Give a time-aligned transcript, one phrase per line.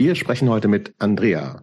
[0.00, 1.60] Wir sprechen heute mit Andrea.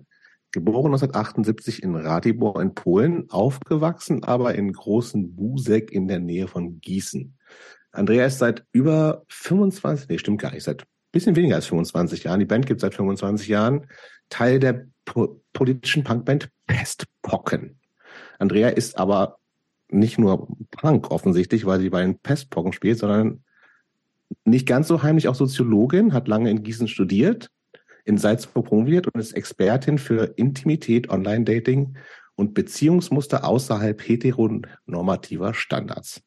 [0.51, 6.79] Geboren 1978 in Ratibor in Polen, aufgewachsen aber in großen Busek in der Nähe von
[6.79, 7.35] Gießen.
[7.91, 12.39] Andrea ist seit über 25, nee, stimmt gar nicht, seit bisschen weniger als 25 Jahren,
[12.39, 13.87] die Band gibt seit 25 Jahren,
[14.29, 17.79] Teil der po politischen Punkband Pestpocken.
[18.37, 19.39] Andrea ist aber
[19.89, 23.43] nicht nur Punk offensichtlich, weil sie bei den Pestpocken spielt, sondern
[24.45, 27.49] nicht ganz so heimlich auch Soziologin, hat lange in Gießen studiert,
[28.07, 31.97] in Salzburg promoviert und ist Expertin für Intimität, Online-Dating
[32.35, 36.21] und Beziehungsmuster außerhalb heteronormativer Standards.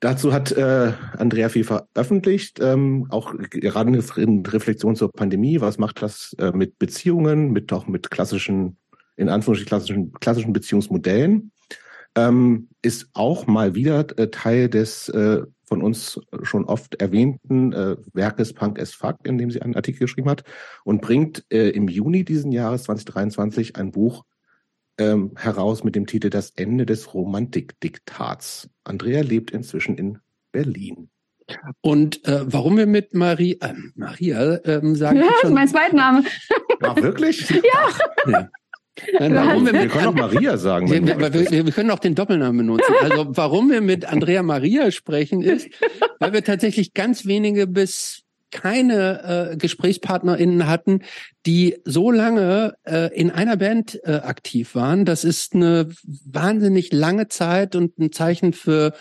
[0.00, 5.60] Dazu hat äh, Andrea viel veröffentlicht, ähm, auch gerade in Reflexion zur Pandemie.
[5.60, 8.76] Was macht das äh, mit Beziehungen, mit auch mit klassischen,
[9.16, 11.52] in Anführungsstrichen klassischen, klassischen Beziehungsmodellen?
[12.16, 17.96] Ähm, ist auch mal wieder äh, Teil des äh, von uns schon oft erwähnten äh,
[18.14, 20.42] Werkes Punk as Fuck, in dem sie einen Artikel geschrieben hat
[20.84, 24.24] und bringt äh, im Juni diesen Jahres 2023 ein Buch
[24.96, 28.70] ähm, heraus mit dem Titel Das Ende des Romantikdiktats.
[28.84, 30.18] Andrea lebt inzwischen in
[30.50, 31.10] Berlin.
[31.80, 35.18] Und äh, warum wir mit Marie, äh, Maria ähm, sagen.
[35.18, 36.24] Ja, das ist mein Zweitname.
[36.82, 37.48] Ach, wirklich?
[37.50, 38.30] ja.
[38.30, 38.48] ja.
[39.18, 40.90] Nein, warum wir, wir können auch Maria sagen.
[40.90, 42.94] Wir, wir, wir, wir, können auch den Doppelnamen benutzen.
[43.00, 45.68] Also warum wir mit Andrea Maria sprechen ist,
[46.18, 51.02] weil wir tatsächlich ganz wenige bis keine äh, GesprächspartnerInnen hatten,
[51.46, 55.04] die so lange äh, in einer Band äh, aktiv waren.
[55.04, 58.94] Das ist eine wahnsinnig lange Zeit und ein Zeichen für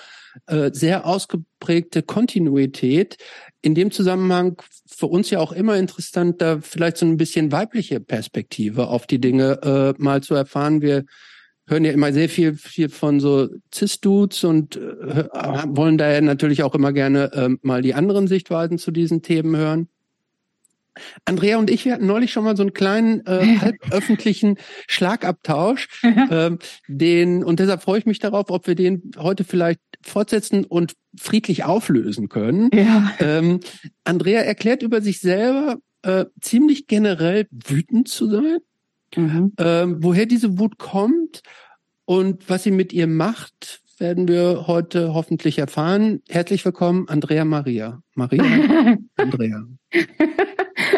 [0.47, 3.17] äh, sehr ausgeprägte Kontinuität.
[3.61, 7.99] In dem Zusammenhang für uns ja auch immer interessant, da vielleicht so ein bisschen weibliche
[7.99, 9.59] Perspektive auf die Dinge
[9.97, 10.81] äh, mal zu erfahren.
[10.81, 11.05] Wir
[11.67, 15.25] hören ja immer sehr viel, viel von so Cis-Dudes und äh,
[15.67, 19.89] wollen daher natürlich auch immer gerne äh, mal die anderen Sichtweisen zu diesen Themen hören.
[21.25, 26.51] Andrea und ich, wir hatten neulich schon mal so einen kleinen äh, halböffentlichen Schlagabtausch, äh,
[26.87, 31.63] den und deshalb freue ich mich darauf, ob wir den heute vielleicht fortsetzen und friedlich
[31.63, 32.69] auflösen können.
[32.73, 33.11] Ja.
[33.19, 33.59] Ähm,
[34.03, 38.57] Andrea erklärt über sich selber äh, ziemlich generell wütend zu sein
[39.15, 39.53] Mhm.
[39.57, 41.41] Ähm, woher diese Wut kommt
[42.05, 46.21] und was sie mit ihr macht, werden wir heute hoffentlich erfahren.
[46.29, 48.01] Herzlich willkommen, Andrea Maria.
[48.15, 48.43] Maria,
[49.15, 49.63] Andrea.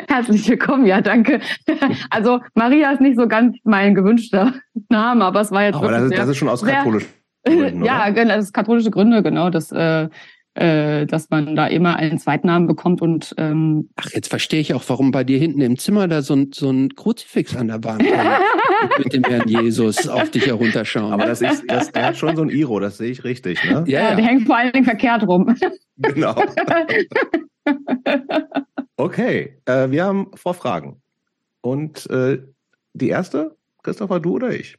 [0.08, 1.40] Herzlich willkommen, ja, danke.
[2.10, 4.56] Also Maria ist nicht so ganz mein gewünschter
[4.90, 5.76] Name, aber es war jetzt.
[5.76, 7.19] Aber das ist, das ist schon aus katholischen
[7.56, 7.84] Gründen.
[7.86, 9.50] ja, genau, das ist katholische Gründe, genau.
[9.50, 10.10] Das äh,
[10.56, 14.84] äh, dass man da immer einen Zweitnamen bekommt und ähm Ach, jetzt verstehe ich auch,
[14.88, 18.04] warum bei dir hinten im Zimmer da so ein, so ein Kruzifix an der Wand
[18.98, 21.14] mit dem Herrn Jesus auf dich herunterschauen.
[21.14, 23.84] Aber das ist, das, der hat schon so ein Iro, das sehe ich richtig, ne?
[23.88, 25.56] Ja, ja, der hängt vor allen Dingen verkehrt rum.
[26.02, 26.34] Genau.
[28.96, 31.02] okay, äh, wir haben Vorfragen.
[31.60, 32.42] Und äh,
[32.94, 34.78] die erste, Christopher, du oder ich?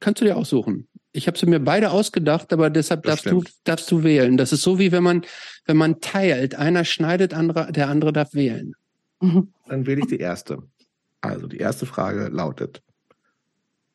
[0.00, 0.88] Kannst du dir aussuchen.
[1.12, 4.36] Ich habe sie mir beide ausgedacht, aber deshalb darfst du, darfst du wählen.
[4.36, 5.24] Das ist so wie wenn man,
[5.64, 6.54] wenn man teilt.
[6.54, 8.74] Einer schneidet, andere, der andere darf wählen.
[9.20, 9.52] Mhm.
[9.66, 10.62] Dann wähle ich die erste.
[11.20, 12.82] Also die erste Frage lautet,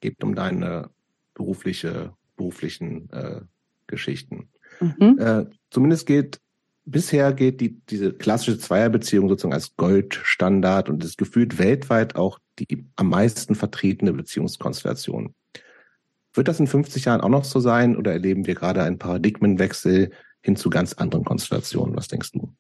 [0.01, 0.89] geht um deine
[1.35, 3.41] berufliche, beruflichen äh,
[3.87, 4.49] Geschichten.
[4.79, 5.17] Mhm.
[5.19, 6.39] Äh, zumindest geht
[6.85, 12.85] bisher geht die, diese klassische Zweierbeziehung sozusagen als Goldstandard und ist gefühlt weltweit auch die
[12.95, 15.33] am meisten vertretene Beziehungskonstellation.
[16.33, 20.11] Wird das in 50 Jahren auch noch so sein oder erleben wir gerade einen Paradigmenwechsel
[20.41, 21.95] hin zu ganz anderen Konstellationen?
[21.95, 22.53] Was denkst du?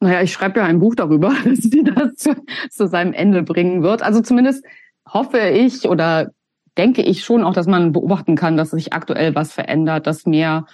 [0.00, 2.36] Naja, ich schreibe ja ein Buch darüber, dass sie das zu,
[2.70, 4.02] zu seinem Ende bringen wird.
[4.02, 4.64] Also zumindest
[5.08, 6.32] hoffe ich oder
[6.76, 10.66] denke ich schon auch, dass man beobachten kann, dass sich aktuell was verändert, dass mehr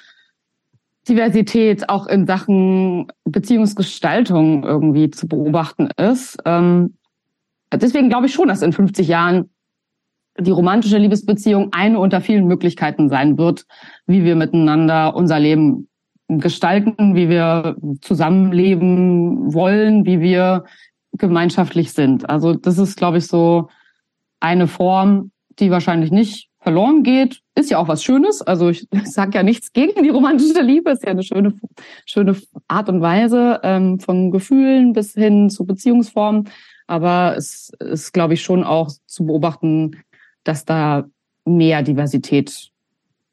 [1.08, 6.38] Diversität auch in Sachen Beziehungsgestaltung irgendwie zu beobachten ist.
[6.44, 6.96] Ähm,
[7.72, 9.50] deswegen glaube ich schon, dass in 50 Jahren
[10.40, 13.66] die romantische Liebesbeziehung eine unter vielen Möglichkeiten sein wird,
[14.06, 15.88] wie wir miteinander unser Leben
[16.28, 20.64] gestalten, wie wir zusammenleben wollen, wie wir
[21.12, 22.28] gemeinschaftlich sind.
[22.30, 23.68] Also das ist, glaube ich, so
[24.38, 27.40] eine Form, die wahrscheinlich nicht verloren geht.
[27.54, 28.42] Ist ja auch was Schönes.
[28.42, 30.90] Also ich sage ja nichts gegen die romantische Liebe.
[30.90, 31.54] Ist ja eine schöne,
[32.06, 32.36] schöne
[32.68, 36.48] Art und Weise ähm, von Gefühlen bis hin zu Beziehungsformen.
[36.86, 40.02] Aber es ist, glaube ich, schon auch zu beobachten,
[40.44, 41.04] dass da
[41.44, 42.70] mehr Diversität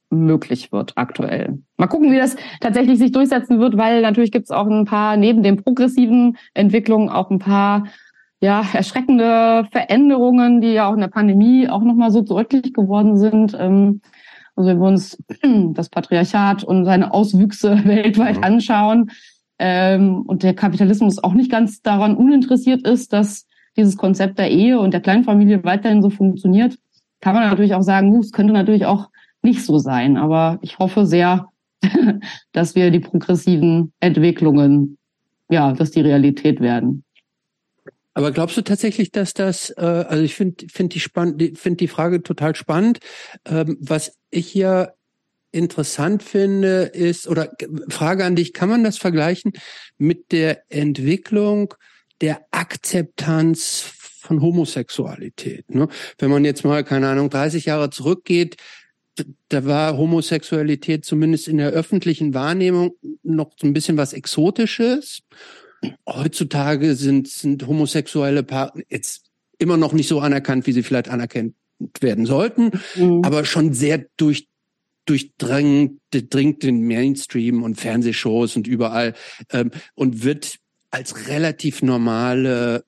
[0.10, 1.60] möglich wird aktuell.
[1.76, 5.18] Mal gucken, wie das tatsächlich sich durchsetzen wird, weil natürlich gibt es auch ein paar,
[5.18, 7.88] neben den progressiven Entwicklungen, auch ein paar
[8.40, 13.58] ja, erschreckende Veränderungen, die ja auch in der Pandemie auch nochmal so deutlich geworden sind.
[13.60, 14.02] Ähm,
[14.56, 15.18] also wenn wir uns
[15.74, 18.44] das Patriarchat und seine Auswüchse weltweit mhm.
[18.44, 19.12] anschauen,
[19.60, 24.80] ähm, und der Kapitalismus auch nicht ganz daran uninteressiert ist, dass dieses Konzept der Ehe
[24.80, 26.78] und der Kleinfamilie weiterhin so funktioniert,
[27.22, 29.10] kann man natürlich auch sagen, es könnte natürlich auch
[29.42, 30.18] nicht so sein.
[30.18, 31.48] Aber ich hoffe sehr,
[32.52, 34.98] dass wir die progressiven Entwicklungen,
[35.50, 37.04] ja, dass die Realität werden.
[38.14, 41.88] Aber glaubst du tatsächlich, dass das, äh, also ich finde find die, spann find die
[41.88, 43.00] Frage total spannend.
[43.46, 44.96] Ähm, was ich hier
[45.52, 47.52] interessant finde, ist, oder
[47.90, 49.54] Frage an dich, kann man das vergleichen
[49.98, 51.76] mit der Entwicklung
[52.22, 53.94] der Akzeptanz
[54.28, 55.74] von Homosexualität?
[55.74, 55.88] Ne?
[56.20, 58.58] Wenn man jetzt mal, keine Ahnung, 30 Jahre zurückgeht,
[59.50, 62.92] da war Homosexualität zumindest in der öffentlichen Wahrnehmung
[63.24, 65.24] noch so ein bisschen was Exotisches
[66.08, 69.26] heutzutage sind, sind homosexuelle Partner jetzt
[69.60, 71.56] immer noch nicht so anerkannt, wie sie vielleicht anerkannt
[72.00, 73.22] werden sollten, mhm.
[73.24, 74.48] aber schon sehr durch,
[75.06, 79.14] durchdringt dringt den Mainstream und Fernsehshows und überall
[79.52, 80.58] ähm, und wird
[80.90, 82.84] als relativ normale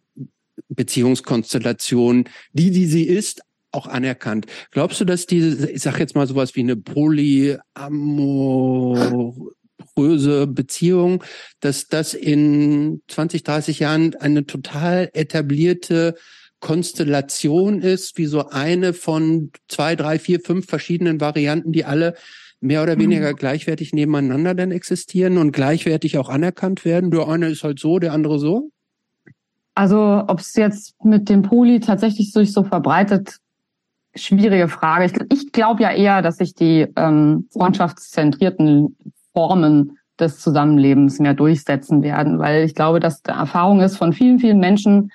[0.69, 4.47] Beziehungskonstellation, die, die sie ist, auch anerkannt.
[4.71, 7.59] Glaubst du, dass diese, ich sag jetzt mal sowas wie eine Polyamor
[9.99, 11.23] monströse Beziehung,
[11.59, 16.15] dass das in 20, 30 Jahren eine total etablierte
[16.59, 22.15] Konstellation ist, wie so eine von zwei, drei, vier, fünf verschiedenen Varianten, die alle
[22.59, 23.35] mehr oder weniger mhm.
[23.37, 27.11] gleichwertig nebeneinander dann existieren und gleichwertig auch anerkannt werden.
[27.11, 28.71] Der eine ist halt so, der andere so?
[29.79, 33.37] Also ob es jetzt mit dem Poli tatsächlich sich so verbreitet,
[34.13, 35.05] schwierige Frage.
[35.05, 38.97] Ich, ich glaube ja eher, dass sich die ähm, freundschaftszentrierten
[39.31, 44.39] Formen des Zusammenlebens mehr durchsetzen werden, weil ich glaube, dass der Erfahrung ist von vielen,
[44.39, 45.13] vielen Menschen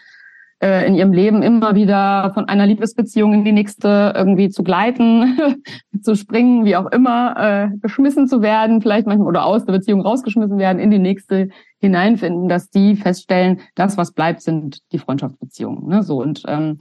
[0.65, 5.39] äh, in ihrem Leben immer wieder von einer Liebesbeziehung in die nächste irgendwie zu gleiten,
[6.03, 10.01] zu springen, wie auch immer, äh, geschmissen zu werden, vielleicht manchmal oder aus der Beziehung
[10.01, 11.51] rausgeschmissen werden, in die nächste
[11.81, 15.87] hineinfinden, dass die feststellen, das, was bleibt, sind die Freundschaftsbeziehungen.
[15.87, 16.03] Ne?
[16.03, 16.79] So und ähm,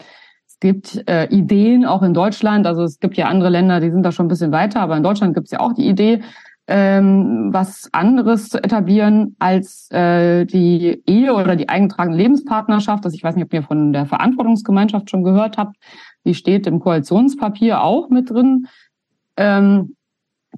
[0.48, 4.04] es gibt äh, Ideen auch in Deutschland, also es gibt ja andere Länder, die sind
[4.04, 6.22] da schon ein bisschen weiter, aber in Deutschland gibt es ja auch die Idee,
[6.68, 13.04] ähm, was anderes zu etablieren als äh, die Ehe oder die eingetragene Lebenspartnerschaft.
[13.04, 15.76] Also ich weiß nicht, ob ihr von der Verantwortungsgemeinschaft schon gehört habt.
[16.26, 18.68] Die steht im Koalitionspapier auch mit drin.
[19.36, 19.96] Ähm,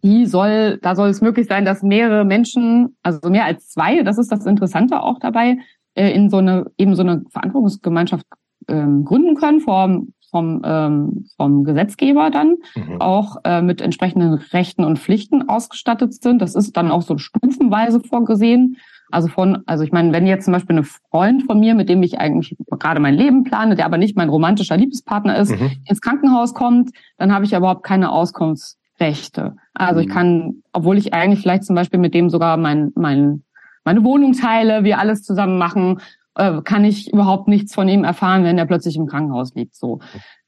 [0.04, 4.18] die soll, da soll es möglich sein, dass mehrere Menschen, also mehr als zwei, das
[4.18, 5.58] ist das Interessante auch dabei,
[5.96, 8.26] äh, in so eine eben so eine Verantwortungsgemeinschaft
[8.68, 10.04] ähm, gründen können vor
[10.36, 13.00] vom, ähm, vom Gesetzgeber dann mhm.
[13.00, 16.42] auch äh, mit entsprechenden Rechten und Pflichten ausgestattet sind.
[16.42, 18.76] Das ist dann auch so stufenweise vorgesehen.
[19.12, 22.04] Also von, also ich meine, wenn jetzt zum Beispiel ein Freund von mir, mit dem
[22.04, 25.72] ich eigentlich gerade mein Leben plane, der aber nicht mein romantischer Liebespartner ist, mhm.
[25.86, 29.56] ins Krankenhaus kommt, dann habe ich ja überhaupt keine Auskunftsrechte.
[29.74, 30.06] Also mhm.
[30.06, 33.44] ich kann, obwohl ich eigentlich vielleicht zum Beispiel mit dem sogar mein, mein,
[33.86, 36.02] meine Wohnung teile, wir alles zusammen machen
[36.36, 39.76] äh, kann ich überhaupt nichts von ihm erfahren, wenn er plötzlich im Krankenhaus liegt.
[39.76, 40.00] So,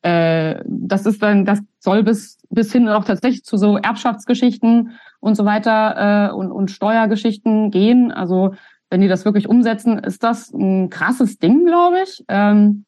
[0.02, 5.36] äh, das ist dann, das soll bis bis hin auch tatsächlich zu so Erbschaftsgeschichten und
[5.36, 8.12] so weiter äh, und, und Steuergeschichten gehen.
[8.12, 8.54] Also
[8.90, 12.24] wenn die das wirklich umsetzen, ist das ein krasses Ding, glaube ich.
[12.28, 12.86] Ähm,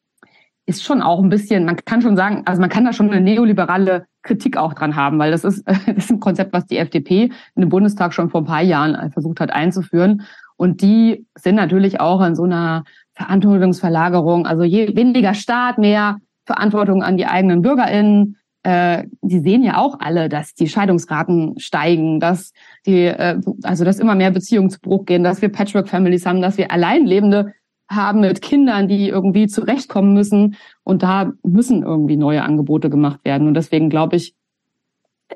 [0.66, 3.20] ist schon auch ein bisschen, man kann schon sagen, also man kann da schon eine
[3.20, 7.24] neoliberale Kritik auch dran haben, weil das ist, das ist ein Konzept, was die FDP
[7.54, 10.22] in dem Bundestag schon vor ein paar Jahren versucht hat einzuführen.
[10.60, 17.02] Und die sind natürlich auch an so einer Verantwortungsverlagerung, also je weniger Staat, mehr Verantwortung
[17.02, 18.36] an die eigenen BürgerInnen.
[18.62, 22.52] Äh, die sehen ja auch alle, dass die Scheidungsraten steigen, dass
[22.84, 26.58] die, äh, also dass immer mehr Beziehungen zu Bruch gehen, dass wir Patchwork-Families haben, dass
[26.58, 27.54] wir Alleinlebende
[27.88, 30.56] haben mit Kindern, die irgendwie zurechtkommen müssen.
[30.84, 33.48] Und da müssen irgendwie neue Angebote gemacht werden.
[33.48, 34.34] Und deswegen glaube ich,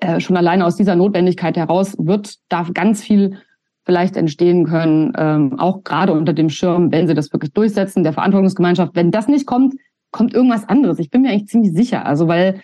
[0.01, 3.39] äh, schon alleine aus dieser Notwendigkeit heraus wird da ganz viel
[3.85, 8.13] vielleicht entstehen können, ähm, auch gerade unter dem Schirm, wenn sie das wirklich durchsetzen, der
[8.13, 8.95] Verantwortungsgemeinschaft.
[8.95, 9.75] Wenn das nicht kommt,
[10.11, 10.99] kommt irgendwas anderes.
[10.99, 12.07] Ich bin mir eigentlich ziemlich sicher.
[12.07, 12.61] Also weil,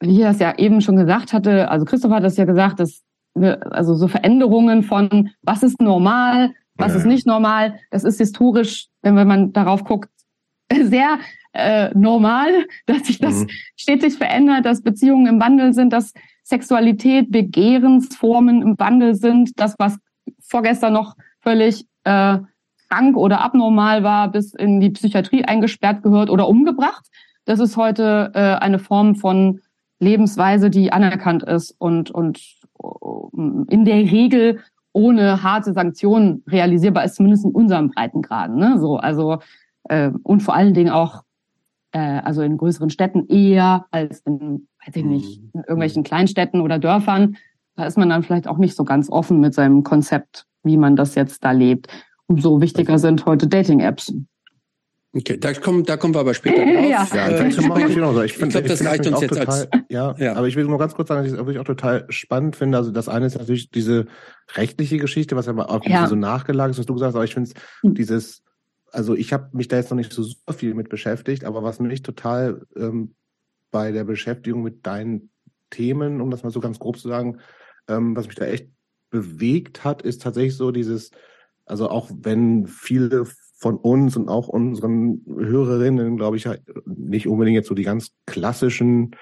[0.00, 3.02] wie er es ja eben schon gesagt hatte, also Christoph hat das ja gesagt, dass
[3.70, 6.98] also so Veränderungen von was ist normal, was ja.
[6.98, 10.10] ist nicht normal, das ist historisch, wenn man darauf guckt,
[10.82, 11.18] sehr
[11.52, 13.48] äh, normal, dass sich das mhm.
[13.76, 19.96] stetig verändert, dass Beziehungen im Wandel sind, dass Sexualität, Begehrensformen im Wandel sind, das, was
[20.54, 22.38] vorgestern noch völlig äh,
[22.88, 27.04] krank oder abnormal war, bis in die Psychiatrie eingesperrt gehört oder umgebracht.
[27.44, 29.60] Das ist heute äh, eine Form von
[29.98, 32.38] Lebensweise, die anerkannt ist und, und
[32.80, 34.60] äh, in der Regel
[34.92, 38.54] ohne harte Sanktionen realisierbar ist, zumindest in unserem Breitengraden.
[38.54, 38.78] Ne?
[38.78, 39.40] So, also
[39.88, 41.24] äh, und vor allen Dingen auch
[41.90, 46.78] äh, also in größeren Städten eher als in, weiß ich nicht, in irgendwelchen Kleinstädten oder
[46.78, 47.38] Dörfern.
[47.76, 50.96] Da ist man dann vielleicht auch nicht so ganz offen mit seinem Konzept, wie man
[50.96, 51.88] das jetzt da lebt.
[52.26, 54.12] Umso wichtiger sind heute Dating-Apps.
[55.16, 56.88] Okay, da kommen, da kommen wir aber später drauf.
[56.90, 57.06] Ja.
[57.14, 58.22] Ja, Äh, ich, ich, ich, genauso.
[58.22, 59.84] ich, ich glaube, das reicht uns jetzt total, als.
[59.88, 60.34] ja, Ja.
[60.34, 62.78] aber ich will nur ganz kurz sagen, dass ich es wirklich auch total spannend finde.
[62.78, 64.06] Also das eine ist natürlich diese
[64.56, 66.06] rechtliche Geschichte, was ja mal auch Ja.
[66.08, 67.94] so nachgelagert ist, was du gesagt hast, aber ich finde es Hm.
[67.94, 68.42] dieses,
[68.90, 71.78] also ich habe mich da jetzt noch nicht so super viel mit beschäftigt, aber was
[71.78, 73.14] mich total ähm,
[73.70, 75.30] bei der Beschäftigung mit deinen
[75.70, 77.38] Themen, um das mal so ganz grob zu sagen,
[77.88, 78.68] ähm, was mich da echt
[79.10, 81.10] bewegt hat, ist tatsächlich so dieses,
[81.66, 83.26] also auch wenn viele
[83.58, 88.10] von uns und auch unseren Hörerinnen, glaube ich, halt nicht unbedingt jetzt so die ganz
[88.26, 89.16] klassischen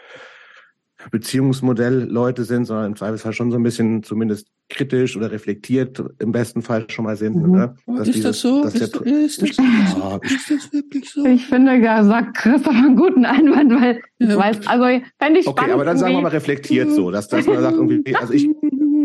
[1.11, 6.63] Beziehungsmodell-Leute sind, sondern im Zweifelsfall schon so ein bisschen zumindest kritisch oder reflektiert im besten
[6.63, 7.37] Fall schon mal sind.
[7.37, 7.51] Mhm.
[7.53, 7.75] Ne?
[7.87, 8.63] Oh, Dass ist dieses- das so?
[8.63, 11.25] dass Ist, der- ist, das, Ja, ist das wirklich so?
[11.27, 14.37] Ich finde, da sagt Christoph einen guten Einwand, weil ich Ja.
[14.39, 14.85] weiß, also
[15.19, 15.75] fände ich Okay, spannend.
[15.75, 18.49] aber dann sagen wir mal reflektiert so, dass, dass man sagt irgendwie, also ich,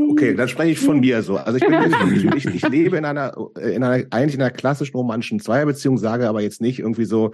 [0.09, 1.37] okay, dann spreche ich von mir so.
[1.37, 4.95] Also ich, bin, ich, ich, ich lebe in einer, in einer, eigentlich in einer klassischen
[4.95, 7.31] romantischen Zweierbeziehung, sage aber jetzt nicht irgendwie so,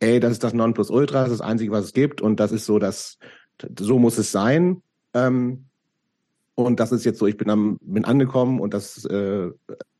[0.00, 2.66] ey, das ist das Nonplusultra, das ist das Einzige, was es gibt und das ist
[2.66, 3.18] so, das,
[3.78, 4.82] so muss es sein.
[5.12, 5.66] Ähm,
[6.54, 9.50] und das ist jetzt so, ich bin am, bin angekommen und das, äh,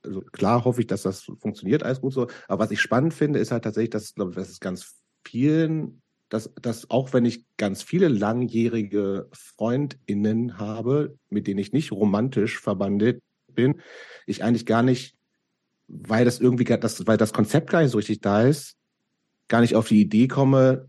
[0.03, 2.29] also klar hoffe ich, dass das funktioniert, alles gut so.
[2.47, 4.95] Aber was ich spannend finde, ist halt tatsächlich, dass, glaube ich, dass es ganz
[5.27, 11.91] vielen, dass, dass auch wenn ich ganz viele langjährige FreundInnen habe, mit denen ich nicht
[11.91, 13.81] romantisch verbandet bin,
[14.27, 15.17] ich eigentlich gar nicht,
[15.89, 18.77] weil das irgendwie, das, weil das Konzept gar nicht so richtig da ist,
[19.49, 20.87] gar nicht auf die Idee komme,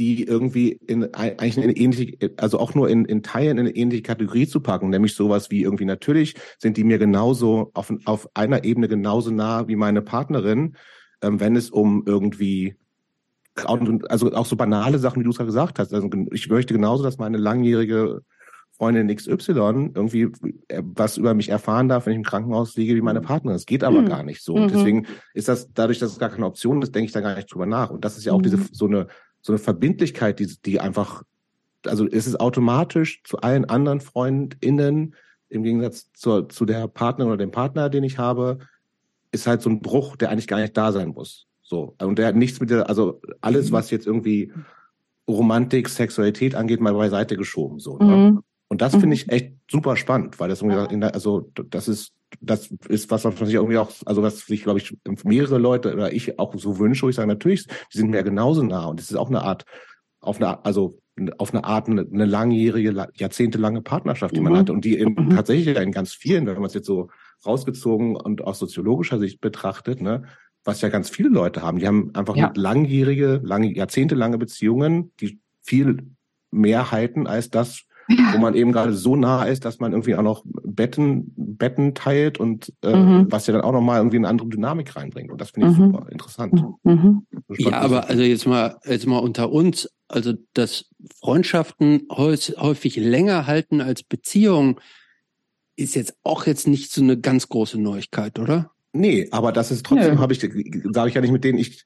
[0.00, 3.76] die irgendwie in eigentlich in eine ähnliche, also auch nur in, in Teilen in eine
[3.76, 8.26] ähnliche Kategorie zu packen, nämlich sowas wie irgendwie natürlich sind die mir genauso auf, auf
[8.32, 10.74] einer Ebene genauso nah wie meine Partnerin,
[11.20, 12.76] ähm, wenn es um irgendwie
[14.08, 15.92] also auch so banale Sachen, wie du es gerade gesagt hast.
[15.92, 18.22] Also ich möchte genauso, dass meine langjährige
[18.78, 20.32] Freundin XY irgendwie
[20.68, 23.56] äh, was über mich erfahren darf, wenn ich im Krankenhaus liege, wie meine Partnerin.
[23.56, 24.06] Das geht aber Mhm.
[24.06, 24.54] gar nicht so.
[24.54, 24.68] Und Mhm.
[24.68, 27.52] deswegen ist das, dadurch, dass es gar keine Option ist, denke ich da gar nicht
[27.52, 27.90] drüber nach.
[27.90, 28.44] Und das ist ja auch Mhm.
[28.44, 29.08] diese so eine
[29.42, 31.22] so eine Verbindlichkeit, die, die einfach,
[31.86, 35.14] also es ist automatisch zu allen anderen FreundInnen,
[35.48, 38.58] im Gegensatz zur, zu der Partnerin oder dem Partner, den ich habe,
[39.32, 41.46] ist halt so ein Bruch, der eigentlich gar nicht da sein muss.
[41.62, 41.94] So.
[42.00, 44.52] Und der hat nichts mit der, also alles, was jetzt irgendwie
[45.28, 47.78] Romantik, Sexualität angeht, mal beiseite geschoben.
[47.78, 48.16] So, ne?
[48.16, 48.42] Mhm.
[48.68, 49.00] Und das Mhm.
[49.00, 53.36] finde ich echt super spannend, weil das irgendwie, also das ist, das ist was, was
[53.38, 57.02] sich irgendwie auch, also was sich, glaube ich, mehrere Leute oder ich auch so wünsche,
[57.04, 59.64] wo ich sage, natürlich, die sind mir genauso nah und es ist auch eine Art,
[60.20, 61.00] auf eine, also
[61.38, 64.56] auf eine Art eine, eine langjährige, la- jahrzehntelange Partnerschaft, die man Mhm.
[64.56, 65.30] hatte und die in, Mhm.
[65.30, 67.08] tatsächlich in ganz vielen, wenn man es jetzt so
[67.44, 70.22] rausgezogen und aus soziologischer Sicht betrachtet, ne,
[70.64, 72.52] was ja ganz viele Leute haben, die haben einfach Ja.
[72.54, 75.98] langjährige, lange, jahrzehntelange Beziehungen, die viel
[76.50, 77.84] mehr halten als das,
[78.32, 82.38] wo man eben gerade so nah ist, dass man irgendwie auch noch Betten, Betten teilt
[82.38, 83.26] und äh, Mhm.
[83.30, 85.30] was ja dann auch nochmal irgendwie eine andere Dynamik reinbringt.
[85.30, 85.92] Und das finde ich Mhm.
[85.92, 86.64] super interessant.
[86.82, 87.26] Mhm.
[87.58, 90.86] Ja, aber also jetzt mal, jetzt mal unter uns, also dass
[91.20, 94.76] Freundschaften häufig länger halten als Beziehungen,
[95.76, 98.72] ist jetzt auch jetzt nicht so eine ganz große Neuigkeit, oder?
[98.92, 101.84] Nee, aber das ist trotzdem, habe ich, sage ich ja nicht mit denen, ich,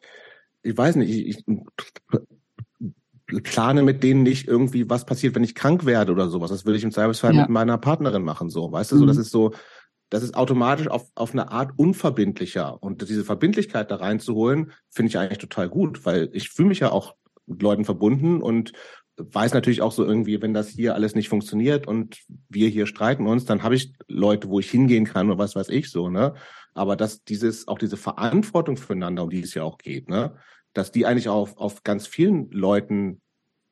[0.62, 1.44] ich weiß nicht, ich, ich
[3.42, 6.50] plane mit denen nicht irgendwie, was passiert, wenn ich krank werde oder sowas.
[6.50, 7.42] Das will ich im Zweifelsfall Ja.
[7.42, 8.70] mit meiner Partnerin machen, so.
[8.72, 9.08] Weißt du, so, Mhm.
[9.08, 9.52] das ist so,
[10.10, 12.82] das ist automatisch auf, auf eine Art unverbindlicher.
[12.82, 16.92] Und diese Verbindlichkeit da reinzuholen, finde ich eigentlich total gut, weil ich fühle mich ja
[16.92, 17.14] auch
[17.46, 18.72] mit Leuten verbunden und
[19.16, 23.26] weiß natürlich auch so irgendwie, wenn das hier alles nicht funktioniert und wir hier streiten
[23.26, 26.34] uns, dann habe ich Leute, wo ich hingehen kann oder was weiß ich so, ne?
[26.74, 30.34] Aber dass dieses, auch diese Verantwortung füreinander, um die es ja auch geht, ne?
[30.72, 33.20] Dass die eigentlich auch auf, auf ganz vielen Leuten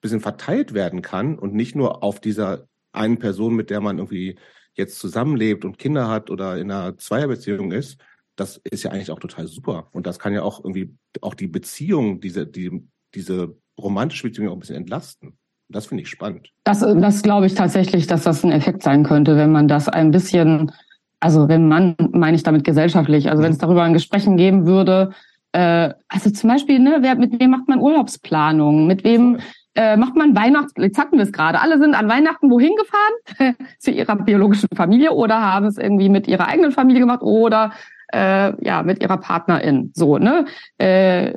[0.03, 4.37] bisschen verteilt werden kann und nicht nur auf dieser einen Person, mit der man irgendwie
[4.75, 7.99] jetzt zusammenlebt und Kinder hat oder in einer Zweierbeziehung ist,
[8.37, 9.89] das ist ja eigentlich auch total super.
[9.93, 14.55] Und das kann ja auch irgendwie auch die Beziehung, diese, die, diese romantische Beziehung auch
[14.55, 15.39] ein bisschen entlasten.
[15.69, 16.51] Das finde ich spannend.
[16.65, 20.11] Das, das glaube ich tatsächlich, dass das ein Effekt sein könnte, wenn man das ein
[20.11, 20.73] bisschen,
[21.21, 25.13] also wenn man, meine ich damit gesellschaftlich, also wenn es darüber ein Gesprächen geben würde,
[25.53, 29.39] äh, also zum Beispiel, ne, wer, mit wem macht man Urlaubsplanung, mit wem
[29.75, 33.57] äh, macht man Weihnachts, jetzt hatten wir es gerade, alle sind an Weihnachten wohin gefahren?
[33.79, 37.73] Zu ihrer biologischen Familie oder haben es irgendwie mit ihrer eigenen Familie gemacht oder
[38.13, 39.91] äh, ja, mit ihrer Partnerin.
[39.95, 40.45] So, ne?
[40.79, 41.35] Äh,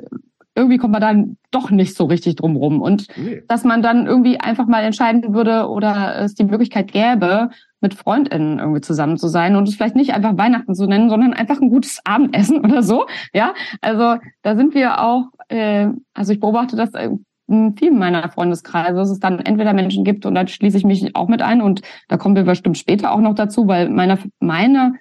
[0.54, 2.80] irgendwie kommt man dann doch nicht so richtig drum rum.
[2.80, 3.42] Und Nee.
[3.46, 7.50] dass man dann irgendwie einfach mal entscheiden würde oder es die Möglichkeit gäbe,
[7.80, 11.34] mit FreundInnen irgendwie zusammen zu sein und es vielleicht nicht einfach Weihnachten zu nennen, sondern
[11.34, 13.06] einfach ein gutes Abendessen oder so.
[13.34, 17.10] Ja, also da sind wir auch, äh, also ich beobachte das äh,
[17.48, 21.28] vielen meiner Freundeskreise, dass es dann entweder Menschen gibt und da schließe ich mich auch
[21.28, 24.94] mit ein und da kommen wir bestimmt später auch noch dazu, weil meine, meine,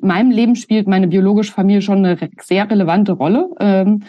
[0.00, 3.50] meinem Leben spielt meine biologische Familie schon eine sehr relevante Rolle.
[3.60, 4.04] Ähm,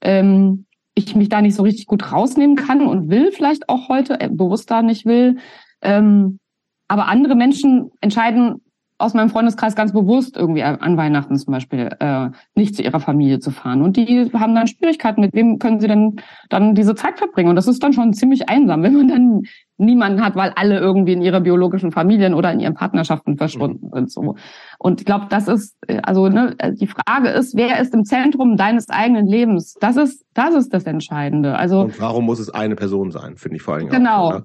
[0.00, 4.20] ähm, ich mich da nicht so richtig gut rausnehmen kann und will vielleicht auch heute,
[4.20, 5.38] äh, bewusst da nicht will.
[5.82, 6.40] Ähm,
[6.88, 8.60] aber andere Menschen entscheiden
[9.00, 13.38] aus meinem Freundeskreis ganz bewusst irgendwie an Weihnachten zum Beispiel äh, nicht zu ihrer Familie
[13.40, 13.82] zu fahren.
[13.82, 16.16] Und die haben dann Schwierigkeiten, mit wem können sie denn
[16.48, 17.48] dann diese Zeit verbringen.
[17.48, 19.42] Und das ist dann schon ziemlich einsam, wenn man dann
[19.78, 23.94] niemanden hat, weil alle irgendwie in ihre biologischen Familien oder in ihren Partnerschaften verschwunden mhm.
[23.94, 24.12] sind.
[24.12, 24.36] So.
[24.78, 28.90] Und ich glaube, das ist, also ne, die Frage ist, wer ist im Zentrum deines
[28.90, 29.74] eigenen Lebens?
[29.80, 31.56] Das ist, das ist das Entscheidende.
[31.56, 33.96] Also Und warum muss es eine Person sein, finde ich vor allen Dingen.
[34.04, 34.28] Genau.
[34.28, 34.42] Auch,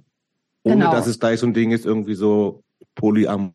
[0.64, 0.92] Ohne Genau.
[0.92, 2.64] dass es gleich so ein Ding ist, irgendwie so
[2.96, 3.54] Polyamor,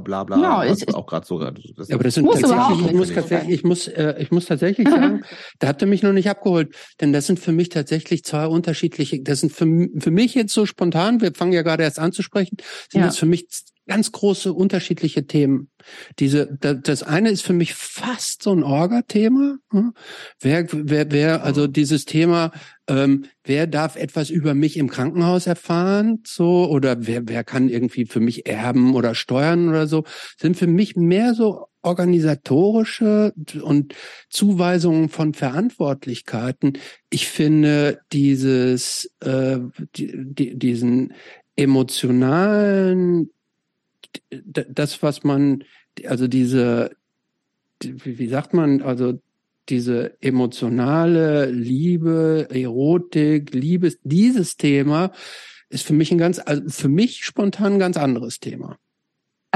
[0.00, 1.38] bla bla, Genau, was ich- ich- auch gerade so.
[1.38, 4.30] Das, Ja, aber das sind Muss tatsächlich, auch ich muss tatsächlich, ich muss, äh, ich
[4.30, 5.22] muss tatsächlich sagen,
[5.58, 9.22] da habt ihr mich noch nicht abgeholt, denn das sind für mich tatsächlich zwei unterschiedliche,
[9.22, 9.66] das sind für,
[9.98, 12.56] für mich jetzt so spontan, wir fangen ja gerade erst an zu sprechen,
[12.90, 13.06] sind Ja.
[13.06, 13.46] das für mich
[13.86, 15.70] ganz große unterschiedliche Themen.
[16.18, 19.58] Diese, da- das eine ist für mich fast so ein Orga-Thema.
[19.70, 19.92] hm?
[20.40, 22.50] Wer, wer, wer, also dieses Thema,
[22.88, 28.06] ähm, wer darf etwas über mich im Krankenhaus erfahren, so, oder wer, wer kann irgendwie
[28.06, 30.04] für mich erben oder steuern oder so,
[30.36, 33.94] sind für mich mehr so organisatorische und
[34.28, 36.78] Zuweisungen von Verantwortlichkeiten.
[37.10, 39.58] Ich finde dieses, äh,
[39.94, 41.12] die, die, diesen
[41.54, 43.30] emotionalen,
[44.30, 45.64] das, was man,
[46.06, 46.90] also diese,
[47.82, 49.20] die- wie wie sagt man, also
[49.68, 55.10] diese emotionale Liebe, Erotik, Liebes, dieses Thema
[55.68, 58.78] ist für mich ein ganz, also für mich spontan ein ganz anderes Thema.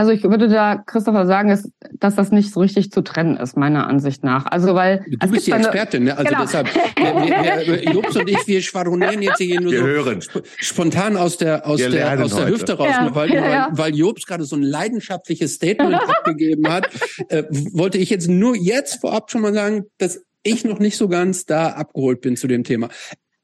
[0.00, 3.54] Also ich würde da, Christopher, sagen, dass, dass das nicht so richtig zu trennen ist,
[3.54, 4.46] meiner Ansicht nach.
[4.46, 6.16] Also weil Du es bist die Expertin, ne?
[6.16, 6.40] Also Genau.
[6.40, 10.18] deshalb, wir, wir, wir, Jobs und ich, wir schwadronieren jetzt hier nur Wir so hören.
[10.24, 12.50] sp- spontan aus der aus Wir der aus der heute.
[12.54, 13.14] Hüfte raus, Ja, ne?
[13.14, 13.68] weil, ja, ja.
[13.72, 16.88] weil weil Jobs gerade so ein leidenschaftliches Statement abgegeben hat,
[17.28, 21.08] äh, wollte ich jetzt nur jetzt vorab schon mal sagen, dass ich noch nicht so
[21.08, 22.88] ganz da abgeholt bin zu dem Thema.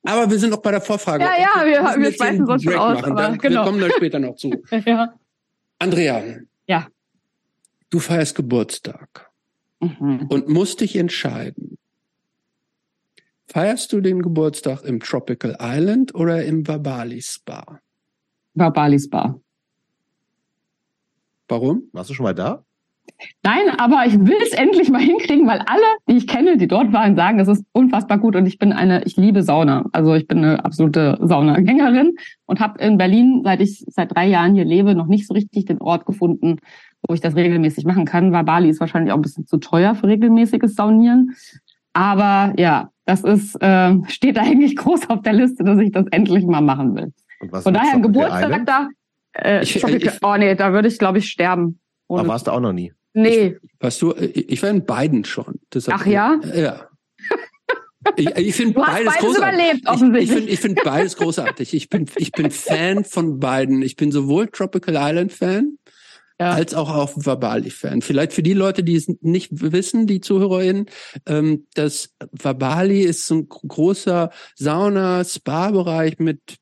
[0.05, 1.23] Aber wir sind noch bei der Vorfrage.
[1.25, 3.13] Ja, ja, wir- wir einen schweifen sonst schon aus, machen.
[3.13, 3.61] aber Dann, genau.
[3.61, 4.51] Wir kommen da später noch zu.
[4.87, 5.13] ja.
[5.79, 6.23] Andrea.
[6.67, 6.89] Ja.
[7.91, 9.31] Du feierst Geburtstag
[9.81, 10.27] Mhm.
[10.29, 11.79] und musst dich entscheiden.
[13.47, 17.81] Feierst du den Geburtstag im Tropical Island oder im Vabali Spa?
[18.55, 19.41] War Balis Bar.
[21.49, 21.89] Warum?
[21.93, 22.66] Warst du schon mal da?
[23.43, 26.93] Nein, aber ich will es endlich mal hinkriegen, weil alle, die ich kenne, die dort
[26.93, 29.87] waren, sagen, es ist unfassbar gut und ich bin eine, ich liebe Sauna.
[29.93, 32.15] Also ich bin eine absolute Saunagängerin
[32.47, 35.65] und habe in Berlin, seit ich seit drei Jahren hier lebe, noch nicht so richtig
[35.67, 36.57] den Ort gefunden,
[37.07, 39.95] wo ich das regelmäßig machen kann, weil Bali ist wahrscheinlich auch ein bisschen zu teuer
[39.95, 41.35] für regelmäßiges Saunieren.
[41.93, 46.45] Aber ja, das ist, äh, steht eigentlich groß auf der Liste, dass ich das endlich
[46.47, 47.13] mal machen will.
[47.41, 48.89] Und was Von daher ein Geburtstag da.
[49.33, 51.79] Äh, Ich- ich- oh nee, da würde ich, glaube ich, sterben.
[52.09, 52.93] Ohne- Aber warst du auch noch nie?
[53.15, 53.57] nee.
[53.81, 55.61] Weißt du, ich ich war in beiden schon.
[55.89, 56.41] Ach ja?
[56.55, 56.89] Ja.
[58.17, 59.37] Ich, ich finde beides beides großartig.
[59.39, 60.31] überlebt, Ich, ich offensichtlich.
[60.31, 61.75] finde ich find beides großartig.
[61.75, 63.83] Ich bin, ich bin Fan von beiden.
[63.83, 65.79] Ich bin sowohl Tropical Island Fan
[66.39, 66.51] Ja.
[66.53, 68.03] als auch auf Vabali Fan.
[68.03, 70.87] Vielleicht für die Leute, die es nicht wissen, die ZuhörerInnen,
[71.27, 76.61] ähm, das Vabali ist so ein großer Sauna-Spa-Bereich mit äh,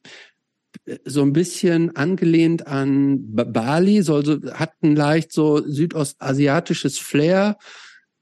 [1.05, 7.57] so ein bisschen angelehnt an Ba- Bali, so, also hat ein leicht so südostasiatisches Flair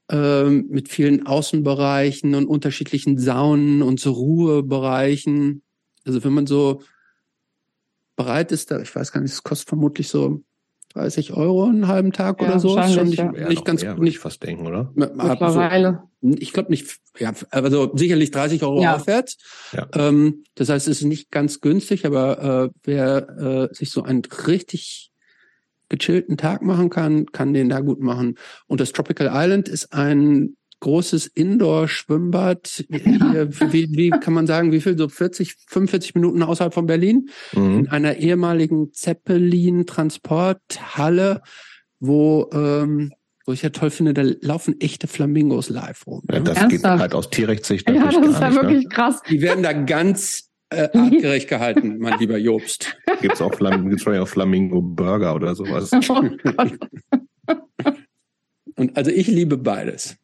[0.09, 5.63] ähm, mit vielen Außenbereichen und unterschiedlichen Saunen und so Ruhebereichen.
[6.05, 6.81] Also wenn man so
[8.15, 10.43] bereit ist, da, ich weiß gar nicht, es kostet vermutlich so
[10.93, 12.77] 30 Euro einen halben Tag Ja, oder so.
[12.77, 13.33] Ist schon nicht, ja.
[13.33, 14.91] Ja, nicht noch ganz ich nicht fast denken, oder?
[14.95, 16.03] Mittlerweile.
[16.21, 18.95] ich glaube nicht, ja, also sicherlich 30 Euro Ja.
[18.95, 19.37] aufwärts.
[19.71, 19.87] Ja.
[19.93, 24.21] Ähm, das heißt, es ist nicht ganz günstig, aber äh, wer äh, sich so einen
[24.47, 25.11] richtig
[25.89, 28.35] gechillten Tag machen kann, kann den da gut machen.
[28.67, 32.85] Und das Tropical Island ist ein großes Indoor-Schwimmbad.
[32.89, 34.97] Wie, wie kann man sagen, wie viel?
[34.97, 37.87] So 40, 45 Minuten außerhalb von Berlin in Mhm.
[37.89, 41.41] einer ehemaligen Zeppelin-Transporthalle,
[41.99, 43.11] wo, ähm,
[43.45, 46.21] wo ich ja toll finde, da laufen echte Flamingos live rum.
[46.29, 46.43] Ja, ne?
[46.45, 46.83] das Ernsthaft?
[46.83, 48.61] geht halt aus Tierrechtssicht Ja, natürlich das ist ja nicht.
[48.61, 48.89] wirklich Ne?
[48.89, 49.21] krass.
[49.29, 52.95] Die werden da ganz äh, artgerecht gehalten, mein lieber Jobst.
[53.21, 55.91] Gibt's auch Flam gibt's auch Flamingo Burger oder sowas.
[56.09, 56.77] Oh Gott.
[58.75, 60.15] Und also ich liebe beides.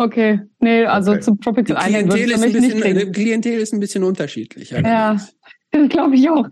[0.00, 0.40] Okay.
[0.60, 1.20] Nee, also Okay.
[1.22, 3.12] zum Die Tropical Island würde Klientel ich ist, für ein mich nicht bisschen, kriegen.
[3.12, 4.70] die Klientel ist ein bisschen unterschiedlich.
[4.70, 5.16] Ja,
[5.88, 6.46] glaube ich auch.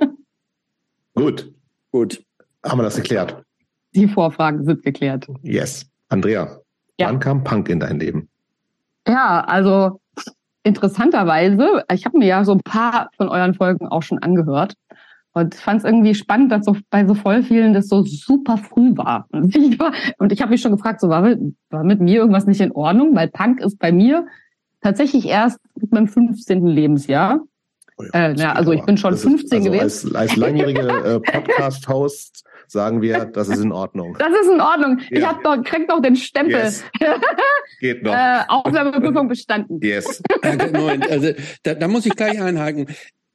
[1.14, 1.52] Gut,
[1.92, 2.24] Gut.
[2.64, 3.42] haben wir das geklärt.
[3.94, 5.26] Die Vorfragen sind geklärt.
[5.42, 5.86] Yes.
[6.08, 6.58] Andrea,
[6.98, 7.06] Ja.
[7.08, 8.28] wann kam Punk in dein Leben?
[9.06, 10.00] Ja, also
[10.64, 14.74] interessanterweise, ich habe mir ja so ein paar von euren Folgen auch schon angehört
[15.34, 18.96] und fand es irgendwie spannend, dass so bei so voll vielen das so super früh
[18.96, 19.26] war.
[19.32, 21.38] Und ich, war, und ich habe mich schon gefragt, so war mit,
[21.70, 24.26] war mit mir irgendwas nicht in Ordnung, weil Punk ist bei mir
[24.80, 26.66] tatsächlich erst mit meinem 15.
[26.66, 27.40] Lebensjahr.
[27.98, 29.82] Oh ja, Äh, ja, also ich bin schon Das 15 gewesen.
[29.82, 34.16] Als, als langjährige äh, Podcast-Host sagen wir, das ist in Ordnung.
[34.18, 34.98] Das ist in Ordnung.
[35.10, 35.28] Ich Ja.
[35.30, 36.54] hab doch, krieg noch den Stempel.
[36.60, 36.84] Yes.
[37.80, 38.12] Geht noch.
[38.12, 39.80] Äh, Aufnahmeprüfung bestanden.
[39.82, 40.22] Yes.
[40.42, 41.30] Äh, Moment, also
[41.62, 42.86] da, da muss ich gleich einhaken.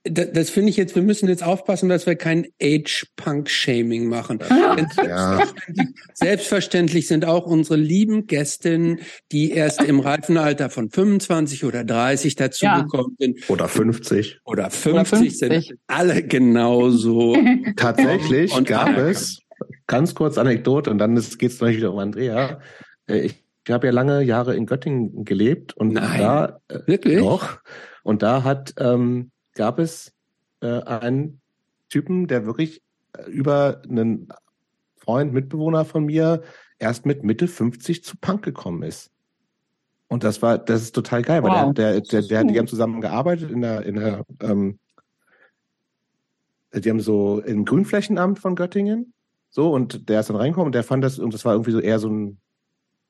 [0.06, 4.40] Da, das finde ich jetzt, wir müssen jetzt aufpassen, dass wir kein Age-Punk-Shaming machen.
[4.40, 5.38] Denn Ja.
[5.38, 9.00] selbstverständlich, selbstverständlich sind auch unsere lieben Gästinnen,
[9.32, 14.42] die erst im reifen Alter von 25 oder 30 dazugekommen sind Oder 50.
[14.46, 15.40] oder 50, 50.
[15.68, 17.38] sind alle genauso.
[17.78, 19.10] Tatsächlich Und gab anerkannt.
[19.16, 19.40] es,
[19.88, 22.60] ganz kurz Anekdote, und dann geht es natürlich wieder um Andrea.
[23.08, 26.20] Äh, Ich, ich habe ja lange Jahre in Göttingen gelebt und Nein.
[26.20, 27.20] da äh, Wirklich?
[27.20, 27.60] doch.
[28.04, 30.14] Und da hat ähm, gab es
[30.62, 31.42] äh, einen
[31.90, 32.82] Typen, der wirklich
[33.18, 34.30] äh, über einen
[34.96, 36.44] Freund, Mitbewohner von mir
[36.80, 39.12] erst mit Mitte 50 zu Punk gekommen ist.
[40.08, 41.74] Und das war, das ist total geil, weil Wow.
[41.74, 44.80] der, der, der, der, die haben zusammen gearbeitet in der, in der, ähm,
[46.74, 49.14] die haben so im Grünflächenamt von Göttingen,
[49.50, 51.80] so, und der ist dann reingekommen und der fand das, und das war irgendwie so
[51.80, 52.40] eher so ein,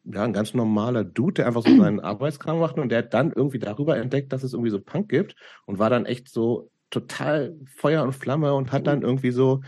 [0.06, 3.32] ja, ein ganz normaler Dude, der einfach so seinen Arbeitskram macht und der hat dann
[3.32, 5.36] irgendwie darüber entdeckt, dass es irgendwie so Punk gibt
[5.66, 9.62] und war dann echt so total Feuer und Flamme und hat dann irgendwie so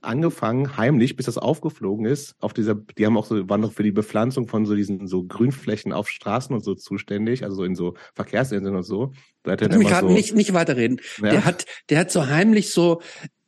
[0.00, 3.82] angefangen, heimlich, bis das aufgeflogen ist, auf dieser, die haben auch so, waren noch für
[3.82, 7.74] die Bepflanzung von so diesen so Grünflächen auf Straßen und so zuständig, also so in
[7.74, 9.12] so Verkehrsinseln und so.
[9.42, 11.00] Da hat er mich so, nicht, nicht weiterreden.
[11.18, 11.30] Ja.
[11.30, 13.02] Der hat, der hat so heimlich so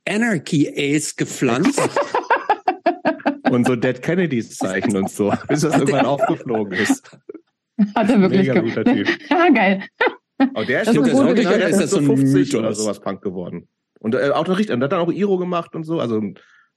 [0.07, 1.81] Anarchy Ace gepflanzt.
[3.50, 7.10] und so Dead Kennedys Zeichen und so, bis das irgendwann aufgeflogen ist.
[7.94, 9.08] Hat er wirklich Mega guter Typ.
[9.30, 9.82] Ja, geil.
[10.38, 12.34] Aber der ist, Das ist so gut, der ist ist das so so ein 50
[12.34, 12.54] Mythos?
[12.54, 13.68] oder sowas Punk geworden.
[14.00, 16.20] Und äh, auch noch richtig, und hat dann auch Iro gemacht und so, also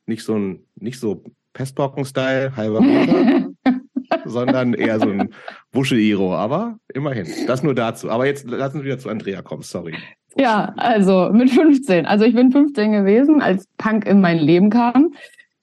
[0.06, 3.50] nicht so ein, nicht so Pestpocken-Style, halber Bruder,
[4.26, 5.34] sondern eher so ein
[5.72, 7.28] Wuschel-Iro, aber immerhin.
[7.48, 8.10] Das nur dazu.
[8.10, 9.96] Aber jetzt lassen wir wieder zu Andrea kommen, sorry.
[10.36, 12.06] Ja, also mit 15.
[12.06, 15.14] Also ich bin 15 gewesen, als Punk in mein Leben kam.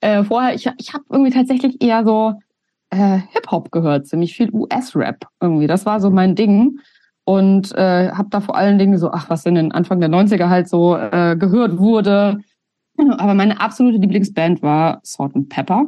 [0.05, 2.35] Äh, vorher, ich, ich habe irgendwie tatsächlich eher so
[2.91, 5.65] äh, Hip-Hop gehört, ziemlich viel US-Rap irgendwie.
[5.65, 6.79] Das war so mein Ding.
[7.23, 10.47] Und äh, habe da vor allen Dingen so, ach, was in den Anfang der 90er
[10.47, 12.37] halt so äh, gehört wurde.
[13.17, 15.87] Aber meine absolute Lieblingsband war Salt and Pepper.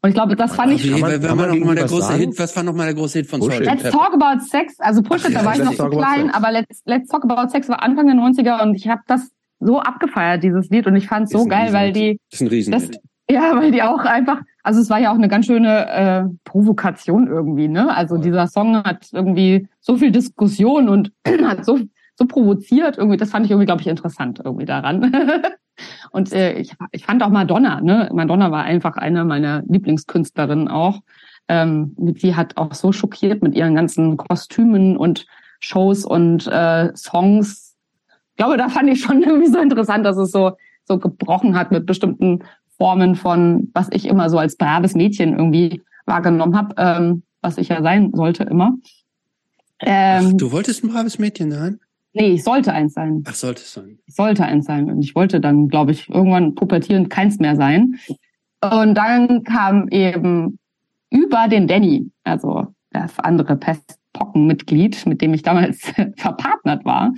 [0.00, 2.18] Und ich glaube, das fand ich wer war der große sagen?
[2.18, 2.38] Hit?
[2.38, 3.58] Was war noch mal der große Hit von Bullshit.
[3.58, 4.10] Salt and Let's Pepper?
[4.10, 6.34] Talk About Sex, also Push It, da ja, war ich Let's noch About klein, Sex.
[6.34, 9.30] aber Let's, Let's Talk About Sex war Anfang der 90er und ich habe das
[9.64, 12.48] so abgefeiert, dieses Lied, und ich fand es so geil, weil die, Das ist ein
[12.48, 13.00] Riesenhit.
[13.30, 17.26] ja, weil die auch einfach, also es war ja auch eine ganz schöne äh, Provokation
[17.26, 17.94] irgendwie, ne?
[17.94, 21.12] Also dieser Song hat irgendwie so viel Diskussion und
[21.44, 21.78] hat so
[22.16, 23.16] so provoziert irgendwie.
[23.16, 25.12] Das fand ich irgendwie, glaube ich, interessant irgendwie daran.
[26.10, 28.08] und äh, ich, ich fand auch Madonna, ne?
[28.12, 31.00] Madonna war einfach eine meiner Lieblingskünstlerinnen auch.
[31.48, 35.26] Ähm, sie hat auch so schockiert mit ihren ganzen Kostümen und
[35.60, 37.63] Shows und äh, Songs.
[38.34, 40.52] Ich glaube, da fand ich schon irgendwie so interessant, dass es so
[40.86, 42.40] so gebrochen hat mit bestimmten
[42.76, 47.68] Formen von, was ich immer so als braves Mädchen irgendwie wahrgenommen habe, ähm, was ich
[47.68, 48.74] ja sein sollte immer.
[49.80, 51.80] Ähm, Ach, du wolltest ein braves Mädchen sein?
[52.14, 53.24] nee, ich sollte eins sein.
[53.26, 53.98] Ach, sollte es sein.
[54.06, 54.88] Ich sollte eins sein.
[54.90, 57.96] Und ich wollte dann, glaube ich, irgendwann pubertierend keins mehr sein.
[58.60, 60.58] Und dann kam eben
[61.10, 67.12] über den Danny, also das andere Pestpockenmitglied, mit dem ich damals verpartnert war,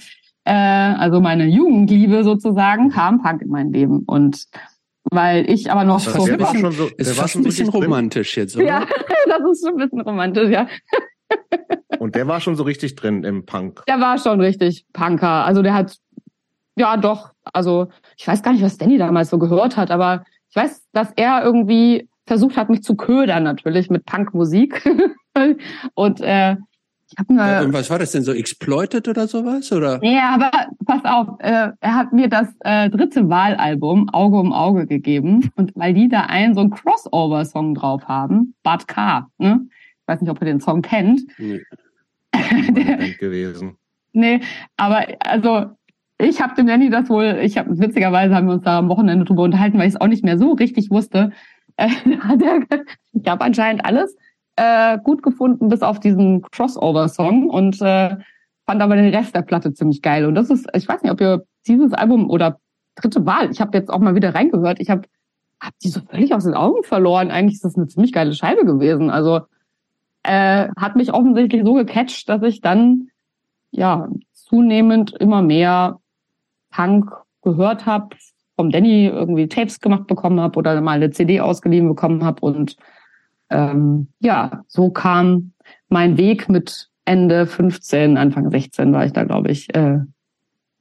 [0.46, 4.04] äh, also meine Jugendliebe sozusagen, kam Punk in mein Leben.
[4.06, 4.44] Und
[5.10, 6.26] weil ich aber noch Das so...
[6.26, 7.82] der war schon so, Ist der war fast schon ein so bisschen richtig drin.
[7.84, 8.64] romantisch jetzt, oder?
[8.64, 8.80] Ja,
[9.28, 10.66] das ist schon ein bisschen romantisch, ja.
[11.98, 13.82] Und der war schon so richtig drin im Punk.
[13.88, 15.44] Der war schon richtig Punker.
[15.44, 15.96] Also der hat,
[16.76, 20.56] ja doch, also ich weiß gar nicht, was Danny damals so gehört hat, aber ich
[20.56, 24.84] weiß, dass er irgendwie versucht hat, mich zu ködern natürlich mit Punkmusik.
[25.94, 26.56] Und äh,
[27.08, 27.64] ich habe Äh, mir...
[27.64, 28.32] Und was war das denn so?
[28.32, 29.70] Exploited oder sowas?
[29.72, 29.98] Oder?
[29.98, 30.50] Nee, aber
[30.84, 35.72] pass auf, äh, er hat mir das äh, dritte Wahlalbum Auge um Auge gegeben und
[35.74, 39.66] weil die da einen so einen Crossover-Song drauf haben, Bad K, ne?
[39.70, 41.22] Ich weiß nicht, ob ihr den Song kennt.
[41.38, 41.60] Nee.
[42.32, 43.76] Band gewesen.
[44.12, 44.40] Nee,
[44.76, 45.66] aber also
[46.18, 49.24] ich habe dem Danny das wohl, ich habe witzigerweise haben wir uns da am Wochenende
[49.24, 51.32] drüber unterhalten, weil ich es auch nicht mehr so richtig wusste.
[51.78, 51.88] Äh,
[52.20, 52.60] hat er,
[53.12, 54.16] ich habe anscheinend alles
[54.56, 58.16] äh, gut gefunden, bis auf diesen Crossover-Song und äh,
[58.66, 60.26] fand aber den Rest der Platte ziemlich geil.
[60.26, 62.58] Und das ist, ich weiß nicht, ob ihr dieses Album oder
[62.96, 65.02] dritte Wahl, ich habe jetzt auch mal wieder reingehört, ich habe
[65.60, 67.30] hab die so völlig aus den Augen verloren.
[67.30, 69.10] Eigentlich ist das eine ziemlich geile Scheibe gewesen.
[69.10, 69.40] Also
[70.22, 73.08] äh, hat mich offensichtlich so gecatcht, dass ich dann
[73.70, 76.00] ja zunehmend immer mehr
[76.70, 77.10] Punk
[77.42, 78.16] gehört habe,
[78.56, 82.76] vom Danny irgendwie Tapes gemacht bekommen habe oder mal eine CD ausgeliehen bekommen habe und
[83.50, 85.52] ähm, ja, so kam
[85.88, 89.74] mein Weg mit Ende 15, Anfang 16 war ich da, glaube ich.
[89.74, 90.00] Äh,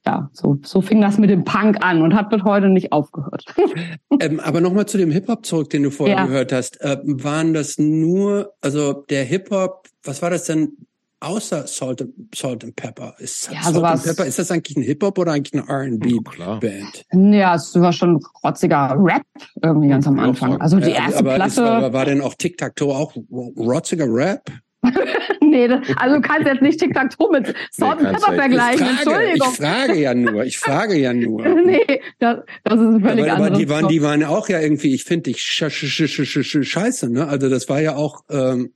[0.06, 3.46] ja, so, so fing das mit dem Punk an und hat bis heute nicht aufgehört.
[4.20, 6.26] ähm, aber nochmal zu dem Hip-Hop zurück, den du vorher ja.
[6.26, 6.80] gehört hast.
[6.82, 10.78] Äh, waren das nur, also der Hip-Hop, was war das denn
[11.26, 13.16] außer Salt, Salt and Pepper?
[13.20, 17.06] Ist ja, Salt and Pepper, ist das eigentlich ein Hip-Hop oder eigentlich eine R&B-Band?
[17.34, 19.24] Ja, es war schon rotziger Rap
[19.62, 20.62] irgendwie ganz am Anfang.
[20.62, 21.52] Also die erste aber Platte.
[21.52, 23.16] Ist, aber war denn auch Tic-Tac-Toe auch
[23.58, 24.44] rotziger Rap?
[25.42, 28.86] nee, das, also du kannst jetzt nicht Tic-Tac-Toe mit Salt nee, and Pepper vergleichen.
[28.86, 29.50] Ich frage, Entschuldigung.
[29.52, 31.48] Ich frage ja nur, ich frage ja nur.
[31.66, 35.04] nee, das, das ist völlig aber, aber die waren, die waren auch ja irgendwie, ich
[35.04, 37.28] finde dich sch sch sch sch sch scheiße, ne?
[37.28, 38.74] Also das war ja auch ähm,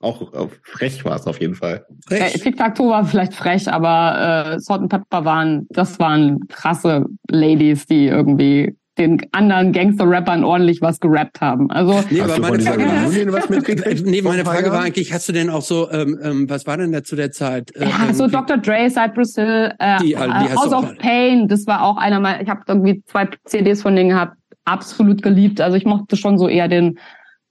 [0.00, 1.86] auch äh, frech war es auf jeden Fall.
[2.06, 2.46] Frech.
[2.46, 8.06] Äh, war vielleicht frech, aber äh, Salt and Pepper waren, das waren krasse Ladies, die
[8.06, 11.70] irgendwie den anderen Gangster-Rappern ordentlich was gerappt haben.
[11.70, 15.62] Also nee, aber meine Frage, was nee, meine Frage war eigentlich, hast du denn auch
[15.62, 17.74] so, ähm, ähm, was war denn da zu der Zeit?
[17.76, 18.58] Äh, ja, so Dr.
[18.58, 22.48] Dre, Cypress Hill, äh, die, die House of Pain, das war auch einer meiner, ich
[22.48, 25.60] habe irgendwie zwei CDs von denen gehabt, absolut geliebt.
[25.60, 26.98] Also ich mochte schon so eher den,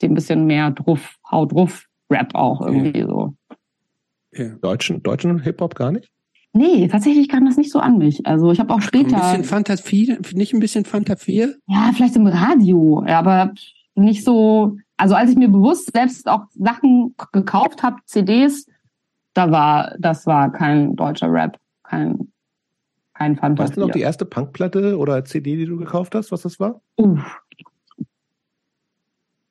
[0.01, 3.07] den bisschen mehr drauf, Haut drauf Rap auch irgendwie ja.
[3.07, 3.35] so.
[4.33, 4.49] Ja.
[4.61, 6.09] Deutschen, deutschen Hip-Hop gar nicht?
[6.53, 8.25] Nee, tatsächlich kam das nicht so an mich.
[8.25, 9.15] Also ich habe auch später.
[9.15, 11.53] Ein bisschen Fantasie, nicht ein bisschen Fantasie?
[11.67, 13.53] Ja, vielleicht im Radio, aber
[13.95, 14.77] nicht so.
[14.97, 18.65] Also als ich mir bewusst selbst auch Sachen gekauft habe, CDs,
[19.33, 22.31] da war, das war kein deutscher Rap, kein,
[23.13, 23.69] kein Fantasie.
[23.69, 26.81] Weißt du noch die erste Punkplatte oder CD, die du gekauft hast, was das war?
[26.95, 27.39] Uff.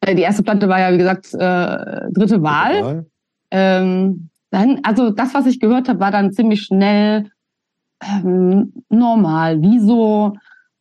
[0.06, 2.82] Äh, die erste Platte war ja, wie gesagt, äh, dritte Wahl.
[2.82, 3.06] Wahl.
[3.50, 7.30] Ähm, dann, also das, was ich gehört habe, war dann ziemlich schnell
[8.02, 9.60] ähm, normal.
[9.60, 10.34] Wieso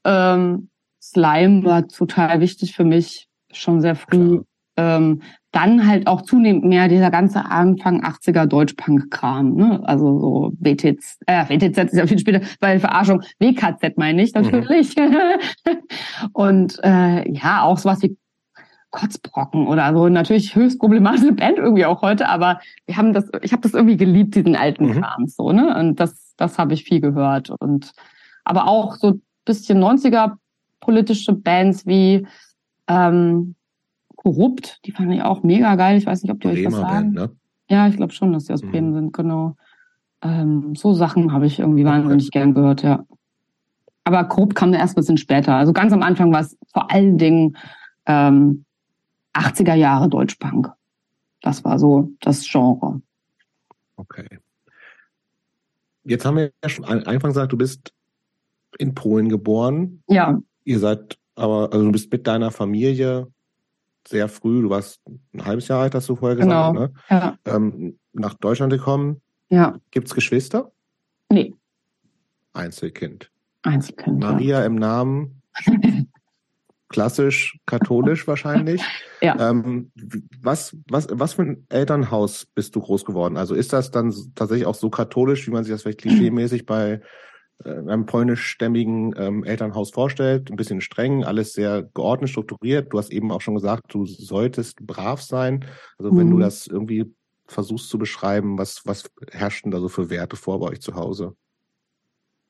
[0.04, 0.70] ähm,
[1.02, 4.42] Slime war total wichtig für mich, schon sehr früh.
[4.78, 9.82] Ähm, dann halt auch zunehmend mehr dieser ganze Anfang 80er Deutschpunk-Kram, ne?
[9.86, 14.98] Also so WTZ, äh, WTZ ist ja viel später, weil Verarschung, WKZ meine ich natürlich.
[14.98, 15.16] Mhm.
[16.34, 18.18] Und äh, ja, auch sowas wie
[18.96, 20.08] Kotzbrocken oder so.
[20.10, 23.98] Natürlich höchst problematische Band irgendwie auch heute, aber wir haben das, ich habe das irgendwie
[23.98, 25.02] geliebt, diesen alten mhm.
[25.02, 25.78] Kram so, ne?
[25.78, 27.50] Und das, das habe ich viel gehört.
[27.50, 27.92] Und
[28.46, 30.38] aber auch so bisschen 90er
[30.80, 32.26] politische Bands wie
[32.88, 33.56] ähm,
[34.16, 35.98] Korrupt, die fand ich auch mega geil.
[35.98, 37.14] Ich weiß nicht, ob die Bremer euch was sagen.
[37.14, 37.36] Band, ne?
[37.70, 38.72] Ja, ich glaube schon, dass die aus mhm.
[38.72, 39.56] Bremen sind, genau.
[40.22, 43.04] Ähm, so Sachen habe ich irgendwie wahnsinnig gern gehört, ja.
[44.04, 45.56] Aber Korrupt kam erst ein bisschen später.
[45.56, 47.58] Also ganz am Anfang war es vor allen Dingen
[48.06, 48.66] ähm,
[49.36, 50.72] 80er Jahre Deutschpunk.
[51.42, 53.02] Das war so das Genre.
[53.98, 54.40] Okay.
[56.04, 57.94] Jetzt haben wir ja schon Anfang gesagt, du bist
[58.78, 60.04] in Polen geboren.
[60.08, 60.40] Ja.
[60.64, 63.28] Ihr seid aber, also du bist mit deiner Familie
[64.08, 65.02] sehr früh, du warst
[65.34, 66.86] ein halbes Jahr alt, hast du vorher gesagt, genau.
[66.86, 66.94] ne?
[67.10, 67.38] Ja.
[67.46, 69.22] Ähm, nach Deutschland gekommen.
[69.50, 69.80] Ja.
[69.92, 70.72] Gibt's Geschwister?
[71.32, 71.56] Nee.
[72.54, 73.32] Einzelkind.
[73.64, 74.20] Einzelkind.
[74.20, 74.66] Maria ja.
[74.66, 75.42] im Namen.
[76.96, 78.82] klassisch katholisch wahrscheinlich.
[79.22, 79.50] Ja.
[79.50, 79.92] Ähm,
[80.42, 83.36] was, was, was für ein Elternhaus bist du groß geworden?
[83.36, 87.02] Also ist das dann tatsächlich auch so katholisch, wie man sich das vielleicht klischeemäßig bei
[87.66, 90.50] äh, einem polnischstämmigen ähm, Elternhaus vorstellt?
[90.50, 92.94] Ein bisschen streng, alles sehr geordnet, strukturiert.
[92.94, 95.66] Du hast eben auch schon gesagt, du solltest brav sein.
[95.98, 96.32] Also wenn mhm.
[96.32, 97.14] du das irgendwie
[97.48, 101.36] versuchst zu beschreiben, was, was herrschten da so für Werte vor bei euch zu Hause?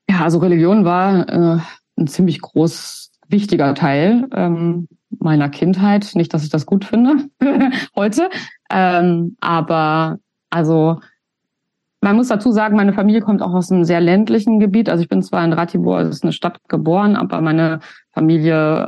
[0.08, 1.60] Ja, also Religion war äh,
[1.98, 4.88] ein ziemlich groß wichtiger Teil ähm,
[5.20, 6.12] meiner Kindheit.
[6.16, 7.30] Nicht, dass ich das gut finde
[7.96, 8.30] heute,
[8.70, 10.18] ähm, aber
[10.50, 11.00] also
[12.06, 14.90] man muss dazu sagen, meine Familie kommt auch aus einem sehr ländlichen Gebiet.
[14.90, 17.80] Also ich bin zwar in Ratibor, das ist eine Stadt geboren, aber meine
[18.12, 18.88] Familie,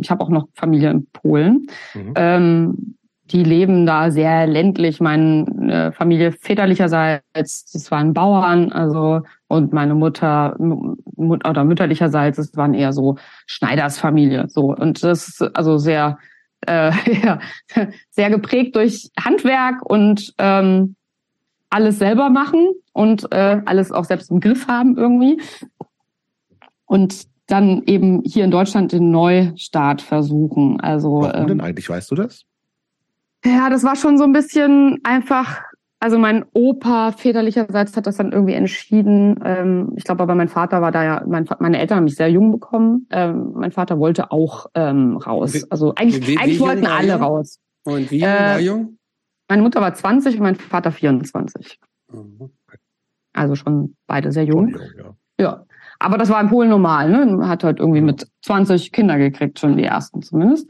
[0.00, 1.66] ich habe auch noch Familie in Polen.
[1.92, 2.12] Mhm.
[2.14, 2.94] Ähm,
[3.32, 5.00] die leben da sehr ländlich.
[5.00, 12.56] Meine äh, Familie väterlicherseits, das waren Bauern, also und meine Mutter Mut oder mütterlicherseits, es
[12.56, 16.18] waren eher so Schneidersfamilie, so und das ist also sehr
[16.66, 17.38] äh, ja,
[18.10, 20.96] sehr geprägt durch Handwerk und ähm,
[21.68, 25.40] alles selber machen und äh, alles auch selbst im Griff haben irgendwie
[26.86, 30.80] und dann eben hier in Deutschland den Neustart versuchen.
[30.80, 31.90] Also warum denn ähm, eigentlich?
[31.90, 32.44] Weißt du das?
[33.44, 35.60] Ja, das war schon so ein bisschen einfach.
[36.02, 39.38] Also mein Opa väterlicherseits hat das dann irgendwie entschieden.
[39.44, 42.28] Ähm, ich glaube aber mein Vater war da ja, mein, meine Eltern haben mich sehr
[42.28, 43.06] jung bekommen.
[43.12, 45.64] Ähm, mein Vater wollte auch ähm, raus.
[45.70, 47.60] Also eigentlich, wie, wie, eigentlich wollten alle raus.
[47.84, 48.98] Und wie jung äh, war jung?
[49.48, 51.78] Meine Mutter war 20 und mein Vater 24.
[53.32, 54.70] Also schon beide sehr jung.
[54.70, 55.14] Jung, ja.
[55.38, 55.66] Ja.
[56.00, 57.46] Aber das war in Polen normal, ne?
[57.46, 60.68] Hat halt irgendwie mit 20 Kinder gekriegt, schon die ersten zumindest.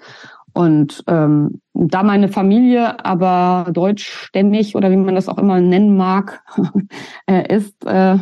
[0.55, 6.43] Und ähm, da meine Familie aber deutschstämmig oder wie man das auch immer nennen mag,
[7.27, 8.19] äh, ist, äh,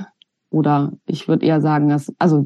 [0.51, 2.45] oder ich würde eher sagen, dass, also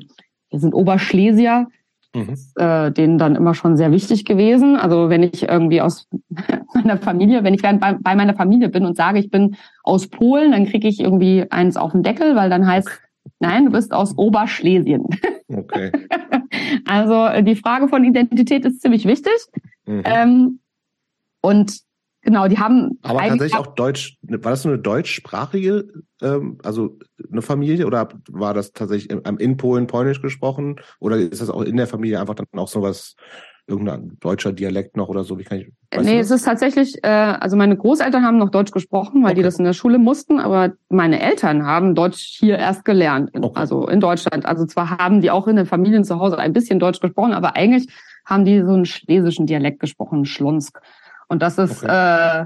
[0.50, 1.68] wir sind Oberschlesier,
[2.14, 2.32] Mhm.
[2.32, 4.76] ist, äh, denen dann immer schon sehr wichtig gewesen.
[4.76, 6.08] Also wenn ich irgendwie aus
[6.74, 10.06] meiner Familie, wenn ich dann bei, bei meiner Familie bin und sage, ich bin aus
[10.06, 12.88] Polen, dann kriege ich irgendwie eins auf den Deckel, weil dann heißt,
[13.40, 15.06] nein, du bist aus Oberschlesien.
[15.48, 15.90] Okay.
[16.86, 19.34] Also äh, die Frage von Identität ist ziemlich wichtig.
[19.86, 20.02] Mhm.
[20.04, 20.60] Ähm,
[21.40, 21.80] und
[22.22, 25.88] genau, die haben Aber tatsächlich auch Deutsch, war das nur eine deutschsprachige,
[26.22, 26.98] ähm, also
[27.30, 31.62] eine Familie oder war das tatsächlich in, in Polen Polnisch gesprochen oder ist das auch
[31.62, 33.14] in der Familie einfach dann auch sowas,
[33.66, 35.38] irgendein deutscher Dialekt noch oder so?
[35.38, 39.22] Wie kann ich, Nee, es ist tatsächlich, äh, also meine Großeltern haben noch Deutsch gesprochen,
[39.22, 39.46] weil die Okay.
[39.46, 43.60] das in der Schule mussten, aber meine Eltern haben Deutsch hier erst gelernt, in, Okay.
[43.60, 44.44] also in Deutschland.
[44.44, 47.56] Also zwar haben die auch in den Familien zu Hause ein bisschen Deutsch gesprochen, aber
[47.56, 47.86] eigentlich
[48.24, 50.80] haben die so einen schlesischen Dialekt gesprochen, Schlonsk.
[51.28, 52.44] Und das ist, äh,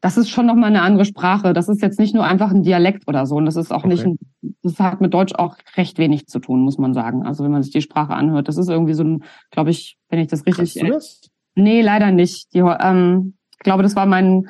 [0.00, 1.52] das ist schon nochmal eine andere Sprache.
[1.52, 3.36] Das ist jetzt nicht nur einfach ein Dialekt oder so.
[3.36, 3.88] Und das ist auch Okay.
[3.88, 4.18] nicht, ein,
[4.62, 7.24] das hat mit Deutsch auch recht wenig zu tun, muss man sagen.
[7.24, 10.18] Also wenn man sich die Sprache anhört, das ist irgendwie so ein, glaube ich, wenn
[10.18, 11.30] ich das richtig Kannst du das?
[11.54, 12.52] Nee, leider nicht.
[12.54, 14.48] Die, ähm, ich glaube, das war mein,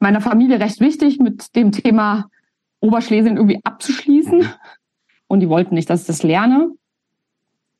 [0.00, 2.26] meiner Familie recht wichtig, mit dem Thema
[2.80, 4.48] Oberschlesien irgendwie abzuschließen.
[5.26, 6.70] Und die wollten nicht, dass ich das lerne.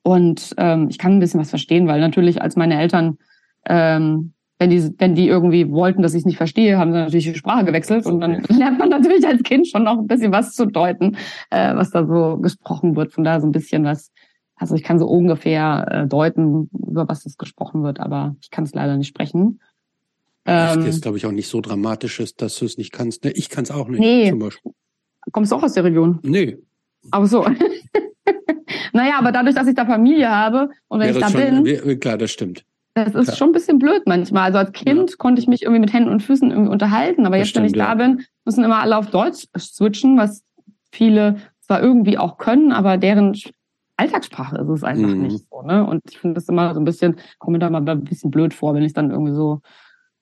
[0.03, 3.17] Und ähm, ich kann ein bisschen was verstehen, weil natürlich als meine Eltern,
[3.65, 7.25] ähm, wenn die, wenn die irgendwie wollten, dass ich es nicht verstehe, haben sie natürlich
[7.31, 8.05] die Sprache gewechselt.
[8.05, 11.15] Und dann lernt man natürlich als Kind schon noch ein bisschen was zu deuten,
[11.49, 13.13] äh, was da so gesprochen wird.
[13.13, 14.11] Von daher so ein bisschen was,
[14.55, 18.65] also ich kann so ungefähr äh, deuten, über was das gesprochen wird, aber ich kann
[18.65, 19.61] es leider nicht sprechen.
[20.43, 23.23] Was Ähm, jetzt, glaube ich, auch nicht so dramatisch ist, dass du es nicht kannst.
[23.23, 23.99] Ne, Ich kann es auch nicht.
[23.99, 24.29] Nee.
[24.29, 24.71] Zum Beispiel.
[25.31, 26.19] kommst du auch aus der Region?
[26.23, 26.57] Nee.
[27.11, 27.45] Aber so.
[28.93, 31.55] naja, aber dadurch, dass ich da Familie habe und wenn Ja, ich da das bin,
[31.55, 32.65] schon, wir- klar, das stimmt.
[33.05, 33.37] Das ist klar.
[33.37, 34.43] schon ein bisschen blöd manchmal.
[34.43, 37.47] Also als Kind konnte ich mich irgendwie mit Händen und Füßen irgendwie unterhalten, aber Das
[37.47, 37.95] jetzt, wenn ich stimmt, da ja.
[37.95, 40.43] bin, müssen immer alle auf Deutsch switchen, was
[40.91, 43.35] viele zwar irgendwie auch können, aber deren
[43.97, 45.23] Alltagssprache ist es einfach Mhm.
[45.23, 45.61] nicht so.
[45.61, 45.85] Ne?
[45.85, 48.53] Und ich finde das immer so ein bisschen, komme mir da mal ein bisschen blöd
[48.53, 49.61] vor, wenn ich dann irgendwie so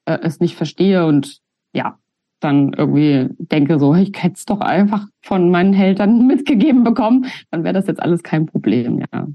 [0.06, 1.40] äh, es nicht verstehe und
[1.74, 1.98] ja,
[2.40, 7.64] dann irgendwie denke so, ich hätte es doch einfach von meinen Eltern mitgegeben bekommen, dann
[7.64, 9.28] wäre das jetzt alles kein Problem, ja.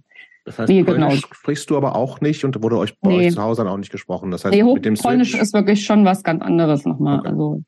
[0.44, 1.34] Das heißt, Nee, Polnisch genau.
[1.34, 3.26] sprichst du aber auch nicht und wurde euch bei Nee.
[3.28, 4.30] euch zu Hause dann auch nicht gesprochen.
[4.30, 7.20] Das heißt, Nee, mit dem Switch, ist wirklich schon was ganz anderes nochmal.
[7.20, 7.28] Okay.
[7.28, 7.62] Also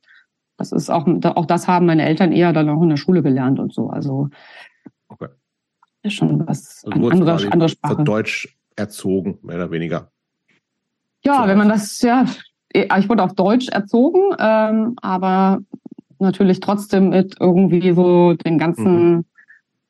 [0.56, 3.58] das ist auch, auch das haben meine Eltern eher dann auch in der Schule gelernt
[3.58, 3.90] und so.
[3.90, 4.28] Also
[5.08, 5.28] Okay.
[6.02, 8.02] ist schon was also andere, andere Sprache.
[8.02, 10.10] Deutsch erzogen, mehr oder weniger.
[11.24, 12.24] Ja, zu wenn man das, ja,
[12.72, 15.60] ich wurde auf Deutsch erzogen, ähm, aber
[16.18, 19.26] natürlich trotzdem mit irgendwie so den ganzen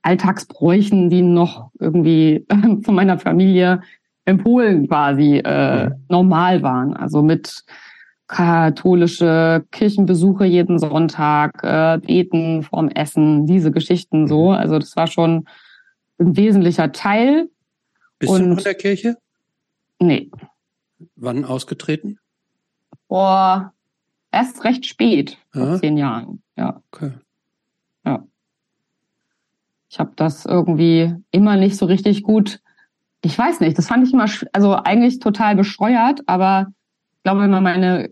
[0.05, 2.47] Alltagsbräuchen, die noch irgendwie
[2.85, 3.83] von meiner Familie
[4.27, 6.05] in Polen quasi äh, Mhm.
[6.09, 6.95] normal waren.
[6.95, 7.65] Also mit
[8.27, 14.51] katholische Kirchenbesuche jeden Sonntag, äh, beten vorm Essen, diese Geschichten so.
[14.51, 14.57] Mhm.
[14.57, 15.47] Also das war schon
[16.19, 17.49] ein wesentlicher Teil.
[18.19, 19.17] Bist du Und- noch in der Kirche?
[20.01, 20.31] Nee,
[21.17, 22.19] Wann ausgetreten?
[23.09, 23.73] vor
[24.33, 25.79] erst recht spät, vor Ja.
[25.79, 26.43] zehn Jahren.
[26.57, 27.13] Ja, Okay.
[29.95, 32.59] Ich habe das irgendwie immer nicht so richtig gut.
[33.23, 36.67] Ich weiß nicht, das fand ich immer, also eigentlich total bescheuert, aber
[37.13, 38.11] ich glaube, wenn man meine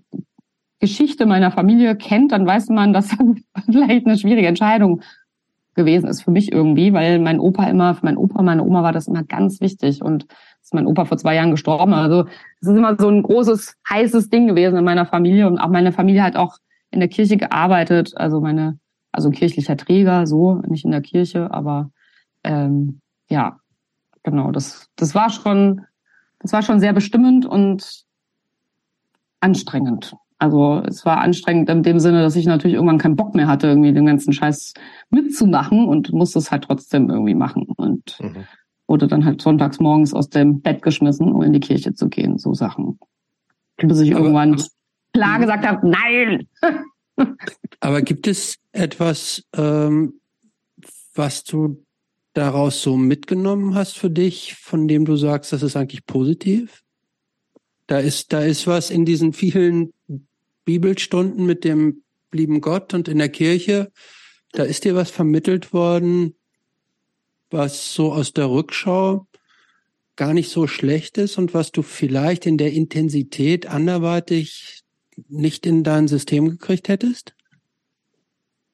[0.78, 3.08] Geschichte meiner Familie kennt, dann weiß man, dass
[3.54, 5.02] das vielleicht eine schwierige Entscheidung
[5.74, 8.92] gewesen ist für mich irgendwie, weil mein Opa immer, für mein Opa, meine Oma war
[8.92, 10.26] das immer ganz wichtig und
[10.62, 11.94] ist mein Opa vor zwei Jahren gestorben.
[11.94, 12.26] Also
[12.60, 15.90] es ist immer so ein großes, heißes Ding gewesen in meiner Familie und auch meine
[15.90, 16.58] Familie hat auch
[16.92, 18.78] in der Kirche gearbeitet, also meine,
[19.12, 21.90] also kirchlicher Träger, so, nicht in der Kirche, aber
[22.44, 23.59] ähm, ja,
[24.22, 25.83] genau, das, das war schon,
[26.40, 28.05] das war schon sehr bestimmend und
[29.40, 30.15] anstrengend.
[30.38, 33.69] Also es war anstrengend in dem Sinne, dass ich natürlich irgendwann keinen Bock mehr hatte,
[33.69, 34.75] irgendwie den ganzen Scheiß
[35.10, 38.44] mitzumachen und musste es halt trotzdem irgendwie machen und Mhm.
[38.88, 42.38] wurde dann halt sonntags morgens aus dem Bett geschmissen, um in die Kirche zu gehen,
[42.38, 42.98] so Sachen.
[43.77, 44.60] Bis ich irgendwann
[45.13, 46.48] klar gesagt habe, nein.
[47.81, 50.21] Aber gibt es etwas, ähm,
[51.15, 51.85] was du
[52.33, 56.83] daraus so mitgenommen hast für dich, von dem du sagst, das ist eigentlich positiv?
[57.87, 59.92] Da ist, da ist was in diesen vielen
[60.65, 62.02] Bibelstunden mit dem
[62.33, 63.92] lieben Gott und in der Kirche.
[64.52, 66.35] Da ist dir was vermittelt worden,
[67.50, 69.27] was so aus der Rückschau
[70.17, 74.81] gar nicht so schlecht ist und was du vielleicht in der Intensität anderweitig
[75.29, 77.35] nicht in dein System gekriegt hättest?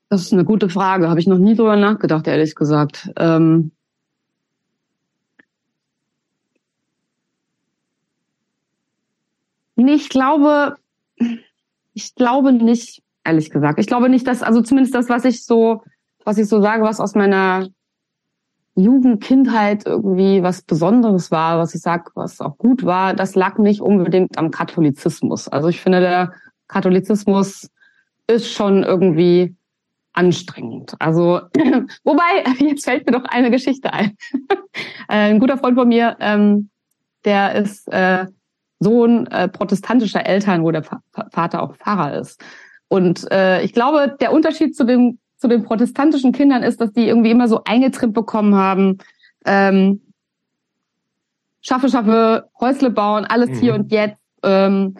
[0.09, 1.09] Das ist eine gute Frage.
[1.09, 3.11] Habe ich noch nie drüber nachgedacht, ehrlich gesagt.
[3.16, 3.72] Ähm
[9.76, 10.76] nee, ich glaube,
[11.93, 13.78] ich glaube nicht, ehrlich gesagt.
[13.78, 15.82] Ich glaube nicht, dass, also zumindest das, was ich so,
[16.24, 17.68] was ich so sage, was aus meiner
[18.79, 23.59] Jugend, Kindheit irgendwie was Besonderes war, was ich sag, was auch gut war, das lag
[23.59, 25.49] nicht unbedingt am Katholizismus.
[25.49, 26.33] Also ich finde, der
[26.68, 27.70] Katholizismus
[28.29, 29.57] ist schon irgendwie
[30.12, 30.95] anstrengend.
[31.01, 31.41] Also,
[32.05, 34.16] wobei, jetzt fällt mir doch eine Geschichte ein.
[35.11, 36.68] Äh, ein guter Freund von mir, ähm,
[37.24, 38.26] der ist äh,
[38.79, 40.85] Sohn äh, protestantischer Eltern, wo der
[41.33, 42.41] Vater auch Pfarrer ist.
[42.89, 47.09] Und äh, ich glaube, der Unterschied zu dem zu den protestantischen Kindern ist, dass die
[47.09, 48.99] irgendwie immer so eingetrimmt bekommen haben,
[49.45, 50.01] ähm,
[51.61, 53.55] schaffe, schaffe, Häusle bauen, alles mhm.
[53.55, 54.18] hier und jetzt.
[54.43, 54.97] Ähm,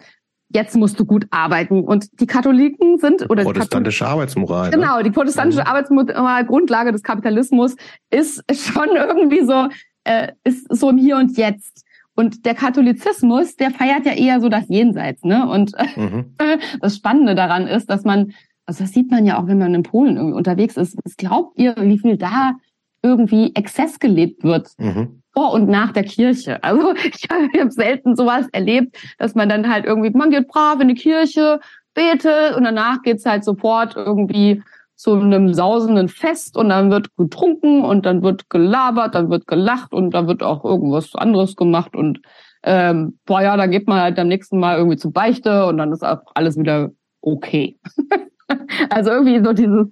[0.51, 1.83] jetzt musst du gut arbeiten.
[1.83, 4.69] Und die Katholiken sind oder protestantische die Arbeitsmoral.
[4.69, 4.77] Ne?
[4.77, 5.03] Genau, ne?
[5.03, 5.67] die protestantische mhm.
[5.67, 7.75] Arbeitsmoral, Grundlage des Kapitalismus,
[8.09, 9.67] ist schon irgendwie so,
[10.05, 11.85] äh, ist so im Hier und Jetzt.
[12.15, 15.47] Und der Katholizismus, der feiert ja eher so das Jenseits, ne?
[15.47, 16.35] Und mhm.
[16.81, 18.33] das Spannende daran ist, dass man,
[18.69, 20.97] also das sieht man ja auch, wenn man in Polen irgendwie unterwegs ist.
[21.03, 22.53] Was glaubt ihr, wie viel da
[23.01, 24.69] irgendwie Exzess gelebt wird?
[24.77, 26.61] Mhm vor und nach der Kirche.
[26.63, 30.87] Also ich habe selten sowas erlebt, dass man dann halt irgendwie, man geht brav in
[30.87, 31.59] die Kirche,
[31.93, 34.61] betet und danach geht's halt sofort irgendwie
[34.95, 39.93] zu einem sausenden Fest und dann wird getrunken und dann wird gelabert, dann wird gelacht
[39.93, 42.19] und dann wird auch irgendwas anderes gemacht und
[42.63, 45.93] ähm, boah ja, da geht man halt am nächsten Mal irgendwie zu Beichte und dann
[45.93, 46.89] ist auch alles wieder
[47.21, 47.79] okay.
[48.89, 49.87] also irgendwie so dieses,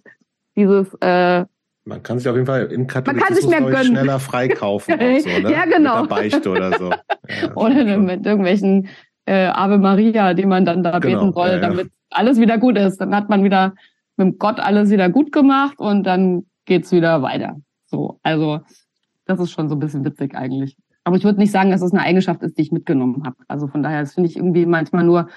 [0.55, 1.45] dieses äh,
[1.88, 3.95] man kann sich auf jeden Fall im Katholizismus man kann sich mehr gönnen.
[3.95, 4.93] schneller freikaufen.
[4.99, 5.51] Auch so, ne?
[5.51, 6.01] ja, genau.
[6.01, 6.91] Mit der Beichte oder so.
[7.41, 8.88] Ja, oder mit irgendwelchen
[9.26, 12.78] äh, Ave Maria, die man dann da genau, beten soll, ja, damit alles wieder gut
[12.78, 13.01] ist.
[13.01, 13.74] Dann hat man wieder
[14.16, 17.58] mit Gott alles wieder gut gemacht und dann geht's wieder weiter.
[17.88, 18.62] So, also
[19.26, 20.78] das ist schon so ein bisschen witzig eigentlich.
[21.03, 23.36] Aber ich würde nicht sagen, dass es eine Eigenschaft ist, die ich mitgenommen habe.
[23.49, 25.28] Also von daher, das finde ich irgendwie manchmal nur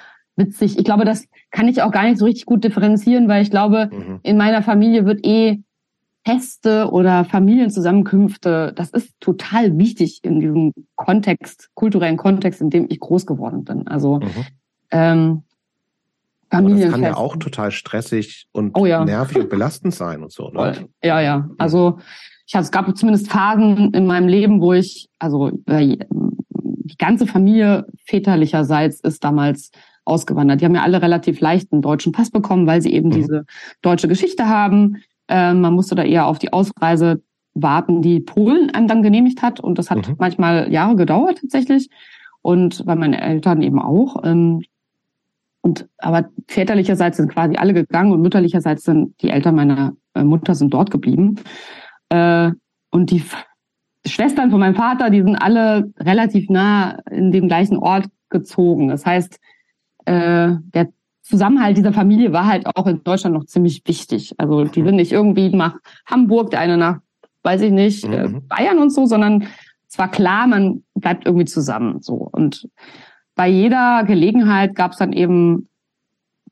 [0.41, 0.79] witzig.
[0.79, 3.91] Ich glaube, das kann ich auch gar nicht so richtig gut differenzieren, weil ich glaube,
[3.93, 4.19] mhm.
[4.25, 5.63] in meiner Familie wird eh
[6.25, 13.01] Feste oder Familienzusammenkünfte, das ist total wichtig in diesem Kontext, kulturellen Kontext, in dem ich
[13.01, 13.89] groß geworden bin.
[13.89, 14.47] Also mhm.
[14.91, 15.43] ähm,
[16.51, 16.93] Familienfest.
[16.93, 19.05] Das kann ja auch total stressig und oh, ja.
[19.05, 20.51] nervig und belastend sein und so.
[20.51, 20.89] Ne?
[21.03, 21.49] Ja, ja.
[21.59, 22.01] Also
[22.47, 25.97] ich, es gab zumindest Phasen in meinem Leben, wo ich, also äh,
[26.51, 29.71] die ganze Familie väterlicherseits ist damals
[30.05, 30.61] ausgewandert.
[30.61, 33.15] Die haben ja alle relativ leicht einen deutschen Pass bekommen, weil sie eben mhm.
[33.15, 33.45] diese
[33.83, 35.03] deutsche Geschichte haben.
[35.29, 37.23] Ähm, man musste da eher auf die Ausreise
[37.55, 39.61] warten, die Polen einem dann genehmigt hat.
[39.61, 40.17] Und das hat mhm.
[40.19, 41.89] manchmal Jahre gedauert tatsächlich.
[42.43, 44.25] Und bei meinen Eltern eben auch.
[44.25, 44.63] Ähm,
[45.63, 50.55] und aber väterlicherseits sind quasi alle gegangen und mütterlicherseits sind die Eltern meiner äh, Mutter
[50.55, 51.37] sind dort geblieben.
[52.09, 52.53] Äh,
[52.91, 53.23] und die
[54.07, 58.89] Schwestern von meinem Vater, die sind alle relativ nah in dem gleichen Ort gezogen.
[58.89, 59.39] Das heißt,
[60.11, 60.89] äh, der
[61.23, 64.35] Zusammenhalt dieser Familie war halt auch in Deutschland noch ziemlich wichtig.
[64.39, 66.99] Also die sind nicht irgendwie nach Hamburg, der eine nach,
[67.45, 68.49] weiß ich nicht, äh, mhm.
[68.49, 69.47] Bayern und so, sondern
[69.89, 72.03] es war klar, man bleibt irgendwie zusammen.
[72.03, 72.69] So und
[73.37, 75.69] bei jeder Gelegenheit gab es dann eben,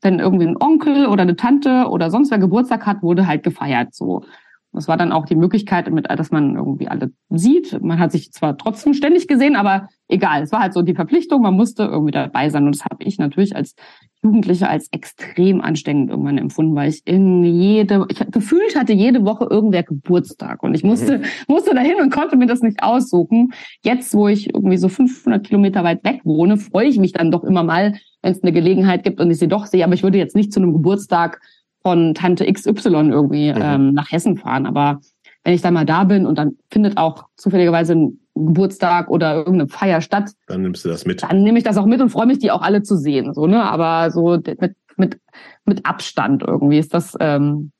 [0.00, 3.94] wenn irgendwie ein Onkel oder eine Tante oder sonst wer Geburtstag hat, wurde halt gefeiert.
[3.94, 4.24] So
[4.72, 7.82] das war dann auch die Möglichkeit, mit, dass man irgendwie alle sieht.
[7.82, 10.42] Man hat sich zwar trotzdem ständig gesehen, aber egal.
[10.42, 12.66] Es war halt so die Verpflichtung, man musste irgendwie dabei sein.
[12.66, 13.74] Und das habe ich natürlich als
[14.22, 19.46] Jugendliche als extrem anstrengend irgendwann empfunden, weil ich in jede, ich gefühlt hatte jede Woche
[19.48, 21.24] irgendwer Geburtstag und ich musste, mhm.
[21.46, 23.52] musste dahin und konnte mir das nicht aussuchen.
[23.82, 27.44] Jetzt, wo ich irgendwie so 500 Kilometer weit weg wohne, freue ich mich dann doch
[27.44, 29.84] immer mal, wenn es eine Gelegenheit gibt und ich sie doch sehe.
[29.84, 31.40] Aber ich würde jetzt nicht zu einem Geburtstag
[31.88, 33.62] von Tante XY irgendwie mhm.
[33.62, 34.66] ähm, nach Hessen fahren.
[34.66, 35.00] Aber
[35.42, 39.68] wenn ich dann mal da bin und dann findet auch zufälligerweise ein Geburtstag oder irgendeine
[39.68, 41.22] Feier statt, dann nimmst du das mit.
[41.22, 43.32] Dann nehme ich das auch mit und freue mich, die auch alle zu sehen.
[43.32, 43.62] So, ne?
[43.64, 45.18] Aber so mit, mit,
[45.64, 47.72] mit Abstand irgendwie ist das, ähm,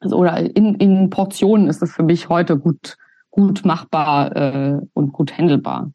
[0.00, 2.96] also, oder in, in Portionen ist das für mich heute gut,
[3.30, 5.92] gut machbar äh, und gut handelbar.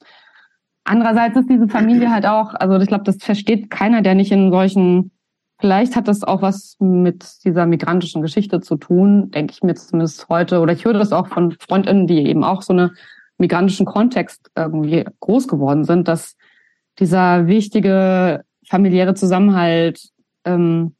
[0.85, 4.51] Andererseits ist diese Familie halt auch, also ich glaube, das versteht keiner, der nicht in
[4.51, 5.11] solchen
[5.61, 10.27] Vielleicht hat das auch was mit dieser migrantischen Geschichte zu tun, denke ich mir zumindest
[10.27, 10.59] heute.
[10.59, 12.91] Oder ich höre das auch von Freundinnen, die eben auch so eine
[13.37, 16.35] migrantischen Kontext irgendwie groß geworden sind, dass
[16.97, 20.09] dieser wichtige familiäre Zusammenhalt
[20.45, 20.95] ähm,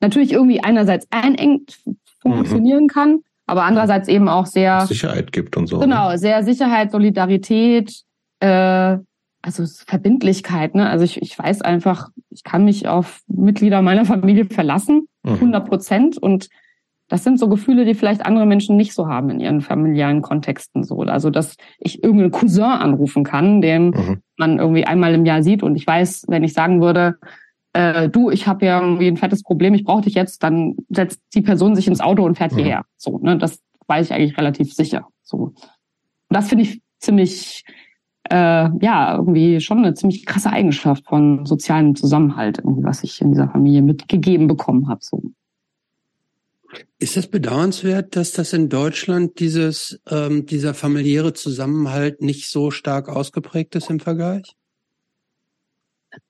[0.00, 1.78] natürlich irgendwie einerseits einengt
[2.20, 2.88] funktionieren mhm.
[2.88, 5.78] kann, aber andererseits eben auch sehr Sicherheit gibt und so.
[5.78, 6.18] Genau, ne?
[6.18, 8.02] sehr Sicherheit, Solidarität,
[8.40, 8.98] äh,
[9.46, 10.74] also Verbindlichkeit.
[10.74, 10.88] Ne?
[10.88, 15.68] Also ich, ich weiß einfach, ich kann mich auf Mitglieder meiner Familie verlassen, 100 mhm.
[15.68, 16.48] Prozent und
[17.08, 20.82] das sind so Gefühle, die vielleicht andere Menschen nicht so haben in ihren familiären Kontexten
[20.82, 21.02] so.
[21.02, 24.22] Also, dass ich irgendeinen Cousin anrufen kann, den mhm.
[24.36, 27.18] man irgendwie einmal im Jahr sieht und ich weiß, wenn ich sagen würde,
[27.74, 31.20] äh, du, ich habe ja irgendwie ein fettes Problem, ich brauche dich jetzt, dann setzt
[31.34, 32.56] die Person sich ins Auto und fährt mhm.
[32.56, 32.84] hierher.
[32.96, 35.06] So, ne, das weiß ich eigentlich relativ sicher.
[35.22, 35.54] So, und
[36.30, 37.64] das finde ich ziemlich,
[38.30, 43.32] äh, ja, irgendwie schon eine ziemlich krasse Eigenschaft von sozialem Zusammenhalt, irgendwie, was ich in
[43.32, 45.00] dieser Familie mitgegeben bekommen habe.
[45.02, 45.22] So.
[46.98, 53.08] Ist es bedauernswert, dass das in Deutschland dieses ähm, dieser familiäre Zusammenhalt nicht so stark
[53.08, 54.56] ausgeprägt ist im Vergleich?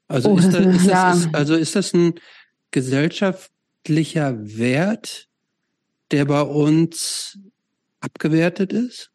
[0.09, 1.11] Also oh, ist, das, ist, ja.
[1.11, 2.15] das, ist, also ist das ein
[2.71, 5.29] gesellschaftlicher Wert,
[6.11, 7.39] der bei uns
[8.01, 9.11] abgewertet ist?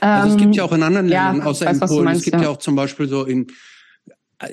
[0.00, 2.24] Also es gibt ja auch in anderen Ländern, ja, außer weiß, in Polen, meinst, es
[2.24, 2.44] gibt ja.
[2.44, 3.46] ja auch zum Beispiel so in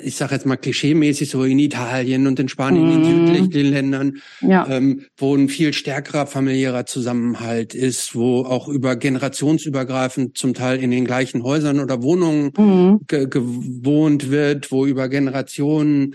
[0.03, 2.91] ich sage jetzt mal klischeemäßig so in Italien und in Spanien, mhm.
[2.91, 4.67] in den südlichen Ländern, ja.
[4.69, 10.91] ähm, wo ein viel stärkerer familiärer Zusammenhalt ist, wo auch über generationsübergreifend zum Teil in
[10.91, 12.99] den gleichen Häusern oder Wohnungen mhm.
[13.07, 16.13] ge gewohnt wird, wo über Generationen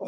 [0.00, 0.06] äh,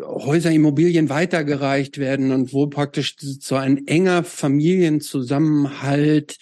[0.00, 6.36] Häuser, Immobilien weitergereicht werden und wo praktisch so ein enger Familienzusammenhalt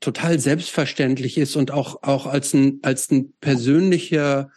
[0.00, 4.50] total selbstverständlich ist und auch, auch als ein, als ein persönlicher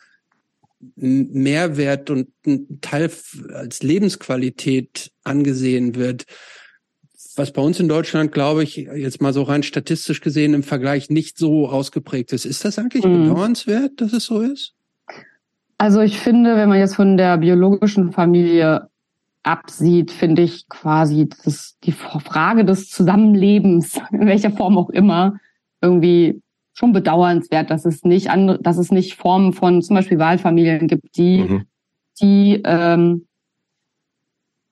[0.95, 3.09] Mehrwert und ein Teil
[3.53, 6.25] als Lebensqualität angesehen wird,
[7.35, 11.09] was bei uns in Deutschland, glaube ich, jetzt mal so rein statistisch gesehen im Vergleich
[11.09, 12.45] nicht so ausgeprägt ist.
[12.45, 13.29] Ist das eigentlich mhm.
[13.29, 14.73] bedauernswert, dass es so ist?
[15.77, 18.89] Also ich finde, wenn man jetzt von der biologischen Familie
[19.43, 25.37] absieht, finde ich quasi das, die Frage des Zusammenlebens, in welcher Form auch immer,
[25.81, 26.41] irgendwie
[26.73, 31.15] schon bedauernswert, dass es nicht andere, dass es nicht Formen von zum Beispiel Wahlfamilien gibt,
[31.17, 31.65] die, mhm.
[32.19, 33.27] die, ähm,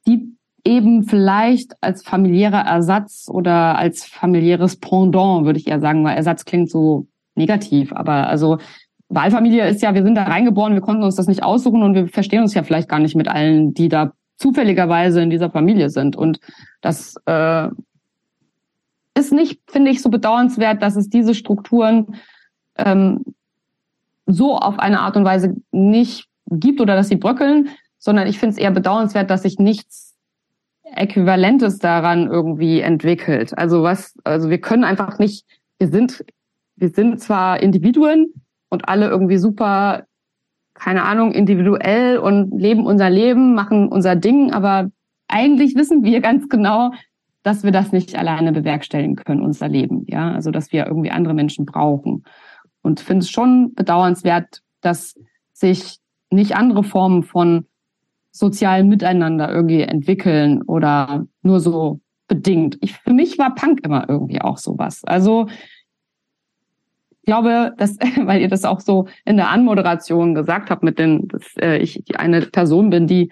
[0.08, 6.18] die eben vielleicht als familiärer Ersatz oder als familiäres Pendant, würde ich eher sagen, weil
[6.18, 8.58] Ersatz klingt so negativ, aber also
[9.10, 12.08] Wahlfamilie ist ja, wir sind da reingeboren, wir konnten uns das nicht aussuchen und wir
[12.08, 16.16] verstehen uns ja vielleicht gar nicht mit allen, die da zufälligerweise in dieser Familie sind.
[16.16, 16.40] Und
[16.82, 17.70] das äh,
[19.16, 22.16] ist nicht, finde ich, so bedauernswert, dass es diese Strukturen
[22.78, 23.24] ähm,
[24.26, 28.54] so auf eine Art und Weise nicht gibt oder dass sie bröckeln, sondern ich finde
[28.56, 30.18] es eher bedauernswert, dass sich nichts
[30.84, 33.58] Äquivalentes daran irgendwie entwickelt.
[33.58, 35.46] Also was, also wir können einfach nicht,
[35.78, 36.26] wir sind,
[36.76, 38.34] wir sind zwar Individuen
[38.70, 40.06] und alle irgendwie super,
[40.74, 44.90] keine Ahnung, individuell und leben unser Leben, machen unser Ding, aber
[45.28, 46.92] eigentlich wissen wir ganz genau,
[47.44, 50.04] dass wir das nicht alleine bewerkstelligen können, unser Leben.
[50.08, 52.24] Ja, also dass wir irgendwie andere Menschen brauchen.
[52.82, 55.16] Und finde es schon bedauernswert, dass
[55.54, 56.00] sich
[56.30, 57.66] nicht andere Formen von
[58.32, 62.78] sozialem Miteinander irgendwie entwickeln oder nur so bedingt.
[62.82, 65.02] Ich, für mich war Punk immer irgendwie auch sowas.
[65.04, 65.48] Also
[67.22, 71.28] ich glaube, dass, weil ihr das auch so in der Anmoderation gesagt habt, mit den,
[71.28, 73.32] dass äh, ich eine Person bin, die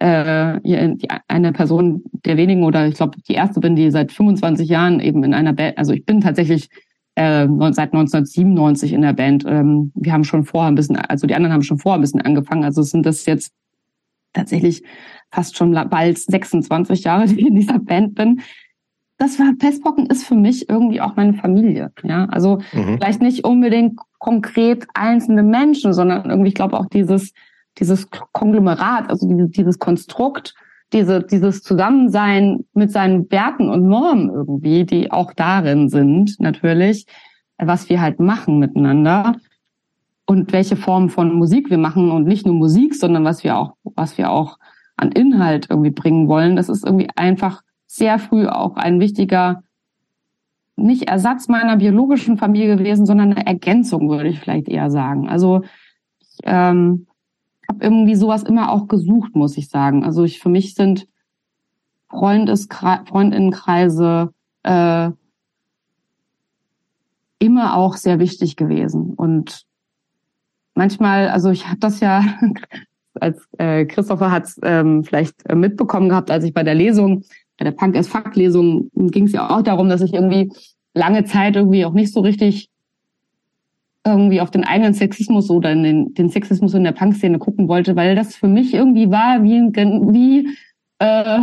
[0.00, 4.68] äh, die, eine Person der wenigen oder ich glaube die erste bin, die seit 25
[4.68, 6.68] Jahren eben in einer Band, also ich bin tatsächlich
[7.16, 9.44] äh, seit 1997 in der Band.
[9.46, 12.20] Ähm, wir haben schon vorher ein bisschen, also die anderen haben schon vorher ein bisschen
[12.20, 12.62] angefangen.
[12.62, 13.52] Also sind das jetzt
[14.32, 14.84] tatsächlich
[15.32, 18.40] fast schon bald 26 Jahre, die ich in dieser Band bin.
[19.18, 21.92] Das war Pestpocken ist für mich irgendwie auch meine Familie.
[22.04, 22.98] Ja, also mhm.
[22.98, 27.32] vielleicht nicht unbedingt konkret einzelne Menschen, sondern irgendwie, ich glaube auch dieses
[27.78, 30.54] dieses Konglomerat, also dieses Konstrukt,
[30.92, 37.06] diese, dieses Zusammensein mit seinen Werten und Normen irgendwie, die auch darin sind, natürlich,
[37.58, 39.36] was wir halt machen miteinander
[40.26, 43.74] und welche Form von Musik wir machen und nicht nur Musik, sondern was wir auch,
[43.82, 44.58] was wir auch
[44.96, 46.56] an Inhalt irgendwie bringen wollen.
[46.56, 49.64] Das ist irgendwie einfach sehr früh auch ein wichtiger,
[50.76, 55.28] nicht Ersatz meiner biologischen Familie gewesen, sondern eine Ergänzung, würde ich vielleicht eher sagen.
[55.28, 55.62] Also
[56.20, 57.08] ich, ähm,
[57.68, 60.04] habe irgendwie sowas immer auch gesucht, muss ich sagen.
[60.04, 61.06] Also ich für mich sind
[62.10, 64.32] Freundinnenkreise
[64.62, 65.10] äh,
[67.38, 69.12] immer auch sehr wichtig gewesen.
[69.14, 69.66] Und
[70.74, 72.24] manchmal, also ich habe das ja,
[73.20, 77.24] als äh, Christopher hat es ähm, vielleicht mitbekommen gehabt, als ich bei der Lesung,
[77.58, 80.50] bei der Punk as Fuck Lesung, ging es ja auch darum, dass ich irgendwie
[80.94, 82.70] lange Zeit irgendwie auch nicht so richtig
[84.06, 88.14] irgendwie auf den eigenen Sexismus oder den, den Sexismus in der Punk-Szene gucken wollte, weil
[88.14, 90.48] das für mich irgendwie war, wie, wie
[90.98, 91.40] äh,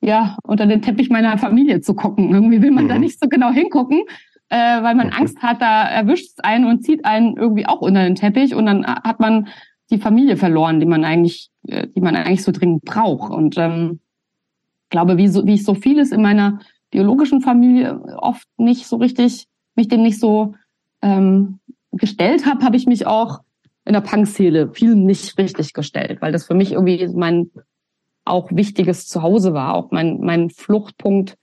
[0.00, 2.32] ja, unter den Teppich meiner Familie zu gucken.
[2.32, 2.88] Irgendwie will man mhm.
[2.88, 4.02] da nicht so genau hingucken,
[4.50, 8.04] äh, weil man Angst hat, da erwischt es einen und zieht einen irgendwie auch unter
[8.04, 9.48] den Teppich und dann hat man
[9.90, 13.32] die Familie verloren, die man eigentlich, äh, die man eigentlich so dringend braucht.
[13.32, 14.00] Und ähm,
[14.88, 16.60] glaube, wie, so, wie ich so vieles in meiner
[16.90, 20.54] biologischen Familie oft nicht so richtig, mich dem nicht so
[21.02, 21.58] ähm,
[21.92, 23.40] gestellt habe, habe ich mich auch
[23.84, 27.50] in der Punk-Szene viel nicht richtig gestellt, weil das für mich irgendwie mein
[28.24, 31.36] auch wichtiges Zuhause war, auch mein, mein Fluchtpunkt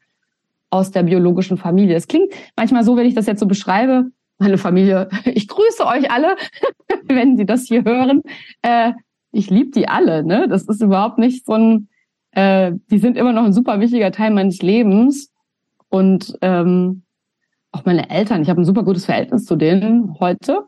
[0.70, 1.96] aus der biologischen Familie.
[1.96, 6.12] Es klingt manchmal so, wenn ich das jetzt so beschreibe, meine Familie, ich grüße euch
[6.12, 6.36] alle,
[7.06, 8.22] wenn Sie das hier hören.
[8.62, 8.94] Äh,
[9.32, 10.48] ich liebe die alle, ne?
[10.48, 11.88] Das ist überhaupt nicht so ein,
[12.34, 15.32] äh, die sind immer noch ein super wichtiger Teil meines Lebens.
[15.90, 17.04] Und ähm,
[17.72, 20.66] auch meine Eltern, ich habe ein super gutes Verhältnis zu denen heute.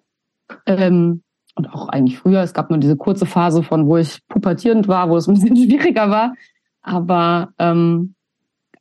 [0.65, 1.23] Ähm,
[1.55, 2.41] und auch eigentlich früher.
[2.41, 5.55] Es gab nur diese kurze Phase von, wo ich pubertierend war, wo es ein bisschen
[5.55, 6.35] schwieriger war.
[6.81, 8.13] Aber ähm,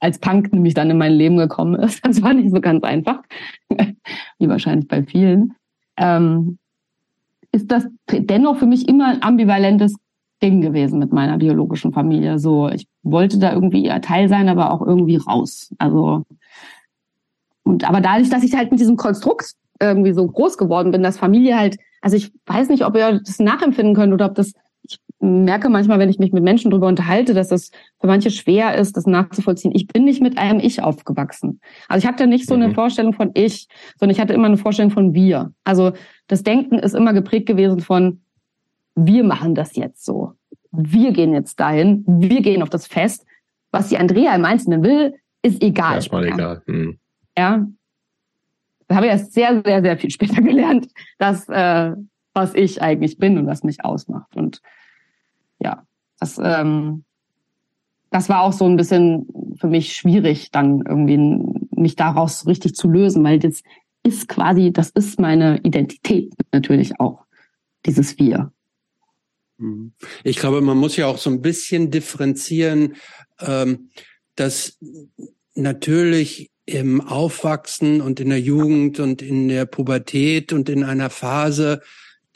[0.01, 3.23] als Punk nämlich dann in mein Leben gekommen ist, das war nicht so ganz einfach,
[4.39, 5.55] wie wahrscheinlich bei vielen,
[5.97, 6.59] ähm,
[7.53, 9.95] ist das dennoch für mich immer ein ambivalentes
[10.45, 12.39] Ding gewesen mit meiner biologischen Familie.
[12.39, 15.75] So, ich wollte da irgendwie Teil sein, aber auch irgendwie raus.
[15.79, 16.25] Also
[17.65, 21.19] und aber dadurch, dass ich halt mit diesem Konstrukt irgendwie so groß geworden bin, dass
[21.19, 24.99] Familie halt also ich weiß nicht, ob ihr das nachempfinden könnt oder ob das, ich
[25.21, 28.99] merke manchmal, wenn ich mich mit Menschen darüber unterhalte, dass das für manche schwer ist,
[28.99, 29.73] das nachzuvollziehen.
[29.75, 31.63] Ich bin nicht mit einem Ich aufgewachsen.
[31.89, 32.75] Also ich hatte nicht so eine mhm.
[32.75, 33.69] Vorstellung von Ich,
[33.99, 35.51] sondern ich hatte immer eine Vorstellung von wir.
[35.65, 35.93] Also
[36.27, 38.21] das Denken ist immer geprägt gewesen von,
[38.95, 40.33] wir machen das jetzt so.
[40.71, 43.27] Wir gehen jetzt dahin, wir gehen auf das Fest.
[43.71, 45.97] Was die Andrea im Einzelnen will, ist egal.
[45.97, 46.63] Erstmal egal.
[46.67, 46.99] Hm.
[47.37, 47.67] Ja,
[48.89, 50.89] das habe ich erst sehr, sehr, sehr viel später gelernt,
[51.19, 51.93] dass äh,
[52.33, 54.37] was ich eigentlich bin und was mich ausmacht.
[54.37, 54.61] Und
[55.59, 55.85] ja,
[56.19, 57.05] das, ähm,
[58.11, 59.27] das war auch so ein bisschen
[59.59, 61.19] für mich schwierig, dann irgendwie
[61.71, 63.63] mich daraus richtig zu lösen, weil das
[64.03, 67.25] ist quasi, das ist meine Identität natürlich auch,
[67.87, 68.53] dieses Wir.
[69.59, 69.93] Mhm.
[70.23, 72.97] Ich glaube, man muss ja auch so ein bisschen differenzieren,
[73.41, 73.91] ähm,
[74.37, 74.79] dass
[75.55, 81.83] natürlich im Aufwachsen und in der Jugend und in der Pubertät und in einer Phase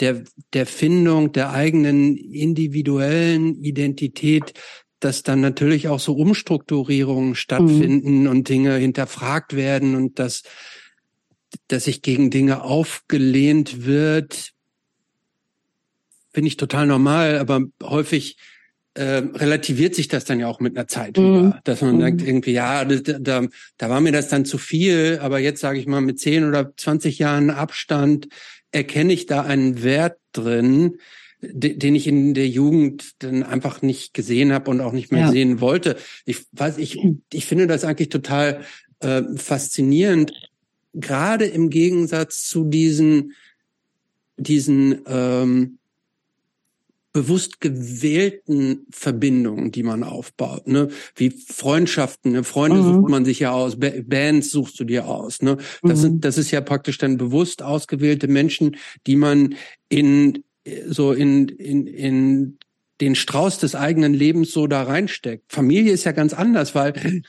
[0.01, 4.53] der, der Findung der eigenen individuellen Identität,
[5.01, 8.29] dass dann natürlich auch so Umstrukturierungen stattfinden mhm.
[8.29, 10.43] und Dinge hinterfragt werden und dass,
[11.69, 14.53] dass sich gegen Dinge aufgelehnt wird,
[16.33, 18.37] finde ich total normal, aber häufig
[18.95, 21.23] äh, relativiert sich das dann ja auch mit einer Zeit mhm.
[21.23, 22.01] wieder, dass man mhm.
[22.01, 25.79] sagt irgendwie, ja, da, da, da war mir das dann zu viel, aber jetzt sage
[25.79, 28.29] ich mal mit 10 oder 20 Jahren Abstand
[28.73, 30.99] erkenne ich da einen Wert drin,
[31.41, 35.31] den ich in der Jugend dann einfach nicht gesehen habe und auch nicht mehr ja.
[35.31, 35.97] sehen wollte.
[36.27, 36.99] Ich weiß, ich,
[37.33, 38.63] ich finde das eigentlich total
[38.99, 40.33] äh, faszinierend,
[40.95, 43.35] gerade im Gegensatz zu diesen
[44.39, 45.78] diesen ähm,
[47.19, 50.87] bewusst gewählten Verbindungen, die man aufbaut, ne?
[51.17, 52.45] Wie Freundschaften, ne?
[52.45, 52.85] Freunde mhm.
[52.85, 55.57] sucht man sich ja aus, Bands suchst du dir aus, ne?
[55.83, 56.15] Das, mhm.
[56.15, 58.77] ist, das ist ja praktisch dann bewusst ausgewählte Menschen,
[59.09, 59.57] die man
[59.89, 60.45] in
[60.87, 62.59] so in in in
[63.01, 65.53] den Strauß des eigenen Lebens so da reinsteckt.
[65.53, 67.23] Familie ist ja ganz anders, weil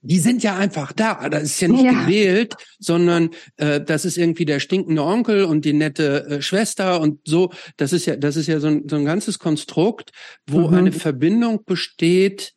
[0.00, 1.28] die sind ja einfach da.
[1.28, 1.92] Das ist ja nicht ja.
[1.92, 7.20] gewählt, sondern äh, das ist irgendwie der stinkende Onkel und die nette äh, Schwester und
[7.24, 7.50] so.
[7.76, 10.10] Das ist ja, das ist ja so ein, so ein ganzes Konstrukt,
[10.46, 10.74] wo mhm.
[10.74, 12.52] eine Verbindung besteht,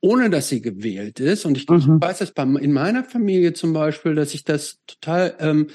[0.00, 1.44] ohne dass sie gewählt ist.
[1.44, 1.78] Und ich, mhm.
[1.78, 5.68] ich weiß das bei, in meiner Familie zum Beispiel, dass ich das total ähm,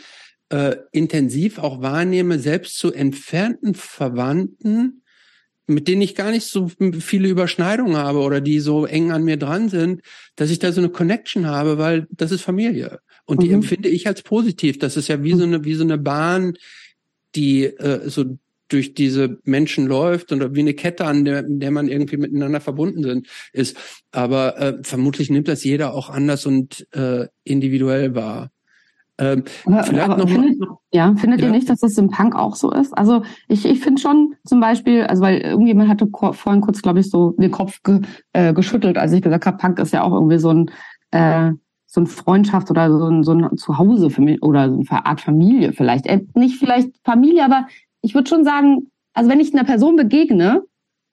[0.49, 5.01] äh, intensiv auch wahrnehme, selbst zu entfernten Verwandten
[5.67, 9.37] mit denen ich gar nicht so viele Überschneidungen habe oder die so eng an mir
[9.37, 10.01] dran sind,
[10.35, 12.99] dass ich da so eine Connection habe, weil das ist Familie.
[13.25, 13.55] Und die mhm.
[13.55, 14.77] empfinde ich als positiv.
[14.77, 16.53] Das ist ja wie so eine, wie so eine Bahn,
[17.35, 18.37] die äh, so
[18.67, 23.03] durch diese Menschen läuft und wie eine Kette, an der, der man irgendwie miteinander verbunden
[23.03, 23.77] sind, ist.
[24.11, 28.51] Aber äh, vermutlich nimmt das jeder auch anders und äh, individuell wahr.
[29.17, 30.57] Ähm, vielleicht aber noch findet,
[30.91, 31.47] ja, findet ja.
[31.47, 32.97] ihr nicht, dass das im Punk auch so ist?
[32.97, 37.09] Also ich, ich finde schon zum Beispiel, also weil irgendjemand hatte vorhin kurz, glaube ich,
[37.09, 38.01] so den Kopf ge,
[38.33, 40.71] äh, geschüttelt, als ich gesagt habe, Punk ist ja auch irgendwie so ein
[41.11, 41.51] äh,
[41.95, 45.21] so ein Freundschaft oder so ein, so ein Zuhause für mich oder so eine Art
[45.21, 46.05] Familie vielleicht.
[46.07, 47.67] Äh, nicht vielleicht Familie, aber
[48.01, 50.63] ich würde schon sagen, also wenn ich einer Person begegne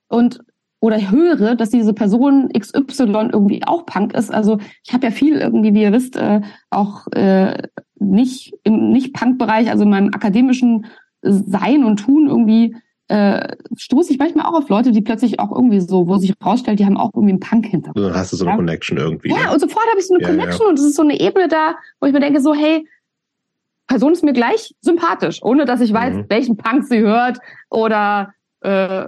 [0.08, 0.40] und
[0.80, 4.32] oder höre, dass diese Person XY irgendwie auch Punk ist.
[4.32, 6.40] Also ich habe ja viel irgendwie, wie ihr wisst, äh,
[6.70, 7.68] auch äh,
[8.10, 10.86] nicht im Nicht-Punk-Bereich, also in meinem akademischen
[11.22, 12.74] Sein und Tun irgendwie
[13.08, 16.78] äh, stoße ich manchmal auch auf Leute, die plötzlich auch irgendwie so, wo sich rausstellt,
[16.78, 18.06] die haben auch irgendwie einen Punk-Hintergrund.
[18.06, 18.56] Dann hast du so eine ja?
[18.56, 19.28] Connection irgendwie.
[19.28, 19.52] Ja, ne?
[19.52, 20.68] und sofort habe ich so eine ja, Connection ja.
[20.70, 22.88] und es ist so eine Ebene da, wo ich mir denke so, hey,
[23.86, 26.24] Person ist mir gleich sympathisch, ohne dass ich weiß, mhm.
[26.28, 27.38] welchen Punk sie hört
[27.68, 29.06] oder äh,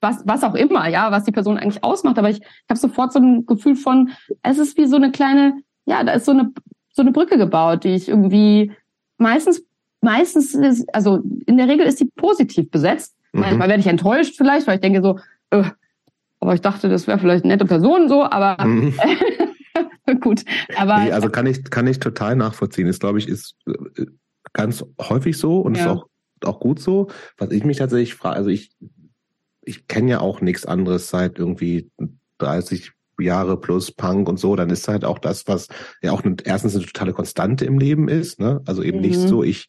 [0.00, 2.18] was, was auch immer, ja, was die Person eigentlich ausmacht.
[2.18, 4.10] Aber ich, ich habe sofort so ein Gefühl von,
[4.42, 6.52] es ist wie so eine kleine, ja, da ist so eine,
[6.98, 8.72] so eine Brücke gebaut, die ich irgendwie
[9.18, 9.62] meistens,
[10.00, 13.16] meistens ist, also in der Regel ist die positiv besetzt.
[13.32, 13.40] Mhm.
[13.40, 15.20] Manchmal werde ich enttäuscht vielleicht, weil ich denke so,
[15.50, 15.62] äh,
[16.40, 18.94] aber ich dachte, das wäre vielleicht eine nette Person so, aber mhm.
[20.20, 20.44] gut.
[20.76, 22.88] Aber nee, also kann ich kann ich total nachvollziehen.
[22.88, 24.06] Ist glaube ich ist äh,
[24.52, 25.84] ganz häufig so und ja.
[25.84, 26.06] ist auch
[26.44, 27.08] auch gut so.
[27.36, 28.72] Was ich mich tatsächlich frage, also ich
[29.62, 31.90] ich kenne ja auch nichts anderes seit irgendwie
[32.38, 35.68] 30 Jahre plus Punk und so, dann ist halt auch das, was
[36.02, 38.60] ja auch erstens eine totale Konstante im Leben ist, ne?
[38.66, 39.04] Also eben mhm.
[39.04, 39.68] nicht so, ich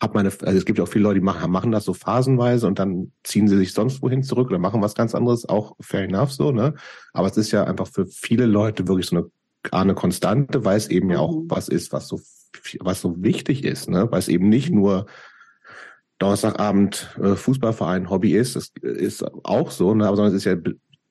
[0.00, 2.66] habe meine, also es gibt ja auch viele Leute, die machen, machen das so phasenweise
[2.66, 6.04] und dann ziehen sie sich sonst wohin zurück oder machen was ganz anderes, auch fair
[6.04, 6.74] enough so, ne?
[7.12, 9.30] Aber es ist ja einfach für viele Leute wirklich so eine,
[9.72, 11.50] eine Konstante, weil es eben ja auch mhm.
[11.50, 12.20] was ist, was so,
[12.80, 14.10] was so wichtig ist, ne?
[14.10, 15.06] Weil es eben nicht nur
[16.18, 20.06] Donnerstagabend äh, Fußballverein Hobby ist, das ist auch so, ne?
[20.06, 20.56] aber sondern es ist ja,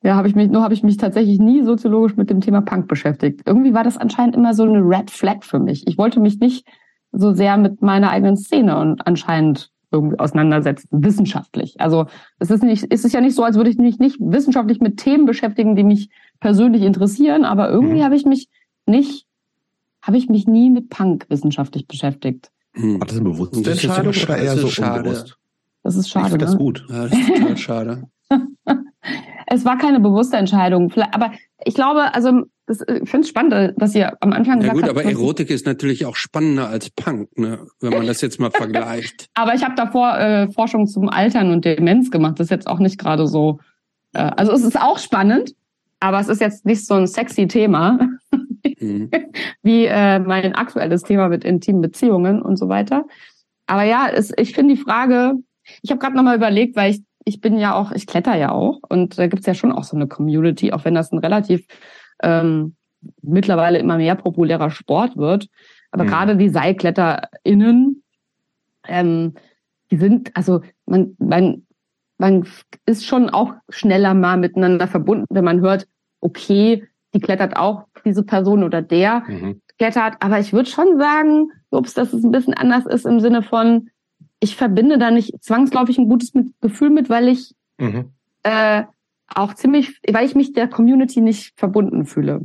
[0.03, 2.87] Ja, habe ich mich, nur habe ich mich tatsächlich nie soziologisch mit dem Thema Punk
[2.87, 3.41] beschäftigt.
[3.45, 5.87] Irgendwie war das anscheinend immer so eine Red Flag für mich.
[5.87, 6.67] Ich wollte mich nicht
[7.13, 11.79] so sehr mit meiner eigenen Szene und anscheinend irgendwie auseinandersetzen, wissenschaftlich.
[11.79, 12.07] Also
[12.39, 14.97] es ist nicht, es ist ja nicht so, als würde ich mich nicht wissenschaftlich mit
[14.97, 16.09] Themen beschäftigen, die mich
[16.41, 18.03] persönlich interessieren, aber irgendwie mhm.
[18.03, 18.49] habe ich mich
[18.85, 19.25] nicht,
[20.01, 22.51] habe ich mich nie mit Punk wissenschaftlich beschäftigt.
[22.73, 22.99] Hm.
[22.99, 24.97] War das eine bewusste Entscheidung oder eher so schade.
[25.09, 25.37] unbewusst?
[25.83, 26.25] Das ist schade.
[26.25, 26.51] Ich finde ne?
[26.51, 26.85] das gut.
[26.89, 28.03] Ja, das ist total schade.
[29.47, 30.91] Es war keine bewusste Entscheidung.
[31.11, 31.31] Aber
[31.65, 34.89] ich glaube, also das, ich finde es spannend, dass ihr am Anfang gesagt Ja gut,
[34.89, 37.67] aber Erotik ist natürlich auch spannender als Punk, ne?
[37.81, 39.29] wenn man das jetzt mal vergleicht.
[39.33, 42.39] aber ich habe davor äh, Forschung zum Altern und Demenz gemacht.
[42.39, 43.59] Das ist jetzt auch nicht gerade so.
[44.13, 45.53] Äh, also es ist auch spannend,
[45.99, 47.99] aber es ist jetzt nicht so ein sexy Thema
[48.79, 49.11] mhm.
[49.61, 53.05] wie äh, mein aktuelles Thema mit intimen Beziehungen und so weiter.
[53.67, 55.33] Aber ja, es, ich finde die Frage,
[55.81, 58.79] ich habe gerade nochmal überlegt, weil ich ich bin ja auch, ich kletter ja auch
[58.89, 61.65] und da gibt's ja schon auch so eine Community, auch wenn das ein relativ
[62.21, 62.75] ähm,
[63.21, 65.47] mittlerweile immer mehr populärer Sport wird.
[65.91, 66.07] Aber mhm.
[66.07, 68.03] gerade die SeilkletterInnen,
[68.87, 69.33] ähm,
[69.91, 71.65] die sind, also man, man,
[72.17, 72.47] man
[72.85, 75.87] ist schon auch schneller mal miteinander verbunden, wenn man hört,
[76.19, 79.61] okay, die klettert auch, diese Person oder der mhm.
[79.77, 80.15] klettert.
[80.19, 83.89] Aber ich würde schon sagen, ups, dass es ein bisschen anders ist im Sinne von,
[84.43, 88.11] ich verbinde da nicht zwangsläufig ein gutes Gefühl mit, weil ich mhm.
[88.43, 88.83] äh,
[89.33, 92.41] auch ziemlich, weil ich mich der Community nicht verbunden fühle.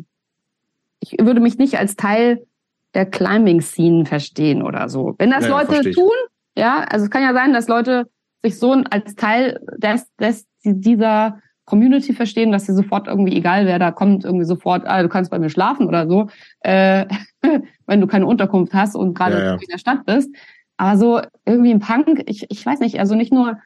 [1.01, 2.47] Ich würde mich nicht als Teil
[2.95, 5.17] der Climbing-Scene verstehen oder so.
[5.19, 6.13] Wenn das ja, Leute tun,
[6.57, 8.09] ja, also es kann ja sein, dass Leute
[8.45, 13.81] sich so als Teil des, des dieser Community verstehen, dass sie sofort irgendwie, egal wer
[13.81, 16.29] da kommt, irgendwie sofort, ah, du kannst bei mir schlafen oder so,
[16.61, 17.07] äh,
[17.87, 19.55] wenn du keine Unterkunft hast und gerade ja, ja.
[19.55, 20.31] in der Stadt bist.
[20.79, 23.59] Aber so irgendwie ein Punk, ich, ich weiß nicht, also nicht nur,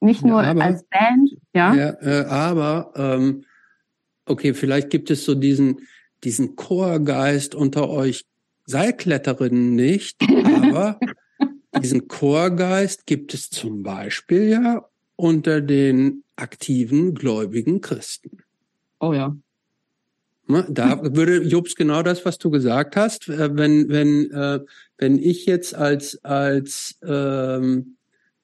[0.00, 1.74] nicht nur ja, aber, als Band, ja.
[1.74, 3.44] ja äh, aber, ähm,
[4.26, 5.88] okay, vielleicht gibt es so diesen,
[6.22, 8.26] diesen Chorgeist unter euch
[8.66, 10.22] Seilkletterinnen nicht,
[10.62, 11.00] aber
[11.82, 14.84] diesen Chorgeist gibt es zum Beispiel ja
[15.16, 18.38] unter den aktiven gläubigen Christen.
[19.00, 19.34] Oh ja.
[20.50, 24.60] Ne, Da würde Jobs genau das, was du gesagt hast, äh, wenn wenn äh,
[24.98, 27.96] wenn ich jetzt als als ähm,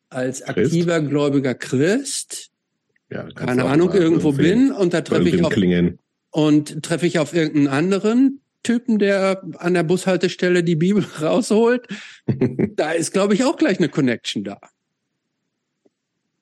[0.08, 0.48] als Christ?
[0.72, 2.50] aktiver gläubiger Christ
[3.10, 5.98] Ja, keine Ahnung irgendwo bin und da treffe ich auf klingeln.
[6.30, 11.88] und treffe ich auf irgendeinen anderen Typen, der an der Bushaltestelle die Bibel rausholt,
[12.76, 14.58] da ist glaube ich auch gleich eine Connection da.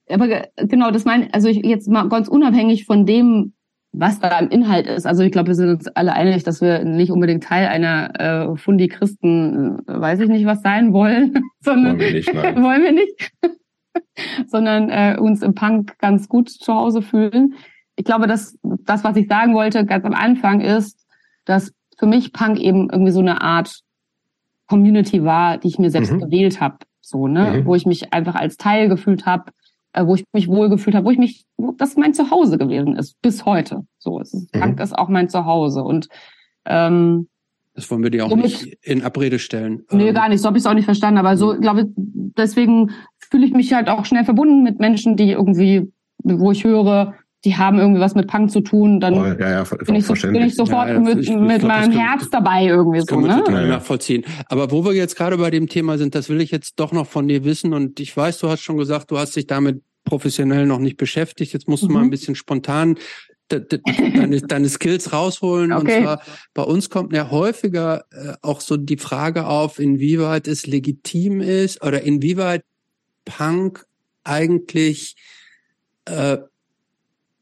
[0.08, 3.53] Aber ge- genau, das meine also ich jetzt mal ganz unabhängig von dem,
[3.96, 5.06] was da im Inhalt ist.
[5.06, 8.20] Also ich glaube, wir sind uns alle einig, dass wir nicht unbedingt Teil einer
[8.52, 12.92] äh, Fundi-Christen, äh, weiß ich nicht was sein wollen, sondern Wollen wir nicht, wollen wir
[12.92, 13.32] nicht,
[14.46, 17.54] sondern äh, uns im Punk ganz gut zu Hause fühlen.
[17.96, 21.06] Ich glaube, dass das, was ich sagen wollte, ganz am Anfang ist,
[21.44, 23.80] dass für mich Punk eben irgendwie so eine Art
[24.66, 26.18] Community war, die ich mir selbst Mhm.
[26.20, 27.66] gewählt habe, so ne, Mhm.
[27.66, 29.52] wo ich mich einfach als Teil gefühlt habe,
[30.02, 33.44] wo ich mich wohlgefühlt habe, wo ich mich, wo das mein Zuhause gewesen ist bis
[33.44, 33.86] heute.
[33.98, 34.60] So, es ist, Mhm.
[34.60, 36.08] Punk ist auch mein Zuhause und
[36.66, 37.28] ähm,
[37.74, 39.84] Das wollen wir dir auch Womit- nicht in Abrede stellen.
[39.90, 40.40] Nee, Ähm, gar nicht.
[40.40, 41.18] So habe ich es auch nicht verstanden.
[41.18, 45.90] Aber so, glaube deswegen fühle ich mich halt auch schnell verbunden mit Menschen, die irgendwie,
[46.22, 47.14] wo ich höre,
[47.44, 49.00] die haben irgendwie was mit Punk zu tun.
[49.00, 51.36] Dann Voll, ja, ja, bin, ich so, bin ich sofort Ja, ja, mit, ich- ich
[51.36, 53.36] mit glaub, meinem können- Herz dabei irgendwie Das so, ne?
[53.38, 53.66] total Ja, ja.
[53.68, 54.24] nachvollziehen.
[54.48, 57.06] Aber wo wir jetzt gerade bei dem Thema sind, das will ich jetzt doch noch
[57.06, 57.72] von dir wissen.
[57.74, 61.52] Und ich weiß, du hast schon gesagt, du hast dich damit professionell noch nicht beschäftigt.
[61.52, 61.92] Jetzt musst du Mhm.
[61.94, 62.96] mal ein bisschen spontan
[63.50, 63.80] de- de-
[64.14, 65.72] deine, deine Skills rausholen.
[65.72, 65.96] Okay.
[65.98, 66.22] Und zwar
[66.54, 71.82] bei uns kommt ja häufiger äh, auch so die Frage auf, inwieweit es legitim ist
[71.84, 72.62] oder inwieweit
[73.26, 73.84] Punk
[74.24, 75.14] eigentlich
[76.06, 76.38] äh,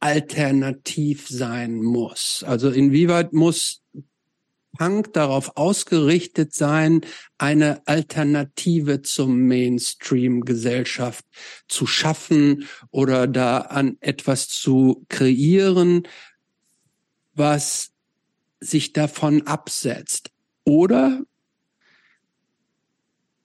[0.02, 2.44] alternativ sein muss.
[2.44, 3.82] Also inwieweit muss
[4.76, 7.02] Punk darauf ausgerichtet sein,
[7.38, 11.24] eine Alternative zum Mainstream-Gesellschaft
[11.68, 16.08] zu schaffen oder da an etwas zu kreieren,
[17.34, 17.92] was
[18.60, 20.30] sich davon absetzt.
[20.64, 21.22] Oder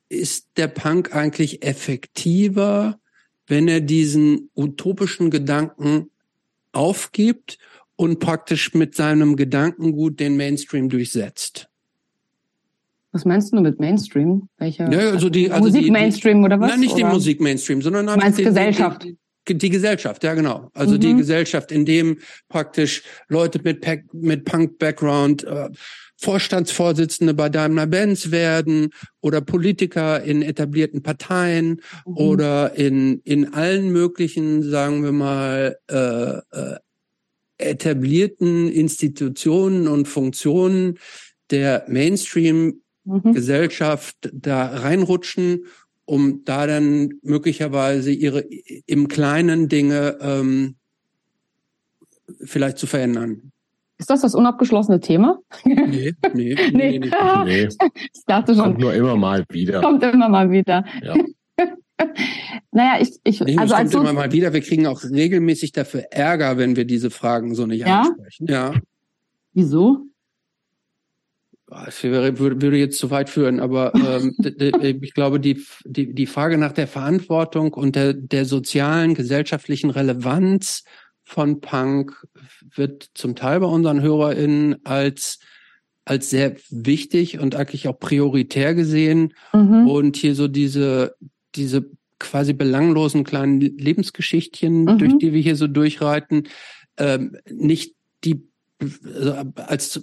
[0.10, 3.00] ist der Punk eigentlich effektiver,
[3.46, 6.10] wenn er diesen utopischen Gedanken
[6.78, 7.58] aufgibt
[7.96, 11.68] und praktisch mit seinem Gedankengut den Mainstream durchsetzt.
[13.12, 14.48] Was meinst du mit Mainstream?
[14.58, 14.84] Welche?
[14.84, 16.70] Ja, also die- also Musik die- Mainstream oder was?
[16.70, 17.04] Nein, nicht oder?
[17.04, 19.04] den Musik-Mainstream, sondern einfach meinst den, Gesellschaft?
[19.04, 19.18] Die,
[19.48, 20.70] die, die Gesellschaft, ja genau.
[20.74, 21.00] Also Mhm.
[21.00, 22.20] die Gesellschaft, in dem
[22.50, 25.70] praktisch Leute mit, Pack- mit Punk-Background äh,
[26.20, 28.90] Vorstandsvorsitzende bei Daimler-Benz werden
[29.22, 32.18] oder Politiker in etablierten Parteien Mhm.
[32.18, 36.78] oder in, in allen möglichen, sagen wir mal, äh, äh,
[37.60, 40.98] etablierten Institutionen und Funktionen
[41.52, 44.30] der Mainstream-Gesellschaft Mhm.
[44.42, 45.66] da reinrutschen,
[46.06, 48.42] um da dann möglicherweise ihre
[48.86, 50.76] im Kleinen Dinge ähm,
[52.44, 53.52] vielleicht zu verändern.
[54.00, 55.40] Ist das das unabgeschlossene Thema?
[55.64, 57.00] Nee, nee, nee, Nee.
[57.00, 57.10] nee.
[57.46, 57.68] Nee,
[58.14, 59.82] Ich dachte kommt schon, nur immer mal wieder.
[59.82, 60.86] kommt immer mal wieder.
[61.04, 61.16] Ja.
[62.72, 64.54] Naja, ich, ich Nee, also als kommt immer so, mal wieder.
[64.54, 68.02] Wir kriegen auch regelmäßig dafür Ärger, wenn wir diese Fragen so nicht Ja?
[68.02, 68.46] ansprechen.
[68.48, 68.74] Ja.
[69.54, 70.02] wieso?
[71.66, 74.36] Das würde, jetzt zu weit führen, aber ähm,
[75.02, 80.84] ich glaube, die, die, die Frage nach der Verantwortung und der, der sozialen, gesellschaftlichen Relevanz
[81.28, 82.26] von Punk
[82.74, 85.40] wird zum Teil bei unseren HörerInnen als,
[86.06, 89.34] als sehr wichtig und eigentlich auch prioritär gesehen.
[89.54, 89.90] Mhm.
[89.90, 91.16] Und hier so diese,
[91.54, 94.98] diese quasi belanglosen kleinen Lebensgeschichtchen, Mhm.
[95.00, 96.48] durch die wir hier so durchreiten,
[96.98, 98.48] ähm, nicht die
[99.04, 100.02] also als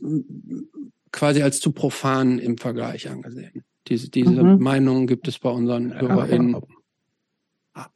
[1.11, 3.63] quasi als zu profan im Vergleich angesehen.
[3.89, 4.63] Diese, diese Mhm.
[4.63, 6.57] Meinung gibt es bei unseren HörerInnen.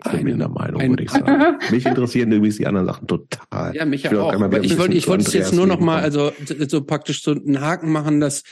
[0.07, 1.57] Ich bin in der Meinung, ein- würde ich sagen.
[1.71, 3.75] Mich interessieren übrigens die anderen Sachen total.
[3.77, 4.43] Ja, mich Ich auch auch.
[4.43, 6.33] Aber ich wollte, ich wollte es jetzt nur noch mal, also
[6.69, 8.43] so praktisch so einen Haken machen, dass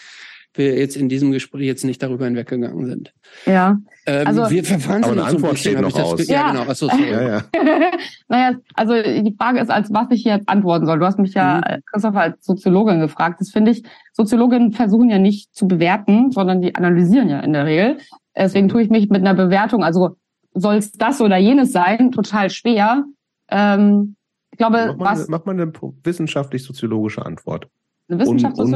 [0.54, 3.12] wir jetzt in diesem Gespräch jetzt nicht darüber hinweggegangen sind.
[3.44, 3.76] Ja.
[4.06, 6.26] Ähm, Also- wir verfransen Aber eine so Antwort bisschen, steht noch das aus.
[6.28, 6.50] Ja, Ja.
[6.52, 6.62] genau.
[6.70, 7.02] Achso, sorry.
[7.10, 7.42] Ja, ja.
[8.28, 10.98] naja, also die Frage ist, als was ich jetzt antworten soll.
[10.98, 11.80] Du hast mich ja, Mhm.
[11.92, 13.40] Christopher, als Soziologin gefragt.
[13.40, 17.66] Das finde ich, Soziologinnen versuchen ja nicht zu bewerten, sondern die analysieren ja in der
[17.66, 17.98] Regel.
[18.36, 18.70] Deswegen Mhm.
[18.70, 20.16] tue ich mich mit einer Bewertung, also
[20.56, 23.04] soll es das oder jenes sein, total schwer.
[23.48, 24.16] Ähm,
[24.50, 27.68] ich glaube, Mach mal, was eine, mach mal eine wissenschaftlich-soziologische Antwort.
[28.08, 28.74] eine unwert, also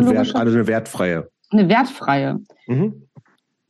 [0.58, 1.28] eine wertfreie.
[1.50, 2.38] eine wertfreie.
[2.66, 3.06] Mhm.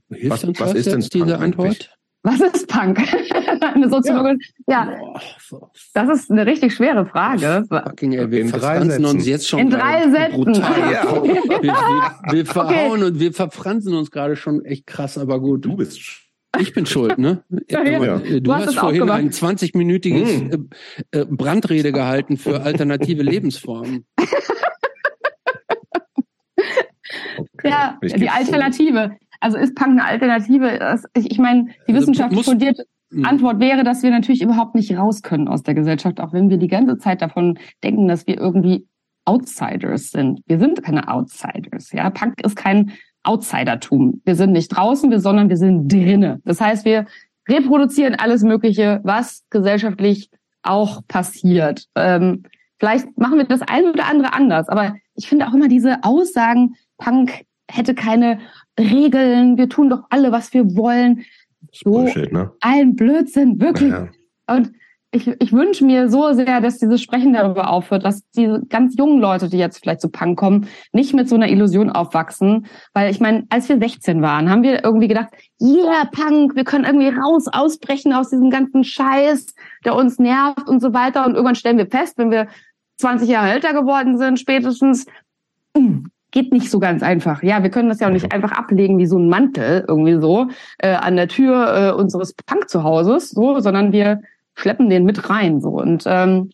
[0.08, 1.66] Was- was ist denn diese Punk Antwort?
[1.68, 1.90] eigentlich?
[2.22, 2.98] Was ist Punk?
[3.62, 4.40] eine Soziologin.
[4.66, 4.92] Ja,
[5.40, 7.64] so das ist eine richtig schwere Frage.
[7.70, 9.28] fucking, ey, wir In drei verfransen uns Sätzen.
[9.30, 10.32] jetzt schon In drei Sätzen.
[10.44, 10.92] brutal.
[10.92, 11.22] Ja.
[11.24, 15.64] Wir, wir, wir verhauen und wir verfransen uns gerade schon echt krass, aber gut.
[15.64, 16.00] Du bist.
[16.58, 17.44] Ich bin schuld, ne?
[17.70, 18.16] Ja, ja.
[18.16, 20.68] Äh, Du, Du hast hast vorhin ein 20-minütiges Mm.
[21.12, 24.06] äh, äh, Brandrede gehalten für alternative Lebensformen.
[27.64, 29.16] ja, die Alternative.
[29.40, 31.00] Also ist Punk eine Alternative?
[31.14, 32.80] Ich, ich meine, die also Wissenschaft fundiert
[33.12, 33.24] hm.
[33.24, 36.58] Antwort wäre, dass wir natürlich überhaupt nicht raus können aus der Gesellschaft, auch wenn wir
[36.58, 38.86] die ganze Zeit davon denken, dass wir irgendwie
[39.24, 40.40] Outsiders sind.
[40.46, 41.92] Wir sind keine Outsiders.
[41.92, 42.92] Ja, Punk ist kein
[43.22, 44.22] Outsidertum.
[44.24, 46.40] Wir sind nicht draußen, sondern wir sind drinne.
[46.44, 47.06] Das heißt, wir
[47.48, 50.30] reproduzieren alles Mögliche, was gesellschaftlich
[50.62, 51.86] auch passiert.
[51.94, 52.44] Ähm,
[52.78, 56.74] vielleicht machen wir das eine oder andere anders, aber ich finde auch immer diese Aussagen,
[56.98, 58.40] Punk hätte keine
[58.78, 61.24] Regeln, wir tun doch alle, was wir wollen.
[61.72, 62.52] So Bullshit, ne?
[62.60, 63.90] ein Blödsinn, wirklich.
[63.90, 64.08] Ja.
[64.46, 64.72] Und
[65.12, 69.20] ich, ich wünsche mir so sehr, dass dieses Sprechen darüber aufhört, dass diese ganz jungen
[69.20, 72.66] Leute, die jetzt vielleicht zu Punk kommen, nicht mit so einer Illusion aufwachsen.
[72.94, 75.30] Weil ich meine, als wir 16 waren, haben wir irgendwie gedacht,
[75.60, 79.54] yeah, Punk, wir können irgendwie raus, ausbrechen aus diesem ganzen Scheiß,
[79.84, 81.26] der uns nervt und so weiter.
[81.26, 82.46] Und irgendwann stellen wir fest, wenn wir
[82.98, 85.06] 20 Jahre älter geworden sind, spätestens,
[86.30, 87.42] geht nicht so ganz einfach.
[87.42, 90.46] Ja, wir können das ja auch nicht einfach ablegen wie so ein Mantel irgendwie so
[90.78, 94.20] äh, an der Tür äh, unseres Punk-Zuhauses, so, sondern wir
[94.60, 95.60] schleppen den mit rein.
[95.60, 95.70] So.
[95.70, 96.50] Und ähm,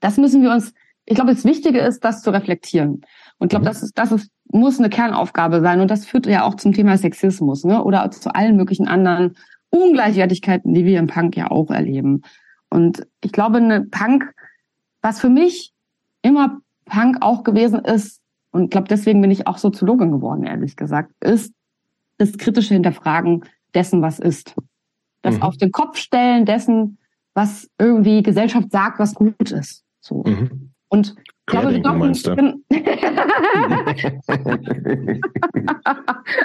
[0.00, 0.72] das müssen wir uns,
[1.06, 3.02] ich glaube, das Wichtige ist, das zu reflektieren.
[3.38, 3.68] Und ich glaube, mhm.
[3.68, 5.80] das ist, das ist, muss eine Kernaufgabe sein.
[5.80, 7.82] Und das führt ja auch zum Thema Sexismus, ne?
[7.82, 9.36] Oder zu allen möglichen anderen
[9.70, 12.22] Ungleichwertigkeiten, die wir im Punk ja auch erleben.
[12.70, 14.32] Und ich glaube, eine Punk,
[15.02, 15.72] was für mich
[16.22, 18.20] immer Punk auch gewesen ist,
[18.52, 21.52] und ich glaube, deswegen bin ich auch Soziologin geworden, ehrlich gesagt, ist
[22.18, 24.54] das kritische Hinterfragen dessen, was ist.
[25.22, 25.42] Das mhm.
[25.42, 26.98] auf den Kopf stellen dessen,
[27.34, 29.84] was irgendwie Gesellschaft sagt, was gut ist.
[30.00, 30.22] So.
[30.24, 30.70] Mhm.
[30.88, 32.64] Und ich glaube, wir dürfen.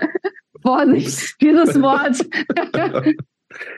[0.61, 2.25] Vorsicht, dieses Wort.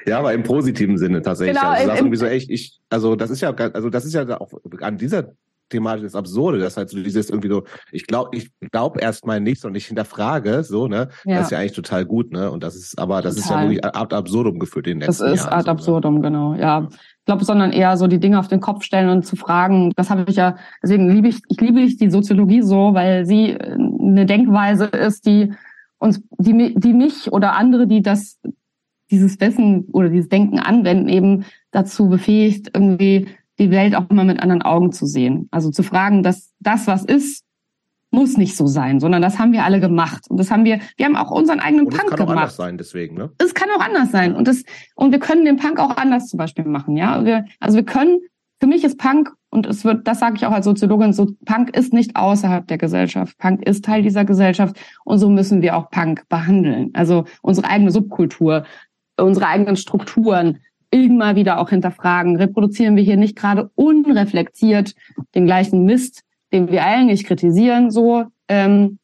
[0.08, 1.60] ja, aber im positiven Sinne tatsächlich.
[1.60, 4.40] Genau, also, das irgendwie so echt, ich, also das ist ja, also das ist ja
[4.40, 5.34] auch an dieser
[5.72, 9.66] thematisch das Absurde, dass halt so dieses irgendwie so, ich glaube, ich glaube erstmal nichts
[9.66, 11.10] und ich hinterfrage, so, ne?
[11.26, 11.38] Ja.
[11.38, 12.52] Das ist ja eigentlich total gut, ne?
[12.52, 13.44] Und das ist, aber das total.
[13.44, 16.16] ist ja wirklich ad absurdum geführt in den letzten Das ist Jahren, ad so, absurdum,
[16.16, 16.22] ne?
[16.22, 16.88] genau, ja.
[16.92, 19.92] Ich glaube, sondern eher so die Dinge auf den Kopf stellen und zu fragen.
[19.96, 23.52] Das habe ich ja, deswegen liebe ich, ich liebe ich die Soziologie so, weil sie
[23.52, 25.54] äh, eine Denkweise ist, die
[26.00, 28.40] uns, die, die mich oder andere, die das,
[29.12, 33.28] dieses Wissen oder dieses Denken anwenden, eben dazu befähigt, irgendwie
[33.62, 35.48] die Welt auch mal mit anderen Augen zu sehen.
[35.52, 37.46] Also zu fragen, dass das, was ist,
[38.10, 40.26] muss nicht so sein, sondern das haben wir alle gemacht.
[40.30, 42.12] Und das haben wir, wir haben auch unseren eigenen Punk gemacht.
[42.12, 43.32] Es kann auch anders sein, deswegen, ne?
[43.38, 44.36] Es kann auch anders sein.
[44.36, 44.64] Und das,
[44.96, 47.24] und wir können den Punk auch anders zum Beispiel machen, ja.
[47.24, 48.20] Wir, also wir können,
[48.60, 51.76] für mich ist Punk, und es wird, das sage ich auch als Soziologin, so Punk
[51.76, 53.38] ist nicht außerhalb der Gesellschaft.
[53.38, 56.90] Punk ist Teil dieser Gesellschaft und so müssen wir auch Punk behandeln.
[56.94, 58.66] Also unsere eigene Subkultur,
[59.18, 60.60] unsere eigenen Strukturen,
[60.92, 62.36] immer wieder auch hinterfragen.
[62.36, 64.94] Reproduzieren wir hier nicht gerade unreflektiert
[65.34, 66.24] den gleichen Mist,
[66.54, 68.26] den wir eigentlich kritisieren, so.
[68.48, 69.00] Ähm,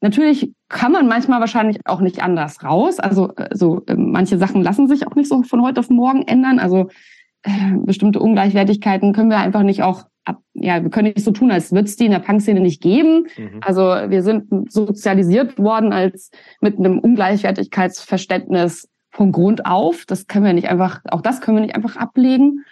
[0.00, 2.98] natürlich kann man manchmal wahrscheinlich auch nicht anders raus.
[2.98, 6.58] Also, also äh, manche Sachen lassen sich auch nicht so von heute auf morgen ändern.
[6.58, 6.88] Also
[7.42, 7.50] äh,
[7.84, 11.72] bestimmte Ungleichwertigkeiten können wir einfach nicht auch ab, ja, wir können nicht so tun, als
[11.72, 13.26] würde es die in der Punk-Szene nicht geben.
[13.36, 13.60] Mhm.
[13.60, 20.04] Also wir sind sozialisiert worden als mit einem Ungleichwertigkeitsverständnis von Grund auf.
[20.06, 22.64] Das können wir nicht einfach, auch das können wir nicht einfach ablegen.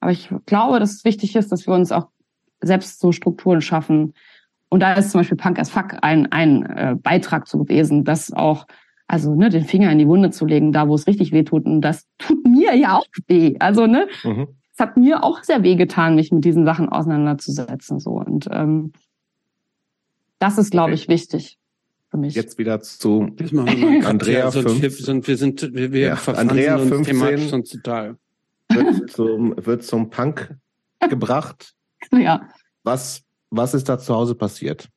[0.00, 2.08] Aber ich glaube, dass es wichtig ist, dass wir uns auch
[2.60, 4.14] selbst so Strukturen schaffen.
[4.68, 8.32] Und da ist zum Beispiel Punk as Fuck ein, ein äh, Beitrag zu gewesen, das
[8.32, 8.66] auch,
[9.08, 11.66] also ne, den Finger in die Wunde zu legen, da wo es richtig weh tut.
[11.66, 13.56] Und das tut mir ja auch weh.
[13.58, 14.46] Also ne, mhm.
[14.72, 17.98] es hat mir auch sehr weh getan, mich mit diesen Sachen auseinanderzusetzen.
[17.98, 18.92] So und ähm,
[20.38, 21.59] das ist, glaube ich, wichtig
[22.10, 22.34] für mich.
[22.34, 23.34] Jetzt wieder zu
[24.04, 24.98] Andrea ja, 5.
[24.98, 28.16] Sind, wir sind, wir, wir ja, Andrea 15 sonst total.
[28.68, 30.56] Wird zum, wird zum Punk
[31.08, 31.74] gebracht.
[32.12, 32.48] ja.
[32.82, 34.88] Was, was ist da zu Hause passiert?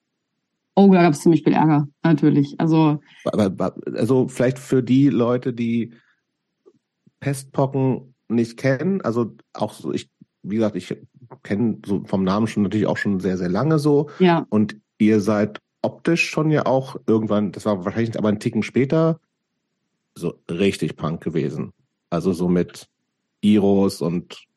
[0.75, 2.55] Oh, da gab es ziemlich viel Ärger, natürlich.
[2.57, 5.93] Also, also vielleicht für die Leute, die
[7.19, 10.09] Pestpocken nicht kennen, also auch so, ich,
[10.41, 10.97] wie gesagt, ich
[11.43, 14.09] kenne so vom Namen schon natürlich auch schon sehr, sehr lange so.
[14.17, 14.47] Ja.
[14.49, 19.19] Und ihr seid optisch schon ja auch irgendwann, das war wahrscheinlich aber ein Ticken später,
[20.15, 21.73] so richtig Punk gewesen.
[22.09, 22.87] Also so mit
[23.41, 24.47] Iros und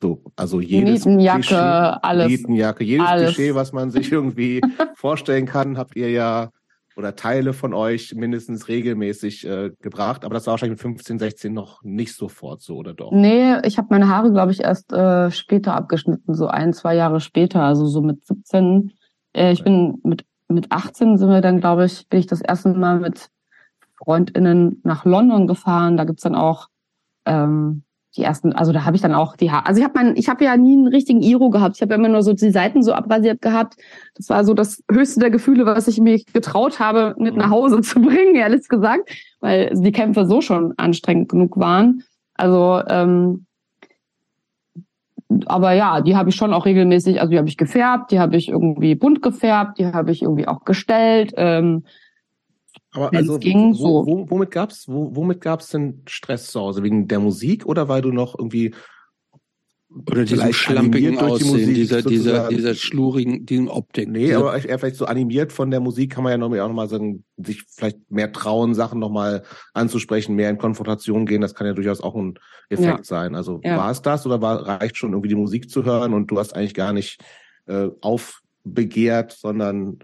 [0.00, 2.28] so, also jedes Nietenjacke, Klischee, alles.
[2.28, 3.34] Nietenjacke, jedes alles.
[3.34, 4.60] Klischee, was man sich irgendwie
[4.94, 6.50] vorstellen kann, habt ihr ja
[6.96, 10.24] oder Teile von euch mindestens regelmäßig äh, gebracht.
[10.24, 13.12] Aber das war wahrscheinlich mit 15, 16 noch nicht sofort so, oder doch?
[13.12, 17.20] Nee, ich habe meine Haare, glaube ich, erst äh, später abgeschnitten, so ein, zwei Jahre
[17.20, 18.92] später, also so mit 17.
[19.34, 22.70] Äh, ich bin mit mit 18 sind wir dann, glaube ich, bin ich das erste
[22.70, 23.30] Mal mit
[23.98, 25.96] FreundInnen nach London gefahren.
[25.96, 26.68] Da gibt's dann auch
[27.24, 27.82] ähm,
[28.16, 29.66] die ersten, also da habe ich dann auch die Haare.
[29.66, 31.76] Also ich habe mein, ich habe ja nie einen richtigen Iro gehabt.
[31.76, 33.76] Ich habe ja immer nur so die Seiten so abrasiert gehabt.
[34.14, 37.80] Das war so das höchste der Gefühle, was ich mir getraut habe, mit nach Hause
[37.82, 42.02] zu bringen, ehrlich gesagt, weil die Kämpfe so schon anstrengend genug waren.
[42.34, 43.45] Also, ähm,
[45.46, 48.36] aber ja, die habe ich schon auch regelmäßig, also die habe ich gefärbt, die habe
[48.36, 51.32] ich irgendwie bunt gefärbt, die habe ich irgendwie auch gestellt.
[51.36, 51.84] Ähm,
[52.92, 54.06] aber also, ging, wo, so.
[54.06, 56.82] wo, womit gab's, wo, womit gab's denn Stress zu Hause?
[56.82, 58.74] Wegen der Musik oder weil du noch irgendwie
[59.88, 64.08] oder diesem schlampigen Aussehen, die Musik, dieser, dieser, dieser schlurigen, diesem Optik.
[64.08, 66.88] Nee, aber eher vielleicht so animiert von der Musik kann man ja noch, auch nochmal
[66.88, 71.40] sagen, sich vielleicht mehr trauen, Sachen nochmal anzusprechen, mehr in Konfrontation gehen.
[71.40, 73.04] Das kann ja durchaus auch ein Effekt ja.
[73.04, 73.34] sein.
[73.34, 73.76] Also ja.
[73.76, 76.54] war es das oder war, reicht schon irgendwie die Musik zu hören und du hast
[76.54, 77.20] eigentlich gar nicht
[77.66, 80.00] äh, aufbegehrt, sondern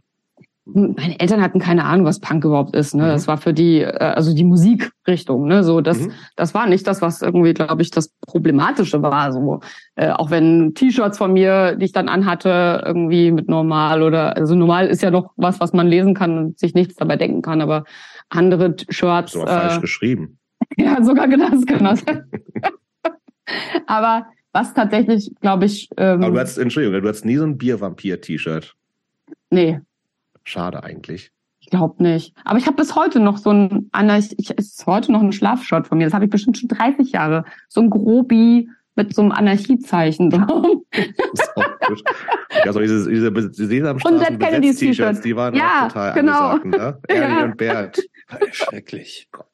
[0.75, 2.95] meine Eltern hatten keine Ahnung, was Punk überhaupt ist.
[2.95, 3.05] Ne?
[3.05, 3.09] Mhm.
[3.09, 5.47] Das war für die, äh, also die Musikrichtung.
[5.47, 5.65] Ne?
[5.65, 6.13] So, das, mhm.
[6.37, 9.33] das war nicht das, was irgendwie, glaube ich, das Problematische war.
[9.33, 9.61] So,
[9.97, 14.55] äh, auch wenn T-Shirts von mir, die ich dann anhatte, irgendwie mit normal oder also
[14.55, 17.61] normal ist ja noch was, was man lesen kann und sich nichts dabei denken kann,
[17.61, 17.85] aber
[18.29, 19.33] andere Shirts.
[19.33, 20.39] So äh, falsch geschrieben.
[20.79, 22.05] Ja, sogar das kann das.
[23.87, 25.89] aber was tatsächlich, glaube ich.
[25.97, 28.77] Ähm, aber du hast, Entschuldigung, du hast nie so ein Biervampir-T-Shirt.
[29.51, 29.81] Nee,
[30.45, 31.31] Schade eigentlich.
[31.61, 32.35] Ich glaube nicht.
[32.45, 35.33] Aber ich habe bis heute noch so ein, Anna, ich, ich ist heute noch ein
[35.33, 36.05] Schlafshot von mir.
[36.05, 37.45] Das habe ich bestimmt schon 30 Jahre.
[37.69, 40.67] So ein Grobi mit so einem Anarchiezeichen drauf.
[40.91, 42.03] Das ist auch gut.
[42.65, 46.49] Ja, so diese, diese Sesamstraßen T-Shirts, die waren ja, auch total genau.
[46.49, 47.17] angesagt, ne?
[47.17, 47.45] Ernie ja.
[47.45, 48.03] und Bert.
[48.53, 49.29] Schrecklich.
[49.33, 49.47] Gott.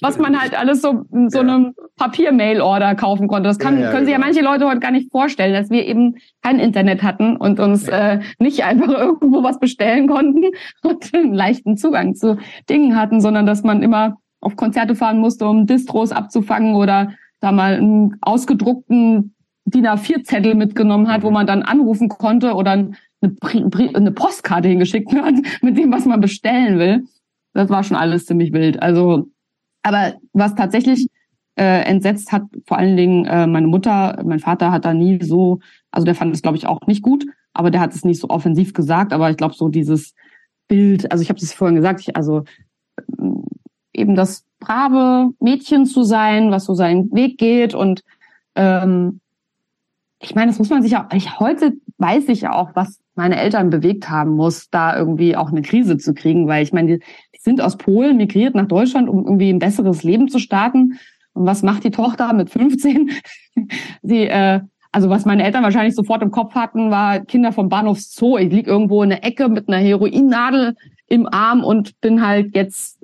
[0.00, 1.40] Was man halt alles so so ja.
[1.40, 3.48] einem Papier-Mail-Order kaufen konnte.
[3.48, 4.28] Das kann, ja, ja, können sich ja genau.
[4.28, 8.20] manche Leute heute gar nicht vorstellen, dass wir eben kein Internet hatten und uns äh,
[8.38, 10.44] nicht einfach irgendwo was bestellen konnten
[10.82, 15.46] und einen leichten Zugang zu Dingen hatten, sondern dass man immer auf Konzerte fahren musste,
[15.46, 21.26] um Distros abzufangen oder da mal einen ausgedruckten DIN A4-Zettel mitgenommen hat, mhm.
[21.26, 26.20] wo man dann anrufen konnte oder eine, eine Postkarte hingeschickt hat mit dem, was man
[26.20, 27.04] bestellen will
[27.52, 28.82] das war schon alles ziemlich wild.
[28.82, 29.28] Also,
[29.82, 31.08] aber was tatsächlich
[31.56, 35.60] äh, entsetzt hat, vor allen Dingen äh, meine Mutter, mein Vater hat da nie so,
[35.90, 38.28] also der fand es, glaube ich, auch nicht gut, aber der hat es nicht so
[38.30, 40.14] offensiv gesagt, aber ich glaube, so dieses
[40.68, 42.44] Bild, also ich habe das vorhin gesagt, ich, also
[42.96, 43.24] äh,
[43.92, 48.02] eben das brave Mädchen zu sein, was so seinen Weg geht und
[48.54, 49.20] ähm,
[50.20, 53.36] ich meine, das muss man sich ja, ich, heute weiß ich ja auch, was meine
[53.36, 57.04] Eltern bewegt haben muss, da irgendwie auch eine Krise zu kriegen, weil ich meine, die,
[57.42, 60.98] sind aus Polen migriert nach Deutschland, um irgendwie ein besseres Leben zu starten.
[61.32, 63.10] Und was macht die Tochter mit 15?
[64.02, 64.60] Sie, äh,
[64.92, 68.38] also was meine Eltern wahrscheinlich sofort im Kopf hatten, war Kinder vom Bahnhof Zoo.
[68.38, 70.76] Ich lieg irgendwo in der Ecke mit einer Heroinnadel
[71.08, 73.00] im Arm und bin halt jetzt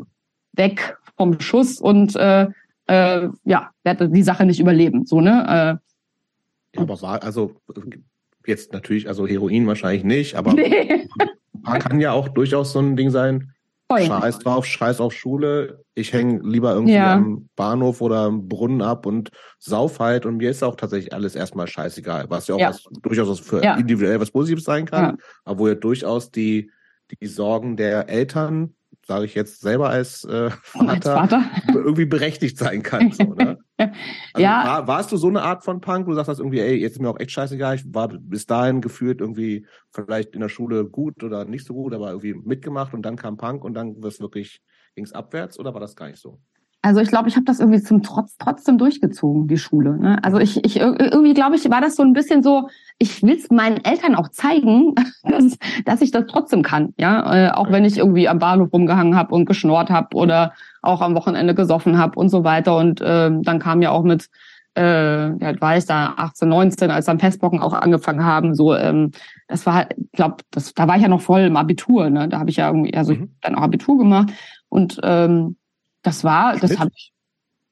[0.52, 2.46] weg vom Schuss und äh,
[2.86, 5.04] äh, ja, werde die Sache nicht überleben.
[5.04, 5.80] So, ne?
[6.76, 7.56] Äh, aber war, also
[8.46, 11.08] jetzt natürlich, also Heroin wahrscheinlich nicht, aber nee.
[11.64, 13.52] kann ja auch durchaus so ein Ding sein,
[13.90, 14.04] Voll.
[14.04, 15.82] Scheiß drauf, scheiß auf Schule.
[15.94, 17.14] Ich hänge lieber irgendwie ja.
[17.14, 20.26] am Bahnhof oder am Brunnen ab und sauf halt.
[20.26, 22.26] Und mir ist auch tatsächlich alles erstmal scheißegal.
[22.28, 22.68] Was ja auch ja.
[22.68, 23.76] Was, durchaus was für ja.
[23.76, 25.16] individuell was Positives sein kann.
[25.44, 26.70] Aber wo ja durchaus die,
[27.22, 28.74] die Sorgen der Eltern
[29.06, 33.10] sage ich jetzt selber als äh, Vater, als Vater, irgendwie berechtigt sein kann.
[33.18, 33.58] So, ne?
[34.32, 34.64] also ja.
[34.64, 36.94] War, warst du so eine Art von Punk, wo du sagst das irgendwie, ey, jetzt
[36.94, 40.84] ist mir auch echt scheißegal, ich war bis dahin gefühlt irgendwie vielleicht in der Schule
[40.84, 44.20] gut oder nicht so gut, aber irgendwie mitgemacht und dann kam Punk und dann wirst
[44.20, 44.60] wirklich
[44.94, 46.40] ging's abwärts oder war das gar nicht so?
[46.80, 49.98] Also ich glaube, ich habe das irgendwie zum Trotz trotzdem durchgezogen, die Schule.
[49.98, 50.18] Ne?
[50.22, 52.68] Also ich, ich irgendwie glaube ich, war das so ein bisschen so,
[52.98, 54.94] ich will es meinen Eltern auch zeigen,
[55.24, 56.94] dass, dass ich das trotzdem kann.
[56.96, 61.00] Ja, äh, auch wenn ich irgendwie am Bahnhof rumgehangen habe und geschnort habe oder auch
[61.00, 62.76] am Wochenende gesoffen habe und so weiter.
[62.76, 64.28] Und äh, dann kam ja auch mit,
[64.76, 68.54] äh, ja, war ich da 18, 19, als dann Pestbocken auch angefangen haben.
[68.54, 69.10] So, ähm,
[69.48, 72.08] das war, ich glaube, das, da war ich ja noch voll im Abitur.
[72.08, 72.28] Ne?
[72.28, 73.24] Da habe ich ja irgendwie, also mhm.
[73.24, 74.32] ich dann auch Abitur gemacht
[74.68, 75.56] und ähm,
[76.08, 76.62] das war, Schnitt?
[76.62, 77.12] das habe ich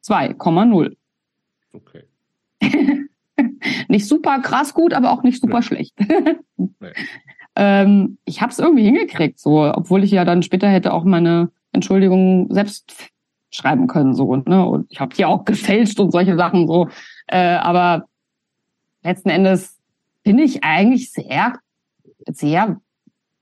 [0.05, 0.97] 2,0.
[1.73, 2.05] Okay.
[3.89, 5.63] nicht super krass gut, aber auch nicht super nee.
[5.63, 5.95] schlecht.
[6.57, 6.93] nee.
[7.57, 11.51] ähm, ich habe es irgendwie hingekriegt, so, obwohl ich ja dann später hätte auch meine
[11.73, 13.11] Entschuldigung selbst
[13.51, 14.67] schreiben können, so ne?
[14.67, 16.89] Und ich habe die auch gefälscht und solche Sachen so.
[17.27, 18.07] Äh, aber
[19.03, 19.79] letzten Endes
[20.23, 21.55] bin ich eigentlich sehr,
[22.29, 22.81] sehr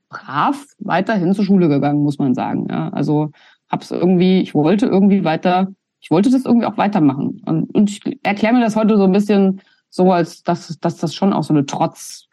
[0.09, 2.69] brav weiterhin zur Schule gegangen, muss man sagen.
[2.71, 2.91] Ja?
[2.91, 3.31] Also
[3.75, 5.69] hab's irgendwie, ich wollte irgendwie weiter,
[6.01, 7.43] ich wollte das irgendwie auch weitermachen.
[7.45, 9.61] Und, und ich erkläre mir das heute so ein bisschen
[9.91, 12.29] so, als dass, dass das schon auch so eine Trotz,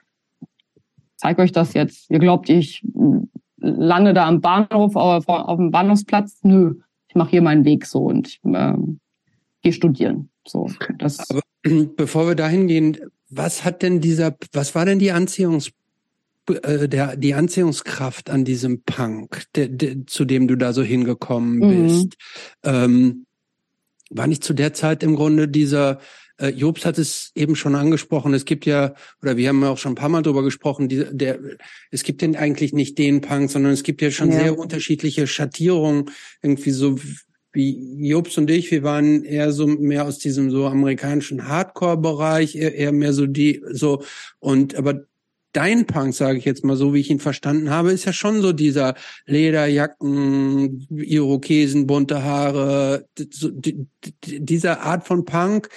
[1.16, 2.10] zeig euch das jetzt.
[2.10, 2.84] Ihr glaubt, ich
[3.58, 6.40] lande da am Bahnhof, auf, auf dem Bahnhofsplatz.
[6.44, 6.76] Nö,
[7.08, 8.74] ich mache hier meinen Weg so und ich äh,
[9.62, 10.30] gehe studieren.
[10.48, 11.30] So, das.
[11.30, 11.42] Aber
[11.96, 12.98] bevor wir dahin gehen,
[13.30, 15.72] was hat denn dieser, was war denn die Anziehungs
[16.54, 21.60] äh, der, die Anziehungskraft an diesem Punk, der, der, zu dem du da so hingekommen
[21.60, 21.68] Mhm.
[21.68, 22.18] bist?
[22.64, 23.26] Ähm,
[24.10, 26.00] war nicht zu der Zeit im Grunde dieser,
[26.38, 29.78] äh, Jobs hat es eben schon angesprochen, es gibt ja, oder wir haben ja auch
[29.78, 31.40] schon ein paar Mal drüber gesprochen, die, der,
[31.92, 34.40] es gibt denn eigentlich nicht den Punk, sondern es gibt ja schon Ja.
[34.40, 36.10] sehr unterschiedliche Schattierungen,
[36.42, 37.00] irgendwie so
[37.54, 42.74] wie Jobs und ich, wir waren eher so mehr aus diesem so amerikanischen Hardcore-Bereich, eher,
[42.76, 44.04] eher mehr so die, so,
[44.40, 45.02] und aber
[45.54, 48.42] dein Punk, sage ich jetzt mal so, wie ich ihn verstanden habe, ist ja schon
[48.42, 48.96] so dieser
[49.26, 53.86] Lederjacken, Irokesen, bunte Haare, so, d-
[54.26, 55.70] d- dieser Art von Punk,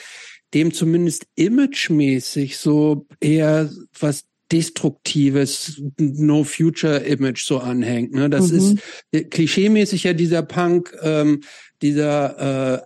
[0.53, 8.13] dem zumindest imagemäßig so eher was Destruktives, No Future Image so anhängt.
[8.13, 8.29] Ne?
[8.31, 8.59] Das Mhm.
[8.59, 8.77] ist
[9.13, 11.43] äh, klischeemäßig ja dieser Punk, ähm,
[11.85, 12.39] dieser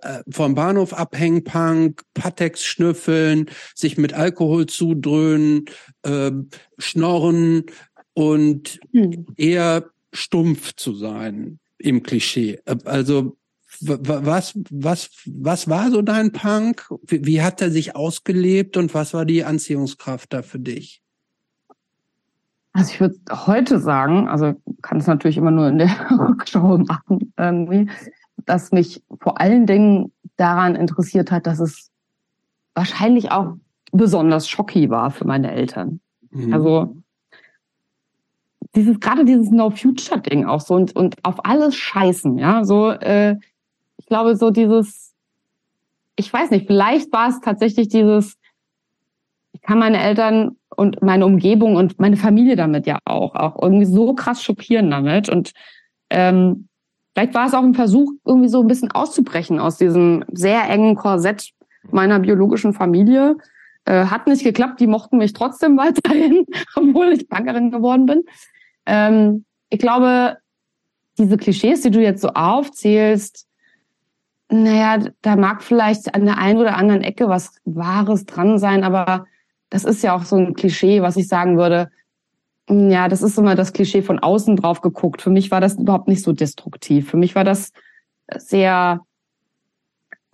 [0.02, 5.66] äh, äh, vom Bahnhof abhängen Punk, Patex schnüffeln, sich mit Alkohol zudröhnen,
[6.02, 6.32] äh,
[6.78, 7.64] schnorren
[8.12, 9.26] und Hm.
[9.36, 12.58] eher stumpf zu sein im Klischee.
[12.64, 13.36] Äh, Also
[13.80, 16.88] was was was war so dein Punk?
[17.06, 21.00] Wie, wie hat er sich ausgelebt und was war die Anziehungskraft da für dich?
[22.72, 23.16] Also ich würde
[23.46, 27.88] heute sagen, also kann es natürlich immer nur in der Rückschau machen, irgendwie,
[28.46, 31.90] dass mich vor allen Dingen daran interessiert hat, dass es
[32.74, 33.54] wahrscheinlich auch
[33.92, 36.00] besonders schocki war für meine Eltern.
[36.30, 36.52] Mhm.
[36.52, 36.96] Also
[38.74, 42.90] dieses gerade dieses No Future Ding auch so und und auf alles scheißen, ja, so
[42.90, 43.36] äh,
[43.96, 45.14] ich glaube so dieses
[46.16, 48.36] ich weiß nicht, vielleicht war es tatsächlich dieses
[49.52, 53.86] ich kann meine Eltern und meine Umgebung und meine Familie damit ja auch auch irgendwie
[53.86, 55.52] so krass schockieren damit und
[56.10, 56.67] ähm,
[57.18, 60.94] vielleicht war es auch ein Versuch irgendwie so ein bisschen auszubrechen aus diesem sehr engen
[60.94, 61.50] Korsett
[61.90, 63.36] meiner biologischen Familie
[63.86, 66.46] äh, hat nicht geklappt, die mochten mich trotzdem weiterhin,
[66.76, 68.22] obwohl ich Punkerin geworden bin.
[68.86, 70.36] Ähm, ich glaube,
[71.18, 73.48] diese Klischees, die du jetzt so aufzählst,
[74.48, 79.26] naja, da mag vielleicht an der einen oder anderen Ecke was Wahres dran sein, aber
[79.70, 81.90] das ist ja auch so ein Klischee, was ich sagen würde,
[82.68, 85.22] ja, das ist immer das Klischee von außen drauf geguckt.
[85.22, 87.10] Für mich war das überhaupt nicht so destruktiv.
[87.10, 87.72] Für mich war das
[88.36, 89.00] sehr,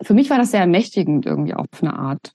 [0.01, 2.35] für mich war das sehr ermächtigend irgendwie auf eine Art.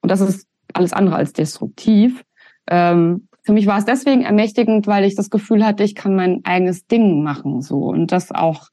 [0.00, 2.24] Und das ist alles andere als destruktiv.
[2.66, 6.40] Ähm, für mich war es deswegen ermächtigend, weil ich das Gefühl hatte, ich kann mein
[6.44, 8.68] eigenes Ding machen, so und das auch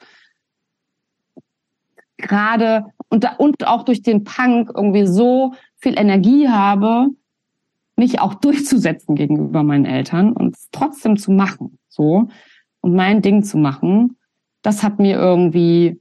[2.18, 7.07] gerade und, und auch durch den Punk irgendwie so viel Energie habe,
[8.02, 12.28] mich auch durchzusetzen gegenüber meinen Eltern und es trotzdem zu machen, so
[12.82, 14.18] und mein Ding zu machen.
[14.64, 15.99] Das hat mir irgendwie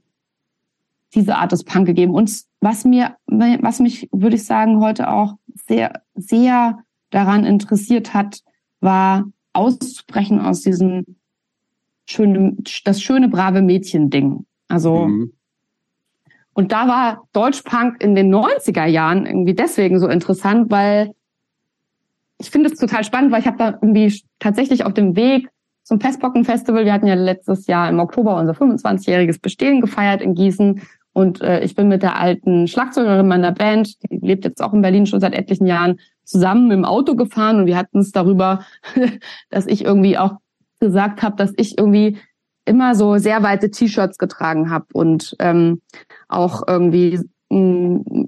[1.13, 2.13] diese Art des Punk gegeben.
[2.13, 5.35] Und was mir, was mich, würde ich sagen, heute auch
[5.67, 6.79] sehr, sehr
[7.11, 8.41] daran interessiert hat,
[8.79, 11.05] war auszubrechen aus diesem
[12.09, 14.45] schönen, das schöne, brave Mädchen-Ding.
[14.69, 15.33] Also, Mhm.
[16.53, 21.13] und da war Deutschpunk in den 90er Jahren irgendwie deswegen so interessant, weil
[22.41, 25.47] ich finde es total spannend, weil ich habe da irgendwie tatsächlich auf dem Weg
[25.83, 30.81] zum Pestpocken-Festival, wir hatten ja letztes Jahr im Oktober unser 25-jähriges Bestehen gefeiert in Gießen.
[31.13, 34.81] Und äh, ich bin mit der alten Schlagzeugerin meiner Band, die lebt jetzt auch in
[34.81, 37.59] Berlin schon seit etlichen Jahren, zusammen im Auto gefahren.
[37.59, 38.65] Und wir hatten es darüber,
[39.49, 40.37] dass ich irgendwie auch
[40.79, 42.17] gesagt habe, dass ich irgendwie
[42.65, 45.81] immer so sehr weite T-Shirts getragen habe und ähm,
[46.27, 47.19] auch irgendwie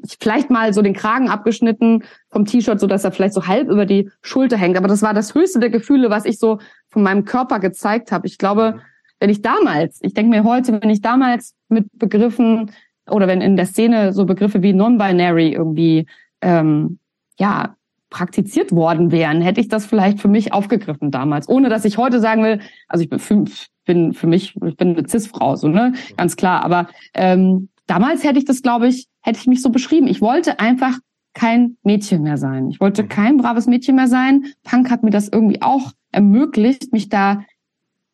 [0.05, 3.85] vielleicht mal so den Kragen abgeschnitten vom T-Shirt, so dass er vielleicht so halb über
[3.85, 4.77] die Schulter hängt.
[4.77, 6.59] Aber das war das höchste der Gefühle, was ich so
[6.89, 8.27] von meinem Körper gezeigt habe.
[8.27, 8.81] Ich glaube,
[9.19, 12.71] wenn ich damals, ich denke mir heute, wenn ich damals mit Begriffen
[13.09, 16.05] oder wenn in der Szene so Begriffe wie Non-Binary irgendwie
[16.41, 16.99] ähm,
[17.39, 17.75] ja
[18.09, 22.19] praktiziert worden wären, hätte ich das vielleicht für mich aufgegriffen damals, ohne dass ich heute
[22.19, 23.45] sagen will, also ich bin für,
[23.85, 26.63] bin für mich, ich bin eine Cis-Frau, so ne, ganz klar.
[26.63, 30.07] Aber ähm, damals hätte ich das, glaube ich, hätte ich mich so beschrieben.
[30.07, 30.97] Ich wollte einfach
[31.35, 32.69] kein Mädchen mehr sein.
[32.69, 34.45] Ich wollte kein braves Mädchen mehr sein.
[34.63, 37.43] Punk hat mir das irgendwie auch ermöglicht, mich da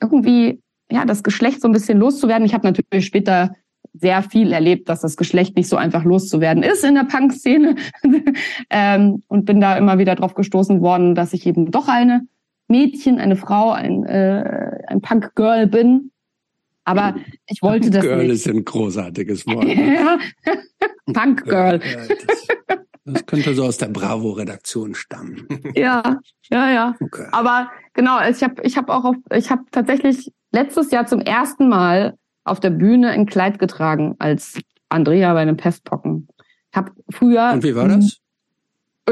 [0.01, 0.61] irgendwie
[0.91, 2.45] ja das Geschlecht so ein bisschen loszuwerden.
[2.45, 3.55] Ich habe natürlich später
[3.93, 7.75] sehr viel erlebt, dass das Geschlecht nicht so einfach loszuwerden ist in der Punk-Szene
[8.69, 12.27] ähm, und bin da immer wieder drauf gestoßen worden, dass ich eben doch eine
[12.67, 16.11] Mädchen, eine Frau, ein, äh, ein Punk-Girl bin.
[16.89, 18.31] Aber ich wollte das Girl nicht.
[18.31, 19.65] ist ein großartiges Wort.
[19.65, 19.95] ne?
[19.95, 20.17] ja.
[21.13, 21.79] Punk-Girl.
[21.83, 22.15] Ja,
[23.05, 25.47] das, könnte so aus der Bravo-Redaktion stammen.
[25.75, 26.95] Ja, ja, ja.
[26.99, 27.27] Okay.
[27.31, 31.69] Aber genau, ich habe ich hab auch auf, ich habe tatsächlich letztes Jahr zum ersten
[31.69, 34.59] Mal auf der Bühne ein Kleid getragen als
[34.89, 36.27] Andrea bei den Pestpocken.
[36.71, 37.51] Ich habe früher.
[37.53, 38.17] Und wie war das?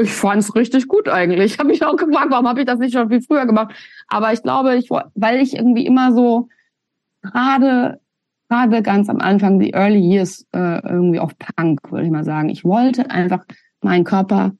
[0.00, 1.52] Ich fand es richtig gut eigentlich.
[1.52, 3.74] Ich habe mich auch gefragt, warum habe ich das nicht schon viel früher gemacht?
[4.08, 6.48] Aber ich glaube, ich weil ich irgendwie immer so
[7.22, 8.00] gerade
[8.48, 12.48] gerade ganz am Anfang, die Early Years, äh, irgendwie auf Punk, würde ich mal sagen.
[12.48, 13.44] Ich wollte einfach
[13.82, 14.52] meinen Körper,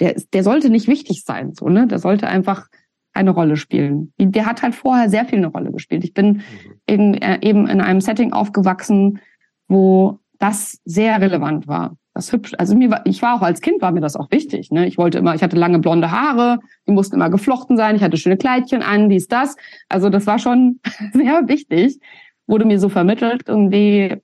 [0.00, 1.86] der, der sollte nicht wichtig sein, so, ne?
[1.86, 2.68] Der sollte einfach
[3.14, 4.12] eine Rolle spielen.
[4.18, 6.04] Der hat halt vorher sehr viel eine Rolle gespielt.
[6.04, 6.42] Ich bin mhm.
[6.86, 9.20] in, äh, eben in einem Setting aufgewachsen,
[9.68, 11.96] wo das sehr relevant war.
[12.14, 12.52] Das hübsch.
[12.58, 14.70] Also mir war, ich war auch als Kind war mir das auch wichtig.
[14.70, 14.86] Ne?
[14.86, 17.96] Ich wollte immer, ich hatte lange blonde Haare, die mussten immer geflochten sein.
[17.96, 19.56] Ich hatte schöne Kleidchen an, dies das.
[19.88, 20.80] Also das war schon
[21.12, 21.98] sehr wichtig
[22.46, 24.16] wurde mir so vermittelt, irgendwie,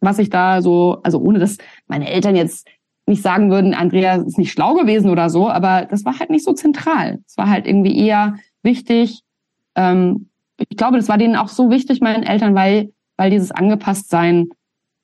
[0.00, 2.68] was ich da so, also ohne dass meine Eltern jetzt
[3.06, 6.44] nicht sagen würden, Andrea ist nicht schlau gewesen oder so, aber das war halt nicht
[6.44, 7.20] so zentral.
[7.26, 9.22] Es war halt irgendwie eher wichtig.
[9.76, 10.28] Ähm,
[10.58, 14.48] ich glaube, das war denen auch so wichtig, meinen Eltern, weil, weil dieses Angepasstsein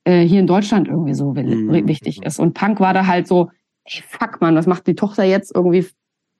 [0.05, 1.87] äh, hier in Deutschland irgendwie so mhm.
[1.87, 2.39] wichtig ist.
[2.39, 3.49] Und Punk war da halt so,
[3.85, 5.85] ey, fuck man, was macht die Tochter jetzt irgendwie,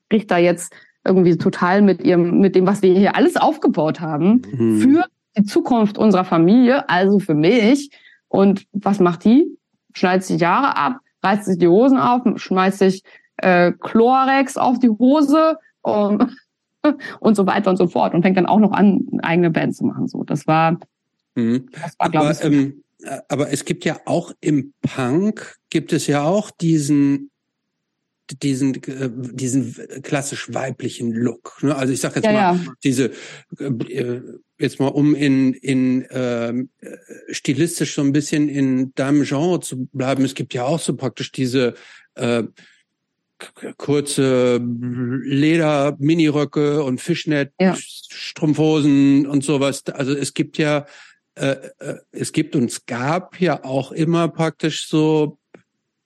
[0.10, 0.74] bricht da jetzt
[1.06, 4.80] irgendwie total mit ihrem, mit dem, was wir hier alles aufgebaut haben, mhm.
[4.80, 5.06] für
[5.38, 7.90] die Zukunft unserer Familie, also für mich.
[8.28, 9.58] Und was macht die?
[9.94, 13.04] Schneidet sich Jahre ab, reißt sich die Hosen auf, schmeißt sich
[13.38, 16.32] äh, Chlorex auf die Hose um,
[17.20, 19.76] und so weiter und so fort und fängt dann auch noch an, eine eigene Band
[19.76, 20.08] zu machen.
[20.08, 20.78] So, das war,
[21.36, 21.68] mhm.
[21.72, 22.44] das war glaube ich.
[22.44, 22.83] Ähm,
[23.28, 27.32] aber es gibt ja auch im Punk gibt es ja auch diesen
[28.42, 31.62] diesen äh, diesen klassisch weiblichen Look.
[31.62, 31.76] Ne?
[31.76, 32.74] Also ich sage jetzt ja, mal ja.
[32.84, 33.12] diese
[33.60, 34.22] äh,
[34.58, 36.96] jetzt mal um in in ähm, äh,
[37.34, 40.24] stilistisch so ein bisschen in deinem Genre zu bleiben.
[40.24, 41.74] Es gibt ja auch so praktisch diese
[42.16, 42.44] äh,
[43.78, 47.52] kurze Leder Miniröcke und Fischnet.
[47.76, 49.84] Strumpfhosen und sowas.
[49.88, 50.86] Also es gibt ja
[51.36, 55.38] äh, äh, es gibt und es gab ja auch immer praktisch so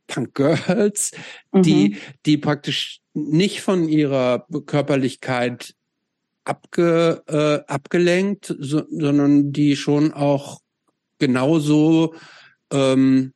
[0.07, 1.11] Punk Girls,
[1.51, 1.61] mhm.
[1.63, 5.75] die, die praktisch nicht von ihrer Körperlichkeit
[6.45, 10.61] abge, äh, abgelenkt, so, sondern die schon auch
[11.19, 12.15] genauso
[12.71, 13.33] ähm,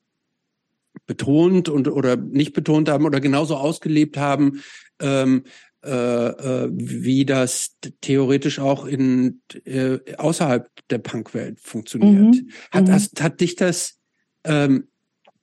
[1.07, 4.63] betont und oder nicht betont haben oder genauso ausgelebt haben,
[5.01, 12.35] ähm, äh, äh, wie das theoretisch auch in äh, außerhalb der Punkwelt funktioniert.
[12.35, 12.49] Mhm.
[12.71, 12.91] Hat, mhm.
[12.91, 13.97] Hast, hat dich das
[14.43, 14.87] ähm,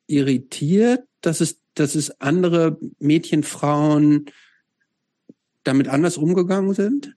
[0.06, 4.26] irritiert, dass es, dass es andere Mädchen, Frauen
[5.64, 7.14] damit anders umgegangen sind?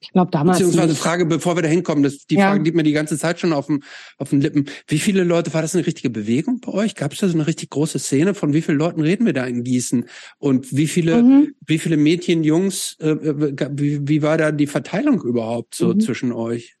[0.00, 0.58] Ich glaube damals.
[0.58, 0.98] Beziehungsweise nicht.
[0.98, 2.48] Frage, bevor wir da hinkommen, das, die ja.
[2.48, 3.82] Frage liegt mir die ganze Zeit schon auf, dem,
[4.16, 4.64] auf den Lippen.
[4.86, 6.94] Wie viele Leute, war das eine richtige Bewegung bei euch?
[6.94, 8.32] Gab es da so eine richtig große Szene?
[8.32, 10.06] Von wie vielen Leuten reden wir da in Gießen?
[10.38, 11.54] Und wie viele, mhm.
[11.66, 16.00] wie viele Mädchen, Jungs, äh, äh wie, wie war da die Verteilung überhaupt so mhm.
[16.00, 16.76] zwischen euch?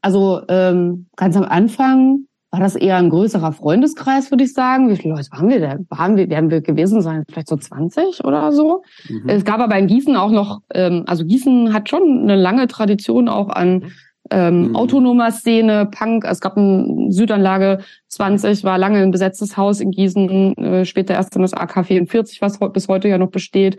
[0.00, 4.90] Also ähm, ganz am Anfang war das eher ein größerer Freundeskreis, würde ich sagen.
[4.90, 5.78] Wie viele Leute waren wir da?
[5.88, 7.24] Waren wir, werden wir gewesen sein?
[7.26, 8.82] Vielleicht so 20 oder so.
[9.08, 9.26] Mhm.
[9.26, 13.30] Es gab aber in Gießen auch noch, ähm, also Gießen hat schon eine lange Tradition
[13.30, 13.90] auch an
[14.30, 14.76] ähm, mhm.
[14.76, 16.26] autonomer Szene, Punk.
[16.26, 21.34] Es gab eine Südanlage 20, war lange ein besetztes Haus in Gießen, äh, später erst
[21.34, 23.78] in das AK 44, was bis heute ja noch besteht,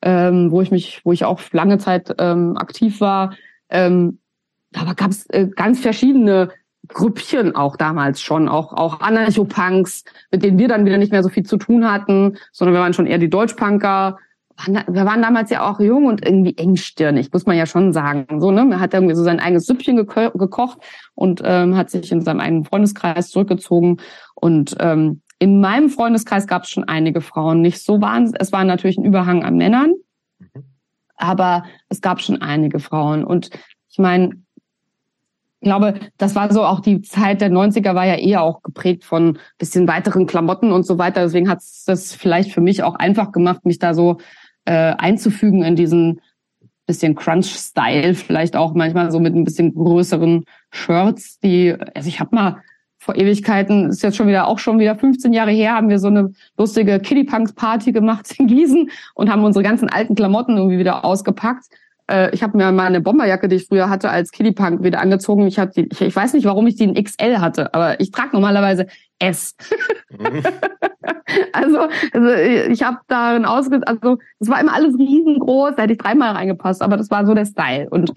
[0.00, 3.34] ähm, wo ich mich, wo ich auch lange Zeit ähm, aktiv war.
[3.68, 4.18] Ähm,
[4.74, 6.48] aber gab es äh, ganz verschiedene
[6.88, 11.28] Grüppchen auch damals schon, auch, auch Anarcho-Punks, mit denen wir dann wieder nicht mehr so
[11.28, 14.18] viel zu tun hatten, sondern wir waren schon eher die Deutschpunker.
[14.66, 18.40] Wir waren damals ja auch jung und irgendwie engstirnig, muss man ja schon sagen.
[18.40, 18.64] So, ne?
[18.64, 20.78] Man hat irgendwie so sein eigenes Süppchen geko gekocht
[21.14, 23.96] und ähm, hat sich in seinem eigenen Freundeskreis zurückgezogen.
[24.34, 28.40] Und ähm, in meinem Freundeskreis gab es schon einige Frauen, nicht so wahnsinnig.
[28.40, 29.94] Es war natürlich ein Überhang an Männern,
[30.38, 30.64] mhm.
[31.16, 33.24] aber es gab schon einige Frauen.
[33.24, 33.50] Und
[33.88, 34.43] ich meine,
[35.64, 39.02] ich glaube, das war so auch die Zeit der 90er war ja eher auch geprägt
[39.02, 41.22] von bisschen weiteren Klamotten und so weiter.
[41.22, 44.18] Deswegen hat es das vielleicht für mich auch einfach gemacht, mich da so
[44.66, 46.20] äh, einzufügen in diesen
[46.86, 52.36] bisschen Crunch-Style, vielleicht auch manchmal so mit ein bisschen größeren Shirts, die, also ich habe
[52.36, 52.62] mal
[52.98, 56.08] vor Ewigkeiten, ist jetzt schon wieder auch schon wieder 15 Jahre her, haben wir so
[56.08, 60.78] eine lustige Kiddie Punks Party gemacht in Gießen und haben unsere ganzen alten Klamotten irgendwie
[60.78, 61.64] wieder ausgepackt
[62.32, 65.46] ich habe mir meine Bomberjacke, die ich früher hatte, als Kiddie Punk wieder angezogen.
[65.46, 68.30] Ich, die, ich, ich weiß nicht, warum ich die in XL hatte, aber ich trage
[68.32, 68.86] normalerweise
[69.18, 69.56] S.
[70.10, 70.42] Mhm.
[71.52, 72.28] also, also
[72.70, 73.80] ich habe darin ausge...
[73.86, 77.32] Also es war immer alles riesengroß, da hätte ich dreimal reingepasst, aber das war so
[77.32, 77.88] der Style.
[77.88, 78.12] Und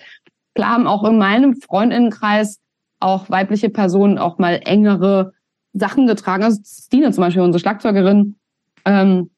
[0.54, 2.60] klar haben auch in meinem Freundinnenkreis
[3.00, 5.34] auch weibliche Personen auch mal engere
[5.74, 6.44] Sachen getragen.
[6.44, 8.36] Also Stine zum Beispiel, unsere Schlagzeugerin,
[8.86, 9.30] ähm,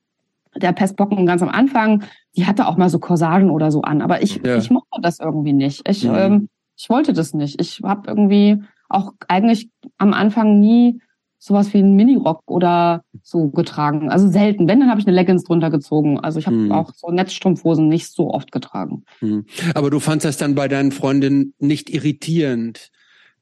[0.55, 2.03] der Pestbocken ganz am Anfang,
[2.39, 4.55] die hatte auch mal so Corsagen oder so an, aber ich, ja.
[4.55, 5.87] ich mochte das irgendwie nicht.
[5.89, 6.15] Ich, mhm.
[6.15, 7.59] ähm, ich wollte das nicht.
[7.59, 11.01] Ich habe irgendwie auch eigentlich am Anfang nie
[11.37, 14.09] sowas wie einen Minirock oder so getragen.
[14.09, 14.69] Also selten.
[14.69, 16.17] Wenn, dann habe ich eine Leggings drunter gezogen.
[16.17, 16.71] Also ich habe hm.
[16.71, 19.03] auch so Netzstrumpfhosen nicht so oft getragen.
[19.19, 19.45] Hm.
[19.75, 22.89] Aber du fandst das dann bei deinen Freundinnen nicht irritierend,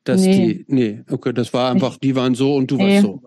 [0.06, 0.65] dass nee.
[0.65, 2.95] die, nee, okay, das war einfach, die waren so und du nee.
[2.95, 3.22] warst so.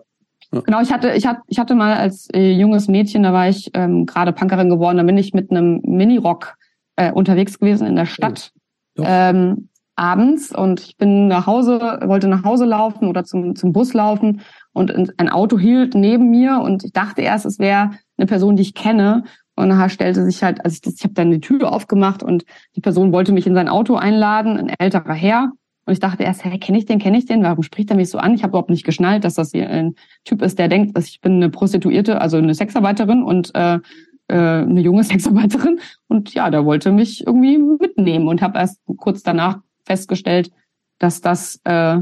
[0.53, 0.61] Ja.
[0.61, 3.71] Genau, ich hatte, ich hatte, ich hatte mal als äh, junges Mädchen, da war ich
[3.73, 6.55] ähm, gerade Punkerin geworden, da bin ich mit einem Minirock
[6.97, 8.51] äh, unterwegs gewesen in der Stadt.
[8.97, 9.03] Oh.
[9.05, 13.93] Ähm, abends und ich bin nach Hause, wollte nach Hause laufen oder zum, zum Bus
[13.93, 14.41] laufen
[14.73, 18.63] und ein Auto hielt neben mir und ich dachte erst, es wäre eine Person, die
[18.63, 19.23] ich kenne.
[19.55, 22.45] Und nachher stellte sich halt, also ich, ich habe dann die Tür aufgemacht und
[22.75, 25.51] die Person wollte mich in sein Auto einladen, ein älterer Herr.
[25.85, 27.43] Und ich dachte erst, hey, kenne ich den, kenne ich den?
[27.43, 28.33] Warum spricht er mich so an?
[28.33, 29.95] Ich habe überhaupt nicht geschnallt, dass das hier ein
[30.25, 33.79] Typ ist, der denkt, dass ich bin eine Prostituierte, also eine Sexarbeiterin und äh,
[34.27, 35.79] äh, eine junge Sexarbeiterin.
[36.07, 40.51] Und ja, der wollte mich irgendwie mitnehmen und habe erst kurz danach festgestellt,
[40.99, 41.99] dass das äh,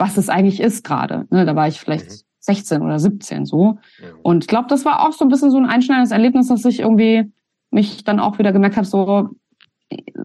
[0.00, 1.26] was es eigentlich ist gerade.
[1.30, 2.24] Ne, da war ich vielleicht mhm.
[2.40, 3.72] 16 oder 17 so.
[3.72, 3.78] Mhm.
[4.22, 6.80] Und ich glaube, das war auch so ein bisschen so ein einschneidendes Erlebnis, dass ich
[6.80, 7.30] irgendwie
[7.70, 9.28] mich dann auch wieder gemerkt habe, so,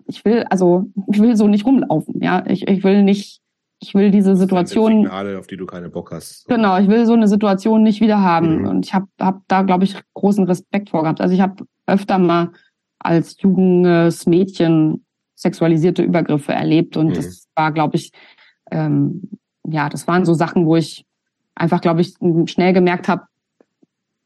[0.07, 2.43] ich will, also ich will so nicht rumlaufen, ja.
[2.47, 3.41] Ich, ich will nicht,
[3.79, 5.03] ich will diese Situation.
[5.03, 6.47] Signale, auf die du keine Bock hast.
[6.47, 8.59] Genau, ich will so eine Situation nicht wieder haben.
[8.59, 8.67] Mhm.
[8.67, 11.21] Und ich habe hab da, glaube ich, großen Respekt vor gehabt.
[11.21, 12.51] Also ich habe öfter mal
[12.99, 15.05] als junges Mädchen
[15.35, 17.13] sexualisierte Übergriffe erlebt und mhm.
[17.13, 18.11] das war, glaube ich,
[18.71, 19.29] ähm,
[19.67, 21.05] ja, das waren so Sachen, wo ich
[21.55, 22.15] einfach, glaube ich,
[22.45, 23.23] schnell gemerkt habe,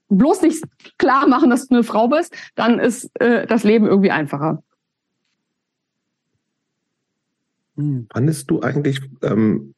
[0.09, 0.63] bloß nicht
[0.97, 4.63] klar machen, dass du eine Frau bist, dann ist äh, das Leben irgendwie einfacher.
[7.79, 8.07] Hm.
[8.11, 9.73] Fandest du eigentlich ähm,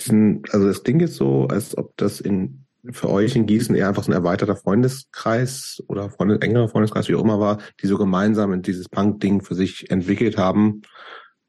[0.00, 2.62] diesen, also das Ding ist so, als ob das in
[2.92, 7.16] für euch in Gießen eher einfach so ein erweiterter Freundeskreis oder Freunde, engerer Freundeskreis, wie
[7.16, 10.82] auch immer war, die so gemeinsam in dieses Punk-Ding für sich entwickelt haben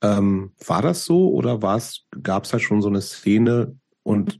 [0.02, 4.40] ähm, war das so oder war es, gab es da schon so eine Szene und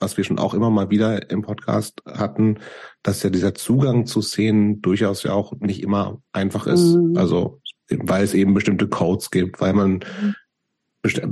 [0.00, 2.58] was wir schon auch immer mal wieder im Podcast hatten,
[3.02, 6.94] dass ja dieser Zugang zu Szenen durchaus ja auch nicht immer einfach ist.
[6.94, 7.16] Mhm.
[7.16, 7.60] Also
[7.90, 10.34] weil es eben bestimmte Codes gibt, weil man mhm.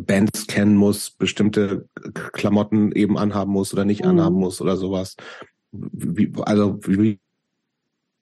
[0.05, 1.89] Bands kennen muss, bestimmte
[2.33, 4.11] Klamotten eben anhaben muss oder nicht mhm.
[4.11, 5.16] anhaben muss oder sowas.
[5.73, 7.19] Wie, also wie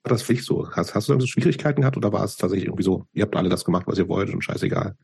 [0.03, 0.69] war das für dich so?
[0.71, 3.49] Hast, hast du so Schwierigkeiten gehabt oder war es tatsächlich irgendwie so, ihr habt alle
[3.49, 4.95] das gemacht, was ihr wollt und scheißegal?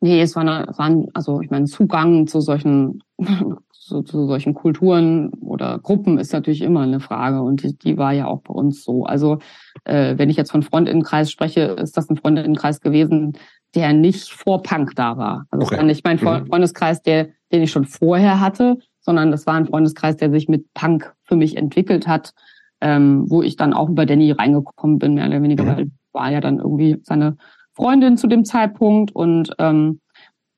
[0.00, 3.02] Nee, es war, eine, war ein, also ich meine, Zugang zu solchen,
[3.72, 8.12] zu, zu solchen Kulturen oder Gruppen ist natürlich immer eine Frage und die, die war
[8.12, 9.04] ja auch bei uns so.
[9.04, 9.38] Also
[9.84, 13.32] äh, wenn ich jetzt von Freundinnenkreis spreche, ist das ein Freundinnenkreis gewesen,
[13.74, 15.46] der nicht vor Punk da war.
[15.50, 15.78] Also okay.
[15.78, 16.46] war nicht mein mhm.
[16.46, 20.72] Freundeskreis, der, den ich schon vorher hatte, sondern das war ein Freundeskreis, der sich mit
[20.74, 22.34] Punk für mich entwickelt hat,
[22.80, 25.68] ähm, wo ich dann auch über Danny reingekommen bin, mehr oder weniger, mhm.
[25.68, 27.36] weil war ja dann irgendwie seine
[27.78, 30.00] Freundin zu dem Zeitpunkt und ähm,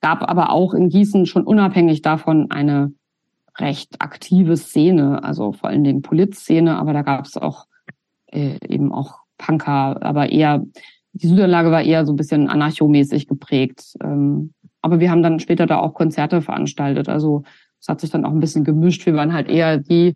[0.00, 2.94] gab aber auch in Gießen schon unabhängig davon eine
[3.58, 7.66] recht aktive Szene, also vor allen Dingen Polizszene, aber da gab es auch
[8.32, 10.64] äh, eben auch Punker, aber eher,
[11.12, 13.96] die Südanlage war eher so ein bisschen anarchomäßig geprägt.
[14.02, 17.10] Ähm, aber wir haben dann später da auch Konzerte veranstaltet.
[17.10, 17.42] Also
[17.80, 19.04] es hat sich dann auch ein bisschen gemischt.
[19.04, 20.14] Wir waren halt eher die,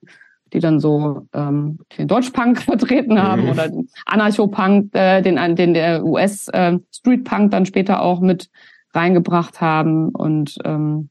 [0.54, 3.50] die dann so ähm, den Deutschpunk vertreten haben mhm.
[3.50, 8.48] oder den Anarcho-Punk, äh, den, den der US äh, Street-Punk dann später auch mit
[8.94, 11.10] reingebracht haben und ähm,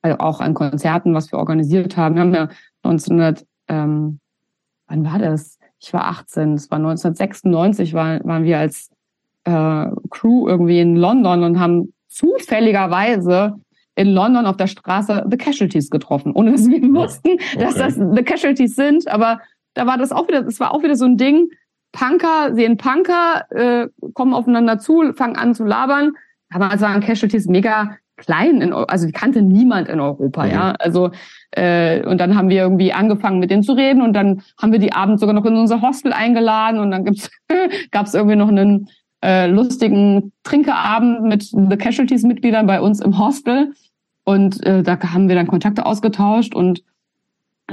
[0.00, 2.14] also auch an Konzerten, was wir organisiert haben.
[2.14, 2.48] Wir haben ja
[2.82, 4.20] 1900, ähm,
[4.86, 5.58] wann war das?
[5.78, 8.90] Ich war 18, es war 1996, war, waren wir als
[9.44, 13.54] äh, Crew irgendwie in London und haben zufälligerweise
[13.94, 17.58] in London auf der Straße The Casualties getroffen, ohne dass wir wussten, okay.
[17.58, 19.08] dass das The Casualties sind.
[19.08, 19.40] Aber
[19.74, 21.48] da war das auch wieder, es war auch wieder so ein Ding.
[21.92, 26.12] Punker sehen Punker, äh, kommen aufeinander zu, fangen an zu labern.
[26.50, 30.50] Aber waren Casualties mega klein, in, also die kannte niemand in Europa, mhm.
[30.50, 30.74] ja.
[30.78, 31.10] Also
[31.52, 34.78] äh, und dann haben wir irgendwie angefangen mit denen zu reden und dann haben wir
[34.78, 37.30] die abends sogar noch in unser Hostel eingeladen und dann gibt's
[37.90, 38.88] gab's irgendwie noch einen
[39.24, 43.72] äh, lustigen Trinkerabend mit The Casualties-Mitgliedern bei uns im Hostel.
[44.24, 46.84] Und äh, da haben wir dann Kontakte ausgetauscht und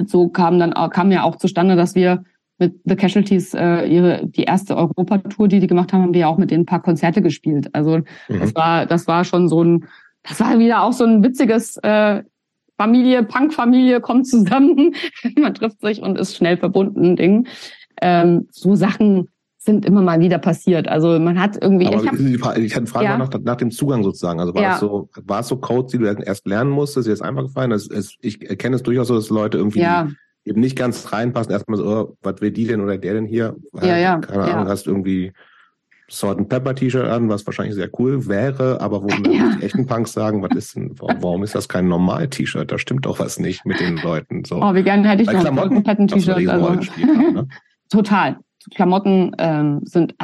[0.06, 2.24] so kam dann kam ja auch zustande, dass wir
[2.58, 6.28] mit The Casualties äh, ihre die erste Europatour, die die gemacht haben, haben wir ja
[6.28, 7.74] auch mit denen ein paar Konzerte gespielt.
[7.74, 8.40] Also mhm.
[8.40, 9.86] das war das war schon so ein
[10.24, 12.24] das war wieder auch so ein witziges äh,
[12.78, 14.96] Familie Punk-Familie kommt zusammen,
[15.38, 17.48] man trifft sich und ist schnell verbunden Ding.
[18.02, 19.30] Ähm, so Sachen
[19.70, 20.88] sind immer mal wieder passiert.
[20.88, 21.86] Also man hat irgendwie.
[21.88, 23.18] Aber ich, hab, ich hatte Frage ja.
[23.18, 24.40] nach, nach dem Zugang sozusagen.
[24.40, 24.74] Also war ja.
[24.74, 27.70] es so, war es so Codes, die du erst lernen musstest, dir ist einfach gefallen?
[27.70, 30.10] Das ist, ich erkenne es durchaus so, dass Leute irgendwie ja.
[30.44, 31.52] eben nicht ganz reinpassen.
[31.52, 33.56] Erstmal so, oh, was will die denn oder der denn hier?
[33.80, 34.18] Ja, ja.
[34.18, 35.34] Keine Ahnung, hast irgendwie
[36.10, 39.56] Salt and Pepper T-Shirt an, was wahrscheinlich sehr cool wäre, aber wo ja.
[39.56, 42.72] die echten Punks sagen, was ist denn, warum ist das kein normal T-Shirt?
[42.72, 44.44] Da stimmt doch was nicht mit den Leuten.
[44.46, 44.62] So.
[44.64, 46.48] Oh, wie gerne hätte ich noch Klamotten, ein Patent-T-Shirt.
[46.48, 47.48] Also, ne?
[47.90, 48.38] Total.
[48.74, 50.16] Klamotten ähm, sind,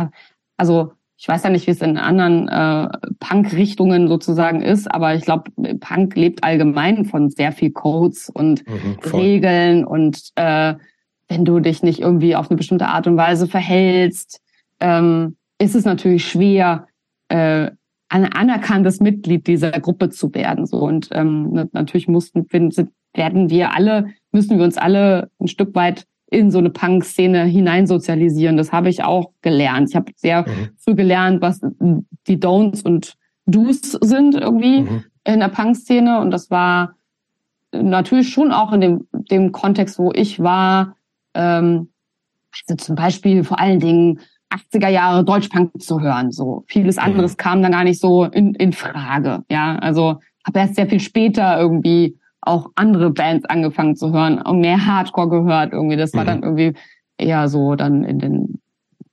[0.58, 2.90] also ich weiß ja nicht, wie es in anderen äh,
[3.20, 5.50] Punk-Richtungen sozusagen ist, aber ich glaube,
[5.80, 10.76] Punk lebt allgemein von sehr viel Codes und mhm, Regeln und äh,
[11.28, 14.42] wenn du dich nicht irgendwie auf eine bestimmte Art und Weise verhältst,
[14.80, 16.88] ähm, ist es natürlich schwer,
[17.30, 17.72] äh,
[18.10, 20.68] ein anerkanntes Mitglied dieser Gruppe zu werden.
[20.68, 26.06] So und ähm, natürlich mussten werden wir alle müssen wir uns alle ein Stück weit
[26.28, 28.58] in so eine Punk-Szene hineinsozialisieren.
[28.58, 29.90] Das habe ich auch gelernt.
[29.90, 30.70] Ich habe sehr mhm.
[30.78, 31.62] früh gelernt, was
[32.28, 33.16] die Don'ts und
[33.46, 35.04] Do's sind irgendwie mhm.
[35.24, 36.20] in der Punk-Szene.
[36.20, 36.96] Und das war
[37.72, 40.96] natürlich schon auch in dem, dem Kontext, wo ich war,
[41.34, 41.90] ähm,
[42.68, 44.20] also zum Beispiel vor allen Dingen
[44.50, 46.32] 80er Jahre Deutschpunk zu hören.
[46.32, 47.04] So vieles mhm.
[47.04, 47.38] anderes mhm.
[47.38, 49.44] kam dann gar nicht so in, in Frage.
[49.50, 54.60] Ja, also habe erst sehr viel später irgendwie auch andere Bands angefangen zu hören und
[54.60, 55.98] mehr Hardcore gehört irgendwie.
[55.98, 56.28] Das war mhm.
[56.28, 56.74] dann irgendwie
[57.18, 58.62] eher so dann in den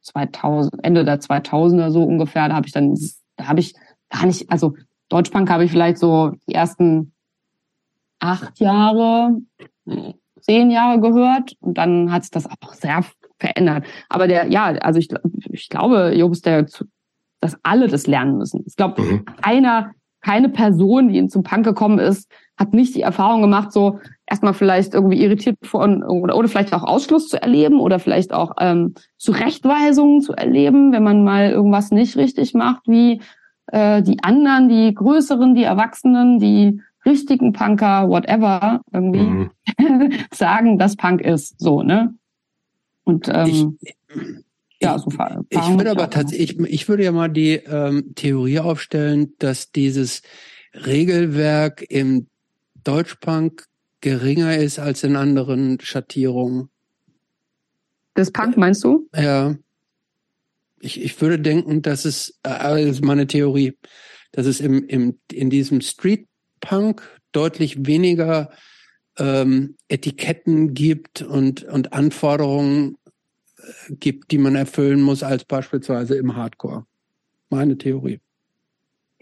[0.03, 2.49] 2000 Ende der 2000er so ungefähr.
[2.49, 2.97] Da habe ich dann,
[3.37, 3.75] da habe ich
[4.11, 4.75] gar nicht, also
[5.09, 7.13] Deutschpunk habe ich vielleicht so die ersten
[8.19, 9.37] acht Jahre,
[10.41, 13.05] zehn Jahre gehört und dann hat sich das auch sehr
[13.39, 13.85] verändert.
[14.09, 15.09] Aber der, ja, also ich,
[15.51, 16.67] ich glaube, Jobs, der,
[17.41, 18.65] dass alle das lernen müssen.
[18.67, 19.25] Ich glaube, mhm.
[19.43, 24.55] einer, keine Person, die zum Punk gekommen ist, hat nicht die Erfahrung gemacht, so erstmal
[24.55, 28.95] vielleicht irgendwie irritiert von oder, oder vielleicht auch Ausschluss zu erleben oder vielleicht auch ähm,
[29.19, 33.21] Zurechtweisungen zu erleben, wenn man mal irgendwas nicht richtig macht, wie
[33.67, 39.51] äh, die anderen, die größeren, die Erwachsenen, die richtigen Punker, whatever, irgendwie mhm.
[40.33, 41.59] sagen, dass Punk ist.
[41.59, 42.15] So, ne?
[43.05, 43.97] Und ähm, ich,
[44.81, 45.11] ja, so
[45.49, 50.23] Ich würde aber tatsächlich, ich, ich würde ja mal die ähm, Theorie aufstellen, dass dieses
[50.75, 52.27] Regelwerk im
[52.85, 53.67] Deutschpunk
[54.01, 56.69] geringer ist als in anderen Schattierungen.
[58.15, 59.09] Das Punk meinst du?
[59.15, 59.57] Ja.
[60.81, 63.79] Ich, ich würde denken, dass es, äh, das ist meine Theorie,
[64.33, 66.27] dass es im, im, in diesem Street
[66.61, 67.03] Punk
[67.33, 68.51] deutlich weniger
[69.19, 72.99] ähm, Etiketten gibt und, und Anforderungen
[73.59, 76.87] äh, gibt, die man erfüllen muss, als beispielsweise im Hardcore.
[77.49, 78.21] Meine Theorie.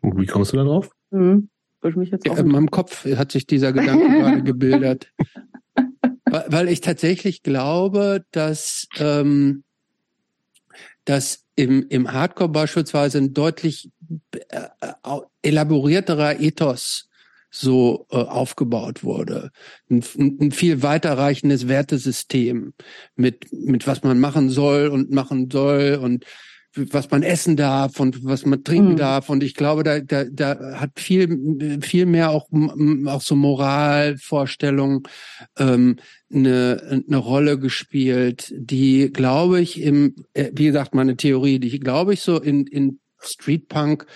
[0.03, 0.91] Und wie kommst du da drauf?
[1.11, 1.50] Mhm.
[1.83, 5.13] Ich mich jetzt auch in meinem Kopf hat sich dieser Gedanke gerade gebildet.
[6.25, 9.65] Weil, weil ich tatsächlich glaube, dass, ähm,
[11.05, 13.91] dass im, im Hardcore beispielsweise ein deutlich
[14.33, 17.09] äh, äh, elaborierterer Ethos
[17.51, 19.51] so äh, aufgebaut wurde.
[19.91, 22.75] Ein, ein viel weiterreichendes Wertesystem
[23.17, 26.25] mit, mit was man machen soll und machen soll und
[26.75, 28.97] was man essen darf und was man trinken mhm.
[28.97, 29.29] darf.
[29.29, 32.49] Und ich glaube, da, da, da hat viel, viel mehr auch,
[33.07, 35.03] auch so Moralvorstellungen
[35.59, 35.97] ähm,
[36.33, 42.15] eine, eine Rolle gespielt, die, glaube ich, im, äh, wie gesagt, meine Theorie, die, glaube
[42.15, 44.07] ich, so in, in Street Punk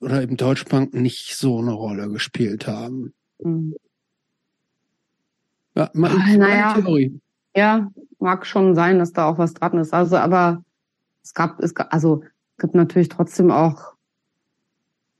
[0.00, 3.12] oder im Deutschpunk nicht so eine Rolle gespielt haben.
[3.38, 3.74] Mhm.
[5.76, 7.20] Ja, meine, ah, naja, Theorie.
[7.54, 9.92] Ja, mag schon sein, dass da auch was dran ist.
[9.92, 10.63] Also, aber
[11.24, 12.22] es gab, es gab, also
[12.58, 13.94] gibt natürlich trotzdem auch,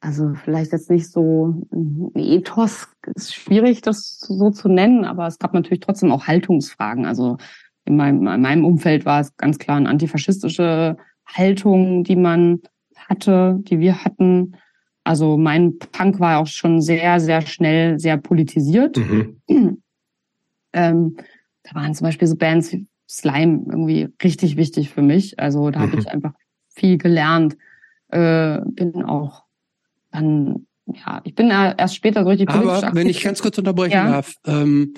[0.01, 5.39] also vielleicht jetzt nicht so ein Ethos, ist schwierig, das so zu nennen, aber es
[5.39, 7.07] gab natürlich trotzdem auch Haltungsfragen.
[7.07, 7.39] Also
[7.87, 12.61] in meinem, in meinem Umfeld war es ganz klar eine antifaschistische Haltung, die man
[13.09, 14.57] hatte, die wir hatten.
[15.05, 18.97] Also mein Punk war auch schon sehr, sehr schnell sehr politisiert.
[18.99, 19.83] Mhm.
[20.73, 21.17] Ähm,
[21.63, 25.39] da waren zum Beispiel so Bands wie Slime irgendwie richtig wichtig für mich.
[25.39, 25.83] Also da mhm.
[25.91, 26.33] habe ich einfach
[26.69, 27.57] viel gelernt.
[28.09, 29.45] Äh, bin auch
[30.11, 33.93] dann, ja, ich bin erst später so richtig politisch Aber wenn ich ganz kurz unterbrechen
[33.93, 34.11] ja.
[34.11, 34.95] darf, ähm,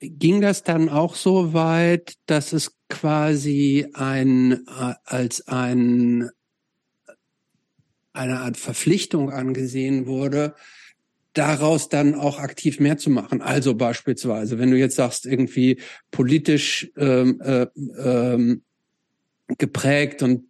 [0.00, 6.30] ging das dann auch so weit, dass es quasi ein äh, als ein
[8.12, 10.54] eine Art Verpflichtung angesehen wurde,
[11.34, 13.40] daraus dann auch aktiv mehr zu machen.
[13.40, 15.80] Also beispielsweise, wenn du jetzt sagst, irgendwie
[16.10, 17.66] politisch ähm, äh,
[17.98, 18.62] ähm,
[19.58, 20.44] geprägt und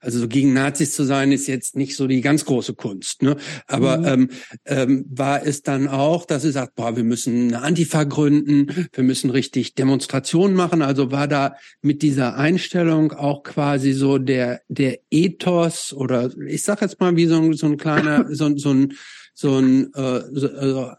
[0.00, 3.36] also so gegen Nazis zu sein ist jetzt nicht so die ganz große Kunst, ne?
[3.66, 4.06] Aber mhm.
[4.06, 4.30] ähm,
[4.64, 9.04] ähm, war es dann auch, dass sie sagt, boah, wir müssen eine Antifa gründen, wir
[9.04, 10.82] müssen richtig Demonstrationen machen.
[10.82, 16.80] Also war da mit dieser Einstellung auch quasi so der der Ethos oder ich sag
[16.80, 18.94] jetzt mal wie so ein so ein kleiner so, so ein
[19.36, 20.92] so ein, äh, so, also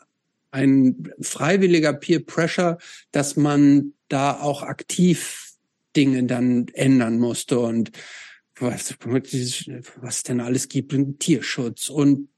[0.51, 2.77] ein freiwilliger Peer Pressure,
[3.11, 5.53] dass man da auch aktiv
[5.95, 7.91] Dinge dann ändern musste und
[8.59, 8.95] was,
[10.01, 12.29] was denn alles gibt, Tierschutz und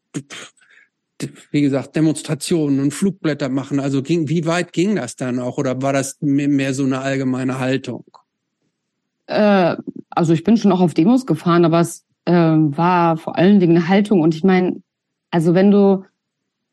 [1.52, 3.82] wie gesagt, Demonstrationen und Flugblätter machen.
[3.82, 5.58] Also ging, wie weit ging das dann auch?
[5.58, 8.06] Oder war das mehr so eine allgemeine Haltung?
[9.28, 9.76] Äh,
[10.10, 13.76] also ich bin schon auch auf Demos gefahren, aber es äh, war vor allen Dingen
[13.76, 14.22] eine Haltung.
[14.22, 14.82] Und ich meine,
[15.31, 16.06] also wenn du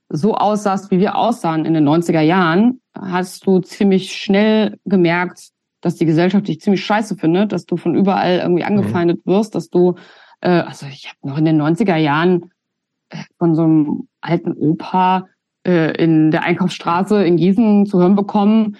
[0.09, 5.51] so aussahst, wie wir aussahen in den 90er Jahren, hast du ziemlich schnell gemerkt,
[5.81, 8.69] dass die Gesellschaft dich ziemlich scheiße findet, dass du von überall irgendwie mhm.
[8.69, 9.95] angefeindet wirst, dass du,
[10.41, 12.51] äh, also ich habe noch in den 90er Jahren
[13.11, 15.27] äh, von so einem alten Opa
[15.67, 18.77] äh, in der Einkaufsstraße in Gießen zu hören bekommen,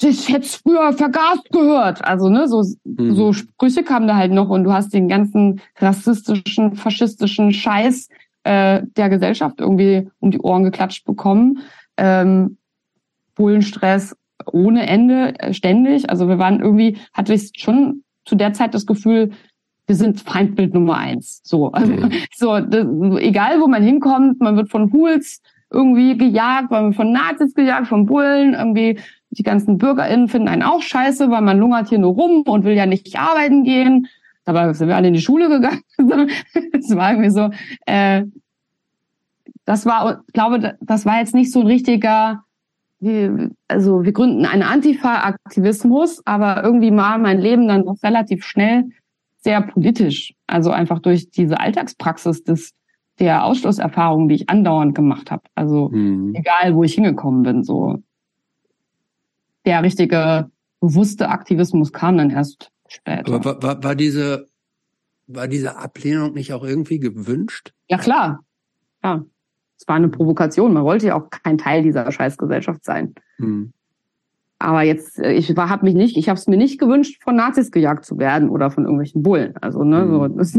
[0.00, 2.04] das hätte früher vergast gehört.
[2.04, 3.14] Also, ne, so, mhm.
[3.14, 8.08] so Sprüche kamen da halt noch und du hast den ganzen rassistischen, faschistischen Scheiß
[8.46, 11.58] äh, der Gesellschaft irgendwie um die Ohren geklatscht bekommen.
[11.96, 12.58] Ähm,
[13.34, 14.16] Bullenstress
[14.52, 16.08] ohne Ende, äh, ständig.
[16.08, 19.32] Also wir waren irgendwie, hatte ich schon zu der Zeit das Gefühl,
[19.86, 21.40] wir sind Feindbild Nummer eins.
[21.44, 22.12] So, also, mhm.
[22.34, 22.86] so das,
[23.18, 27.88] egal wo man hinkommt, man wird von Hools irgendwie gejagt, man wird von Nazis gejagt,
[27.88, 28.98] von Bullen, irgendwie
[29.30, 32.74] die ganzen BürgerInnen finden einen auch scheiße, weil man lungert hier nur rum und will
[32.74, 34.08] ja nicht arbeiten gehen.
[34.46, 35.82] Dabei sind wir alle in die Schule gegangen.
[36.72, 37.50] das war irgendwie so.
[37.84, 38.24] Äh,
[39.64, 42.44] das war, ich glaube, das war jetzt nicht so ein richtiger,
[43.68, 48.84] also wir gründen einen Antifa-Aktivismus, aber irgendwie war mein Leben dann doch relativ schnell
[49.38, 50.34] sehr politisch.
[50.46, 52.72] Also einfach durch diese Alltagspraxis des
[53.18, 55.42] der Ausschlusserfahrungen, die ich andauernd gemacht habe.
[55.54, 56.34] Also mhm.
[56.34, 58.02] egal, wo ich hingekommen bin, so
[59.64, 60.50] der richtige
[60.80, 63.32] bewusste Aktivismus kam dann erst später.
[63.32, 64.46] Aber war, war, war diese
[65.26, 67.72] war diese Ablehnung nicht auch irgendwie gewünscht?
[67.88, 68.40] Ja klar,
[69.02, 69.24] ja.
[69.78, 70.72] Es war eine Provokation.
[70.72, 73.14] Man wollte ja auch kein Teil dieser Scheißgesellschaft sein.
[73.36, 73.72] Mhm.
[74.58, 77.70] Aber jetzt, äh, ich habe mich nicht, ich habe es mir nicht gewünscht, von Nazis
[77.70, 79.54] gejagt zu werden oder von irgendwelchen Bullen.
[79.58, 80.10] Also ne, mhm.
[80.10, 80.52] so, das,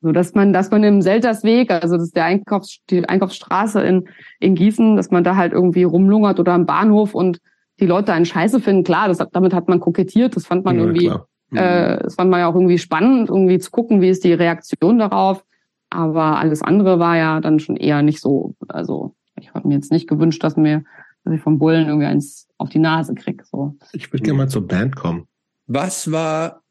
[0.00, 4.08] so dass man, dass man im Seltersweg, also das ist der Einkaufs, die Einkaufsstraße in
[4.40, 7.40] in Gießen, dass man da halt irgendwie rumlungert oder am Bahnhof und
[7.82, 8.84] die Leute einen Scheiße finden.
[8.84, 10.36] Klar, das, damit hat man kokettiert.
[10.36, 11.10] Das fand man ja, irgendwie,
[11.50, 11.58] mhm.
[11.58, 14.98] äh, das fand man ja auch irgendwie spannend, irgendwie zu gucken, wie ist die Reaktion
[14.98, 15.44] darauf.
[15.90, 18.54] Aber alles andere war ja dann schon eher nicht so.
[18.68, 20.84] Also ich habe mir jetzt nicht gewünscht, dass mir
[21.24, 23.44] dass ich vom Bullen irgendwie eins auf die Nase krieg.
[23.44, 23.76] So.
[23.92, 25.28] Ich würde gerne mal zur Band kommen.
[25.66, 26.62] Was war,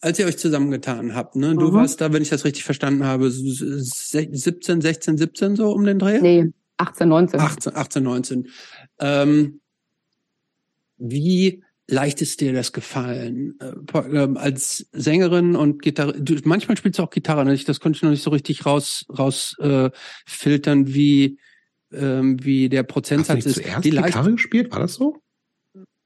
[0.00, 1.54] als ihr euch zusammengetan habt, ne?
[1.54, 1.74] Du mhm.
[1.74, 6.20] warst da, wenn ich das richtig verstanden habe, 17, 16, 17 so um den Dreh?
[6.20, 7.40] Nee, 18, 19.
[7.40, 8.48] 18, 18 19.
[9.00, 9.60] Ähm,
[11.02, 13.58] wie leicht ist dir das gefallen?
[13.60, 17.56] Äh, ähm, als Sängerin und Gitarre, du, manchmal spielst du auch Gitarre, ne?
[17.56, 19.90] das konnte ich noch nicht so richtig raus, raus äh,
[20.26, 21.38] filtern, wie
[21.92, 23.64] ähm, wie der Prozentsatz Hast du nicht ist.
[23.64, 25.18] Zuerst Gitarre gespielt, war das so?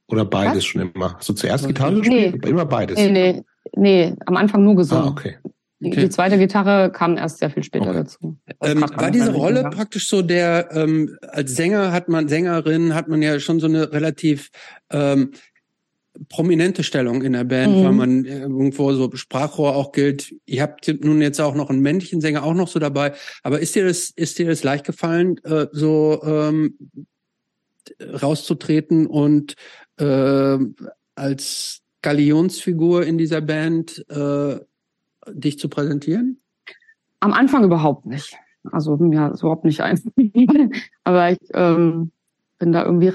[0.09, 0.65] Oder beides Was?
[0.65, 1.15] schon immer?
[1.15, 2.43] Hast du zuerst Gitarre gespielt?
[2.43, 2.51] Nee.
[2.51, 2.97] Immer beides.
[2.97, 3.43] Nee, nee,
[3.75, 5.05] nee, am Anfang nur gesungen.
[5.05, 5.37] Ah, okay.
[5.81, 6.01] Die, okay.
[6.01, 7.99] die zweite Gitarre kam erst sehr viel später okay.
[7.99, 8.39] dazu.
[8.63, 9.77] Ähm, war diese Rolle Gitarre.
[9.77, 13.93] praktisch so der, ähm, als Sänger hat man, Sängerin hat man ja schon so eine
[13.93, 14.51] relativ
[14.91, 15.33] ähm,
[16.31, 17.85] prominente Stellung in der Band, mhm.
[17.85, 20.35] weil man irgendwo so Sprachrohr auch gilt.
[20.47, 23.13] Ihr habt nun jetzt auch noch einen männlichen Sänger auch noch so dabei.
[23.43, 26.79] Aber ist dir das, ist dir das leicht gefallen, äh, so ähm,
[28.01, 29.55] rauszutreten und
[29.99, 30.59] äh,
[31.15, 34.59] als Galionsfigur in dieser Band äh,
[35.33, 36.41] dich zu präsentieren?
[37.21, 38.37] Am Anfang überhaupt nicht.
[38.73, 40.01] Also mir ist überhaupt nicht ein.
[41.05, 42.13] Aber ich ähm,
[42.59, 43.13] bin da irgendwie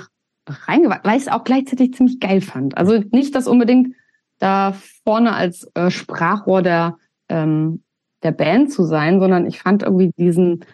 [0.47, 2.77] reingewachsen, weil ich es auch gleichzeitig ziemlich geil fand.
[2.77, 3.95] Also nicht das unbedingt
[4.39, 6.97] da vorne als äh, Sprachrohr der,
[7.29, 7.83] ähm,
[8.23, 10.65] der Band zu sein, sondern ich fand irgendwie diesen,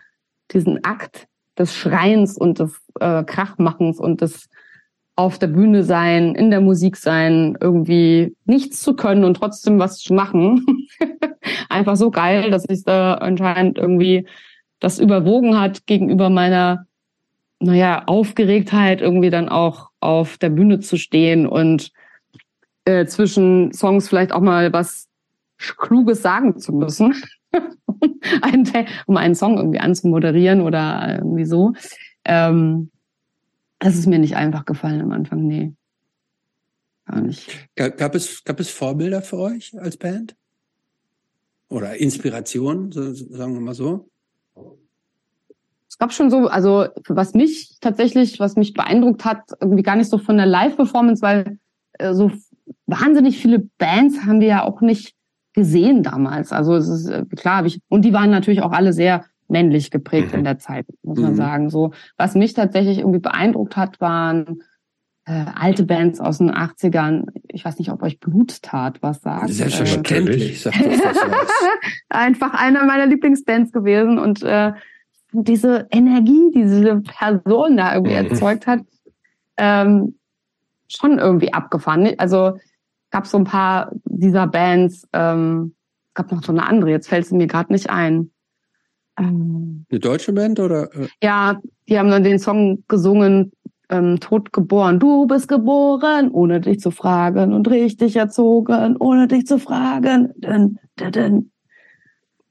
[0.51, 1.27] diesen Akt
[1.57, 4.47] des Schreins und des äh, Krachmachens und des
[5.17, 9.97] auf der Bühne sein, in der Musik sein, irgendwie nichts zu können und trotzdem was
[9.97, 10.87] zu machen.
[11.69, 14.27] Einfach so geil, dass ich da anscheinend irgendwie
[14.79, 16.85] das überwogen hat gegenüber meiner
[17.59, 21.91] naja, Aufgeregtheit, irgendwie dann auch auf der Bühne zu stehen und
[22.85, 25.07] äh, zwischen Songs vielleicht auch mal was
[25.57, 27.15] Kluges sagen zu müssen,
[29.07, 31.73] um einen Song irgendwie anzumoderieren oder irgendwie so.
[32.23, 32.91] Ähm,
[33.79, 35.73] das ist mir nicht einfach gefallen am Anfang, nee.
[37.05, 37.69] Gar nicht.
[37.75, 40.35] Gab es, gab es Vorbilder für euch als Band?
[41.69, 44.09] Oder Inspiration, sagen wir mal so?
[45.97, 50.09] es gab schon so, also was mich tatsächlich, was mich beeindruckt hat, irgendwie gar nicht
[50.09, 51.57] so von der Live-Performance, weil
[51.93, 52.31] äh, so
[52.85, 55.15] wahnsinnig viele Bands haben wir ja auch nicht
[55.53, 56.51] gesehen damals.
[56.51, 60.33] Also es ist äh, klar, ich, und die waren natürlich auch alle sehr männlich geprägt
[60.33, 60.45] in mhm.
[60.45, 61.37] der Zeit, muss man mhm.
[61.37, 61.69] sagen.
[61.69, 64.63] So, was mich tatsächlich irgendwie beeindruckt hat, waren
[65.25, 67.25] äh, alte Bands aus den 80ern.
[67.49, 69.49] ich weiß nicht, ob euch Bluttat was sagt.
[69.49, 71.49] Selbstverständlich, sagt das was.
[72.09, 74.71] Einfach einer meiner Lieblingsbands gewesen und äh,
[75.33, 78.29] diese Energie, die diese Person da irgendwie Mhm.
[78.29, 78.79] erzeugt hat,
[79.57, 80.15] ähm,
[80.87, 82.13] schon irgendwie abgefahren.
[82.17, 82.57] Also
[83.11, 85.75] gab so ein paar dieser Bands, ähm,
[86.07, 88.31] es gab noch so eine andere, jetzt fällt sie mir gerade nicht ein.
[89.17, 90.93] Ähm, Eine deutsche Band oder?
[90.95, 93.51] äh, ja, die haben dann den Song gesungen,
[93.89, 94.99] ähm, tot geboren.
[94.99, 100.33] Du bist geboren, ohne dich zu fragen und richtig erzogen, ohne dich zu fragen.
[100.37, 101.51] Dun, dun, dun.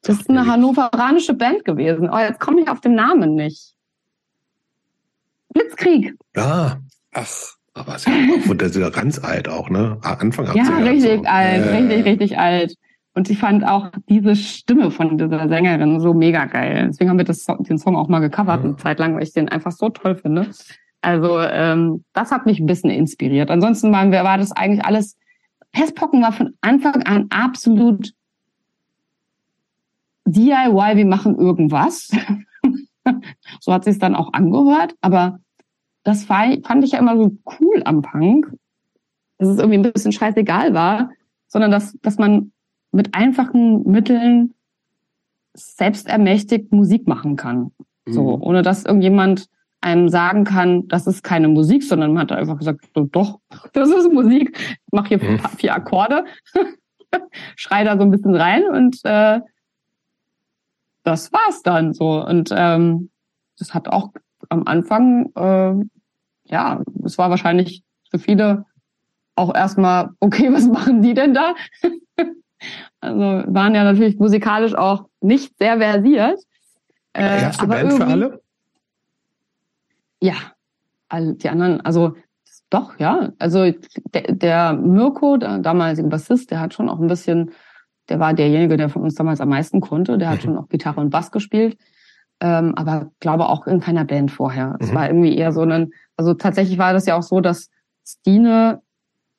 [0.02, 2.08] Das ist eine hannoveranische Band gewesen.
[2.10, 3.74] Oh, jetzt komme ich auf den Namen nicht.
[5.52, 6.14] Blitzkrieg.
[6.36, 6.78] Ja,
[7.12, 7.26] Ach,
[7.74, 9.98] aber ist ja auch, der ist ja ganz alt auch, ne?
[10.02, 10.56] Anfang 80er.
[10.56, 12.74] Ja, richtig alt, Äh, richtig, richtig alt.
[13.16, 16.88] Und ich fand auch diese Stimme von dieser Sängerin so mega geil.
[16.88, 19.48] Deswegen haben wir das, den Song auch mal gecovert eine Zeit lang, weil ich den
[19.48, 20.50] einfach so toll finde.
[21.00, 23.50] Also ähm, das hat mich ein bisschen inspiriert.
[23.50, 25.16] Ansonsten waren wir, war das eigentlich alles.
[25.72, 28.12] Pestpocken war von Anfang an absolut
[30.26, 32.10] DIY, wir machen irgendwas.
[33.60, 34.94] so hat sich dann auch angehört.
[35.00, 35.38] Aber
[36.02, 38.52] das fand ich ja immer so cool am Punk,
[39.38, 41.08] dass es irgendwie ein bisschen scheißegal war,
[41.48, 42.52] sondern dass, dass man
[42.92, 44.54] mit einfachen Mitteln
[45.54, 47.72] selbstermächtigt Musik machen kann.
[48.06, 48.42] So, mhm.
[48.42, 49.48] ohne dass irgendjemand
[49.80, 53.40] einem sagen kann, das ist keine Musik, sondern man hat einfach gesagt, so, doch,
[53.72, 54.58] das ist Musik.
[54.58, 55.38] Ich mache hier Mhm.
[55.38, 56.24] vier, vier Akkorde,
[57.56, 59.40] schrei da so ein bisschen rein und äh,
[61.02, 62.24] das war's dann so.
[62.24, 63.10] Und ähm,
[63.58, 64.12] das hat auch
[64.48, 65.74] am Anfang, äh,
[66.50, 68.66] ja, es war wahrscheinlich für viele
[69.36, 71.54] auch erstmal, okay, was machen die denn da?
[73.00, 76.38] Also waren ja natürlich musikalisch auch nicht sehr versiert.
[77.12, 78.42] Äh, Erste aber Band für alle?
[80.20, 80.34] Ja,
[81.08, 82.16] all die anderen, also
[82.70, 83.32] doch, ja.
[83.38, 83.70] Also
[84.14, 87.52] der, der Mirko, der damalige Bassist, der hat schon auch ein bisschen,
[88.08, 90.18] der war derjenige, der von uns damals am meisten konnte.
[90.18, 90.42] Der hat Mhm.
[90.42, 91.78] schon auch Gitarre und Bass gespielt.
[92.40, 94.76] Ähm, aber glaube auch in keiner Band vorher.
[94.80, 94.94] Es Mhm.
[94.94, 97.70] war irgendwie eher so ein, also tatsächlich war das ja auch so, dass
[98.06, 98.82] Stine,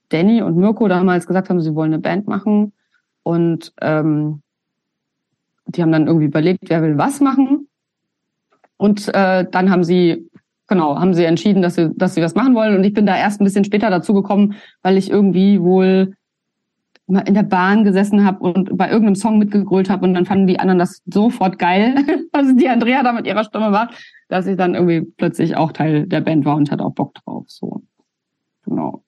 [0.09, 2.73] Danny und Mirko damals gesagt haben, sie wollen eine Band machen.
[3.27, 4.41] Und ähm,
[5.65, 7.67] die haben dann irgendwie überlegt, wer will was machen.
[8.77, 10.29] Und äh, dann haben sie,
[10.67, 12.77] genau, haben sie entschieden, dass sie, dass sie was machen wollen.
[12.77, 16.15] Und ich bin da erst ein bisschen später dazu gekommen, weil ich irgendwie wohl
[17.05, 20.47] mal in der Bahn gesessen habe und bei irgendeinem Song mitgegrölt habe und dann fanden
[20.47, 21.95] die anderen das sofort geil,
[22.31, 23.91] was die Andrea da mit ihrer Stimme war,
[24.29, 27.43] dass ich dann irgendwie plötzlich auch Teil der Band war und hatte auch Bock drauf.
[27.47, 27.81] So.
[28.63, 29.03] Genau.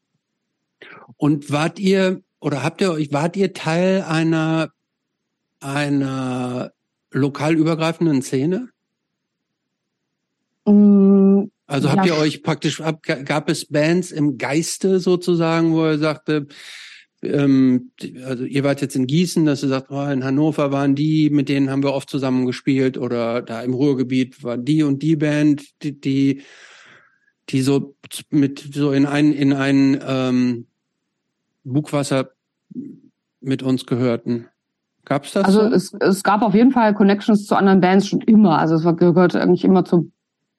[1.15, 4.69] Und wart ihr oder habt ihr euch, wart ihr Teil einer
[5.61, 6.71] einer
[7.11, 8.69] lokal übergreifenden Szene?
[10.65, 11.95] Mm, Also Ja.
[11.95, 12.81] habt ihr euch praktisch,
[13.25, 16.47] gab es Bands im Geiste sozusagen, wo er sagte,
[17.21, 17.91] ähm,
[18.23, 21.49] also ihr wart jetzt in Gießen, dass ihr sagt, oh, in Hannover waren die, mit
[21.49, 25.63] denen haben wir oft zusammen gespielt oder da im Ruhrgebiet war die und die Band,
[25.83, 26.41] die, die,
[27.49, 27.95] die so
[28.29, 30.67] mit so in ein in ein ähm,
[31.73, 32.29] Bugwasser
[33.41, 34.47] mit uns gehörten.
[35.05, 35.45] Gab's das?
[35.45, 35.73] Also so?
[35.75, 38.57] es, es gab auf jeden Fall Connections zu anderen Bands schon immer.
[38.59, 40.05] Also es war, gehörte eigentlich immer zur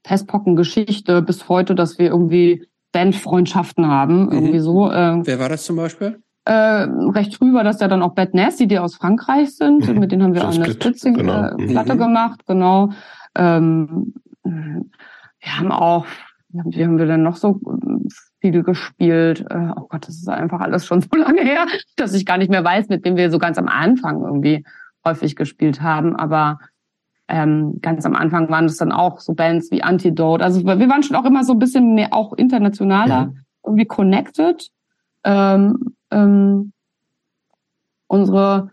[0.02, 4.26] Pestpocken-Geschichte bis heute, dass wir irgendwie Bandfreundschaften haben.
[4.26, 4.32] Mhm.
[4.32, 4.90] Irgendwie so.
[4.90, 6.20] Äh, Wer war das zum Beispiel?
[6.46, 9.86] äh, recht früh war das ja dann auch Bad Nasty, die aus Frankreich sind.
[9.86, 10.00] Mhm.
[10.00, 11.44] Mit denen haben wir auch ein eine Split, Spritzing genau.
[11.44, 11.68] äh, Mhm.
[11.68, 12.90] Platte gemacht, genau.
[13.36, 16.06] Ähm, wir haben auch,
[16.48, 17.60] wie haben- wir denn noch so
[18.40, 19.44] viel gespielt?
[19.50, 22.50] Äh, oh Gott, das ist einfach alles schon so lange her, dass ich gar nicht
[22.50, 24.64] mehr weiß, mit wem wir so ganz am Anfang irgendwie
[25.04, 26.16] häufig gespielt haben.
[26.16, 26.58] Aber
[27.28, 30.42] ähm, ganz am Anfang waren es dann auch so Bands wie Antidote.
[30.44, 33.38] Also wir waren schon auch immer so ein bisschen mehr auch internationaler, Mhm.
[33.64, 34.68] irgendwie connected.
[35.22, 36.72] Ähm, ähm,
[38.08, 38.72] unsere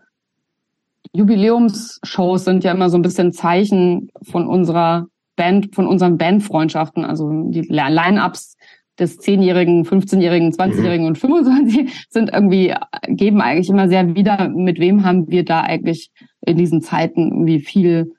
[1.12, 7.04] Jubiläumsshows sind ja immer so ein bisschen Zeichen von unserer Band, von unseren Bandfreundschaften.
[7.04, 8.56] Also die Line-Ups
[8.98, 12.74] des 10-Jährigen, 15-Jährigen, 20-Jährigen und 25 sind irgendwie,
[13.06, 16.10] geben eigentlich immer sehr wieder, mit wem haben wir da eigentlich
[16.44, 18.12] in diesen Zeiten irgendwie viel,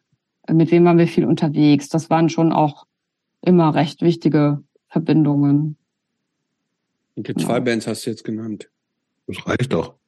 [0.50, 1.90] mit wem waren wir viel unterwegs.
[1.90, 2.86] Das waren schon auch
[3.42, 5.78] immer recht wichtige Verbindungen.
[7.16, 7.46] Die Genau.
[7.46, 8.70] zwei Bands hast du jetzt genannt.
[9.28, 9.99] Das reicht doch.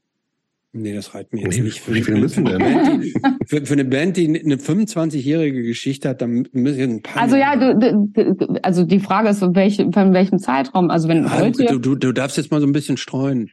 [0.74, 1.94] Nee, das reicht mir jetzt Nee, nicht.
[1.94, 2.62] wie viele müssen für, denn?
[2.62, 3.14] eine Band, die,
[3.46, 7.22] für, für eine Band, die eine 25-jährige Geschichte hat, dann müssen wir ein paar.
[7.24, 10.90] Also ja, du, du, du, also die Frage ist, welche, von welchem Zeitraum?
[10.90, 13.52] Also wenn Ja, heute, du, du, du darfst jetzt mal so ein bisschen streuen.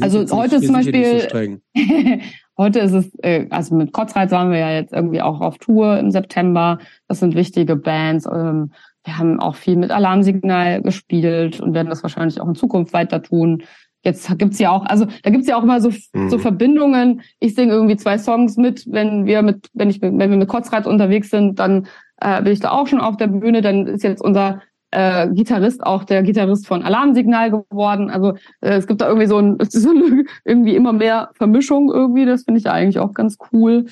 [0.00, 1.60] Also heute zum nicht so Beispiel- streng.
[2.56, 5.98] heute ist es, äh, also mit Kotzreiz waren wir ja jetzt irgendwie auch auf Tour
[5.98, 6.78] im September.
[7.06, 8.24] Das sind wichtige Bands.
[8.24, 8.72] Ähm,
[9.04, 13.22] wir haben auch viel mit Alarmsignal gespielt und werden das wahrscheinlich auch in Zukunft weiter
[13.22, 13.62] tun.
[14.04, 16.28] Jetzt gibt's ja auch, also da gibt's ja auch immer so, mhm.
[16.28, 17.22] so Verbindungen.
[17.40, 20.86] Ich singe irgendwie zwei Songs mit, wenn wir mit, wenn ich, wenn wir mit Kotzrad
[20.86, 21.86] unterwegs sind, dann
[22.20, 23.62] äh, bin ich da auch schon auf der Bühne.
[23.62, 24.60] Dann ist jetzt unser
[24.90, 28.10] äh, Gitarrist auch der Gitarrist von Alarmsignal geworden.
[28.10, 32.26] Also äh, es gibt da irgendwie so, ein, so eine, irgendwie immer mehr Vermischung irgendwie.
[32.26, 33.86] Das finde ich eigentlich auch ganz cool.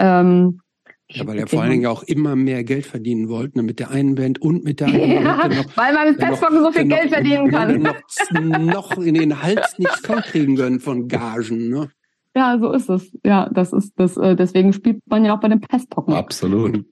[0.00, 0.60] Ähm,
[1.10, 3.90] ja, weil er vor allen Dingen auch immer mehr Geld verdienen wollte, ne, mit der
[3.90, 5.10] einen Band und mit der anderen.
[5.10, 7.82] Ja, noch, weil man mit Petspocken so viel Geld noch, verdienen kann.
[7.82, 11.70] Noch, noch in den Hals nicht vollkriegen können von Gagen.
[11.70, 11.90] Ne?
[12.36, 13.10] Ja, so ist es.
[13.24, 14.18] Ja, das ist das.
[14.18, 16.12] Äh, deswegen spielt man ja auch bei den Pestpocken.
[16.12, 16.84] Absolut.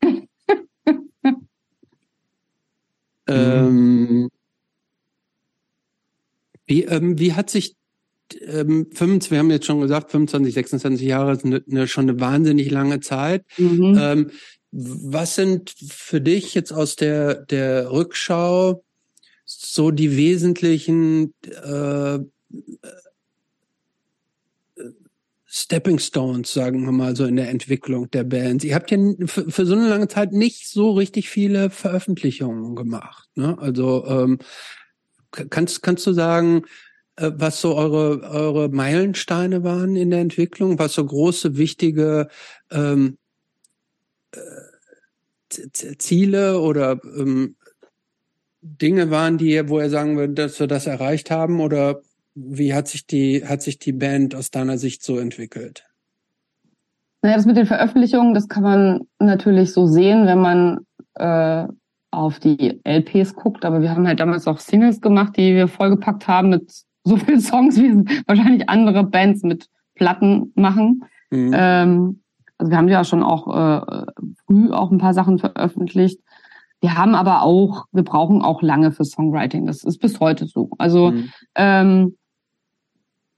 [3.28, 4.30] ähm,
[6.66, 7.76] wie, ähm, wie hat sich
[8.40, 12.20] ähm, 25, wir haben jetzt schon gesagt, 25, 26 Jahre ist eine, eine, schon eine
[12.20, 13.44] wahnsinnig lange Zeit.
[13.58, 13.98] Mhm.
[13.98, 14.30] Ähm,
[14.72, 18.84] was sind für dich jetzt aus der, der Rückschau
[19.44, 22.20] so die wesentlichen äh,
[25.52, 28.62] Stepping Stones, sagen wir mal so, in der Entwicklung der Bands.
[28.62, 33.28] Ihr habt ja für, für so eine lange Zeit nicht so richtig viele Veröffentlichungen gemacht.
[33.34, 33.58] Ne?
[33.58, 34.38] Also ähm,
[35.32, 36.62] kannst, kannst du sagen,
[37.20, 42.28] was so eure, eure Meilensteine waren in der Entwicklung, was so große, wichtige
[42.70, 43.18] ähm,
[44.32, 44.38] äh,
[45.98, 47.56] Ziele oder ähm,
[48.62, 51.60] Dinge waren, die, wo er sagen würde, dass wir das erreicht haben?
[51.60, 52.00] Oder
[52.34, 55.86] wie hat sich die, hat sich die Band aus deiner Sicht so entwickelt?
[57.22, 61.66] Naja, das mit den Veröffentlichungen, das kann man natürlich so sehen, wenn man äh,
[62.10, 66.26] auf die LPs guckt, aber wir haben halt damals auch Singles gemacht, die wir vollgepackt
[66.26, 66.72] haben mit
[67.04, 71.04] so viele Songs, wie wahrscheinlich andere Bands mit Platten machen.
[71.30, 71.52] Mhm.
[71.54, 72.22] Ähm,
[72.58, 74.06] also wir haben ja schon auch äh,
[74.46, 76.20] früh auch ein paar Sachen veröffentlicht.
[76.80, 79.66] Wir haben aber auch, wir brauchen auch lange für Songwriting.
[79.66, 80.70] Das ist bis heute so.
[80.78, 81.30] Also mhm.
[81.54, 82.16] ähm,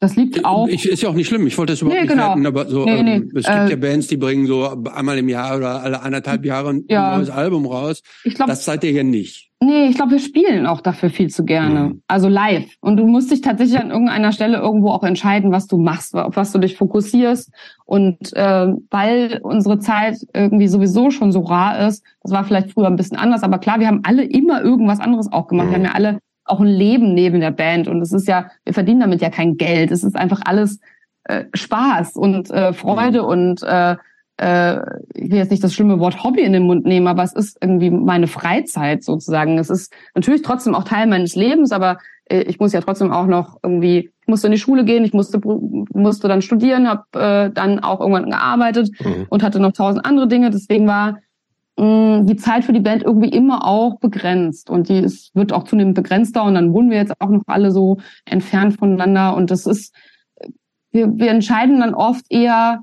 [0.03, 0.67] das liegt auch.
[0.67, 1.47] Ich, ist ja auch nicht schlimm.
[1.47, 2.49] Ich wollte das überhaupt nee, nicht genau.
[2.49, 3.15] aber so, nee, nee.
[3.15, 6.45] Ähm, es gibt äh, ja Bands, die bringen so einmal im Jahr oder alle anderthalb
[6.45, 7.17] Jahre ein ja.
[7.17, 8.03] neues Album raus.
[8.25, 9.53] Ich glaub, das seid ihr ja nicht.
[9.61, 11.91] Nee, ich glaube, wir spielen auch dafür viel zu gerne.
[11.91, 12.03] Mhm.
[12.09, 12.67] Also live.
[12.81, 16.35] Und du musst dich tatsächlich an irgendeiner Stelle irgendwo auch entscheiden, was du machst, auf
[16.35, 17.53] was du dich fokussierst.
[17.85, 22.89] Und äh, weil unsere Zeit irgendwie sowieso schon so rar ist, das war vielleicht früher
[22.89, 25.69] ein bisschen anders, aber klar, wir haben alle immer irgendwas anderes auch gemacht.
[25.69, 25.71] Mhm.
[25.71, 27.89] Wir haben ja alle auch ein Leben neben der Band.
[27.89, 29.91] Und es ist ja, wir verdienen damit ja kein Geld.
[29.91, 30.81] Es ist einfach alles
[31.25, 33.29] äh, Spaß und äh, Freude mhm.
[33.29, 33.97] und äh,
[34.39, 34.81] äh,
[35.15, 37.59] ich will jetzt nicht das schlimme Wort Hobby in den Mund nehmen, aber es ist
[37.61, 39.59] irgendwie meine Freizeit sozusagen.
[39.59, 43.27] Es ist natürlich trotzdem auch Teil meines Lebens, aber äh, ich muss ja trotzdem auch
[43.27, 47.51] noch irgendwie, ich musste in die Schule gehen, ich musste musste dann studieren, habe äh,
[47.53, 49.27] dann auch irgendwann gearbeitet mhm.
[49.29, 50.51] und hatte noch tausend andere Dinge.
[50.51, 51.19] Deswegen war
[51.79, 55.95] die Zeit für die Band irgendwie immer auch begrenzt und die ist, wird auch zunehmend
[55.95, 59.95] begrenzter und dann wohnen wir jetzt auch noch alle so entfernt voneinander und das ist,
[60.91, 62.83] wir, wir entscheiden dann oft eher,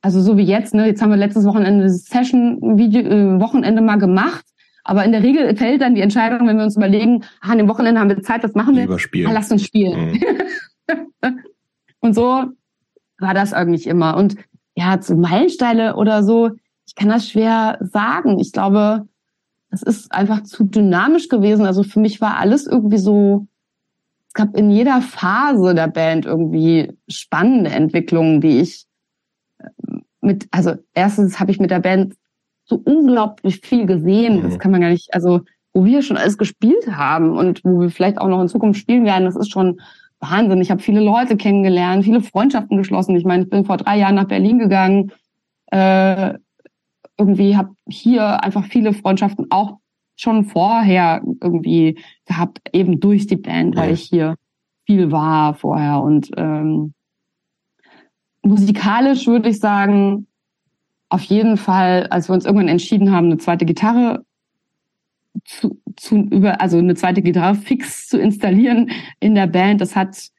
[0.00, 3.98] also so wie jetzt, ne, jetzt haben wir letztes Wochenende das Session-Video, äh, Wochenende mal
[3.98, 4.44] gemacht,
[4.84, 7.68] aber in der Regel fällt dann die Entscheidung, wenn wir uns überlegen, ah, an dem
[7.68, 8.84] Wochenende haben wir Zeit, was machen wir?
[8.84, 9.30] Überspielen.
[9.30, 10.12] Ah, lass uns spielen.
[10.12, 11.42] Mhm.
[12.00, 12.46] und so
[13.18, 14.16] war das eigentlich immer.
[14.16, 14.36] Und
[14.74, 16.50] ja, zu Meilensteine oder so,
[16.92, 18.38] ich kann das schwer sagen.
[18.38, 19.08] Ich glaube,
[19.70, 21.64] es ist einfach zu dynamisch gewesen.
[21.64, 23.46] Also für mich war alles irgendwie so,
[24.28, 28.84] es gab in jeder Phase der Band irgendwie spannende Entwicklungen, die ich
[29.58, 29.68] äh,
[30.20, 32.14] mit, also erstens habe ich mit der Band
[32.64, 34.42] so unglaublich viel gesehen.
[34.42, 34.58] Das mhm.
[34.58, 35.40] kann man gar nicht, also
[35.72, 39.06] wo wir schon alles gespielt haben und wo wir vielleicht auch noch in Zukunft spielen
[39.06, 39.80] werden, das ist schon
[40.20, 40.60] Wahnsinn.
[40.60, 43.16] Ich habe viele Leute kennengelernt, viele Freundschaften geschlossen.
[43.16, 45.10] Ich meine, ich bin vor drei Jahren nach Berlin gegangen.
[45.70, 46.34] Äh,
[47.18, 49.78] irgendwie habe hier einfach viele Freundschaften auch
[50.16, 54.36] schon vorher irgendwie gehabt, eben durch die Band, weil ich hier
[54.86, 56.00] viel war vorher.
[56.00, 56.94] Und ähm,
[58.42, 60.26] musikalisch würde ich sagen,
[61.08, 64.24] auf jeden Fall, als wir uns irgendwann entschieden haben, eine zweite Gitarre
[65.44, 68.90] zu, zu über, also eine zweite Gitarre fix zu installieren
[69.20, 70.30] in der Band, das hat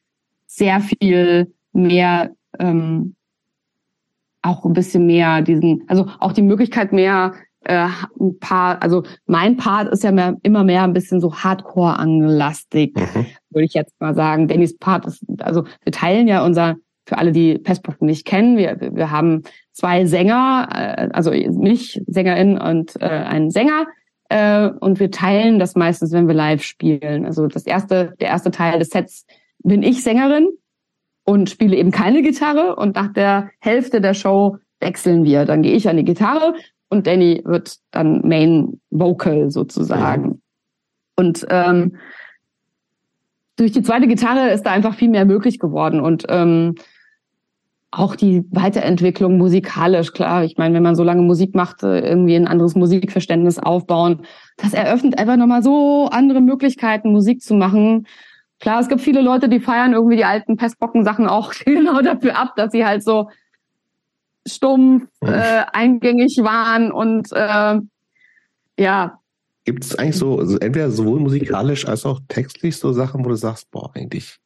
[0.47, 3.15] sehr viel mehr ähm,
[4.43, 7.33] auch ein bisschen mehr diesen, also auch die Möglichkeit mehr
[7.65, 7.87] äh,
[8.19, 12.95] ein paar, also mein Part ist ja mehr, immer mehr ein bisschen so Hardcore angelastig,
[12.95, 13.25] mhm.
[13.49, 14.47] würde ich jetzt mal sagen.
[14.47, 16.75] Dannys Part ist, also wir teilen ja unser,
[17.05, 22.57] für alle, die Pestpocken nicht kennen, wir, wir haben zwei Sänger, äh, also mich, Sängerin
[22.57, 23.87] und äh, einen Sänger.
[24.29, 27.25] Äh, und wir teilen das meistens, wenn wir live spielen.
[27.25, 29.25] Also das erste, der erste Teil des Sets
[29.63, 30.49] bin ich Sängerin
[31.23, 35.45] und spiele eben keine Gitarre und nach der Hälfte der Show wechseln wir.
[35.45, 36.55] Dann gehe ich an die Gitarre
[36.89, 40.25] und Danny wird dann Main Vocal sozusagen.
[40.25, 40.37] Ja.
[41.15, 41.97] Und ähm,
[43.55, 46.75] durch die zweite Gitarre ist da einfach viel mehr möglich geworden und ähm,
[47.93, 50.43] auch die Weiterentwicklung musikalisch, klar.
[50.43, 54.23] Ich meine, wenn man so lange Musik macht, äh, irgendwie ein anderes Musikverständnis aufbauen,
[54.57, 58.07] das eröffnet einfach nochmal so andere Möglichkeiten, Musik zu machen.
[58.63, 62.53] Klar, es gibt viele Leute, die feiern irgendwie die alten Pestbocken-Sachen auch genau dafür ab,
[62.55, 63.29] dass sie halt so
[64.47, 67.79] stumpf, äh, eingängig waren und äh,
[68.79, 69.19] ja.
[69.65, 73.35] Gibt es eigentlich so, also entweder sowohl musikalisch als auch textlich so Sachen, wo du
[73.35, 74.39] sagst, boah, eigentlich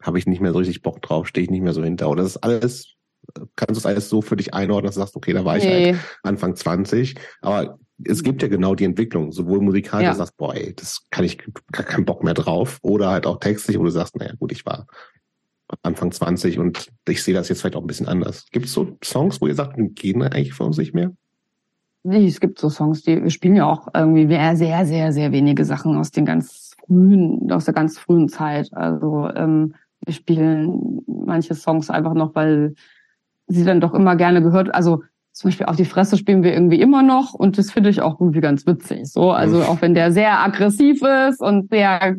[0.00, 2.10] habe ich nicht mehr so richtig Bock drauf, stehe ich nicht mehr so hinter.
[2.10, 2.94] Oder das ist alles,
[3.56, 5.64] kannst du es alles so für dich einordnen, dass du sagst, okay, da war ich
[5.64, 5.94] nee.
[5.94, 7.16] halt Anfang 20.
[7.40, 10.12] Aber es gibt ja genau die Entwicklung, sowohl musikalisch, ja.
[10.12, 11.38] du sagst, boah, ey, das kann ich
[11.70, 12.78] gar keinen Bock mehr drauf.
[12.82, 14.86] Oder halt auch textlich, wo du sagst, naja, gut, ich war
[15.82, 18.46] Anfang 20 und ich sehe das jetzt vielleicht auch ein bisschen anders.
[18.50, 21.12] Gibt es so Songs, wo ihr sagt, die gehen eigentlich uns nicht mehr?
[22.04, 25.32] Nee, es gibt so Songs, die wir spielen ja auch irgendwie sehr, sehr, sehr, sehr
[25.32, 28.72] wenige Sachen aus den ganz frühen, aus der ganz frühen Zeit.
[28.72, 29.74] Also ähm,
[30.04, 32.74] wir spielen manche Songs einfach noch, weil
[33.46, 34.74] sie dann doch immer gerne gehört.
[34.74, 38.02] Also zum Beispiel auf die Fresse spielen wir irgendwie immer noch und das finde ich
[38.02, 39.06] auch irgendwie ganz witzig.
[39.06, 42.16] So, also auch wenn der sehr aggressiv ist und sehr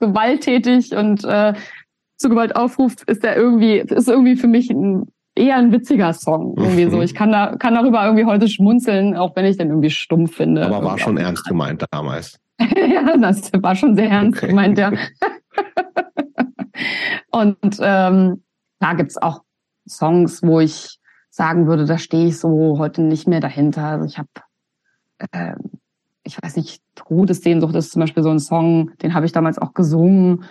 [0.00, 1.54] gewalttätig und äh,
[2.16, 6.54] zu Gewalt aufruft, ist der irgendwie ist irgendwie für mich ein, eher ein witziger Song
[6.56, 7.02] irgendwie so.
[7.02, 10.64] Ich kann da kann darüber irgendwie heute schmunzeln, auch wenn ich den irgendwie stumpf finde.
[10.64, 12.38] Aber war schon ernst gemeint damals.
[12.60, 14.48] ja, das war schon sehr ernst okay.
[14.48, 14.92] gemeint, ja.
[17.30, 18.42] Und ähm,
[18.78, 19.42] da gibt's auch
[19.88, 20.98] Songs, wo ich
[21.34, 23.84] sagen würde, da stehe ich so heute nicht mehr dahinter.
[23.84, 24.28] Also ich habe,
[25.32, 25.56] äh,
[26.22, 29.74] ich weiß nicht, Todessehnsucht ist zum Beispiel so ein Song, den habe ich damals auch
[29.74, 30.44] gesungen.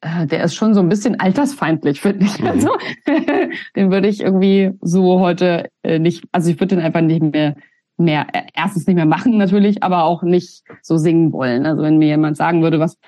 [0.00, 2.40] Äh, der ist schon so ein bisschen altersfeindlich, finde ich.
[2.40, 2.48] Mhm.
[2.48, 2.68] Also
[3.76, 7.54] den würde ich irgendwie so heute äh, nicht, also ich würde den einfach nicht mehr
[7.96, 11.64] mehr äh, erstens nicht mehr machen natürlich, aber auch nicht so singen wollen.
[11.64, 12.98] Also wenn mir jemand sagen würde, was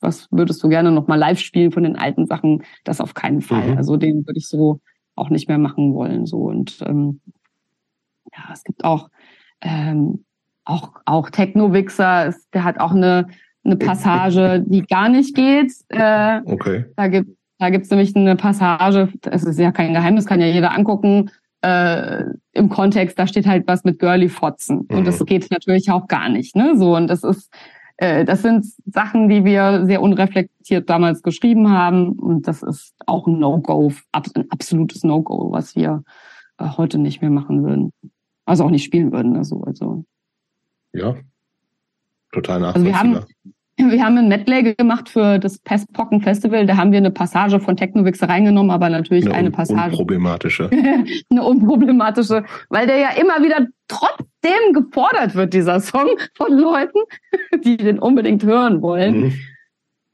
[0.00, 2.62] was würdest du gerne noch mal live spielen von den alten Sachen?
[2.84, 3.72] Das auf keinen Fall.
[3.72, 3.76] Mhm.
[3.76, 4.80] Also den würde ich so
[5.20, 6.26] auch nicht mehr machen wollen.
[6.26, 7.20] So und ähm,
[8.32, 9.10] ja, es gibt auch
[9.60, 10.24] ähm,
[10.64, 12.34] auch auch Techno-Wixer.
[12.54, 13.28] Der hat auch eine
[13.62, 15.72] eine Passage, die gar nicht geht.
[15.88, 16.86] Äh, okay.
[16.96, 19.08] Da gibt da gibt's nämlich eine Passage.
[19.30, 21.30] Es ist ja kein Geheimnis, kann ja jeder angucken.
[21.62, 24.98] Äh, Im Kontext, da steht halt was mit Girly Fotzen mhm.
[24.98, 26.56] und das geht natürlich auch gar nicht.
[26.56, 27.52] Ne, so und das ist
[28.00, 32.12] das sind Sachen, die wir sehr unreflektiert damals geschrieben haben.
[32.12, 36.02] Und das ist auch ein No-Go, ein absolutes No-Go, was wir
[36.56, 37.92] äh, heute nicht mehr machen würden.
[38.46, 39.36] Also auch nicht spielen würden.
[39.36, 40.04] Also, also.
[40.94, 41.14] Ja,
[42.32, 43.00] total nachvollziehbar.
[43.00, 43.54] Also wir haben,
[43.88, 46.66] wir haben ein Medley gemacht für das Pestpocken Festival.
[46.66, 49.90] Da haben wir eine Passage von Technowix reingenommen, aber natürlich eine, eine Passage.
[49.90, 50.70] Unproblematische.
[51.30, 56.98] eine unproblematische, weil der ja immer wieder trotzdem gefordert wird, dieser Song von Leuten,
[57.64, 59.20] die den unbedingt hören wollen.
[59.20, 59.32] Mhm.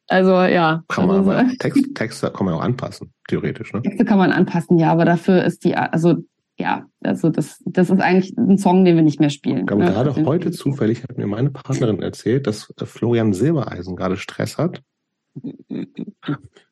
[0.08, 0.84] Also ja.
[0.88, 3.82] Kann man also, aber Text, Texte kann man auch anpassen, theoretisch, ne?
[3.82, 6.16] Texte kann man anpassen, ja, aber dafür ist die, also
[6.58, 9.68] ja, also das, das ist eigentlich ein Song, den wir nicht mehr spielen.
[9.68, 9.90] Aber ne?
[9.90, 14.82] gerade heute zufällig hat mir meine Partnerin erzählt, dass äh, Florian Silbereisen gerade Stress hat.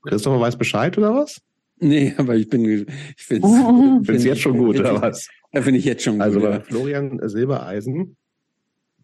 [0.02, 1.43] Christopher weiß Bescheid oder was?
[1.78, 2.86] Nee, aber ich bin,
[3.16, 5.28] ich finde es jetzt schon gut, oder was?
[5.52, 6.48] Ja, finde ich jetzt schon also gut.
[6.48, 6.65] Also ja.
[6.65, 8.16] Florian Silbereisen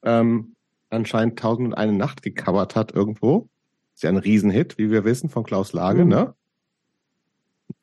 [0.03, 0.55] ähm,
[0.89, 3.49] anscheinend Tausend und eine Nacht gecovert hat irgendwo.
[3.95, 6.11] Ist ja ein Riesenhit, wie wir wissen, von Klaus Lage, mhm.
[6.11, 6.35] ne?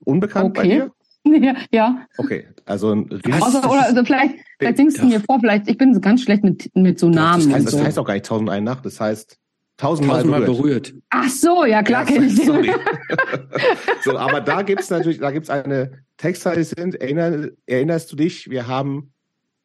[0.04, 0.68] Unbekannt okay.
[0.68, 0.92] bei dir?
[1.34, 2.08] Ja, ja.
[2.18, 5.78] Okay, also ein Riesen also, oder also vielleicht, vielleicht singst du mir vor, vielleicht, ich
[5.78, 7.46] bin ganz schlecht mit, mit so Namen.
[7.46, 7.78] Das heißt, so.
[7.78, 9.38] das heißt auch gar nicht tausend eine Nacht, das heißt
[9.78, 10.94] tausendmal, tausendmal berührt.
[10.94, 10.94] berührt.
[11.10, 12.48] Ach so, ja klar ja, kenne ich den.
[14.04, 18.68] so, aber da gibt's natürlich, da gibt's eine Textzeile, sind, erinner, erinnerst du dich, wir
[18.68, 19.14] haben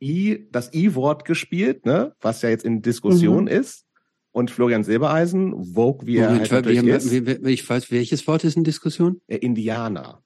[0.02, 3.48] I, das I-Wort gespielt, ne, was ja jetzt in Diskussion mhm.
[3.48, 3.86] ist.
[4.34, 7.10] Und Florian Silbereisen, Vogue, wie Moment, er halt wir, wir, ist.
[7.10, 9.20] Wir, ich weiß, welches Wort ist in Diskussion?
[9.26, 10.21] Indianer.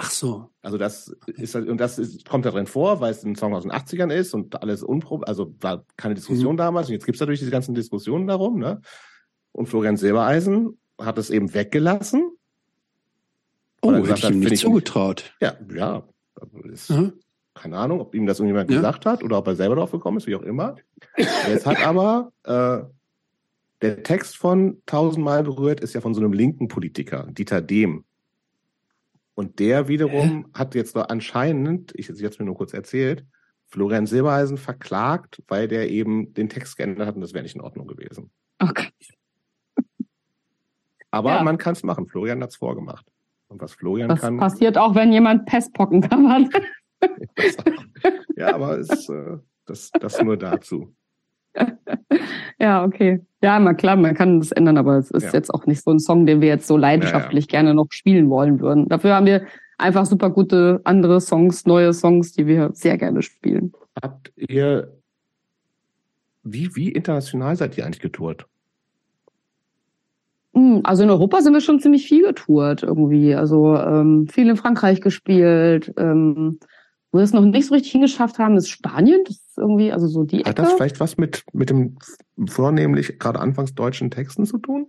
[0.00, 0.48] Ach so.
[0.62, 3.52] Also das ist halt, und das ist, kommt da drin vor, weil es ein Song
[3.52, 6.58] aus den 80ern ist und alles unprob, also war keine Diskussion mhm.
[6.58, 8.80] damals und jetzt gibt's natürlich diese ganzen Diskussionen darum, ne?
[9.50, 12.30] Und Florian Silbereisen hat es eben weggelassen.
[13.82, 15.34] Oh, hätte ich ihm nicht zugetraut.
[15.40, 16.04] Ja, ja.
[16.64, 17.14] Ist, mhm.
[17.54, 18.76] Keine Ahnung, ob ihm das irgendjemand ja.
[18.76, 20.76] gesagt hat oder ob er selber drauf gekommen ist, wie auch immer.
[21.48, 22.84] Jetzt hat aber äh,
[23.82, 28.04] der Text von Tausendmal berührt ist ja von so einem linken Politiker, Dieter Dehm.
[29.38, 30.50] Und der wiederum Hä?
[30.52, 33.24] hat jetzt anscheinend, ich jetzt mir nur kurz erzählt,
[33.68, 37.60] Florian Silbereisen verklagt, weil der eben den Text geändert hat und das wäre nicht in
[37.60, 38.32] Ordnung gewesen.
[38.58, 38.88] Okay.
[41.12, 41.42] Aber ja.
[41.44, 42.08] man kann es machen.
[42.08, 43.06] Florian hat es vorgemacht.
[43.46, 44.38] Und was Florian das kann.
[44.38, 46.50] Das passiert auch, wenn jemand Pestpocken kann.
[48.36, 49.36] ja, aber es, äh,
[49.66, 50.96] das, das nur dazu.
[52.58, 53.20] Ja, okay.
[53.42, 55.32] Ja, mal klar, man kann das ändern, aber es ist ja.
[55.32, 57.60] jetzt auch nicht so ein Song, den wir jetzt so leidenschaftlich ja, ja.
[57.60, 58.88] gerne noch spielen wollen würden.
[58.88, 59.46] Dafür haben wir
[59.78, 63.72] einfach super gute andere Songs, neue Songs, die wir sehr gerne spielen.
[64.02, 64.92] Habt ihr,
[66.42, 68.46] wie, wie international seid ihr eigentlich getourt?
[70.54, 73.34] Hm, also in Europa sind wir schon ziemlich viel getourt irgendwie.
[73.34, 75.92] Also ähm, viel in Frankreich gespielt.
[75.96, 76.58] Ähm,
[77.10, 79.22] wo wir es noch nicht so richtig hingeschafft haben, ist Spanien.
[79.24, 80.50] Das ist irgendwie, also so die Ecke.
[80.50, 81.96] Hat das vielleicht was mit, mit dem
[82.46, 84.86] vornehmlich gerade anfangs deutschen Texten zu tun?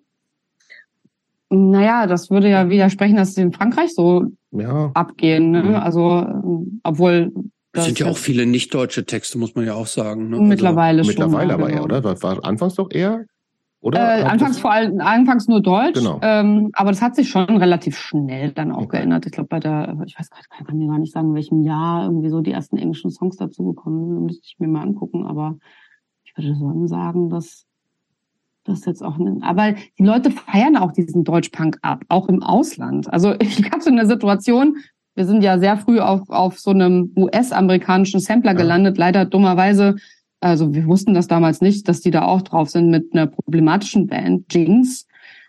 [1.50, 4.92] Naja, das würde ja widersprechen, dass sie in Frankreich so ja.
[4.94, 5.52] abgehen.
[5.52, 5.64] Ne?
[5.64, 5.76] Mhm.
[5.76, 7.32] Also, obwohl.
[7.72, 10.30] Es sind ja auch viele nicht-deutsche Texte, muss man ja auch sagen.
[10.30, 10.40] Ne?
[10.42, 11.24] Mittlerweile also, schon.
[11.24, 11.80] Mittlerweile aber genau.
[11.80, 12.04] eher, oder?
[12.04, 13.26] War, war anfangs doch eher
[13.82, 14.20] oder?
[14.20, 16.20] Äh, anfangs vor allem, anfangs nur Deutsch, genau.
[16.22, 18.98] ähm, aber das hat sich schon relativ schnell dann auch okay.
[18.98, 19.26] geändert.
[19.26, 21.62] Ich glaube, bei der, ich weiß gar nicht, kann mir gar nicht sagen, in welchem
[21.62, 24.26] Jahr irgendwie so die ersten englischen Songs dazu gekommen sind.
[24.26, 25.58] Müsste ich mir mal angucken, aber
[26.24, 27.66] ich würde schon sagen, dass
[28.66, 33.12] das jetzt auch, ne, aber die Leute feiern auch diesen Deutschpunk ab, auch im Ausland.
[33.12, 34.78] Also ich hatte eine Situation,
[35.16, 39.06] wir sind ja sehr früh auf, auf so einem US-amerikanischen Sampler gelandet, ja.
[39.06, 39.96] leider dummerweise
[40.42, 44.08] also wir wussten das damals nicht, dass die da auch drauf sind mit einer problematischen
[44.08, 45.06] Band, Jinx,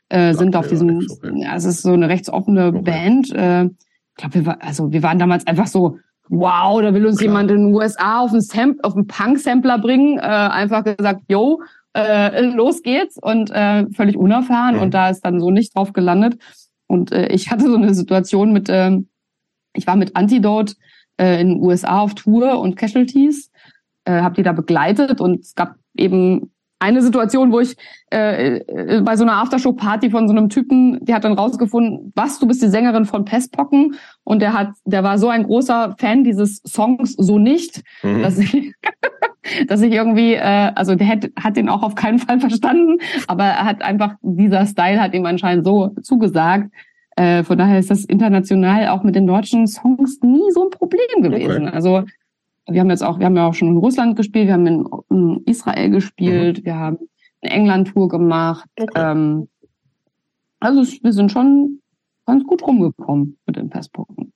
[0.09, 2.83] äh, sind auf diesem, ja, es ist so eine rechtsoffene okay.
[2.83, 3.33] Band.
[3.33, 5.99] Äh, ich glaube, wir war, also wir waren damals einfach so,
[6.29, 7.29] wow, da will uns Klar.
[7.29, 11.62] jemand in den USA auf einen, Sam auf einen Punk-Sampler bringen, äh, einfach gesagt, yo,
[11.97, 14.83] äh, los geht's und äh, völlig unerfahren mhm.
[14.83, 16.39] und da ist dann so nicht drauf gelandet.
[16.87, 18.99] Und äh, ich hatte so eine Situation mit, äh,
[19.75, 20.75] ich war mit Antidote
[21.17, 23.49] äh, in den USA auf Tour und Casualties
[24.05, 26.51] äh, habe die da begleitet und es gab eben
[26.81, 27.77] eine Situation, wo ich
[28.10, 32.39] äh, äh, bei so einer Aftershow-Party von so einem Typen, der hat dann rausgefunden, was,
[32.39, 36.24] du bist die Sängerin von Pestpocken und der hat, der war so ein großer Fan
[36.24, 38.22] dieses Songs so nicht, mhm.
[38.22, 38.72] dass ich,
[39.68, 42.97] dass ich irgendwie, äh, also der hat, hat den auch auf keinen Fall verstanden,
[43.27, 46.72] aber er hat einfach, dieser Style hat ihm anscheinend so zugesagt.
[47.16, 51.22] Äh, von daher ist das international auch mit den deutschen Songs nie so ein Problem
[51.22, 51.66] gewesen.
[51.66, 51.74] Okay.
[51.74, 52.05] Also
[52.72, 54.86] wir haben jetzt auch, wir haben ja auch schon in Russland gespielt, wir haben in,
[55.10, 56.64] in Israel gespielt, mhm.
[56.64, 56.98] wir haben
[57.42, 58.68] eine England-Tour gemacht.
[58.78, 58.92] Okay.
[58.94, 59.48] Ähm,
[60.60, 61.80] also wir sind schon
[62.26, 64.32] ganz gut rumgekommen mit den Festpunkten.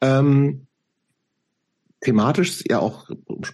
[0.00, 0.66] Ähm,
[2.00, 3.08] thematisch ist ja auch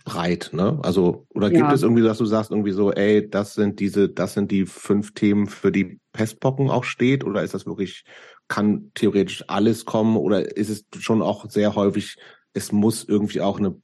[0.05, 0.79] breit, ne?
[0.83, 1.73] Also, oder gibt ja.
[1.73, 5.15] es irgendwie, dass du sagst, irgendwie so, ey, das sind diese, das sind die fünf
[5.15, 8.05] Themen, für die Pestpocken auch steht, oder ist das wirklich,
[8.49, 12.17] kann theoretisch alles kommen, oder ist es schon auch sehr häufig
[12.55, 13.75] es muss irgendwie auch eine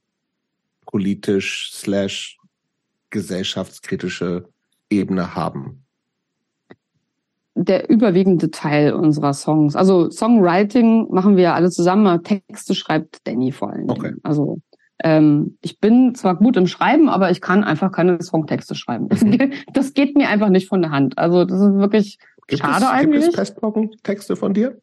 [0.85, 2.37] politisch slash
[3.09, 4.49] gesellschaftskritische
[4.89, 5.85] Ebene haben.
[7.53, 9.75] Der überwiegende Teil unserer Songs.
[9.75, 13.89] Also Songwriting machen wir alle zusammen, Texte schreibt Danny vor allem.
[13.89, 14.13] Okay.
[14.23, 14.59] Also
[15.03, 19.09] ähm, ich bin zwar gut im Schreiben, aber ich kann einfach keine Songtexte schreiben.
[19.11, 19.53] Mhm.
[19.73, 21.17] Das geht mir einfach nicht von der Hand.
[21.17, 23.21] Also das ist wirklich gibt schade es, eigentlich.
[23.23, 24.81] Gibt es Pestpocken-Texte von dir?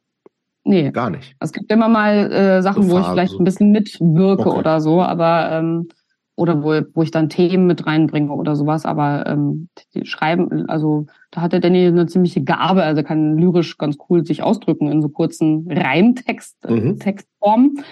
[0.69, 0.90] Nee.
[0.90, 1.35] Gar nicht.
[1.40, 4.59] Es gibt immer mal äh, Sachen, so wo ich vielleicht ein bisschen mitwirke okay.
[4.59, 5.89] oder so, aber ähm,
[6.36, 11.07] oder wo, wo ich dann Themen mit reinbringe oder sowas, aber ähm, die schreiben, also
[11.31, 15.01] da hat der Danny eine ziemliche Gabe, also kann lyrisch ganz cool sich ausdrücken in
[15.01, 16.99] so kurzen Reimtext, äh, mhm.
[16.99, 17.82] Textformen.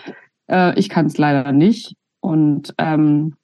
[0.48, 1.96] Äh, ich kann es leider nicht.
[2.20, 3.34] Und ähm,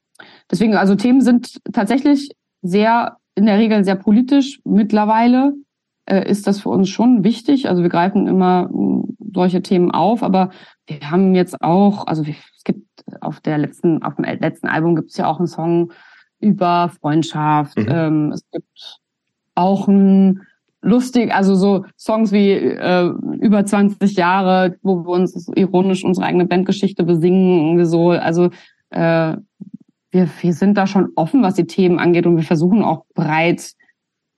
[0.50, 2.30] deswegen, also Themen sind tatsächlich
[2.60, 5.54] sehr, in der Regel sehr politisch mittlerweile
[6.06, 7.68] äh, ist das für uns schon wichtig.
[7.68, 10.50] Also wir greifen immer hm, solche Themen auf, aber
[10.86, 12.86] wir haben jetzt auch, also es gibt
[13.20, 15.92] auf der letzten, auf dem letzten Album gibt es ja auch einen Song
[16.40, 17.78] über Freundschaft.
[17.78, 17.86] Mhm.
[17.88, 19.00] Ähm, es gibt
[19.54, 20.42] auch ein
[20.82, 26.46] lustig, also so Songs wie äh, über 20 Jahre, wo wir uns ironisch unsere eigene
[26.46, 28.10] Bandgeschichte besingen, irgendwie so.
[28.10, 28.50] Also
[28.90, 29.36] äh,
[30.10, 33.72] wir, wir sind da schon offen, was die Themen angeht und wir versuchen auch breit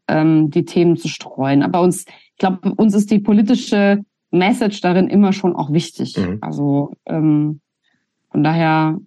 [0.09, 1.63] ähm, die Themen zu streuen.
[1.63, 6.17] Aber uns, ich glaube, uns ist die politische Message darin immer schon auch wichtig.
[6.17, 6.39] Mhm.
[6.41, 7.61] Also ähm,
[8.31, 8.99] von daher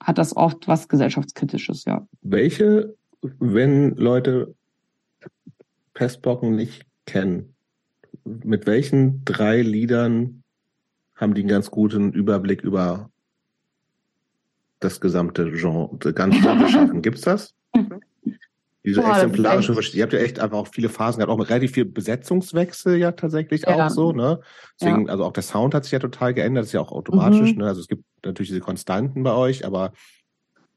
[0.00, 2.06] hat das oft was gesellschaftskritisches, ja.
[2.22, 4.54] Welche, wenn Leute
[5.94, 7.54] Pestbocken nicht kennen,
[8.24, 10.42] mit welchen drei Liedern
[11.14, 13.10] haben die einen ganz guten Überblick über
[14.80, 17.02] das gesamte Genre, ganz Genre schaffen?
[17.02, 17.54] Gibt's das?
[18.84, 21.86] Diese Boah, exemplarische, ihr habt ja echt einfach auch viele Phasen gehabt, auch relativ viel
[21.86, 23.86] Besetzungswechsel ja tatsächlich ja.
[23.86, 24.40] auch so, ne?
[24.78, 25.12] Deswegen, ja.
[25.12, 27.60] also auch der Sound hat sich ja total geändert, das ist ja auch automatisch, mhm.
[27.60, 27.68] ne?
[27.68, 29.92] Also es gibt natürlich diese Konstanten bei euch, aber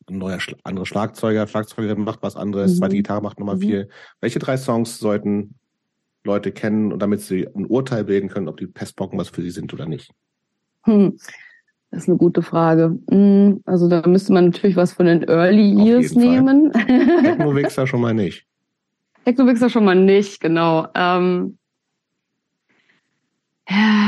[0.09, 2.77] ein neuer Schla andere Schlagzeuger, Schlagzeugerin macht was anderes, mhm.
[2.77, 3.61] zweite Gitarre macht nochmal mhm.
[3.61, 3.89] viel.
[4.21, 5.55] Welche drei Songs sollten
[6.23, 9.73] Leute kennen, damit sie ein Urteil bilden können, ob die Pestbocken was für sie sind
[9.73, 10.11] oder nicht?
[10.83, 11.17] Hm.
[11.97, 12.99] Das ist eine gute Frage.
[13.09, 16.71] Hm, also da müsste man natürlich was von den Early Auf Years nehmen.
[16.71, 18.45] Techno-Wichser schon mal nicht.
[19.25, 20.85] Techno-Wichser schon mal nicht, genau.
[20.93, 21.57] Ähm,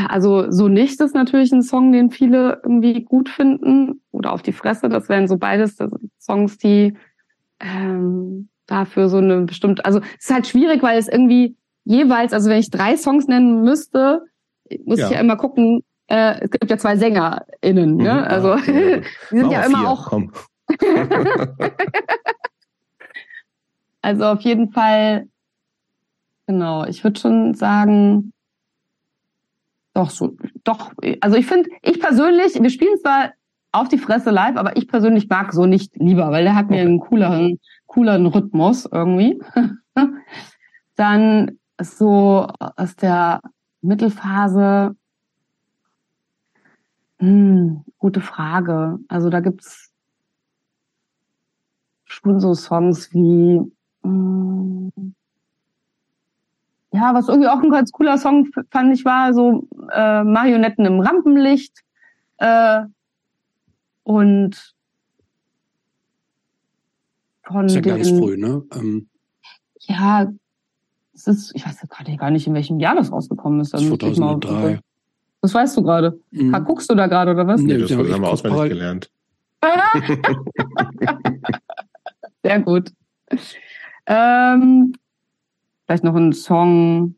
[0.08, 4.02] also so nicht ist natürlich ein Song, den viele irgendwie gut finden.
[4.12, 5.76] Oder auf die Fresse, das wären so beides
[6.20, 6.96] Songs, die
[7.60, 12.52] ähm, dafür so eine bestimmte, also es ist halt schwierig, weil es irgendwie jeweils, also
[12.52, 14.22] wenn ich drei Songs nennen müsste,
[14.86, 15.08] muss Ja.
[15.08, 18.14] ich ja immer gucken, äh, es gibt ja zwei SängerInnen, ne?
[18.14, 19.02] Mhm, Also ah, okay.
[19.32, 20.12] die sind Machen ja immer vier, auch.
[24.02, 25.28] Also auf jeden Fall,
[26.48, 28.32] genau, ich würde schon sagen,
[29.94, 33.34] doch so, doch, also ich finde, ich persönlich, wir spielen zwar
[33.74, 36.78] auf die Fresse live, aber ich persönlich mag so nicht lieber, weil der hat mir
[36.78, 36.86] Okay.
[36.88, 39.40] einen cooleren, cooleren Rhythmus irgendwie.
[40.96, 43.42] Dann so aus der
[43.82, 44.96] Mittelphase,
[47.20, 49.00] hm, gute Frage.
[49.08, 49.92] Also da gibt's
[52.06, 53.62] schon so Songs wie
[54.04, 54.90] Mm.
[56.92, 61.02] Ja, was irgendwie auch ein ganz cooler Song fand ich war so äh, Marionetten im
[61.02, 61.84] Rampenlicht
[62.38, 62.82] äh,
[64.04, 64.74] und
[67.44, 68.64] von Ist ja den, ganz früh, ne?
[68.74, 69.10] Ähm,
[69.82, 70.32] ja,
[71.14, 73.74] es ist, ich weiß gerade gar nicht, in welchem Jahr das rausgekommen ist.
[73.74, 74.80] Da müsste ich mal- 2003.
[75.42, 76.20] Das weißt du gerade.
[76.32, 76.54] Mhm.
[76.54, 77.62] Ha, Guckst du da gerade oder was?
[77.62, 78.78] Nee, das ja, haben wir auswendig parallel.
[78.78, 79.12] gelernt.
[82.44, 82.92] Sehr gut.
[84.06, 84.94] Ähm,
[85.86, 87.16] vielleicht noch ein Song,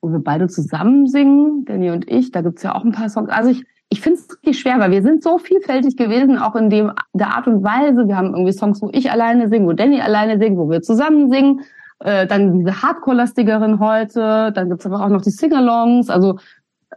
[0.00, 2.32] wo wir beide zusammen singen, Danny und ich.
[2.32, 3.30] Da gibt's ja auch ein paar Songs.
[3.30, 6.70] Also ich, ich finde es richtig schwer, weil wir sind so vielfältig gewesen, auch in
[6.70, 8.08] dem der Art und Weise.
[8.08, 11.30] Wir haben irgendwie Songs, wo ich alleine singe, wo Danny alleine singt, wo wir zusammen
[11.30, 11.60] singen.
[12.04, 14.52] Äh, dann diese Hardcore-lastigeren heute.
[14.52, 16.10] Dann gibt's aber auch noch die Sing-Alongs.
[16.10, 16.38] Also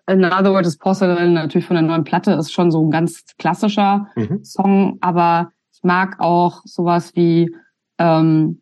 [0.08, 3.24] in other words, is Porcelain natürlich von der neuen Platte ist schon so ein ganz
[3.38, 4.44] klassischer Mhm.
[4.44, 7.56] Song, aber ich mag auch sowas wie
[7.98, 8.62] ähm,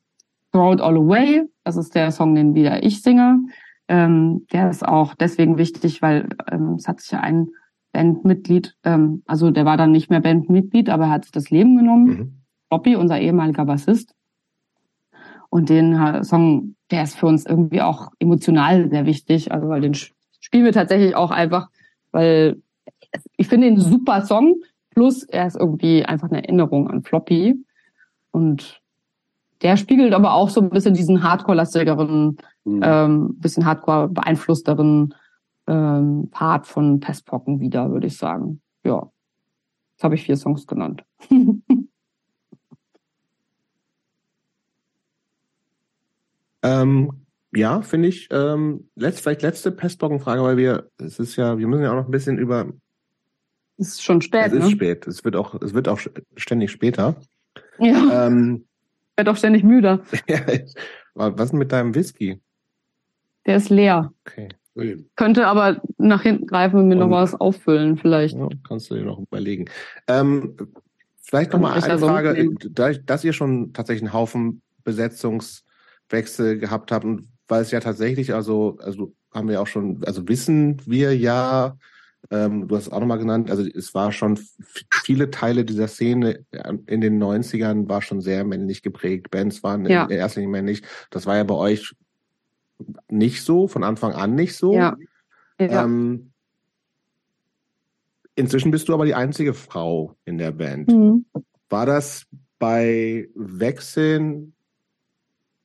[0.52, 1.44] Throw It All Away.
[1.64, 3.40] Das ist der Song, den wieder ich singe.
[3.88, 7.50] Ähm, der ist auch deswegen wichtig, weil ähm, es hat sich ja ein
[7.92, 11.78] Bandmitglied, ähm, also der war dann nicht mehr Bandmitglied, aber er hat sich das Leben
[11.78, 12.06] genommen.
[12.06, 12.42] Mhm.
[12.70, 14.16] Bobby, unser ehemaliger Bassist.
[15.54, 19.94] Und den Song, der ist für uns irgendwie auch emotional sehr wichtig, also weil den
[19.94, 21.70] spielen wir tatsächlich auch einfach,
[22.12, 22.60] weil
[23.38, 24.56] ich finde ihn super Song,
[24.90, 27.64] plus er ist irgendwie einfach eine Erinnerung an Floppy.
[28.32, 28.82] Und
[29.62, 32.82] der spiegelt aber auch so ein bisschen diesen Hardcore-lastigeren, Mhm.
[32.84, 35.14] ähm, bisschen Hardcore beeinflussteren
[35.68, 38.60] ähm, Part von Pestpocken wieder, würde ich sagen.
[38.84, 39.08] Ja.
[39.92, 41.04] Jetzt habe ich vier Songs genannt.
[46.64, 47.12] Ähm,
[47.56, 48.28] ja, finde ich.
[48.32, 52.06] Ähm, letzt, vielleicht letzte Pestbockenfrage, weil wir, es ist ja, wir müssen ja auch noch
[52.06, 52.68] ein bisschen über.
[53.78, 54.70] ist schon spät, es ist ne?
[54.72, 55.06] spät.
[55.08, 56.00] Es wird auch, es wird auch
[56.36, 57.16] ständig später.
[57.80, 58.66] Ja, Ähm,
[59.12, 60.02] ich werde auch ständig müde.
[60.28, 60.40] ja,
[61.14, 62.42] was ist mit deinem Whisky?
[63.46, 64.12] Der ist leer.
[64.26, 64.50] Okay.
[64.76, 65.06] Ui.
[65.16, 68.36] Könnte aber nach hinten greifen und mir noch Und- was auffüllen, vielleicht.
[68.36, 69.66] Ja, kannst du dir noch überlegen.
[70.08, 70.56] Ähm,
[71.22, 74.64] vielleicht nochmal eine Frage, dadurch, dass ihr schon tatsächlich einen Haufen
[76.14, 80.28] Besetzungswechsel gehabt habt und weil es ja tatsächlich, also, also haben wir auch schon, also
[80.28, 81.78] wissen wir ja,
[82.32, 84.40] ähm, du hast es auch nochmal genannt, also es war schon
[85.04, 86.46] viele Teile dieser Szene
[86.88, 89.30] in den 90ern war schon sehr männlich geprägt.
[89.30, 90.06] Bands waren Ja.
[90.06, 90.84] in erster Linie männlich.
[91.10, 91.94] Das war ja bei euch
[93.10, 94.74] nicht so, von Anfang an nicht so.
[94.74, 94.96] Ja.
[95.60, 95.84] Ja.
[95.84, 96.32] Ähm,
[98.36, 100.88] inzwischen bist du aber die einzige Frau in der Band.
[100.90, 101.26] Mhm.
[101.70, 102.26] War das
[102.58, 104.53] bei Wechseln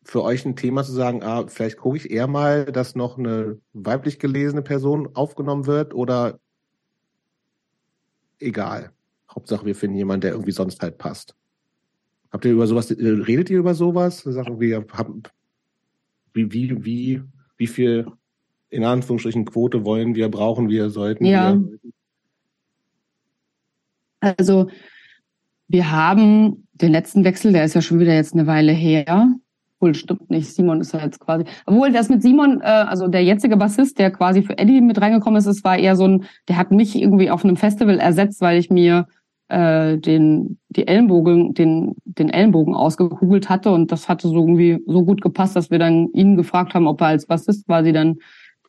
[0.08, 3.60] für euch ein Thema zu sagen, ah, vielleicht gucke ich eher mal, dass noch eine
[3.74, 6.40] weiblich gelesene Person aufgenommen wird oder
[8.38, 8.90] egal.
[9.30, 11.36] Hauptsache, wir finden jemanden, der irgendwie sonst halt passt.
[12.32, 14.20] Habt ihr über sowas, äh, redet ihr über sowas?
[14.20, 14.78] Sagt irgendwie,
[16.32, 17.22] wie, wie, wie,
[17.58, 18.06] wie viel
[18.70, 21.54] in Anführungsstrichen Quote wollen wir, brauchen wir, sollten Ja.
[21.54, 21.78] wir?
[24.20, 24.70] Also
[25.68, 29.38] wir haben den letzten Wechsel, der ist ja schon wieder jetzt eine Weile her.
[29.80, 31.44] Wohl stimmt nicht, Simon ist ja jetzt quasi.
[31.66, 35.38] Obwohl das mit Simon, äh, also der jetzige Bassist, der quasi für Eddie mit reingekommen
[35.38, 38.58] ist, es war eher so ein, der hat mich irgendwie auf einem Festival ersetzt, weil
[38.58, 39.06] ich mir
[39.48, 45.04] äh, den die Ellenbogen, den den Ellenbogen ausgekugelt hatte und das hatte so irgendwie so
[45.04, 48.18] gut gepasst, dass wir dann ihn gefragt haben, ob er als Bassist quasi dann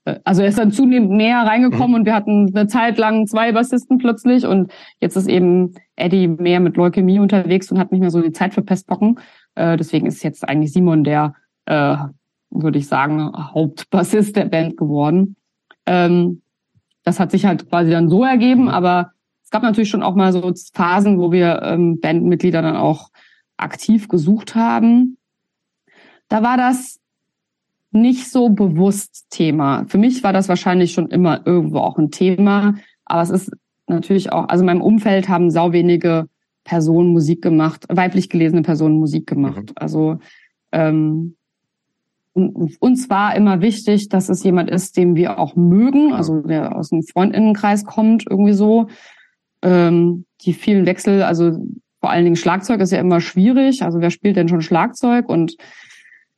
[0.06, 3.52] äh, also er ist dann zunehmend näher reingekommen und wir hatten eine Zeit lang zwei
[3.52, 4.72] Bassisten plötzlich und
[5.02, 8.53] jetzt ist eben Eddie mehr mit Leukämie unterwegs und hat nicht mehr so die Zeit
[8.53, 9.19] für Pestpocken.
[9.56, 11.36] Äh, deswegen ist jetzt eigentlich Simon der,
[11.66, 11.98] äh,
[12.50, 15.36] würde ich sagen, Hauptbassist der Band geworden.
[15.86, 16.42] Ähm,
[17.04, 19.12] das hat sich halt quasi dann so ergeben, aber
[19.44, 23.10] es gab natürlich schon auch mal so Phasen, wo wir ähm, Bandmitglieder dann auch
[23.58, 25.18] aktiv gesucht haben.
[26.28, 27.00] Da war das
[27.92, 29.86] nicht so bewusst Thema.
[29.88, 33.52] Für mich war das wahrscheinlich schon immer irgendwo auch ein Thema, aber es ist
[33.88, 36.28] natürlich auch, also in meinem Umfeld haben sau wenige
[36.64, 39.69] Personen Musik gemacht, weiblich gelesene Personen Musik gemacht.
[39.69, 39.76] Mhm.
[39.76, 40.19] Also
[40.72, 41.36] ähm,
[42.34, 46.90] uns war immer wichtig, dass es jemand ist, den wir auch mögen, also der aus
[46.90, 48.88] dem Freundinnenkreis kommt, irgendwie so.
[49.61, 51.57] Ähm, die vielen Wechsel, also
[51.99, 53.84] vor allen Dingen Schlagzeug ist ja immer schwierig.
[53.84, 55.27] Also wer spielt denn schon Schlagzeug?
[55.27, 55.57] Und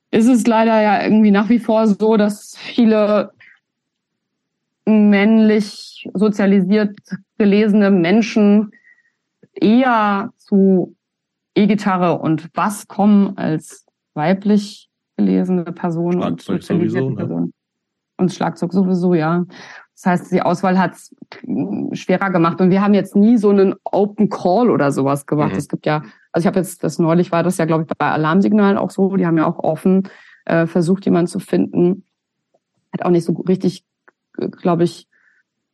[0.10, 3.31] ist es leider ja irgendwie nach wie vor so, dass viele
[4.85, 6.98] männlich sozialisiert
[7.38, 8.72] gelesene Menschen
[9.62, 10.96] eher zu
[11.56, 17.50] E-Gitarre und Bass kommen als weiblich gelesene Personen und sowieso, ne?
[18.18, 19.46] Und Schlagzeug sowieso, ja.
[19.96, 21.16] Das heißt, die Auswahl hat es
[21.94, 22.60] schwerer gemacht.
[22.60, 25.54] Und wir haben jetzt nie so einen Open Call oder sowas gemacht.
[25.54, 25.58] Mhm.
[25.58, 28.10] Es gibt ja, also ich habe jetzt, das neulich war das ja, glaube ich, bei
[28.10, 30.10] Alarmsignalen auch so, die haben ja auch offen
[30.46, 32.06] äh, versucht, jemanden zu finden.
[32.92, 33.86] Hat auch nicht so richtig,
[34.34, 35.08] glaube ich,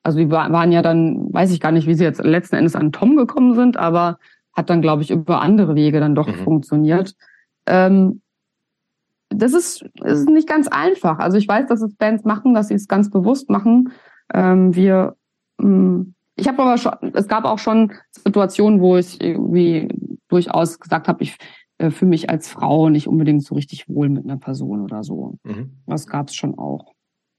[0.07, 2.93] also die waren ja dann, weiß ich gar nicht, wie sie jetzt letzten Endes an
[2.93, 4.19] Tom gekommen sind, aber
[4.53, 6.43] hat dann, glaube ich, über andere Wege dann doch mhm.
[6.45, 7.13] funktioniert.
[7.65, 8.21] Ähm,
[9.27, 11.19] das ist, ist nicht ganz einfach.
[11.19, 13.91] Also ich weiß, dass es Bands machen, dass sie es ganz bewusst machen.
[14.33, 15.17] Ähm, wir,
[15.57, 19.89] mh, mm, ich habe aber schon, es gab auch schon Situationen, wo ich irgendwie
[20.29, 21.35] durchaus gesagt habe, ich
[21.79, 25.37] äh, fühle mich als Frau nicht unbedingt so richtig wohl mit einer Person oder so.
[25.43, 25.81] Mhm.
[25.85, 26.93] Das gab es schon auch.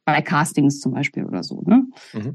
[0.05, 1.62] Bei Castings zum Beispiel oder so.
[1.62, 1.86] Ne?
[2.12, 2.35] Mhm.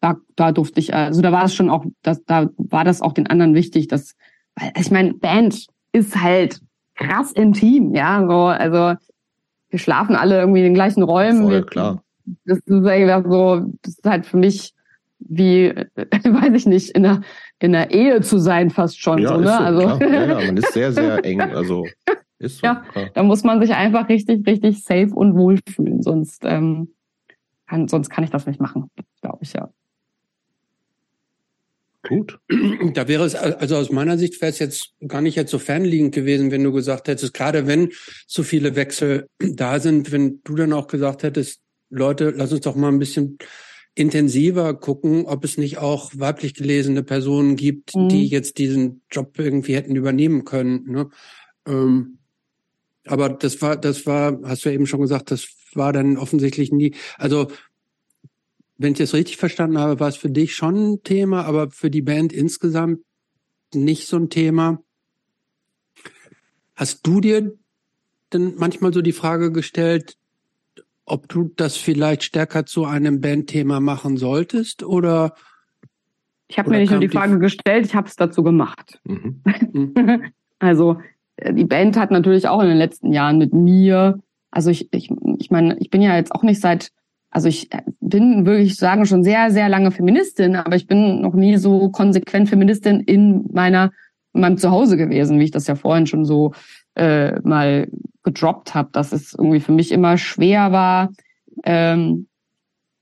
[0.00, 3.12] Da, da durfte ich, also da war es schon auch, dass, da war das auch
[3.12, 4.14] den anderen wichtig, dass,
[4.54, 6.60] weil ich meine, Band ist halt
[6.94, 8.98] krass intim, ja, so, also
[9.70, 11.42] wir schlafen alle irgendwie in den gleichen Räumen.
[11.42, 12.02] Voll, wir, klar.
[12.44, 14.74] Das ist einfach so, das ist halt für mich
[15.20, 17.22] wie, weiß ich nicht, in einer,
[17.58, 19.18] in einer Ehe zu sein fast schon.
[19.18, 19.46] Ja, so, ne?
[19.46, 21.40] so, also ja, ja, man ist sehr, sehr eng.
[21.40, 21.86] Also
[22.38, 22.66] ist so.
[22.66, 23.10] Ja, klar.
[23.14, 26.02] da muss man sich einfach richtig, richtig safe und wohl fühlen.
[26.02, 26.94] Sonst, ähm,
[27.66, 29.70] kann, sonst kann ich das nicht machen, glaube ich, ja.
[32.08, 32.38] Gut.
[32.94, 36.14] Da wäre es, also aus meiner Sicht wäre es jetzt gar nicht jetzt so fernliegend
[36.14, 37.90] gewesen, wenn du gesagt hättest, gerade wenn
[38.26, 41.60] so viele Wechsel da sind, wenn du dann auch gesagt hättest,
[41.90, 43.38] Leute, lass uns doch mal ein bisschen
[43.94, 48.08] intensiver gucken, ob es nicht auch weiblich gelesene Personen gibt, mhm.
[48.08, 50.84] die jetzt diesen Job irgendwie hätten übernehmen können.
[50.88, 51.08] Ne?
[51.66, 52.18] Ähm,
[53.06, 56.72] aber das war, das war, hast du ja eben schon gesagt, das war dann offensichtlich
[56.72, 56.94] nie.
[57.16, 57.48] Also
[58.78, 61.90] wenn ich das richtig verstanden habe, war es für dich schon ein Thema, aber für
[61.90, 63.00] die Band insgesamt
[63.74, 64.78] nicht so ein Thema.
[66.76, 67.52] Hast du dir
[68.32, 70.16] denn manchmal so die Frage gestellt,
[71.04, 75.34] ob du das vielleicht stärker zu einem Bandthema machen solltest oder?
[76.46, 79.00] Ich habe mir nicht nur die Frage gestellt, ich habe es dazu gemacht.
[79.04, 79.42] Mhm.
[80.60, 81.00] also
[81.36, 85.10] äh, die Band hat natürlich auch in den letzten Jahren mit mir, also ich, ich,
[85.38, 86.92] ich meine, ich bin ja jetzt auch nicht seit
[87.30, 91.34] also ich äh, bin wirklich sagen schon sehr, sehr lange Feministin, aber ich bin noch
[91.34, 93.92] nie so konsequent Feministin in meiner
[94.34, 96.52] in meinem Zuhause gewesen, wie ich das ja vorhin schon so
[96.94, 97.88] äh, mal
[98.22, 101.10] gedroppt habe, dass es irgendwie für mich immer schwer war,
[101.64, 102.28] ähm,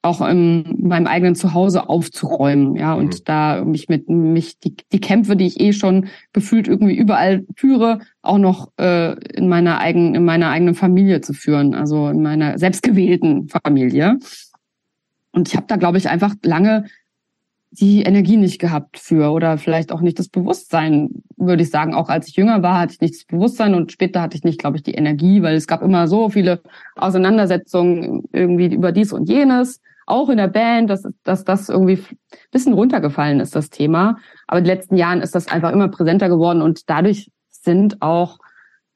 [0.07, 3.25] auch in meinem eigenen Zuhause aufzuräumen, ja, und mhm.
[3.25, 8.01] da mich mit mich die, die Kämpfe, die ich eh schon gefühlt irgendwie überall führe,
[8.23, 12.59] auch noch äh, in meiner eigenen in meiner eigenen Familie zu führen, also in meiner
[12.59, 14.19] selbstgewählten Familie.
[15.33, 16.87] Und ich habe da glaube ich einfach lange
[17.71, 21.95] die Energie nicht gehabt für oder vielleicht auch nicht das Bewusstsein, würde ich sagen.
[21.95, 24.59] Auch als ich jünger war, hatte ich nicht das Bewusstsein und später hatte ich nicht,
[24.59, 26.63] glaube ich, die Energie, weil es gab immer so viele
[26.95, 32.03] Auseinandersetzungen irgendwie über dies und jenes auch in der Band, dass, dass das irgendwie
[32.53, 34.17] bisschen runtergefallen ist, das Thema.
[34.47, 38.39] Aber in den letzten Jahren ist das einfach immer präsenter geworden und dadurch sind auch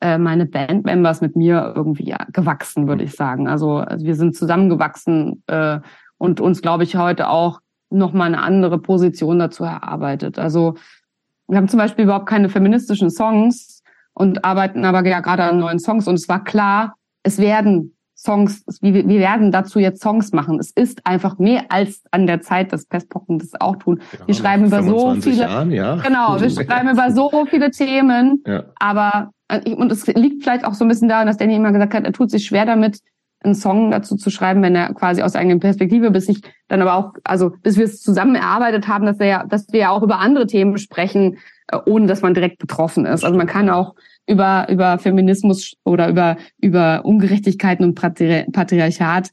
[0.01, 3.49] äh, meine Bandmembers mit mir irgendwie ja, gewachsen, würde ich sagen.
[3.49, 5.81] Also, also wir sind zusammengewachsen äh,
[6.17, 7.61] und uns, glaube ich, heute auch
[7.91, 10.39] noch mal eine andere Position dazu erarbeitet.
[10.39, 10.75] Also
[11.49, 13.83] wir haben zum Beispiel überhaupt keine feministischen Songs
[14.15, 18.65] und arbeiten aber ja gerade an neuen Songs und es war klar, es werden Songs,
[18.83, 20.59] wir, wir werden dazu jetzt Songs machen.
[20.59, 24.03] Es ist einfach mehr als an der Zeit, dass Pestpocken das auch tun.
[24.13, 25.97] Ja, wir schreiben über so viele, Jahren, ja.
[25.97, 28.65] genau, wir schreiben über so viele Themen, ja.
[28.79, 31.95] aber äh, und es liegt vielleicht auch so ein bisschen daran, dass Danny immer gesagt
[31.95, 33.01] hat, er tut sich schwer damit,
[33.43, 36.95] einen Song dazu zu schreiben, wenn er quasi aus eigener Perspektive, bis ich dann aber
[36.95, 40.03] auch, also bis wir es zusammen erarbeitet haben, dass wir ja, dass wir ja auch
[40.03, 41.39] über andere Themen sprechen,
[41.69, 43.25] äh, ohne dass man direkt betroffen ist.
[43.25, 43.95] Also man kann auch
[44.27, 49.31] über, über Feminismus oder über, über Ungerechtigkeiten und Patri Patriarchat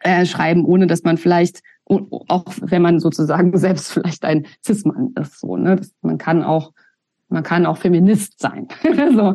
[0.00, 5.40] äh, schreiben, ohne dass man vielleicht, auch wenn man sozusagen selbst vielleicht ein Cis-Mann ist,
[5.40, 5.76] so, ne?
[5.76, 6.72] Das, man kann auch,
[7.28, 8.68] man kann auch Feminist sein.
[9.14, 9.34] so.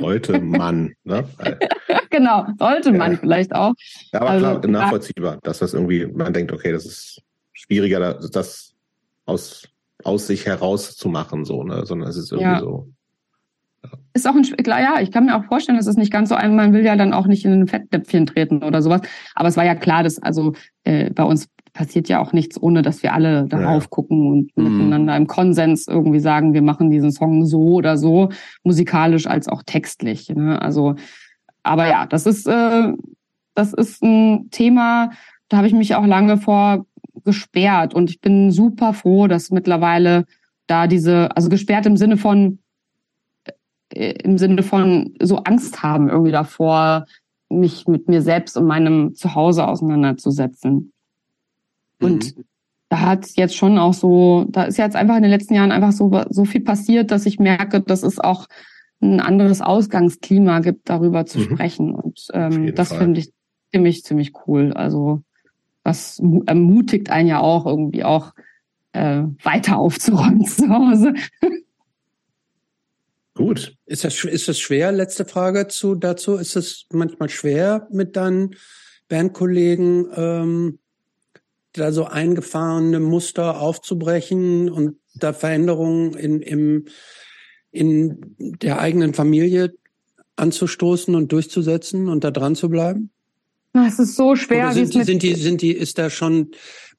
[0.00, 1.24] Sollte man, ne?
[2.10, 3.18] genau, sollte man ja.
[3.18, 3.72] vielleicht auch.
[4.12, 7.22] Ja, aber also, klar, nachvollziehbar, dass das irgendwie, man denkt, okay, das ist
[7.52, 8.74] schwieriger, das
[9.24, 9.68] aus,
[10.04, 11.86] aus sich heraus zu machen, so, ne?
[11.86, 12.60] Sondern es ist irgendwie ja.
[12.60, 12.88] so
[14.12, 16.34] ist auch ein, klar, ja, ich kann mir auch vorstellen, dass es nicht ganz so
[16.34, 19.02] ein, man will ja dann auch nicht in ein Fettnäpfchen treten oder sowas.
[19.34, 20.54] Aber es war ja klar, dass also
[20.84, 23.88] äh, bei uns passiert ja auch nichts, ohne dass wir alle darauf ja.
[23.88, 24.78] gucken und mhm.
[24.78, 28.30] miteinander im Konsens irgendwie sagen, wir machen diesen Song so oder so,
[28.64, 30.28] musikalisch als auch textlich.
[30.30, 30.60] Ne?
[30.60, 30.94] Also,
[31.62, 32.92] aber ja, das ist, äh,
[33.54, 35.10] das ist ein Thema,
[35.48, 36.86] da habe ich mich auch lange vor
[37.24, 40.24] gesperrt und ich bin super froh, dass mittlerweile
[40.66, 42.60] da diese, also gesperrt im Sinne von
[43.92, 47.06] äh, im Sinne von so Angst haben irgendwie davor,
[47.48, 50.92] mich mit mir selbst und meinem Zuhause auseinanderzusetzen.
[52.00, 52.44] Und mhm.
[52.88, 55.92] da hat jetzt schon auch so, da ist jetzt einfach in den letzten Jahren einfach
[55.92, 58.46] so, so viel passiert, dass ich merke, dass es auch
[59.00, 61.42] ein anderes Ausgangsklima gibt, darüber zu mhm.
[61.44, 61.94] sprechen.
[61.94, 63.32] Und ähm, das finde ich
[63.72, 64.72] ziemlich, ziemlich cool.
[64.72, 65.22] Also
[65.84, 68.32] das ermutigt einen ja auch irgendwie auch
[68.92, 71.14] äh, weiter aufzuräumen zu Hause.
[73.34, 73.74] Gut.
[73.86, 74.92] Ist das, ist das schwer?
[74.92, 76.34] Letzte Frage zu, dazu.
[76.34, 78.54] Ist es manchmal schwer, mit deinen
[79.08, 80.78] Bandkollegen ähm,
[81.72, 86.84] da so eingefahrene Muster aufzubrechen und da Veränderungen in, im,
[87.70, 89.74] in der eigenen Familie
[90.36, 93.10] anzustoßen und durchzusetzen und da dran zu bleiben?
[93.72, 94.66] Es ist so schwer.
[94.66, 96.50] Oder sind, die, sind die, sind die, ist da schon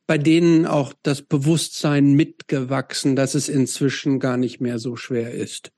[0.08, 5.72] bei denen auch das Bewusstsein mitgewachsen, dass es inzwischen gar nicht mehr so schwer ist?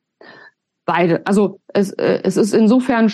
[0.85, 1.25] beide.
[1.25, 3.11] Also es, äh, es ist insofern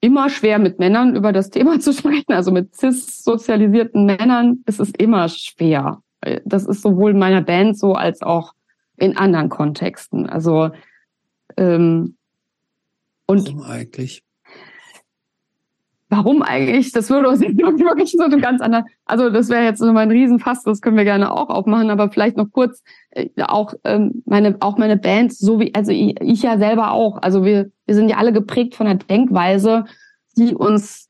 [0.00, 2.32] immer schwer, mit Männern über das Thema zu sprechen.
[2.32, 6.02] Also mit cis-sozialisierten Männern ist es immer schwer.
[6.44, 8.52] Das ist sowohl in meiner Band so als auch
[8.96, 10.28] in anderen Kontexten.
[10.28, 10.70] Also
[11.56, 12.16] ähm,
[13.26, 14.22] und Warum eigentlich?
[16.12, 16.90] Warum eigentlich?
[16.90, 18.84] Das würde uns wirklich so ein ganz anderen.
[19.04, 22.36] Also das wäre jetzt nochmal ein Riesenfass, das können wir gerne auch aufmachen, aber vielleicht
[22.36, 26.58] noch kurz äh, auch ähm, meine auch meine Band, so wie also ich, ich ja
[26.58, 27.22] selber auch.
[27.22, 29.84] Also wir wir sind ja alle geprägt von einer Denkweise,
[30.36, 31.08] die uns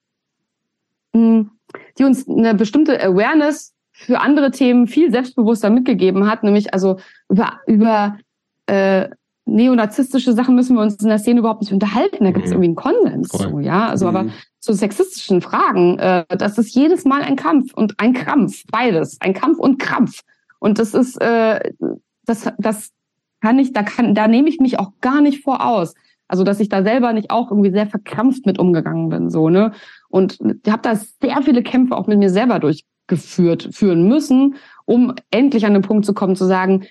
[1.15, 1.51] mh, hm,
[1.99, 6.99] die uns eine bestimmte Awareness für andere Themen viel selbstbewusster mitgegeben hat, nämlich also
[7.31, 8.19] über über
[8.67, 9.09] äh,
[9.47, 12.25] neonazistische Sachen müssen wir uns in der Szene überhaupt nicht unterhalten.
[12.25, 12.63] Da gibt es mhm.
[12.63, 13.89] irgendwie einen Konsens zu, ja.
[13.89, 14.17] Also mhm.
[14.17, 14.31] aber
[14.61, 19.35] zu sexistischen Fragen, äh, das ist jedes Mal ein Kampf und ein Krampf, beides, ein
[19.35, 20.21] Kampf und Krampf.
[20.59, 21.73] Und das ist, äh,
[22.25, 22.91] das, das
[23.41, 25.95] kann ich, da kann, da nehme ich mich auch gar nicht vor aus.
[26.29, 29.73] Also dass ich da selber nicht auch irgendwie sehr verkrampft mit umgegangen bin, so ne.
[30.09, 34.55] Und ich habe da sehr viele Kämpfe auch mit mir selber durchgeführt, führen müssen,
[34.85, 36.85] um endlich an den Punkt zu kommen, zu sagen,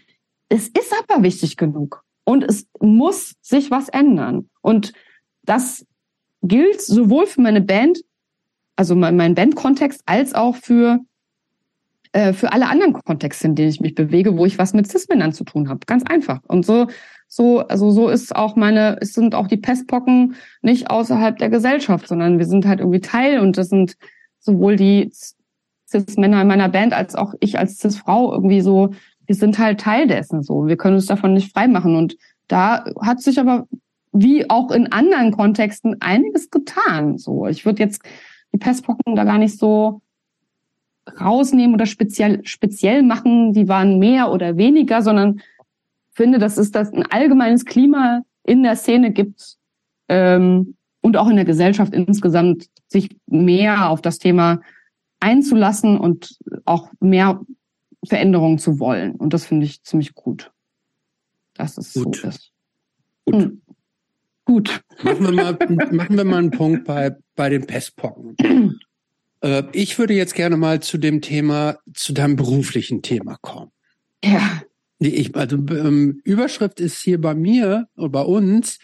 [0.50, 2.04] es ist aber wichtig genug.
[2.30, 4.52] Und es muss sich was ändern.
[4.62, 4.94] Und
[5.42, 5.84] das
[6.44, 8.02] gilt sowohl für meine Band,
[8.76, 11.00] also meinen Bandkontext, als auch für
[12.12, 15.34] äh, für alle anderen Kontexte, in denen ich mich bewege, wo ich was mit Cis-Männern
[15.34, 15.80] zu tun habe.
[15.88, 16.42] Ganz einfach.
[16.48, 16.86] Und so,
[17.28, 22.08] so, also so ist auch meine, es sind auch die Pestpocken nicht außerhalb der Gesellschaft,
[22.08, 23.96] sondern wir sind halt irgendwie Teil und das sind
[24.38, 25.12] sowohl die
[25.90, 28.92] Cis-Männer in meiner Band als auch ich als Cis-Frau irgendwie so
[29.30, 30.66] wir sind halt Teil dessen so.
[30.66, 31.96] Wir können uns davon nicht freimachen.
[31.96, 33.68] Und da hat sich aber
[34.12, 37.20] wie auch in anderen Kontexten einiges getan.
[37.20, 38.02] So, ich würde jetzt
[38.52, 40.02] die Pestpocken da gar nicht so
[41.22, 43.54] rausnehmen oder speziell speziell machen.
[43.54, 45.42] Die waren mehr oder weniger, sondern
[46.12, 49.58] finde, dass es das ein allgemeines Klima in der Szene gibt
[50.08, 54.62] ähm, und auch in der Gesellschaft insgesamt, sich mehr auf das Thema
[55.20, 57.42] einzulassen und auch mehr
[58.06, 59.16] Veränderungen zu wollen.
[59.16, 60.52] Und das finde ich ziemlich gut.
[61.54, 62.16] Dass es gut.
[62.18, 62.52] so ist.
[63.26, 63.44] Gut.
[63.44, 63.62] Hm.
[64.46, 64.82] Gut.
[65.04, 65.54] Machen wir mal,
[65.92, 68.36] machen wir mal einen Punkt bei, bei den Pestpocken.
[69.42, 73.72] äh, ich würde jetzt gerne mal zu dem Thema, zu deinem beruflichen Thema kommen.
[74.24, 74.64] Ja.
[75.00, 78.80] Ich, also ähm, Überschrift ist hier bei mir oder bei uns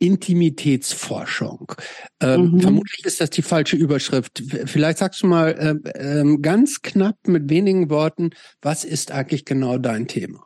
[0.00, 1.72] Intimitätsforschung.
[2.20, 2.60] Ähm, mhm.
[2.60, 4.42] Vermutlich ist das die falsche Überschrift.
[4.64, 8.30] Vielleicht sagst du mal äh, äh, ganz knapp mit wenigen Worten,
[8.62, 10.44] was ist eigentlich genau dein Thema?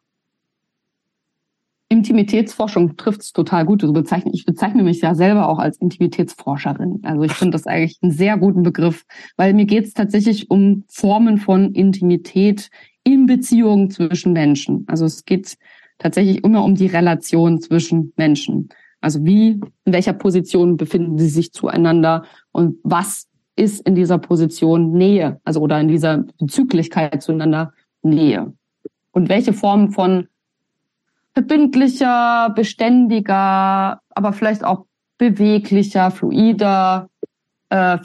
[1.88, 3.82] Intimitätsforschung trifft es total gut.
[3.82, 7.00] Du bezeichne, ich bezeichne mich ja selber auch als Intimitätsforscherin.
[7.04, 9.04] Also ich finde das eigentlich einen sehr guten Begriff,
[9.36, 12.70] weil mir geht es tatsächlich um Formen von Intimität
[13.04, 14.84] in Beziehungen zwischen Menschen.
[14.88, 15.56] Also es geht
[15.98, 18.70] tatsächlich immer um die Relation zwischen Menschen.
[19.04, 24.92] Also wie, in welcher Position befinden sie sich zueinander und was ist in dieser Position
[24.92, 28.54] Nähe, also oder in dieser Bezüglichkeit zueinander Nähe.
[29.12, 30.28] Und welche Form von
[31.34, 34.86] verbindlicher, beständiger, aber vielleicht auch
[35.18, 37.10] beweglicher, fluider
[37.68, 37.98] äh,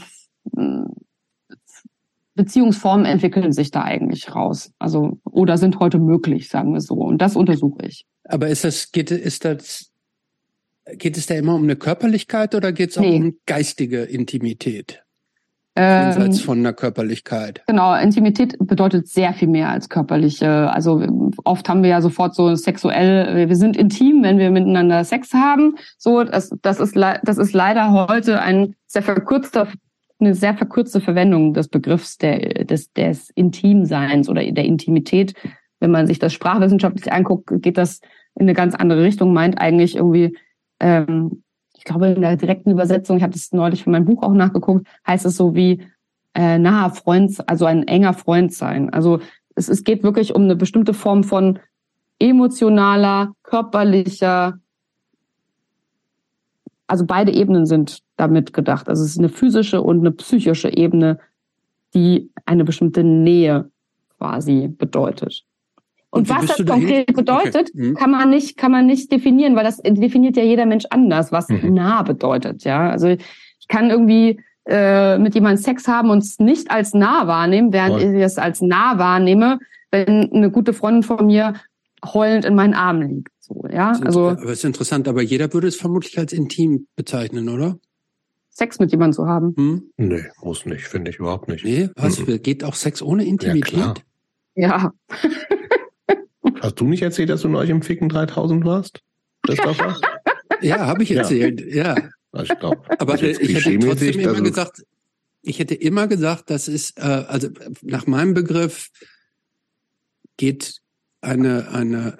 [2.35, 4.73] Beziehungsformen entwickeln sich da eigentlich raus.
[4.79, 6.95] Also oder sind heute möglich, sagen wir so.
[6.95, 8.05] Und das untersuche ich.
[8.25, 9.88] Aber ist das geht ist das
[10.97, 13.17] geht es da immer um eine Körperlichkeit oder geht es auch nee.
[13.17, 15.03] um geistige Intimität?
[15.77, 17.63] Jenseits ähm, von einer Körperlichkeit.
[17.67, 20.69] Genau, Intimität bedeutet sehr viel mehr als körperliche.
[20.71, 21.01] Also
[21.45, 25.75] oft haben wir ja sofort so sexuell, wir sind intim, wenn wir miteinander Sex haben.
[25.97, 29.67] So, das, das ist das ist leider heute ein sehr verkürzter
[30.19, 35.33] eine sehr verkürzte Verwendung des Begriffs der, des, des Intimseins oder der Intimität.
[35.79, 38.01] Wenn man sich das sprachwissenschaftlich anguckt, geht das
[38.35, 40.35] in eine ganz andere Richtung, meint eigentlich irgendwie
[40.79, 41.43] ähm,
[41.77, 44.85] ich glaube in der direkten Übersetzung, ich habe das neulich für mein Buch auch nachgeguckt,
[45.07, 45.81] heißt es so wie
[46.33, 48.89] äh, naher Freund, also ein enger Freund sein.
[48.89, 49.19] Also
[49.55, 51.59] es, es geht wirklich um eine bestimmte Form von
[52.19, 54.59] emotionaler, körperlicher,
[56.89, 58.89] also beide Ebenen sind damit gedacht.
[58.89, 61.19] Also es ist eine physische und eine psychische Ebene,
[61.93, 63.69] die eine bestimmte Nähe
[64.17, 65.45] quasi bedeutet.
[66.11, 67.89] Und, und was das konkret bedeutet, okay.
[67.89, 67.93] mhm.
[67.95, 71.49] kann man nicht, kann man nicht definieren, weil das definiert ja jeder Mensch anders, was
[71.49, 71.73] mhm.
[71.73, 72.63] nah bedeutet.
[72.63, 77.27] Ja, also ich kann irgendwie äh, mit jemandem Sex haben und es nicht als nah
[77.27, 78.15] wahrnehmen, während Voll.
[78.15, 79.59] ich es als nah wahrnehme,
[79.91, 81.53] wenn eine gute Freundin von mir
[82.05, 83.29] heulend in meinen Armen liegt.
[83.39, 84.29] So, ja, also.
[84.29, 87.77] Aber ist interessant, aber jeder würde es vermutlich als intim bezeichnen, oder?
[88.49, 89.53] Sex mit jemandem zu haben.
[89.55, 89.83] Hm?
[89.97, 91.63] Nee, muss nicht, finde ich überhaupt nicht.
[91.63, 92.19] Nee, was?
[92.19, 92.41] Mhm.
[92.41, 94.03] Geht auch Sex ohne Intimität?
[94.55, 94.91] Ja.
[96.61, 99.01] Hast du nicht erzählt, dass du neulich im Ficken 3000 warst?
[99.43, 99.99] Christopher?
[100.61, 101.95] ja, habe ich erzählt, ja.
[101.95, 102.43] ja.
[102.43, 104.83] Ich glaub, Aber ich hätte trotzdem immer gesagt,
[105.41, 107.49] ich hätte immer gesagt, das ist, äh, also
[107.81, 108.89] nach meinem Begriff
[110.37, 110.79] geht
[111.21, 112.19] eine, eine,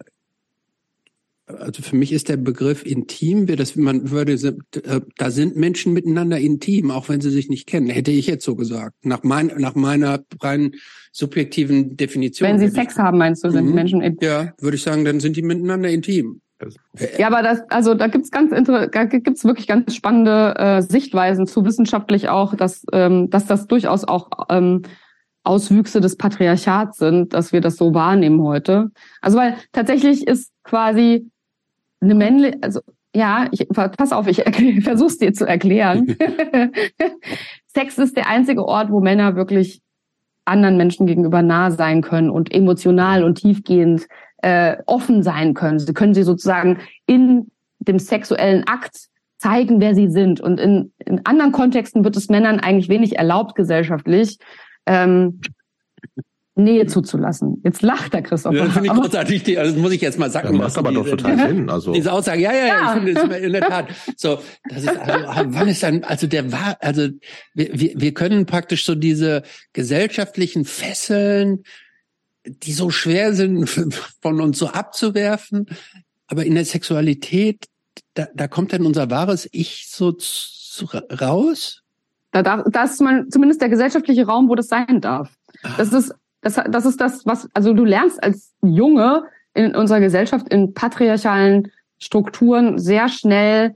[1.58, 6.38] also für mich ist der Begriff intim, das, man würde, äh, da sind Menschen miteinander
[6.38, 7.90] intim, auch wenn sie sich nicht kennen.
[7.90, 8.94] Hätte ich jetzt so gesagt.
[9.04, 10.74] Nach, mein, nach meiner rein
[11.12, 12.50] subjektiven Definition.
[12.50, 13.74] Wenn sie Sex haben, meinst du, sind mhm.
[13.74, 14.30] Menschen intim?
[14.30, 16.42] Ja, würde ich sagen, dann sind die miteinander intim.
[17.18, 21.64] Ja, aber das, also da gibt's ganz da gibt's wirklich ganz spannende äh, Sichtweisen zu
[21.64, 24.82] wissenschaftlich auch, dass, ähm, dass das durchaus auch ähm,
[25.44, 28.92] Auswüchse des Patriarchats sind, dass wir das so wahrnehmen heute.
[29.22, 31.32] Also weil tatsächlich ist quasi
[32.02, 32.82] eine männliche, also
[33.16, 34.44] ja, ich, pass auf, ich,
[34.84, 36.16] versuch's dir zu erklären.
[37.68, 39.82] Sex ist der einzige Ort, wo Männer wirklich
[40.46, 44.08] anderen Menschen gegenüber nah sein können und emotional und tiefgehend
[44.42, 45.80] äh, offen sein können.
[45.80, 50.42] Sie können sie sozusagen in dem sexuellen Akt zeigen, wer sie sind.
[50.42, 54.38] Und in, in anderen Kontexten wird es Männern eigentlich wenig erlaubt gesellschaftlich.
[54.86, 55.42] Ähm,
[56.60, 57.62] Nähe zuzulassen.
[57.64, 58.54] Jetzt lacht der Christoph.
[58.54, 59.44] Ja, finde ich großartig.
[59.44, 60.54] Die, also muss ich jetzt mal sagen.
[60.54, 61.70] Ja, macht aber doch total Sinn.
[61.70, 63.88] Also diese Aussage, ja, ja, ja, ich finde es in der Tat.
[64.16, 67.10] So, das ist also, ah, wann ist dann, also der war, also
[67.54, 71.64] wir, wir, wir können praktisch so diese gesellschaftlichen Fesseln,
[72.46, 73.70] die so schwer sind,
[74.22, 75.68] von uns so abzuwerfen,
[76.28, 77.66] aber in der Sexualität,
[78.14, 80.86] da, da kommt dann unser wahres Ich so zu,
[81.22, 81.82] raus.
[82.32, 85.32] Da darf, das ist mal zumindest der gesellschaftliche Raum, wo das sein darf.
[85.78, 90.48] Das ist das, das ist das, was, also du lernst als Junge in unserer Gesellschaft
[90.50, 93.76] in patriarchalen Strukturen sehr schnell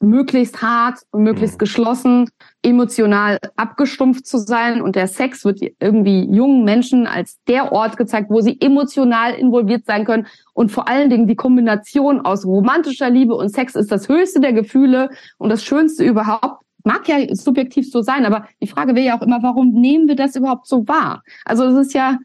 [0.00, 1.58] möglichst hart und möglichst mhm.
[1.58, 2.30] geschlossen,
[2.62, 4.82] emotional abgestumpft zu sein.
[4.82, 9.86] Und der Sex wird irgendwie jungen Menschen als der Ort gezeigt, wo sie emotional involviert
[9.86, 10.26] sein können.
[10.52, 14.52] Und vor allen Dingen die Kombination aus romantischer Liebe und Sex ist das höchste der
[14.52, 16.63] Gefühle und das Schönste überhaupt.
[16.84, 20.16] Mag ja subjektiv so sein, aber die Frage wäre ja auch immer, warum nehmen wir
[20.16, 21.22] das überhaupt so wahr?
[21.44, 22.18] Also es ist ja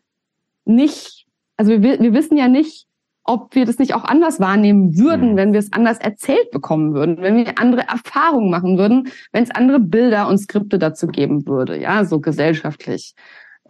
[0.65, 1.25] nicht,
[1.57, 2.85] also wir, wir wissen ja nicht,
[3.23, 5.37] ob wir das nicht auch anders wahrnehmen würden, mhm.
[5.37, 9.51] wenn wir es anders erzählt bekommen würden, wenn wir andere Erfahrungen machen würden, wenn es
[9.51, 13.13] andere Bilder und Skripte dazu geben würde, ja, so gesellschaftlich.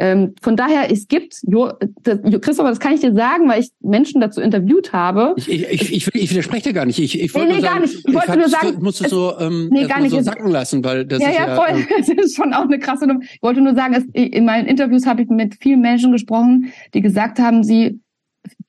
[0.01, 1.73] Ähm, von daher, es gibt, jo,
[2.03, 5.33] das, Christopher, das kann ich dir sagen, weil ich Menschen dazu interviewt habe.
[5.35, 6.99] Ich, ich, ich, ich, widerspreche gar nicht.
[6.99, 8.07] Ich, ich wollte nee, nee, nur sagen, gar nicht.
[8.07, 10.11] Ich wollte nur sagen, so, musst du so, ähm, nee, gar nicht.
[10.11, 11.79] so sacken lassen, weil das ja, ist ja, ja voll.
[11.81, 13.19] Ähm, das ist schon auch eine krasse Nummer.
[13.21, 17.01] Ich wollte nur sagen, es, in meinen Interviews habe ich mit vielen Menschen gesprochen, die
[17.01, 17.99] gesagt haben, sie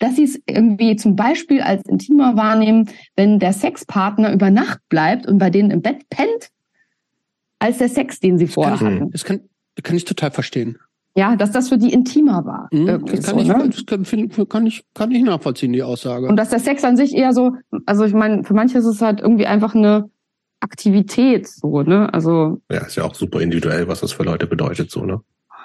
[0.00, 5.26] dass sie es irgendwie zum Beispiel als intimer wahrnehmen, wenn der Sexpartner über Nacht bleibt
[5.26, 6.50] und bei denen im Bett pennt,
[7.60, 9.10] als der Sex, den sie vorher hatten.
[9.12, 9.40] Das kann,
[9.76, 10.78] das kann ich total verstehen.
[11.16, 12.68] Ja, dass das für die intimer war.
[12.70, 13.68] Mhm, das kann, so, ich, ne?
[13.68, 16.28] das kann, kann, ich, kann ich nachvollziehen, die Aussage.
[16.28, 19.02] Und dass der Sex an sich eher so, also ich meine, für manche ist es
[19.02, 20.08] halt irgendwie einfach eine
[20.60, 22.12] Aktivität, so, ne?
[22.12, 22.60] Also.
[22.70, 25.20] Ja, ist ja auch super individuell, was das für Leute bedeutet, so, ne?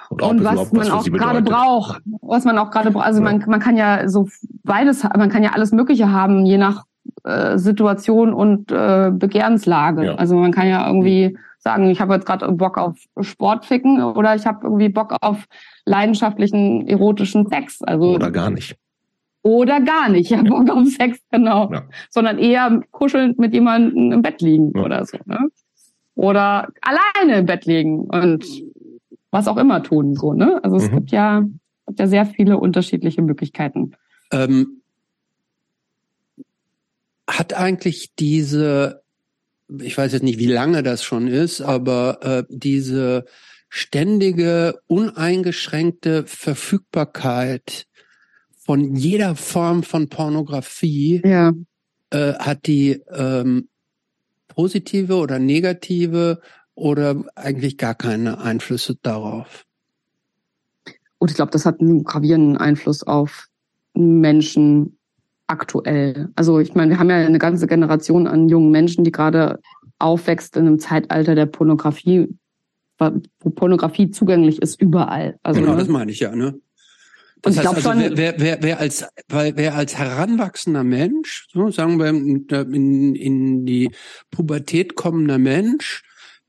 [0.08, 3.06] Und, und was man auch gerade braucht, was man auch gerade braucht.
[3.06, 3.24] Also ja.
[3.24, 4.28] man, man kann ja so
[4.62, 6.84] beides, man kann ja alles Mögliche haben, je nach
[7.24, 10.04] äh, Situation und äh, Begehrenslage.
[10.06, 10.14] Ja.
[10.14, 11.36] Also man kann ja irgendwie
[11.66, 15.46] sagen, ich habe jetzt gerade Bock auf Sportficken oder ich habe irgendwie Bock auf
[15.84, 17.82] leidenschaftlichen erotischen Sex.
[17.82, 18.76] Also oder gar nicht.
[19.42, 21.72] Oder gar nicht, ja, Bock auf Sex, genau.
[21.72, 21.82] Ja.
[22.08, 24.84] Sondern eher kuschelnd mit jemandem im Bett liegen ja.
[24.84, 25.18] oder so.
[25.24, 25.48] Ne?
[26.14, 28.44] Oder alleine im Bett liegen und
[29.32, 30.14] was auch immer tun.
[30.14, 30.34] so.
[30.34, 30.60] Ne?
[30.62, 30.94] Also es mhm.
[30.94, 31.42] gibt ja,
[31.88, 33.92] gibt ja sehr viele unterschiedliche Möglichkeiten.
[34.30, 34.82] Ähm,
[37.28, 39.02] hat eigentlich diese,
[39.80, 43.24] ich weiß jetzt nicht, wie lange das schon ist, aber äh, diese
[43.68, 47.86] ständige, uneingeschränkte Verfügbarkeit
[48.56, 51.52] von jeder Form von Pornografie ja.
[52.10, 53.68] äh, hat die ähm,
[54.48, 56.40] positive oder negative
[56.74, 59.64] oder eigentlich gar keine Einflüsse darauf?
[61.18, 63.46] Und ich glaube, das hat einen gravierenden Einfluss auf
[63.94, 64.98] Menschen
[65.46, 66.28] aktuell.
[66.36, 69.60] Also ich meine, wir haben ja eine ganze Generation an jungen Menschen, die gerade
[69.98, 72.28] aufwächst in einem Zeitalter der Pornografie,
[72.98, 75.38] wo Pornografie zugänglich ist überall.
[75.42, 75.78] Also, genau, ne?
[75.78, 76.58] das meine ich ja, ne?
[77.42, 81.98] Das und heißt also, wer, wer, wer, wer, als, wer als heranwachsender Mensch, so sagen
[81.98, 83.90] wir in, in die
[84.30, 86.02] Pubertät kommender Mensch,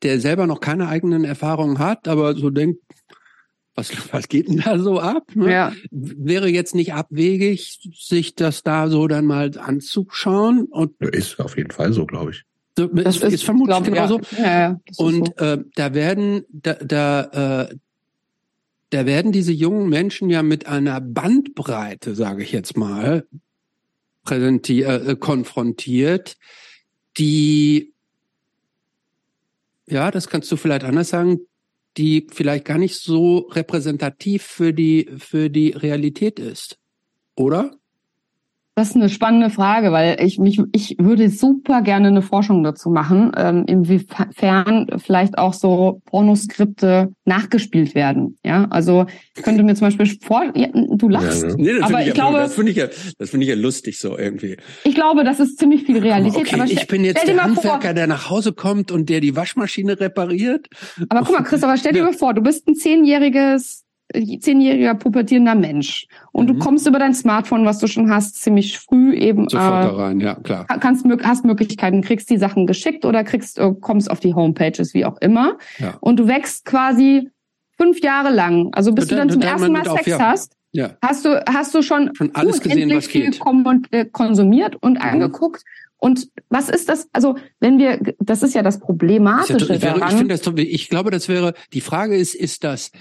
[0.03, 2.81] der selber noch keine eigenen Erfahrungen hat, aber so denkt,
[3.77, 5.23] was, was geht denn da so ab?
[5.35, 5.51] Ne?
[5.51, 5.73] Ja.
[5.91, 10.65] Wäre jetzt nicht abwegig, sich das da so dann mal anzuschauen?
[10.65, 12.43] Und ist auf jeden Fall so, glaube ich.
[12.77, 14.19] So, das ist, ist vermutlich genauso.
[14.37, 14.43] Ja.
[14.43, 15.45] Ja, ja, und so.
[15.45, 17.75] äh, da werden, da, da äh,
[18.89, 23.27] da werden diese jungen Menschen ja mit einer Bandbreite, sage ich jetzt mal,
[24.23, 26.37] präsentiert, äh, konfrontiert,
[27.17, 27.93] die,
[29.87, 31.39] ja, das kannst du vielleicht anders sagen,
[31.97, 36.77] die vielleicht gar nicht so repräsentativ für die, für die Realität ist.
[37.35, 37.77] Oder?
[38.77, 42.91] Das ist eine spannende Frage, weil ich mich, ich würde super gerne eine Forschung dazu
[42.91, 48.37] machen, ähm, inwiefern vielleicht auch so Pornoskripte nachgespielt werden.
[48.45, 51.55] Ja, also ich könnte mir zum Beispiel vor, ja, du lachst, ja, ne?
[51.57, 52.85] nee, aber ich, ich glaube, das finde ich ja,
[53.17, 54.57] das finde ich ja lustig so irgendwie.
[54.83, 56.45] Ich glaube, das ist ziemlich viel Realität.
[56.45, 59.35] Okay, aber ich bin jetzt der Handwerker, vor, der nach Hause kommt und der die
[59.35, 60.67] Waschmaschine repariert.
[61.09, 65.55] Aber guck mal, Chris, aber stell dir mal vor, du bist ein zehnjähriges zehnjähriger pubertierender
[65.55, 66.53] Mensch und mhm.
[66.53, 69.95] du kommst über dein Smartphone, was du schon hast, ziemlich früh eben sofort äh, da
[69.95, 70.65] rein, ja klar.
[70.79, 75.05] Kannst hast Möglichkeiten, kriegst die Sachen geschickt oder kriegst äh, kommst auf die Homepages, wie
[75.05, 75.95] auch immer, ja.
[75.99, 77.29] und du wächst quasi
[77.77, 80.19] fünf Jahre lang, also bis dann, du dann zum ersten Mal Sex auf, ja.
[80.19, 80.53] hast.
[80.71, 80.91] Ja.
[81.01, 83.39] Hast du hast du schon, schon alles gesehen, was geht.
[83.91, 85.01] Äh, konsumiert und mhm.
[85.01, 85.63] angeguckt
[85.99, 87.07] und was ist das?
[87.11, 90.09] Also, wenn wir, das ist ja das Problematische ja, daran.
[90.09, 92.91] Ich, finde das, ich glaube, das wäre, die Frage ist, ist das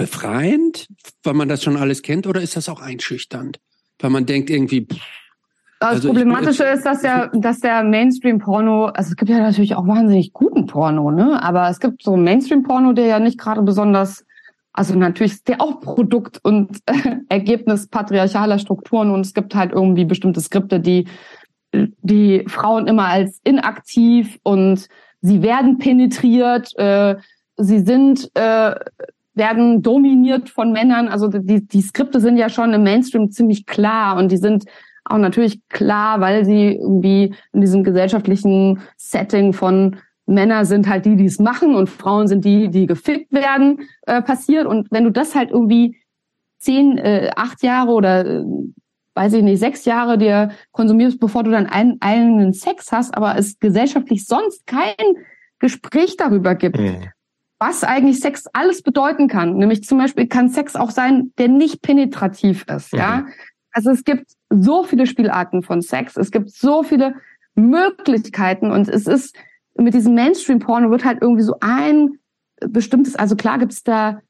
[0.00, 0.88] befreiend,
[1.24, 3.60] weil man das schon alles kennt, oder ist das auch einschüchternd?
[3.98, 4.98] Weil man denkt irgendwie, pff,
[5.78, 9.74] das also Problematische ich, ist, dass der, dass der Mainstream-Porno, also es gibt ja natürlich
[9.74, 11.42] auch wahnsinnig guten Porno, ne?
[11.42, 14.24] Aber es gibt so Mainstream-Porno, der ja nicht gerade besonders,
[14.72, 19.72] also natürlich ist der auch Produkt und äh, Ergebnis patriarchaler Strukturen und es gibt halt
[19.72, 21.08] irgendwie bestimmte Skripte, die
[21.72, 24.88] die Frauen immer als inaktiv und
[25.20, 27.16] sie werden penetriert, äh,
[27.58, 28.74] sie sind äh,
[29.34, 31.08] werden dominiert von Männern.
[31.08, 34.64] Also die, die Skripte sind ja schon im Mainstream ziemlich klar und die sind
[35.04, 41.16] auch natürlich klar, weil sie irgendwie in diesem gesellschaftlichen Setting von Männer sind halt die,
[41.16, 44.66] die es machen und Frauen sind die, die gefickt werden, äh, passiert.
[44.66, 45.96] Und wenn du das halt irgendwie
[46.58, 48.44] zehn, äh, acht Jahre oder äh,
[49.14, 53.36] weiß ich nicht, sechs Jahre dir konsumierst, bevor du dann einen eigenen Sex hast, aber
[53.36, 54.94] es gesellschaftlich sonst kein
[55.58, 57.08] Gespräch darüber gibt, mhm
[57.60, 59.56] was eigentlich Sex alles bedeuten kann.
[59.58, 62.92] Nämlich zum Beispiel kann Sex auch sein, der nicht penetrativ ist.
[62.92, 63.28] Ja, mhm.
[63.70, 66.16] also es gibt so viele Spielarten von Sex.
[66.16, 67.14] Es gibt so viele
[67.54, 69.36] Möglichkeiten und es ist
[69.76, 72.18] mit diesem Mainstream-Porno wird halt irgendwie so ein
[72.60, 74.20] bestimmtes, also klar gibt es da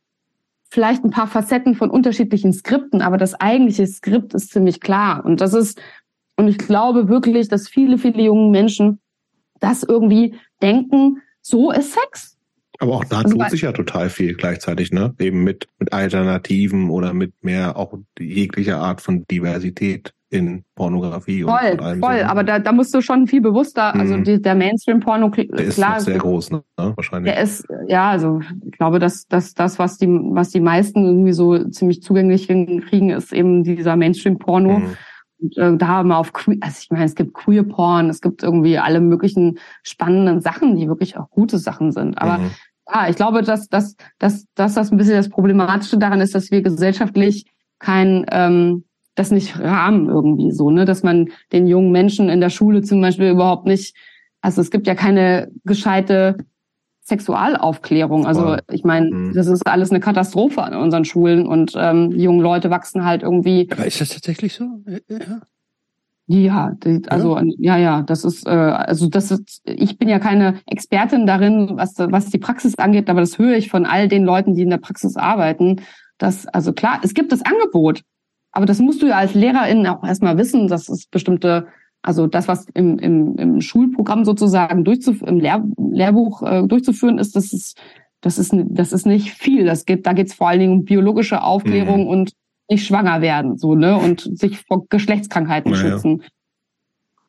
[0.70, 5.24] vielleicht ein paar Facetten von unterschiedlichen Skripten, aber das eigentliche Skript ist ziemlich klar.
[5.24, 5.80] Und das ist,
[6.36, 9.00] und ich glaube wirklich, dass viele, viele junge Menschen
[9.60, 12.36] das irgendwie denken, so ist Sex.
[12.80, 15.14] Aber auch da also tut sich ja total viel gleichzeitig, ne?
[15.18, 21.72] Eben mit, mit Alternativen oder mit mehr auch jeglicher Art von Diversität in Pornografie voll,
[21.72, 22.24] und, allem voll, so.
[22.24, 24.24] aber da, da musst du schon viel bewusster, also mhm.
[24.24, 26.62] die, der Mainstream-Porno, der ist klar, sehr groß, ne?
[26.76, 27.34] Wahrscheinlich.
[27.34, 31.32] Der ist, ja, also ich glaube, dass, dass das, was die, was die meisten irgendwie
[31.32, 34.78] so ziemlich zugänglich kriegen, ist eben dieser Mainstream-Porno.
[34.78, 34.96] Mhm.
[35.42, 38.42] Und, äh, da mal auf queer, also ich meine, es gibt Queer Porn, es gibt
[38.42, 42.18] irgendwie alle möglichen spannenden Sachen, die wirklich auch gute Sachen sind.
[42.18, 42.50] Aber mhm.
[42.92, 46.50] Ja, ich glaube, dass, dass, dass, dass das ein bisschen das Problematische daran ist, dass
[46.50, 47.46] wir gesellschaftlich
[47.78, 52.50] kein ähm, das nicht rahmen irgendwie so, ne, dass man den jungen Menschen in der
[52.50, 53.94] Schule zum Beispiel überhaupt nicht,
[54.40, 56.36] also es gibt ja keine gescheite
[57.02, 58.26] Sexualaufklärung.
[58.26, 59.34] Also ich meine, mhm.
[59.34, 63.22] das ist alles eine Katastrophe an unseren Schulen und ähm, die jungen Leute wachsen halt
[63.22, 63.68] irgendwie.
[63.70, 64.64] Aber ist das tatsächlich so?
[65.08, 65.40] Ja.
[66.32, 66.76] Ja,
[67.08, 71.26] also ja, ja, ja das ist äh, also das ist ich bin ja keine Expertin
[71.26, 74.62] darin, was was die Praxis angeht, aber das höre ich von all den Leuten, die
[74.62, 75.80] in der Praxis arbeiten,
[76.18, 78.02] dass also klar, es gibt das Angebot,
[78.52, 81.66] aber das musst du ja als Lehrerin auch erstmal wissen, dass es bestimmte
[82.00, 87.34] also das, was im, im, im Schulprogramm sozusagen durchzuf im Lehr Lehrbuch äh, durchzuführen ist,
[87.34, 87.76] das ist,
[88.20, 89.64] das ist, das ist nicht viel.
[89.66, 92.08] Das geht, da geht es vor allen Dingen um biologische Aufklärung mhm.
[92.08, 92.32] und
[92.70, 95.82] nicht schwanger werden, so, ne, und sich vor Geschlechtskrankheiten naja.
[95.82, 96.22] schützen.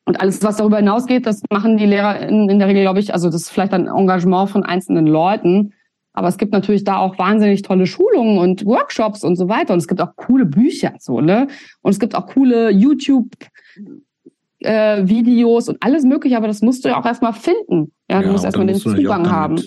[0.04, 3.12] Und alles, was darüber hinausgeht, das machen die Lehrer in, in der Regel, glaube ich,
[3.12, 5.74] also das ist vielleicht ein Engagement von einzelnen Leuten.
[6.12, 9.72] Aber es gibt natürlich da auch wahnsinnig tolle Schulungen und Workshops und so weiter.
[9.72, 11.46] Und es gibt auch coole Bücher, so, ne?
[11.80, 13.28] Und es gibt auch coole YouTube
[14.60, 17.92] äh, Videos und alles mögliche, aber das musst du ja auch erstmal finden.
[18.10, 19.60] Ja, du ja, musst erstmal den Zugang haben.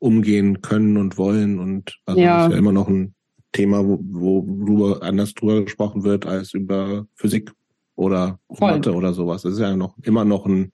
[0.00, 2.38] Umgehen können und wollen und also ja.
[2.38, 3.14] das ist ja immer noch ein
[3.52, 7.52] Thema, wo, wo anders drüber gesprochen wird als über Physik
[7.96, 8.72] oder Voll.
[8.72, 9.42] Mathe oder sowas.
[9.42, 10.72] Das ist ja noch immer noch ein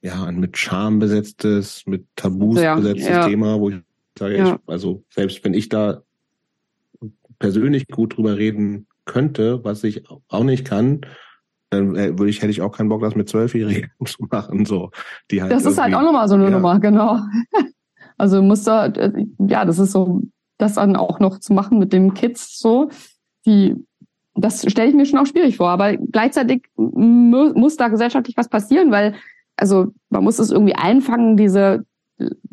[0.00, 3.26] ja ein mit Scham besetztes, mit Tabus ja, besetztes ja.
[3.26, 3.76] Thema, wo ich
[4.18, 6.02] sage, ich, also selbst wenn ich da
[7.38, 11.00] persönlich gut drüber reden könnte, was ich auch nicht kann,
[11.70, 14.64] dann äh, würde ich, hätte ich auch keinen Bock, das mit Zwölfjährigen zu machen.
[14.64, 14.90] So,
[15.30, 16.50] die halt das ist halt auch nochmal so eine ja.
[16.50, 17.20] Nummer, genau.
[18.20, 20.22] Also muss da, äh, ja, das ist so,
[20.58, 22.90] das dann auch noch zu machen mit den Kids so,
[23.46, 23.76] die,
[24.34, 25.70] das stelle ich mir schon auch schwierig vor.
[25.70, 29.14] Aber gleichzeitig muss da gesellschaftlich was passieren, weil,
[29.56, 31.84] also man muss es irgendwie einfangen, diese,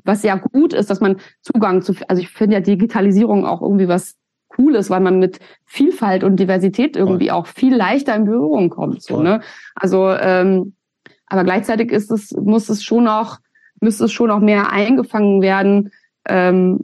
[0.03, 3.87] was ja gut ist, dass man Zugang zu, also ich finde ja Digitalisierung auch irgendwie
[3.87, 4.15] was
[4.57, 7.37] cool ist, weil man mit Vielfalt und Diversität irgendwie Voll.
[7.37, 9.01] auch viel leichter in Berührung kommt.
[9.01, 9.41] So, ne?
[9.75, 10.75] Also, ähm,
[11.27, 13.39] aber gleichzeitig ist es, muss es schon auch,
[13.81, 15.91] müsste es schon auch mehr eingefangen werden,
[16.27, 16.79] ähm,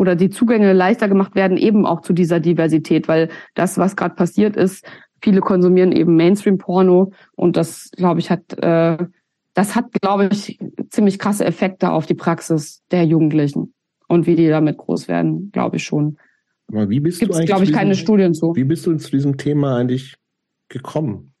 [0.00, 4.14] oder die Zugänge leichter gemacht werden, eben auch zu dieser Diversität, weil das, was gerade
[4.14, 4.82] passiert ist,
[5.20, 8.96] viele konsumieren eben Mainstream-Porno und das, glaube ich, hat, äh,
[9.52, 13.74] das hat, glaube ich, ziemlich krasse Effekte auf die Praxis der Jugendlichen
[14.08, 16.16] und wie die damit groß werden, glaube ich schon.
[16.68, 17.50] Aber wie bist Gibt's, du eigentlich?
[17.50, 18.56] glaube ich, keine Studien zu.
[18.56, 20.16] Wie bist du zu diesem Thema eigentlich
[20.70, 21.34] gekommen?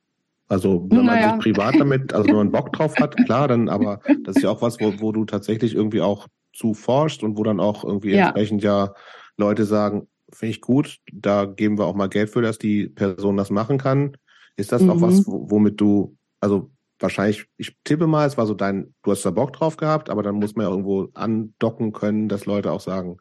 [0.48, 1.28] Also wenn naja.
[1.28, 4.42] man sich privat damit, also wenn man Bock drauf hat, klar, dann, aber das ist
[4.42, 6.26] ja auch was, wo, wo du tatsächlich irgendwie auch
[6.60, 8.26] zu forschst und wo dann auch irgendwie ja.
[8.26, 8.92] entsprechend ja
[9.38, 13.38] Leute sagen, finde ich gut, da geben wir auch mal Geld für, dass die Person
[13.38, 14.16] das machen kann.
[14.56, 14.90] Ist das mhm.
[14.90, 19.24] auch was, womit du, also wahrscheinlich, ich tippe mal, es war so dein, du hast
[19.24, 22.80] da Bock drauf gehabt, aber dann muss man ja irgendwo andocken können, dass Leute auch
[22.80, 23.16] sagen,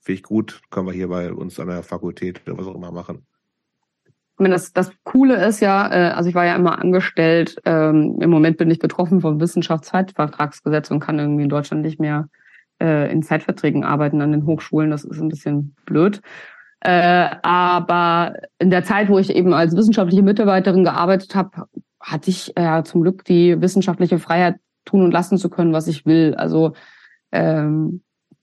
[0.00, 2.90] finde ich gut, können wir hier bei uns an der Fakultät oder was auch immer
[2.90, 3.26] machen.
[4.06, 8.18] Ich meine, das, das Coole ist ja, äh, also ich war ja immer angestellt, ähm,
[8.20, 12.28] im Moment bin ich betroffen vom Wissenschaftszeitvertragsgesetz und kann irgendwie in Deutschland nicht mehr
[12.80, 14.90] äh, in Zeitverträgen arbeiten an den Hochschulen.
[14.90, 16.20] Das ist ein bisschen blöd.
[16.80, 21.66] Äh, aber in der Zeit, wo ich eben als wissenschaftliche Mitarbeiterin gearbeitet habe,
[22.00, 25.86] hatte ich ja äh, zum Glück die wissenschaftliche Freiheit, tun und lassen zu können, was
[25.86, 26.34] ich will.
[26.36, 26.72] Also
[27.30, 28.00] ähm,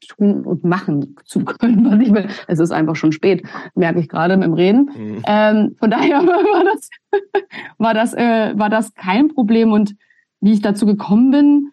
[0.08, 2.28] tun und machen zu können, was ich will.
[2.48, 4.90] Es ist einfach schon spät, merke ich gerade im Reden.
[4.96, 5.24] Mhm.
[5.26, 6.90] Ähm, von daher war das,
[7.78, 9.72] war das, äh, war das kein Problem.
[9.72, 9.96] Und
[10.42, 11.72] wie ich dazu gekommen bin,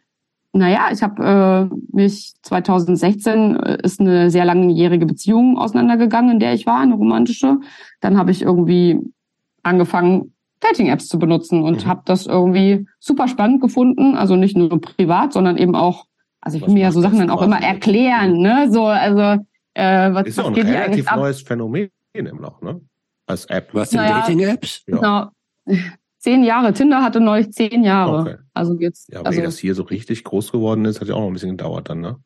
[0.53, 6.53] naja, ich habe äh, mich 2016 äh, ist eine sehr langjährige Beziehung auseinandergegangen, in der
[6.53, 7.59] ich war, eine romantische.
[8.01, 8.99] Dann habe ich irgendwie
[9.63, 11.89] angefangen, Dating-Apps zu benutzen und mhm.
[11.89, 14.15] habe das irgendwie super spannend gefunden.
[14.15, 16.07] Also nicht nur privat, sondern eben auch
[16.43, 18.69] also ich will mir ja so Sachen dann auch immer erklären, ne?
[18.71, 19.43] So, also
[19.75, 22.81] äh, was, ist was ja geht ein relativ neues Phänomen immer noch, ne?
[23.27, 23.73] Als App.
[23.73, 24.83] Was sind naja, Dating-Apps?
[24.89, 25.31] Ja.
[25.67, 25.87] Genau.
[26.23, 26.73] Zehn Jahre.
[26.73, 28.21] Tinder hatte neulich zehn Jahre.
[28.21, 28.37] Okay.
[28.55, 29.13] Also jetzt.
[29.13, 31.33] Ja, aber also, das hier so richtig groß geworden ist, hat ja auch noch ein
[31.33, 32.17] bisschen gedauert dann, ne?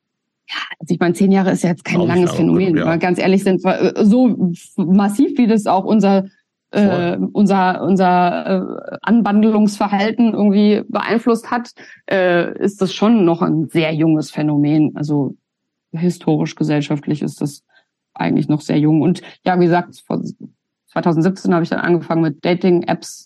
[0.48, 2.76] Ja, also ich meine, zehn Jahre ist ja jetzt kein langes Phänomen.
[2.76, 2.96] Ja.
[2.96, 6.26] ganz ehrlich sind, äh, so massiv wie das auch unser
[6.72, 8.46] äh, unser unser
[8.92, 11.72] äh, Anbandelungsverhalten irgendwie beeinflusst hat,
[12.10, 14.94] äh, ist das schon noch ein sehr junges Phänomen.
[14.94, 15.36] Also
[15.92, 17.64] historisch gesellschaftlich ist das
[18.12, 19.00] eigentlich noch sehr jung.
[19.00, 23.25] Und ja, wie gesagt, 2017 habe ich dann angefangen mit Dating-Apps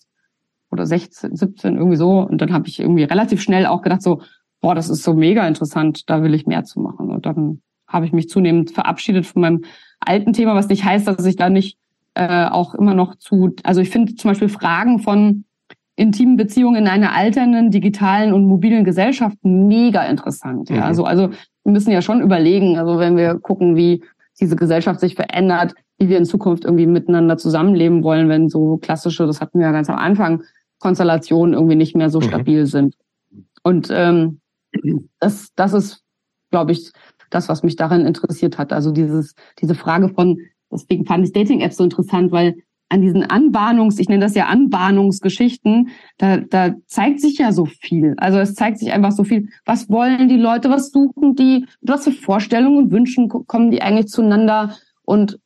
[0.71, 2.19] oder 16, 17 irgendwie so.
[2.19, 4.21] Und dann habe ich irgendwie relativ schnell auch gedacht so,
[4.61, 7.09] boah, das ist so mega interessant, da will ich mehr zu machen.
[7.09, 9.61] Und dann habe ich mich zunehmend verabschiedet von meinem
[9.99, 11.77] alten Thema, was nicht heißt, dass ich da nicht
[12.13, 15.45] äh, auch immer noch zu, also ich finde zum Beispiel Fragen von
[15.95, 20.69] intimen Beziehungen in einer alternden, digitalen und mobilen Gesellschaft mega interessant.
[20.69, 20.83] Ja, mhm.
[20.83, 21.29] also, also
[21.63, 24.03] wir müssen ja schon überlegen, also wenn wir gucken, wie
[24.39, 29.27] diese Gesellschaft sich verändert, wie wir in Zukunft irgendwie miteinander zusammenleben wollen, wenn so klassische,
[29.27, 30.43] das hatten wir ja ganz am Anfang,
[30.81, 32.25] Konstellationen irgendwie nicht mehr so mhm.
[32.25, 32.95] stabil sind.
[33.63, 34.41] Und ähm,
[35.19, 36.03] das, das ist,
[36.49, 36.91] glaube ich,
[37.29, 38.73] das, was mich daran interessiert hat.
[38.73, 40.37] Also dieses, diese Frage von,
[40.71, 42.55] deswegen fand ich Dating-Apps so interessant, weil
[42.89, 48.15] an diesen Anbahnungs, ich nenne das ja Anbahnungsgeschichten, da, da zeigt sich ja so viel.
[48.17, 49.47] Also es zeigt sich einfach so viel.
[49.63, 50.69] Was wollen die Leute?
[50.69, 51.65] Was suchen die?
[51.79, 54.75] Was für Vorstellungen und Wünschen kommen die eigentlich zueinander?
[55.03, 55.39] Und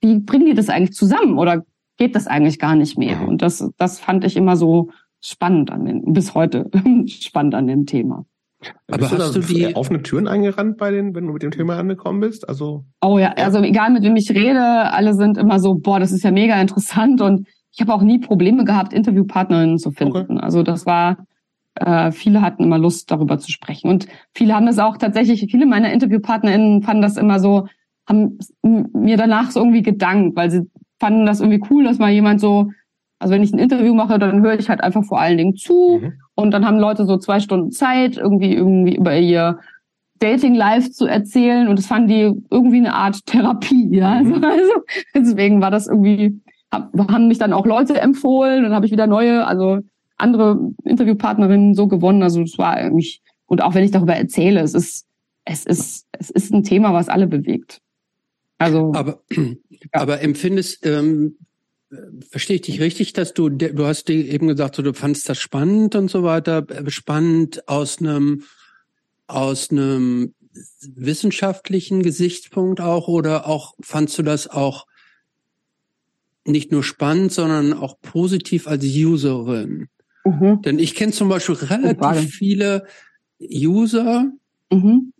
[0.00, 1.38] wie bringen die das eigentlich zusammen?
[1.38, 1.64] Oder
[2.00, 3.28] geht das eigentlich gar nicht mehr?
[3.28, 6.70] Und das, das fand ich immer so spannend an den, bis heute
[7.06, 8.24] spannend an dem Thema.
[8.88, 11.50] Aber bist hast du, du die offene Türen eingerannt bei den, wenn du mit dem
[11.50, 12.48] Thema angekommen bist?
[12.48, 16.10] Also oh ja, also egal mit wem ich rede, alle sind immer so, boah, das
[16.10, 20.16] ist ja mega interessant und ich habe auch nie Probleme gehabt, Interviewpartnerinnen zu finden.
[20.16, 20.38] Okay.
[20.40, 21.18] Also das war,
[21.74, 25.46] äh, viele hatten immer Lust, darüber zu sprechen und viele haben das auch tatsächlich.
[25.50, 27.68] Viele meiner Interviewpartnerinnen fanden das immer so,
[28.08, 30.62] haben mir danach so irgendwie gedankt, weil sie
[31.00, 32.70] fanden das irgendwie cool, dass mal jemand so
[33.20, 36.00] also wenn ich ein Interview mache, dann höre ich halt einfach vor allen Dingen zu
[36.00, 36.14] mhm.
[36.34, 39.60] und dann haben Leute so zwei Stunden Zeit, irgendwie irgendwie über ihr
[40.18, 44.22] Dating Life zu erzählen und das fanden die irgendwie eine Art Therapie, ja.
[44.22, 44.42] Mhm.
[44.42, 44.72] Also, also
[45.14, 46.40] deswegen war das irgendwie,
[46.72, 49.80] hab, haben mich dann auch Leute empfohlen und habe ich wieder neue, also
[50.16, 52.22] andere Interviewpartnerinnen so gewonnen.
[52.22, 55.06] Also es war irgendwie, und auch wenn ich darüber erzähle, es ist,
[55.44, 57.80] es ist, es ist ein Thema, was alle bewegt.
[58.60, 58.92] Also.
[58.94, 59.54] Aber, ja.
[59.92, 61.36] aber empfindest, ähm,
[62.28, 65.96] Verstehe ich dich richtig, dass du, du hast eben gesagt, so, du fandst das spannend
[65.96, 68.44] und so weiter, äh, spannend aus einem,
[69.26, 70.34] aus einem
[70.94, 74.86] wissenschaftlichen Gesichtspunkt auch oder auch fandst du das auch
[76.44, 79.88] nicht nur spannend, sondern auch positiv als Userin?
[80.24, 80.62] Mhm.
[80.62, 82.86] Denn ich kenne zum Beispiel relativ viele
[83.40, 84.30] User,
[84.70, 85.12] mhm.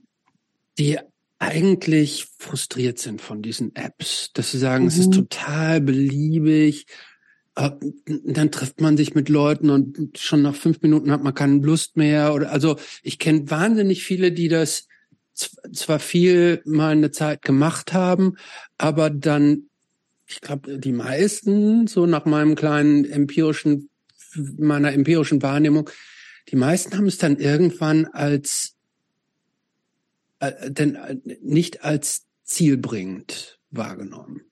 [0.79, 0.99] die
[1.41, 4.89] eigentlich frustriert sind von diesen Apps, dass sie sagen, mhm.
[4.89, 5.13] es ist mhm.
[5.13, 6.87] total beliebig.
[7.57, 7.71] Äh,
[8.25, 11.97] dann trifft man sich mit Leuten und schon nach fünf Minuten hat man keine Lust
[11.97, 12.35] mehr.
[12.35, 14.87] Oder also ich kenne wahnsinnig viele, die das
[15.73, 18.37] zwar viel mal eine Zeit gemacht haben,
[18.77, 19.71] aber dann,
[20.27, 23.89] ich glaube, die meisten, so nach meinem kleinen empirischen,
[24.59, 25.89] meiner empirischen Wahrnehmung,
[26.51, 28.77] die meisten haben es dann irgendwann als
[30.41, 34.43] äh, denn äh, nicht als zielbringend wahrgenommen?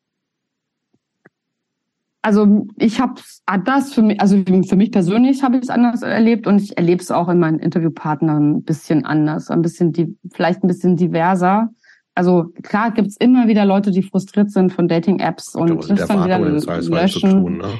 [2.22, 6.02] Also ich habe es anders für mich, also für mich persönlich habe ich es anders
[6.02, 10.16] erlebt und ich erlebe es auch in meinen Interviewpartnern ein bisschen anders, ein bisschen die,
[10.32, 11.70] vielleicht ein bisschen diverser.
[12.14, 16.24] Also klar gibt es immer wieder Leute, die frustriert sind von Dating-Apps und das dann
[16.24, 17.30] wieder löschen.
[17.30, 17.78] Tun, ne?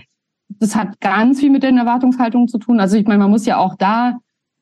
[0.48, 2.80] Das hat ganz viel mit den Erwartungshaltungen zu tun.
[2.80, 4.18] Also ich meine, man muss ja auch da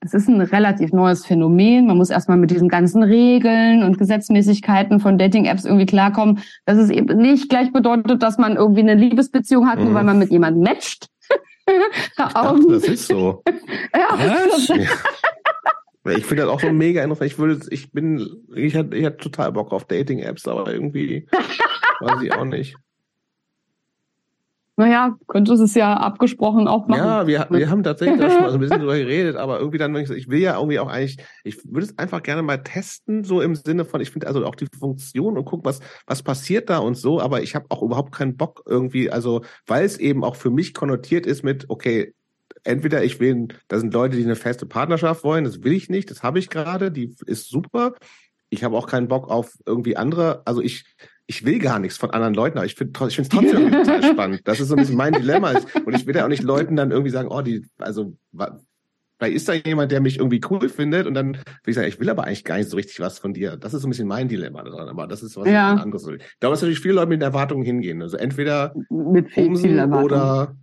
[0.06, 1.86] es ist ein relativ neues Phänomen.
[1.86, 6.90] Man muss erstmal mit diesen ganzen Regeln und Gesetzmäßigkeiten von Dating-Apps irgendwie klarkommen, dass es
[6.90, 9.86] eben nicht gleich bedeutet, dass man irgendwie eine Liebesbeziehung hat, mhm.
[9.86, 11.08] nur weil man mit jemandem matcht.
[12.16, 13.42] dachte, das ist so.
[13.94, 14.78] ja.
[16.16, 17.32] Ich finde das auch so mega interessant.
[17.32, 21.26] Ich würde, ich bin, ich hatte, ich hatte total Bock auf Dating-Apps, aber irgendwie
[22.00, 22.76] weiß ich auch nicht
[24.76, 27.00] naja, könnte es ja abgesprochen auch machen.
[27.00, 29.78] Ja, wir, wir haben tatsächlich da schon mal so ein bisschen drüber geredet, aber irgendwie
[29.78, 33.40] dann, ich will ja irgendwie auch eigentlich, ich würde es einfach gerne mal testen, so
[33.40, 36.78] im Sinne von, ich finde also auch die Funktion und gucken, was, was passiert da
[36.78, 40.36] und so, aber ich habe auch überhaupt keinen Bock irgendwie, also weil es eben auch
[40.36, 42.14] für mich konnotiert ist mit, okay,
[42.62, 46.10] entweder ich will, da sind Leute, die eine feste Partnerschaft wollen, das will ich nicht,
[46.10, 47.94] das habe ich gerade, die ist super.
[48.50, 50.84] Ich habe auch keinen Bock auf irgendwie andere, also ich
[51.26, 54.42] ich will gar nichts von anderen Leuten, aber ich finde ich es trotzdem total spannend.
[54.44, 55.54] Das ist so ein bisschen mein Dilemma.
[55.84, 58.16] Und ich will ja auch nicht Leuten dann irgendwie sagen, oh, die, also
[59.18, 61.98] weil ist da jemand, der mich irgendwie cool findet und dann will ich sagen, ich
[61.98, 63.56] will aber eigentlich gar nicht so richtig was von dir.
[63.56, 65.74] Das ist so ein bisschen mein Dilemma daran, aber das ist was ja.
[65.74, 66.06] anderes.
[66.06, 68.02] Ich glaube, dass natürlich viele Leute mit Erwartungen hingehen.
[68.02, 70.54] Also entweder mit viel, viel oder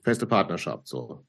[0.00, 1.24] feste Partnerschaft, so.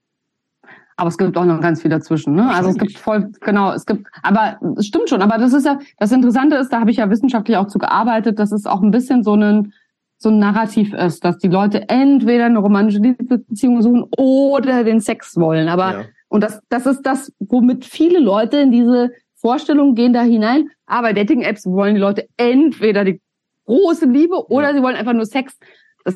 [1.02, 2.36] Aber es gibt auch noch ganz viel dazwischen.
[2.36, 2.48] Ne?
[2.48, 5.24] Also es gibt voll, genau, es gibt, aber es stimmt schon.
[5.24, 8.38] Aber das ist ja, das Interessante ist, da habe ich ja wissenschaftlich auch zu gearbeitet,
[8.38, 9.74] dass es auch ein bisschen so ein,
[10.20, 15.38] so ein Narrativ ist, dass die Leute entweder eine romantische Beziehung suchen oder den Sex
[15.38, 15.70] wollen.
[15.70, 16.06] Aber, ja.
[16.28, 20.70] und das, das ist das, womit viele Leute in diese Vorstellung gehen da hinein.
[20.86, 23.20] Aber Dating-Apps wollen die Leute entweder die
[23.66, 24.76] große Liebe oder ja.
[24.76, 25.58] sie wollen einfach nur Sex.
[26.06, 26.16] Das,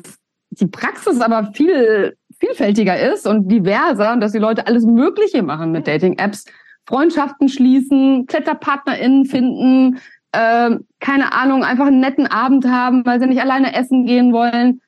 [0.50, 5.72] die Praxis aber viel vielfältiger ist und diverser und dass die Leute alles Mögliche machen
[5.72, 6.44] mit Dating-Apps.
[6.86, 9.98] Freundschaften schließen, KletterpartnerInnen finden,
[10.32, 14.80] äh, keine Ahnung, einfach einen netten Abend haben, weil sie nicht alleine essen gehen wollen.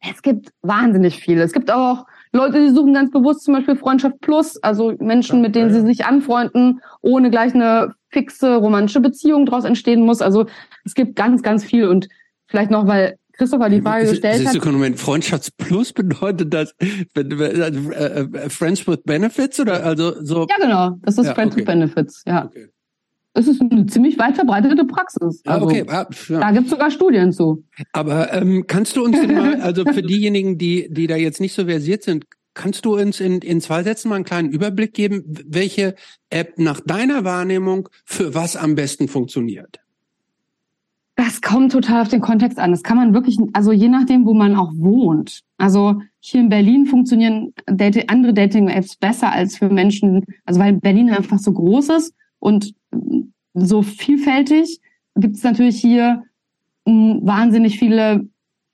[0.00, 1.42] Es gibt wahnsinnig viele.
[1.42, 5.54] Es gibt auch Leute, die suchen ganz bewusst zum Beispiel Freundschaft Plus, also Menschen, mit
[5.54, 10.22] denen sie sich anfreunden, ohne gleich eine fixe romantische Beziehung daraus entstehen muss.
[10.22, 10.46] Also
[10.84, 12.08] es gibt ganz, ganz viel und
[12.46, 14.64] vielleicht noch, weil Christopher die Frage gestellt hat.
[14.64, 20.46] Moment, Freundschaftsplus bedeutet das äh, äh, Friends with Benefits oder also so?
[20.48, 20.98] Ja, genau.
[21.02, 21.60] Das ist ja, Friends okay.
[21.60, 22.46] with Benefits, ja.
[22.46, 22.68] Okay.
[23.34, 25.40] Es ist eine ziemlich weit verbreitete Praxis.
[25.46, 25.84] Also, okay.
[25.88, 26.40] Ah, ja.
[26.40, 27.64] Da gibt es sogar Studien zu.
[27.92, 31.64] Aber ähm, kannst du uns mal, also für diejenigen, die, die da jetzt nicht so
[31.64, 35.94] versiert sind, kannst du uns in, in zwei Sätzen mal einen kleinen Überblick geben, welche
[36.28, 39.81] App nach deiner Wahrnehmung für was am besten funktioniert?
[41.14, 42.70] Das kommt total auf den Kontext an.
[42.70, 45.40] Das kann man wirklich, also je nachdem, wo man auch wohnt.
[45.58, 51.10] Also hier in Berlin funktionieren Dating, andere Dating-Apps besser als für Menschen, also weil Berlin
[51.10, 52.74] einfach so groß ist und
[53.54, 54.80] so vielfältig
[55.14, 56.24] gibt es natürlich hier
[56.86, 58.26] hm, wahnsinnig viele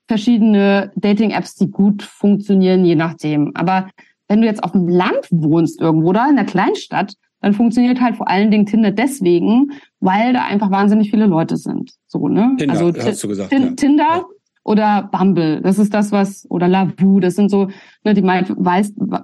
[0.07, 3.51] verschiedene Dating-Apps, die gut funktionieren, je nachdem.
[3.55, 3.89] Aber
[4.27, 8.17] wenn du jetzt auf dem Land wohnst irgendwo oder in der Kleinstadt, dann funktioniert halt
[8.17, 11.93] vor allen Dingen Tinder deswegen, weil da einfach wahnsinnig viele Leute sind.
[12.07, 12.55] So, ne?
[12.57, 13.51] Tinder, also hast du gesagt.
[13.51, 13.71] ja.
[13.71, 14.25] Tinder ja.
[14.63, 17.69] oder Bumble, das ist das, was, oder Lavu, das sind so
[18.03, 18.53] ne, die meist,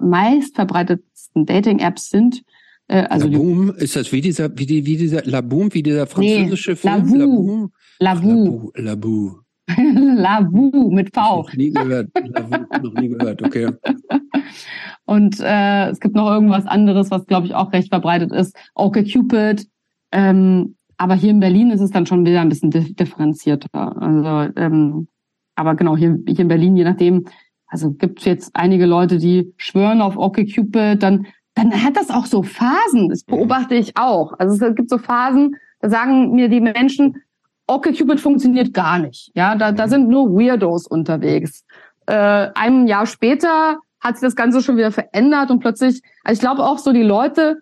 [0.00, 2.42] meist verbreitetsten Dating-Apps sind.
[2.88, 6.72] Äh, also Laboom, ist das wie dieser, wie, die, wie dieser Laboom, wie dieser französische
[6.72, 7.18] nee, Film?
[7.18, 7.68] Lavu.
[7.98, 8.70] Lavu.
[8.74, 9.45] Labu.
[9.76, 11.38] Lavu mit V.
[11.38, 12.10] Noch nie gehört.
[12.14, 13.68] Lavu, noch nie gehört, okay.
[15.04, 18.56] Und äh, es gibt noch irgendwas anderes, was glaube ich auch recht verbreitet ist.
[18.74, 19.68] Okay Cupid.
[20.12, 24.00] Ähm, aber hier in Berlin ist es dann schon wieder ein bisschen differenzierter.
[24.00, 25.08] Also, ähm,
[25.54, 27.26] aber genau, hier, hier in Berlin, je nachdem,
[27.66, 32.10] also gibt es jetzt einige Leute, die schwören auf Okay Cupid, dann dann hat das
[32.10, 33.08] auch so Phasen.
[33.08, 34.34] Das beobachte ich auch.
[34.38, 37.16] Also es gibt so Phasen, da sagen mir die Menschen,
[37.66, 39.30] okay, Cupid funktioniert gar nicht.
[39.34, 41.64] Ja, da, da sind nur Weirdos unterwegs.
[42.06, 46.40] Äh, ein Jahr später hat sich das Ganze schon wieder verändert und plötzlich, also ich
[46.40, 47.58] glaube auch so die Leute,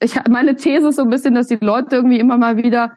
[0.00, 2.92] ich meine These ist so ein bisschen, dass die Leute irgendwie immer mal wieder,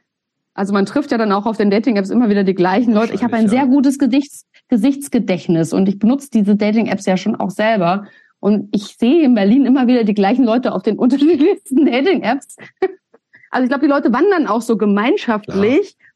[0.55, 3.13] also man trifft ja dann auch auf den Dating-Apps immer wieder die gleichen Leute.
[3.13, 7.51] Ich habe ein sehr gutes Gesichts, Gesichtsgedächtnis und ich benutze diese Dating-Apps ja schon auch
[7.51, 8.07] selber.
[8.39, 12.57] Und ich sehe in Berlin immer wieder die gleichen Leute auf den unterschiedlichsten Dating-Apps.
[13.51, 16.06] Also ich glaube, die Leute wandern auch so gemeinschaftlich ja.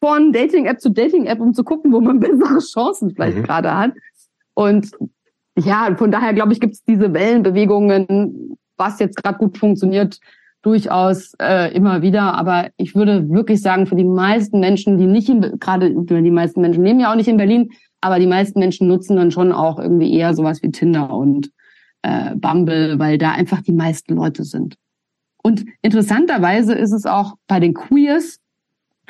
[0.00, 3.42] Von Dating-App zu Dating-App, um zu gucken, wo man bessere Chancen vielleicht mhm.
[3.42, 3.92] gerade hat.
[4.54, 4.90] Und
[5.56, 10.18] ja, von daher glaube ich, gibt es diese Wellenbewegungen, was jetzt gerade gut funktioniert,
[10.62, 12.34] durchaus äh, immer wieder.
[12.34, 16.60] Aber ich würde wirklich sagen, für die meisten Menschen, die nicht in, gerade die meisten
[16.60, 17.70] Menschen leben ja auch nicht in Berlin,
[18.00, 21.50] aber die meisten Menschen nutzen dann schon auch irgendwie eher sowas wie Tinder und
[22.02, 24.76] äh, Bumble, weil da einfach die meisten Leute sind.
[25.42, 28.39] Und interessanterweise ist es auch bei den Queers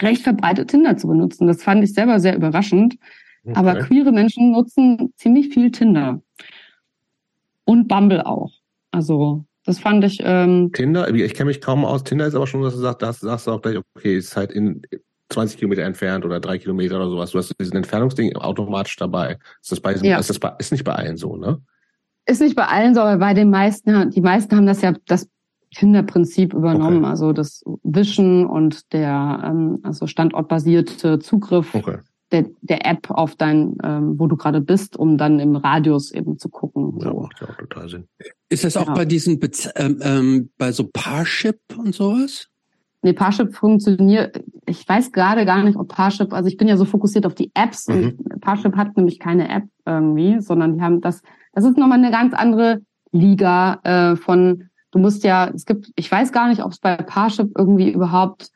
[0.02, 1.46] recht verbreitet, Tinder zu benutzen.
[1.46, 2.96] Das fand ich selber sehr überraschend.
[3.44, 3.54] Okay.
[3.56, 6.20] Aber queere Menschen nutzen ziemlich viel Tinder.
[7.64, 8.52] Und Bumble auch.
[8.90, 10.20] Also, das fand ich.
[10.22, 12.04] Ähm, Tinder, ich kenne mich kaum aus.
[12.04, 14.52] Tinder ist aber schon, dass du sagst, das sagst du auch gleich, okay, ist halt
[14.52, 14.82] in
[15.30, 17.30] 20 Kilometer entfernt oder drei Kilometer oder sowas.
[17.30, 19.38] Du hast diesen Entfernungsding automatisch dabei.
[19.62, 20.18] Ist das bei, ja.
[20.18, 21.60] ist das bei, ist nicht bei allen so, ne?
[22.26, 25.28] Ist nicht bei allen so, aber bei den meisten, die meisten haben das ja das
[25.74, 27.10] Kinderprinzip übernommen, okay.
[27.10, 31.98] also das Wischen und der ähm, also standortbasierte Zugriff okay.
[32.32, 36.38] der, der App auf dein, ähm, wo du gerade bist, um dann im Radius eben
[36.38, 36.98] zu gucken.
[36.98, 37.20] Ja, so.
[37.20, 38.08] macht ja auch total Sinn.
[38.48, 38.94] Ist das auch ja.
[38.94, 42.48] bei diesen Bez ähm, ähm, bei so Parship und sowas?
[43.02, 46.84] Nee, Parship funktioniert, ich weiß gerade gar nicht, ob Parship, also ich bin ja so
[46.84, 48.18] fokussiert auf die Apps mhm.
[48.18, 52.10] und Parship hat nämlich keine App irgendwie, sondern die haben das das ist nochmal eine
[52.10, 52.82] ganz andere
[53.12, 56.96] Liga äh, von, du musst ja, es gibt, ich weiß gar nicht, ob es bei
[56.96, 58.50] Parship irgendwie überhaupt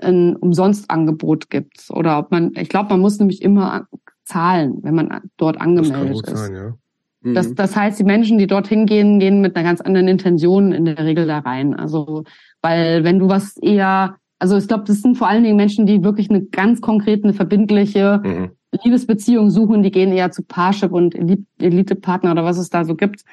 [0.00, 3.86] ein Umsonstangebot gibt oder ob man, ich glaube, man muss nämlich immer
[4.24, 6.38] zahlen, wenn man dort angemeldet das ist.
[6.38, 6.74] Sein, ja.
[7.22, 7.34] Mhm.
[7.34, 10.84] Das, das heißt, die Menschen, die dorthin gehen, gehen mit einer ganz anderen Intention in
[10.84, 11.74] der Regel da rein.
[11.74, 12.24] Also,
[12.62, 16.04] weil wenn du was eher, also ich glaube, das sind vor allen Dingen Menschen, die
[16.04, 18.50] wirklich eine ganz konkrete, eine verbindliche mhm.
[18.84, 21.14] Liebesbeziehungen suchen, die gehen eher zu Parship und
[21.58, 23.24] Elite-Partner oder was es da so gibt.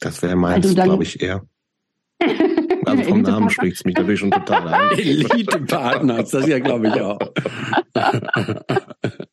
[0.00, 1.42] Das wäre meins, glaube ich, eher.
[2.84, 4.90] Also vom Namen spricht es mich natürlich schon total an.
[4.98, 7.18] Elite-Partner, das ist ja, glaube ich, auch.
[7.92, 8.14] Das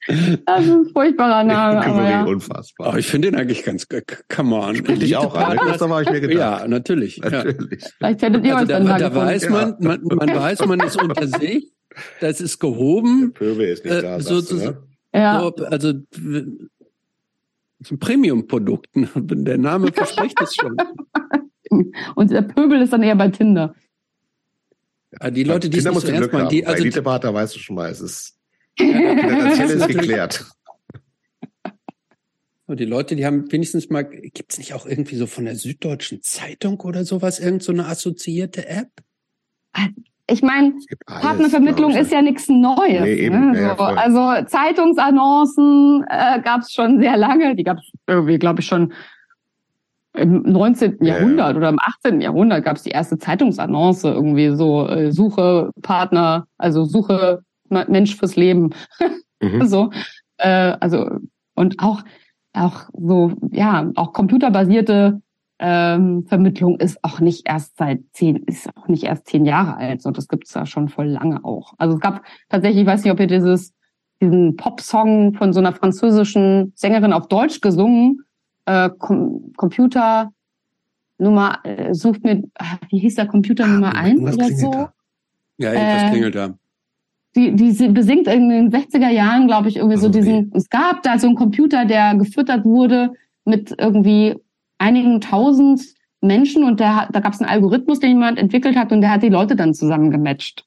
[0.09, 1.85] ist ein furchtbarer Name.
[1.85, 2.23] Aber ja.
[2.23, 2.93] Unfassbar.
[2.93, 3.87] Oh, ich finde den eigentlich ganz,
[4.33, 4.75] come on.
[4.75, 6.61] Spricht dich auch an, das habe ich mir gedacht.
[6.61, 7.19] Ja, natürlich.
[7.19, 7.81] natürlich.
[7.81, 7.89] Ja.
[7.97, 11.01] Vielleicht hättet ihr also euch dann da, da weiß man, man, man weiß, man ist
[11.01, 11.71] unter sich,
[12.21, 13.33] das ist gehoben.
[13.33, 14.77] Der Pöbel ist nicht äh, da, sozusagen.
[15.13, 15.41] Ja.
[15.41, 15.93] So, also
[17.91, 18.87] ein Premium-Produkt.
[19.15, 20.77] Der Name verspricht es schon.
[22.15, 23.75] Und der Pöbel ist dann eher bei Tinder.
[25.11, 27.89] Ja, die Leute, die Tinder es nicht so die, also Elite-Partner weißt du schon mal,
[27.89, 28.39] es ist,
[28.79, 30.45] ja, ist geklärt.
[32.67, 36.79] die Leute, die haben wenigstens mal, gibt's nicht auch irgendwie so von der Süddeutschen Zeitung
[36.81, 38.89] oder sowas, irgend so eine assoziierte App?
[40.31, 40.73] Ich meine,
[41.07, 43.01] Partnervermittlung ist ja nichts Neues.
[43.01, 43.75] Nee, eben, ne?
[43.77, 47.55] so, also Zeitungsannoncen äh, gab es schon sehr lange.
[47.55, 48.93] Die gab es irgendwie, glaube ich, schon
[50.19, 50.97] im 19.
[51.01, 51.57] Ja, Jahrhundert ja.
[51.57, 52.21] oder im 18.
[52.21, 58.35] Jahrhundert gab es die erste Zeitungsannonce irgendwie so äh, Suche Partner, also Suche Mensch fürs
[58.35, 58.71] Leben.
[59.41, 59.67] Mhm.
[59.67, 59.89] so,
[60.37, 61.09] äh, also
[61.55, 62.01] und auch
[62.51, 65.21] auch so ja auch computerbasierte
[65.59, 70.01] ähm, Vermittlung ist auch nicht erst seit zehn ist auch nicht erst zehn Jahre alt.
[70.01, 71.73] So das gibt's da schon voll lange auch.
[71.77, 73.73] Also es gab tatsächlich, ich weiß nicht, ob ihr dieses
[74.21, 78.25] diesen Pop-Song von so einer französischen Sängerin auf Deutsch gesungen
[78.69, 80.31] äh, Com Computer
[81.17, 84.71] Nummer, äh, sucht mir, ah, wie hieß der Computer ah, Nummer eins oder so?
[84.71, 84.93] Da.
[85.57, 86.53] Ja, irgendwas äh, klingelt da.
[87.35, 90.57] Die, die besingt in den 60er Jahren, glaube ich, irgendwie also so diesen, nee.
[90.57, 93.13] es gab da so einen Computer, der gefüttert wurde
[93.45, 94.35] mit irgendwie
[94.77, 95.81] einigen tausend
[96.21, 99.23] Menschen und der, da gab es einen Algorithmus, den jemand entwickelt hat und der hat
[99.23, 100.65] die Leute dann zusammengematcht.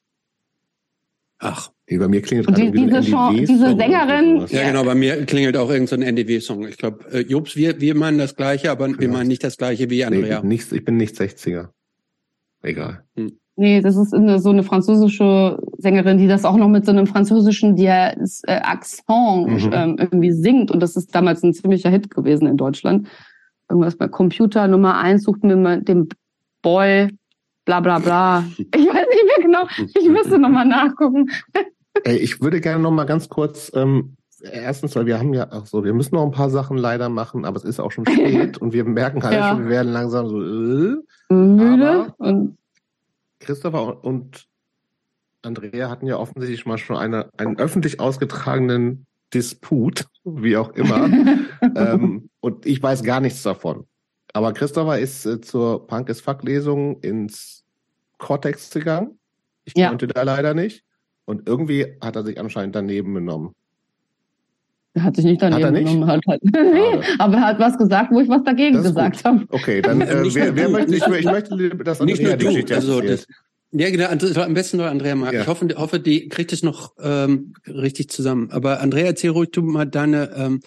[1.39, 1.72] Ach.
[1.85, 4.45] Wie bei mir klingelt und die, diese, so diese Sängerin.
[4.49, 6.67] Ja, genau, bei mir klingelt auch irgendein so NDW-Song.
[6.67, 9.89] Ich glaube, äh, Jobs, wir, wir meinen das Gleiche, aber wir meinen nicht das Gleiche
[9.89, 10.41] wie Andrea.
[10.41, 11.69] Nee, nicht, ich bin nicht 60er.
[12.61, 13.03] Egal.
[13.15, 13.37] Hm.
[13.55, 17.05] Nee, das ist eine, so eine französische Sängerin, die das auch noch mit so einem
[17.05, 19.71] französischen Diaz, äh, Accent mhm.
[19.71, 20.71] ähm, irgendwie singt.
[20.71, 23.07] Und das ist damals ein ziemlicher Hit gewesen in Deutschland.
[23.69, 26.09] Irgendwas bei Computer Nummer eins sucht mir mal den
[26.63, 27.09] Boy,
[27.65, 28.43] bla bla bla.
[28.57, 29.67] Ich weiß nicht mehr genau.
[29.95, 31.29] Ich müsste nochmal nachgucken.
[32.05, 35.83] Ich würde gerne noch mal ganz kurz, ähm, erstens, weil wir haben ja auch so,
[35.83, 38.73] wir müssen noch ein paar Sachen leider machen, aber es ist auch schon spät und
[38.73, 39.51] wir merken halt ja.
[39.51, 40.95] schon, wir werden langsam so äh,
[41.29, 42.13] müde.
[42.17, 42.57] Und
[43.39, 44.47] Christopher und
[45.43, 51.05] Andrea hatten ja offensichtlich mal schon eine, einen öffentlich ausgetragenen Disput, wie auch immer.
[51.75, 53.85] ähm, und ich weiß gar nichts davon.
[54.33, 57.63] Aber Christopher ist äh, zur Punk is Fuck Lesung ins
[58.17, 59.19] Cortex gegangen.
[59.65, 59.89] Ich ja.
[59.89, 60.83] konnte da leider nicht.
[61.25, 63.53] Und irgendwie hat er sich anscheinend daneben genommen.
[64.95, 68.11] Er hat sich nicht daneben hat genommen, hat halt, nee, aber er hat was gesagt,
[68.11, 69.43] wo ich was dagegen gesagt habe.
[69.49, 73.25] Okay, dann äh, wer, wer möchte, ich, ich möchte das nicht nur du, also das,
[73.75, 75.33] ja, genau, also, am besten nur Andrea mal.
[75.33, 75.41] Ja.
[75.41, 78.51] Ich hoffe, hoffe, die kriegt es noch ähm, richtig zusammen.
[78.51, 80.59] Aber Andrea, erzähl ruhig du mal deine, ähm,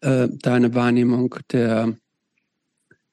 [0.00, 1.94] äh, deine Wahrnehmung der,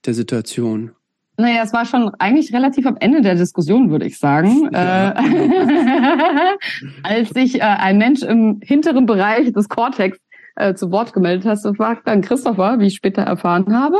[0.05, 0.91] der Situation.
[1.39, 4.69] Naja, es war schon eigentlich relativ am Ende der Diskussion, würde ich sagen.
[4.73, 5.11] Ja.
[5.11, 6.57] Äh,
[7.03, 10.17] als sich äh, ein Mensch im hinteren Bereich des Cortex
[10.57, 13.99] äh, zu Wort gemeldet hat, das war dann Christopher, wie ich später erfahren habe.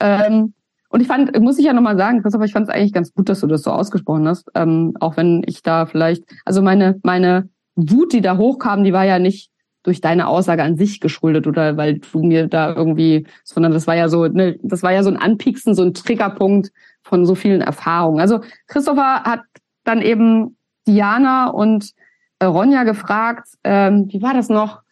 [0.00, 0.54] Ähm,
[0.88, 3.28] und ich fand, muss ich ja nochmal sagen, Christopher, ich fand es eigentlich ganz gut,
[3.28, 4.50] dass du das so ausgesprochen hast.
[4.56, 9.04] Ähm, auch wenn ich da vielleicht, also meine, meine Wut, die da hochkam, die war
[9.04, 9.51] ja nicht
[9.82, 13.96] durch deine Aussage an sich geschuldet oder weil du mir da irgendwie, sondern das war
[13.96, 16.70] ja so, ne, das war ja so ein Anpieksen, so ein Triggerpunkt
[17.02, 18.20] von so vielen Erfahrungen.
[18.20, 19.40] Also Christopher hat
[19.84, 21.90] dann eben Diana und
[22.38, 24.82] äh, Ronja gefragt, ähm, wie war das noch,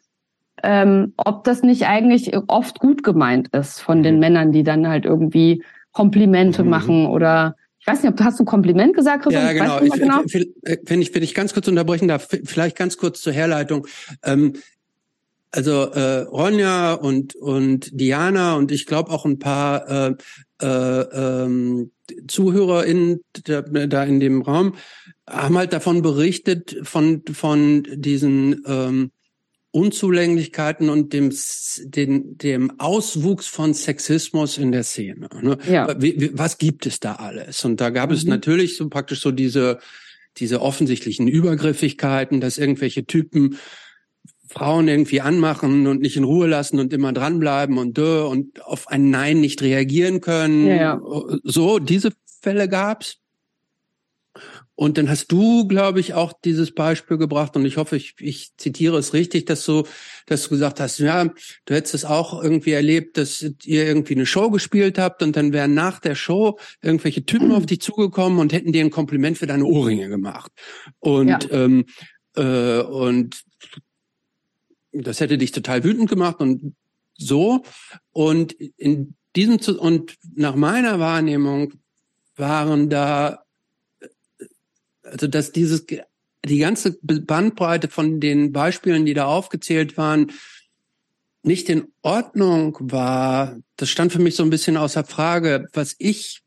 [0.62, 4.20] ähm, ob das nicht eigentlich oft gut gemeint ist von den mhm.
[4.20, 6.70] Männern, die dann halt irgendwie Komplimente mhm.
[6.70, 9.43] machen oder ich weiß nicht, ob du hast du Kompliment gesagt, Christoph?
[9.43, 9.81] Ja, genau.
[9.81, 10.20] Ich, genau.
[10.86, 13.86] Wenn ich, wenn ich ganz kurz unterbrechen darf, vielleicht ganz kurz zur Herleitung.
[14.23, 14.52] Ähm,
[15.51, 20.15] also äh, Ronja und und Diana und ich glaube auch ein paar äh,
[20.62, 21.91] äh, ähm,
[22.27, 24.75] ZuhörerInnen da, da in dem Raum
[25.29, 29.11] haben halt davon berichtet von von diesen ähm,
[29.73, 31.33] Unzulänglichkeiten und dem,
[31.85, 35.29] den, dem Auswuchs von Sexismus in der Szene.
[35.41, 35.59] Ne?
[35.70, 35.95] Ja.
[36.01, 37.65] Wie, wie, was gibt es da alles?
[37.65, 38.17] Und da gab mhm.
[38.17, 39.79] es natürlich so praktisch so diese,
[40.39, 43.59] diese offensichtlichen Übergriffigkeiten, dass irgendwelche Typen
[44.51, 48.89] Frauen irgendwie anmachen und nicht in Ruhe lassen und immer dranbleiben und dö, und auf
[48.89, 50.67] ein Nein nicht reagieren können.
[50.67, 51.01] Ja, ja.
[51.45, 52.11] So, diese
[52.43, 53.19] Fälle gab's.
[54.75, 58.57] Und dann hast du, glaube ich, auch dieses Beispiel gebracht und ich hoffe, ich, ich
[58.57, 59.85] zitiere es richtig, dass du,
[60.27, 61.27] dass du gesagt hast, ja,
[61.67, 65.53] du hättest es auch irgendwie erlebt, dass ihr irgendwie eine Show gespielt habt und dann
[65.53, 69.47] wären nach der Show irgendwelche Typen auf dich zugekommen und hätten dir ein Kompliment für
[69.47, 70.51] deine Ohrringe gemacht.
[70.99, 71.39] Und ja.
[71.51, 71.85] ähm,
[72.37, 73.45] äh, und
[74.93, 76.75] das hätte dich total wütend gemacht und
[77.17, 77.62] so.
[78.12, 81.75] Und in diesem und nach meiner Wahrnehmung
[82.36, 83.44] waren da
[85.10, 90.31] also dass dieses die ganze Bandbreite von den Beispielen, die da aufgezählt waren,
[91.43, 95.69] nicht in Ordnung war, das stand für mich so ein bisschen außer Frage.
[95.73, 96.43] Was ich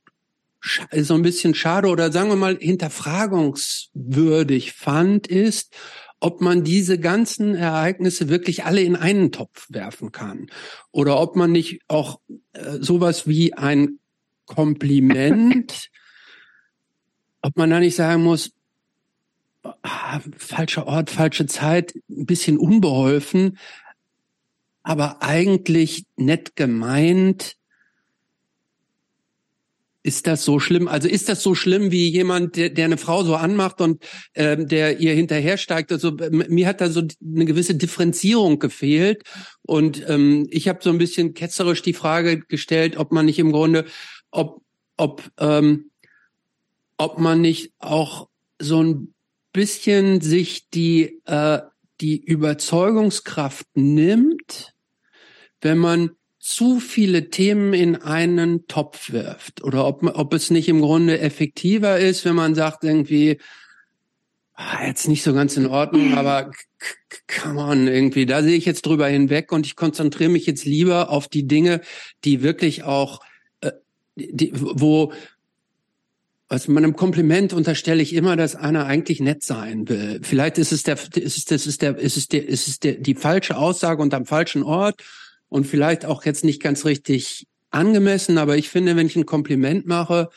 [0.91, 5.75] so ein bisschen schade oder sagen wir mal hinterfragungswürdig fand, ist,
[6.23, 10.47] ob man diese ganzen Ereignisse wirklich alle in einen Topf werfen kann.
[10.91, 12.21] Oder ob man nicht auch
[12.53, 13.99] äh, sowas wie ein
[14.45, 15.89] Kompliment,
[17.41, 18.53] ob man da nicht sagen muss,
[19.63, 23.57] ah, falscher Ort, falsche Zeit, ein bisschen unbeholfen,
[24.81, 27.57] aber eigentlich nett gemeint,
[30.03, 30.89] ist das so schlimm?
[30.89, 34.03] Also ist das so schlimm wie jemand, der, der eine Frau so anmacht und
[34.35, 35.91] ähm, der ihr hinterhersteigt?
[35.91, 39.23] Also mir hat da so eine gewisse Differenzierung gefehlt
[39.61, 43.53] und ähm, ich habe so ein bisschen ketzerisch die Frage gestellt, ob man nicht im
[43.53, 43.85] Grunde,
[44.29, 44.61] ob
[44.97, 45.89] ob ähm,
[46.97, 48.27] ob man nicht auch
[48.59, 49.13] so ein
[49.53, 51.61] bisschen sich die äh,
[52.01, 54.73] die Überzeugungskraft nimmt,
[55.61, 56.11] wenn man
[56.43, 59.63] zu viele Themen in einen Topf wirft.
[59.63, 63.39] Oder ob, ob es nicht im Grunde effektiver ist, wenn man sagt irgendwie,
[64.53, 66.51] ah, jetzt nicht so ganz in Ordnung, aber
[67.29, 71.09] come on, irgendwie, da sehe ich jetzt drüber hinweg und ich konzentriere mich jetzt lieber
[71.11, 71.79] auf die Dinge,
[72.25, 73.21] die wirklich auch,
[73.61, 73.71] äh,
[74.17, 75.13] die, wo,
[76.49, 80.19] also meinem Kompliment unterstelle ich immer, dass einer eigentlich nett sein will.
[80.23, 82.95] Vielleicht ist es der, ist es, das ist der, ist es der, ist es der,
[82.95, 85.01] die falsche Aussage und am falschen Ort
[85.53, 89.85] und vielleicht auch jetzt nicht ganz richtig angemessen, aber ich finde, wenn ich ein Kompliment
[89.85, 90.29] mache,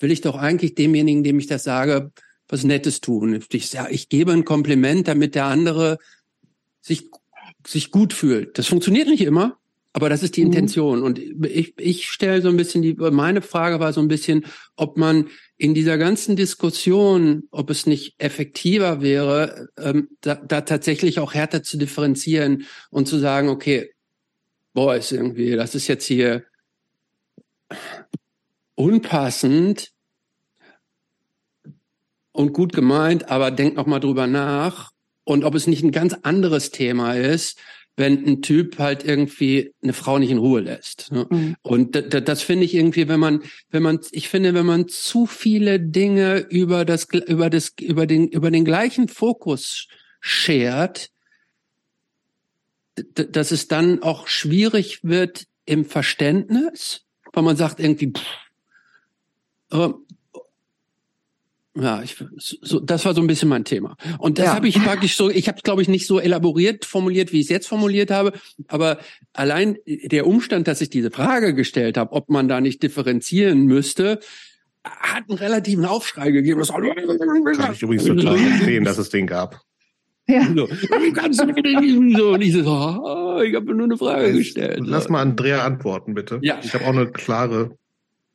[0.00, 2.10] will ich doch eigentlich demjenigen, dem ich das sage,
[2.48, 3.40] was Nettes tun.
[3.52, 5.98] Ich, sage, ich gebe ein Kompliment, damit der andere
[6.80, 7.08] sich,
[7.64, 8.58] sich gut fühlt.
[8.58, 9.58] Das funktioniert nicht immer,
[9.92, 10.48] aber das ist die mhm.
[10.48, 11.02] Intention.
[11.04, 14.96] Und ich, ich stelle so ein bisschen die, meine Frage war so ein bisschen, ob
[14.96, 21.32] man in dieser ganzen Diskussion, ob es nicht effektiver wäre, ähm, da, da tatsächlich auch
[21.32, 23.92] härter zu differenzieren und zu sagen, okay,
[24.74, 26.44] boah, ist irgendwie, das ist jetzt hier
[28.74, 29.92] unpassend
[32.32, 34.92] und gut gemeint, aber denk noch mal drüber nach
[35.24, 37.58] und ob es nicht ein ganz anderes Thema ist,
[37.98, 41.10] wenn ein Typ halt irgendwie eine Frau nicht in Ruhe lässt.
[41.10, 41.26] Ne?
[41.28, 41.56] Mhm.
[41.62, 45.26] Und das, das finde ich irgendwie, wenn man, wenn man, ich finde, wenn man zu
[45.26, 49.88] viele Dinge über das, über das, über den, über den gleichen Fokus
[50.20, 51.10] schert,
[53.14, 57.02] dass es dann auch schwierig wird im Verständnis,
[57.32, 58.24] weil man sagt irgendwie, pff,
[59.72, 59.92] äh,
[61.80, 63.96] ja, ich, so, das war so ein bisschen mein Thema.
[64.18, 64.54] Und das ja.
[64.54, 67.50] habe ich praktisch so, ich habe glaube ich nicht so elaboriert formuliert, wie ich es
[67.50, 68.32] jetzt formuliert habe,
[68.66, 68.98] aber
[69.32, 74.18] allein der Umstand, dass ich diese Frage gestellt habe, ob man da nicht differenzieren müsste,
[74.84, 76.60] hat einen relativen Aufschrei gegeben.
[76.60, 79.60] Das kann ich übrigens total verstehen, dass es den gab.
[80.28, 80.42] Ja.
[80.54, 80.68] So,
[81.14, 81.46] kannst du
[82.16, 82.28] so.
[82.32, 84.80] Und ich so, oh, ich habe nur eine Frage gestellt.
[84.84, 86.38] Lass mal Andrea antworten, bitte.
[86.42, 86.56] Ja.
[86.62, 87.70] Ich habe auch eine klare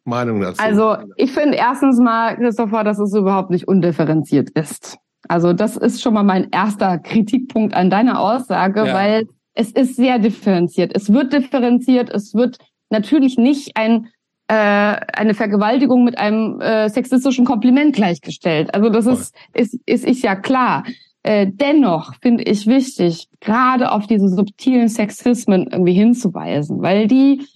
[0.04, 0.62] Meinung dazu.
[0.62, 4.98] Also ich finde erstens mal, Christopher, dass es überhaupt nicht undifferenziert ist.
[5.28, 8.94] Also das ist schon mal mein erster Kritikpunkt an deiner Aussage, ja.
[8.94, 10.92] weil es ist sehr differenziert.
[10.96, 12.58] Es wird differenziert, es wird
[12.90, 14.10] natürlich nicht ein
[14.48, 18.74] äh, eine Vergewaltigung mit einem äh, sexistischen Kompliment gleichgestellt.
[18.74, 20.84] Also das ist, ist, ist, ist ja klar.
[21.24, 27.48] Äh, dennoch finde ich wichtig, gerade auf diese subtilen Sexismen irgendwie hinzuweisen, weil die,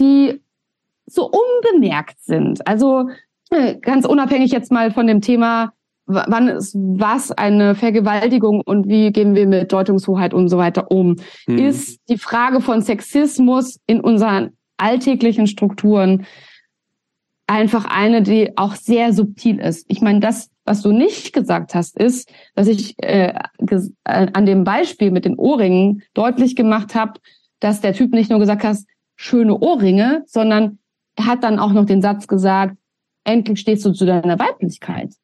[0.00, 0.40] die
[1.06, 2.66] so unbemerkt sind.
[2.66, 3.10] Also
[3.50, 5.72] äh, ganz unabhängig jetzt mal von dem Thema,
[6.06, 11.16] wann ist was eine Vergewaltigung und wie gehen wir mit Deutungshoheit und so weiter um,
[11.46, 11.58] mhm.
[11.58, 16.26] ist die Frage von Sexismus in unseren alltäglichen Strukturen
[17.46, 19.86] einfach eine, die auch sehr subtil ist.
[19.88, 24.64] Ich meine, das was du nicht gesagt hast, ist, dass ich äh, äh, an dem
[24.64, 27.20] Beispiel mit den Ohrringen deutlich gemacht habe,
[27.60, 28.78] dass der Typ nicht nur gesagt hat,
[29.16, 30.78] schöne Ohrringe, sondern
[31.16, 32.76] er hat dann auch noch den Satz gesagt,
[33.24, 35.14] endlich stehst du zu deiner Weiblichkeit.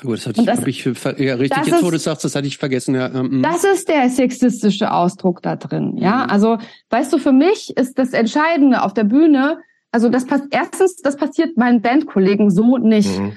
[0.00, 0.84] Gut, das hatte ich, das, hab ich
[1.18, 2.94] ja, richtig, jetzt wo du sagst, das hatte ich vergessen.
[2.94, 3.12] Ja.
[3.14, 5.98] Ähm, das ist der sexistische Ausdruck da drin.
[5.98, 6.30] Ja, mhm.
[6.30, 6.58] also
[6.88, 9.58] weißt du, für mich ist das Entscheidende auf der Bühne,
[9.94, 13.18] also das passt erstens, das passiert meinen Bandkollegen so nicht.
[13.18, 13.32] Mhm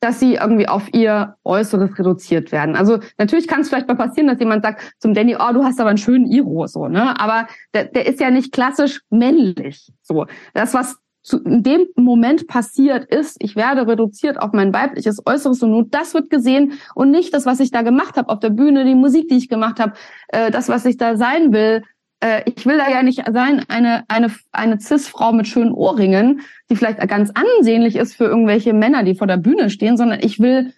[0.00, 2.76] dass sie irgendwie auf ihr Äußeres reduziert werden.
[2.76, 5.80] Also natürlich kann es vielleicht mal passieren, dass jemand sagt zum Danny, oh, du hast
[5.80, 7.18] aber einen schönen Iro, so, ne?
[7.18, 9.92] Aber der, der ist ja nicht klassisch männlich.
[10.02, 10.26] So.
[10.54, 15.64] Das, was zu, in dem Moment passiert ist, ich werde reduziert auf mein weibliches Äußeres
[15.64, 18.50] und nur das wird gesehen und nicht das, was ich da gemacht habe auf der
[18.50, 19.94] Bühne, die Musik, die ich gemacht habe,
[20.28, 21.82] äh, das, was ich da sein will,
[22.20, 26.40] äh, ich will da ja nicht sein, eine, eine, eine Cis-Frau mit schönen Ohrringen,
[26.70, 30.40] die vielleicht ganz ansehnlich ist für irgendwelche Männer, die vor der Bühne stehen, sondern ich
[30.40, 30.72] will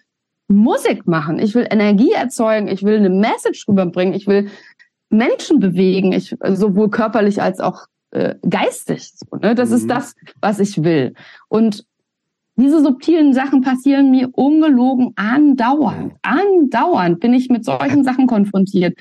[0.47, 4.49] Musik machen, ich will Energie erzeugen, ich will eine Message rüberbringen, ich will
[5.09, 9.11] Menschen bewegen, ich, sowohl körperlich als auch äh, geistig.
[9.15, 9.55] So, ne?
[9.55, 9.75] Das mhm.
[9.75, 11.13] ist das, was ich will.
[11.47, 11.85] Und
[12.55, 16.13] diese subtilen Sachen passieren mir ungelogen andauernd.
[16.21, 18.97] Andauernd bin ich mit solchen Sachen konfrontiert.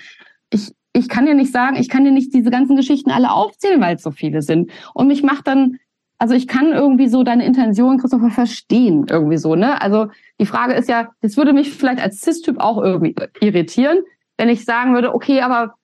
[0.92, 3.96] Ich, kann dir nicht sagen, ich kann dir nicht diese ganzen Geschichten alle aufzählen, weil
[3.96, 4.70] es so viele sind.
[4.92, 5.78] Und mich macht dann,
[6.18, 9.80] also ich kann irgendwie so deine Intention, Christopher, verstehen, irgendwie so, ne?
[9.80, 10.08] Also
[10.40, 13.98] die Frage ist ja, das würde mich vielleicht als Cis-Typ auch irgendwie irritieren,
[14.36, 15.74] wenn ich sagen würde, okay, aber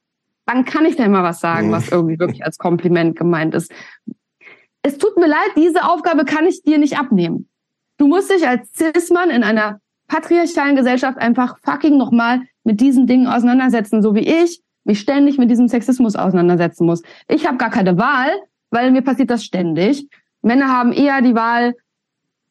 [0.45, 3.73] wann kann ich denn mal was sagen, was irgendwie wirklich als Kompliment gemeint ist?
[4.83, 7.49] Es tut mir leid, diese Aufgabe kann ich dir nicht abnehmen.
[7.99, 13.27] Du musst dich als Cis-Mann in einer patriarchalen Gesellschaft einfach fucking nochmal mit diesen Dingen
[13.27, 17.03] auseinandersetzen, so wie ich mich ständig mit diesem Sexismus auseinandersetzen muss.
[17.29, 18.31] Ich habe gar keine Wahl,
[18.71, 20.09] weil mir passiert das ständig.
[20.43, 21.75] Männer haben eher die Wahl,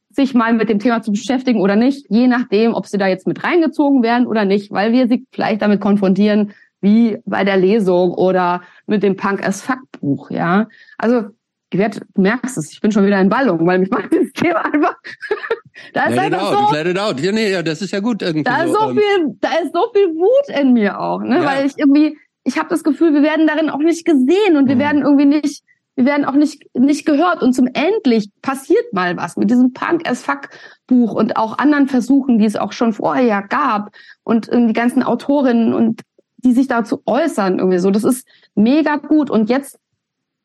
[0.10, 3.28] sich mal mit dem Thema zu beschäftigen oder nicht, je nachdem, ob sie da jetzt
[3.28, 8.12] mit reingezogen werden oder nicht, weil wir sie vielleicht damit konfrontieren, wie bei der Lesung
[8.12, 10.68] oder mit dem Punk as Fuck Buch, ja.
[10.98, 11.30] Also
[11.72, 14.96] du merkst es, ich bin schon wieder in Ballung, weil mich macht das Thema einfach.
[15.94, 17.20] da ist let einfach out, so, let it out.
[17.20, 18.44] Ja, nee, ja, das ist ja gut irgendwie.
[18.44, 21.40] Da so, ist so ähm, viel, da ist so viel Wut in mir auch, ne,
[21.40, 21.46] ja.
[21.46, 24.76] weil ich irgendwie, ich habe das Gefühl, wir werden darin auch nicht gesehen und wir
[24.76, 24.80] mhm.
[24.80, 25.64] werden irgendwie nicht,
[25.96, 30.08] wir werden auch nicht nicht gehört und zum endlich passiert mal was mit diesem Punk
[30.08, 30.50] as Fuck
[30.88, 35.74] Buch und auch anderen Versuchen, die es auch schon vorher gab und die ganzen Autorinnen
[35.74, 36.02] und
[36.38, 37.90] die sich dazu äußern irgendwie so.
[37.90, 39.80] Das ist mega gut und jetzt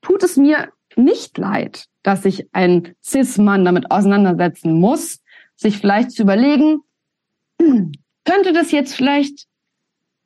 [0.01, 5.21] tut es mir nicht leid, dass sich ein Cis-Mann damit auseinandersetzen muss,
[5.57, 6.81] sich vielleicht zu überlegen,
[7.59, 9.47] könnte das jetzt vielleicht,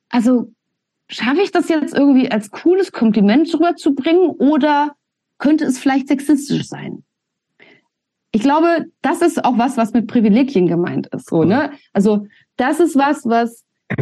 [0.09, 0.54] also
[1.09, 4.95] schaffe ich das jetzt irgendwie als cooles Kompliment rüberzubringen oder
[5.37, 7.03] könnte es vielleicht sexistisch sein?
[8.31, 11.71] Ich glaube, das ist auch was, was mit Privilegien gemeint ist, so, ne?
[11.93, 12.27] Also,
[12.57, 13.63] das ist was, was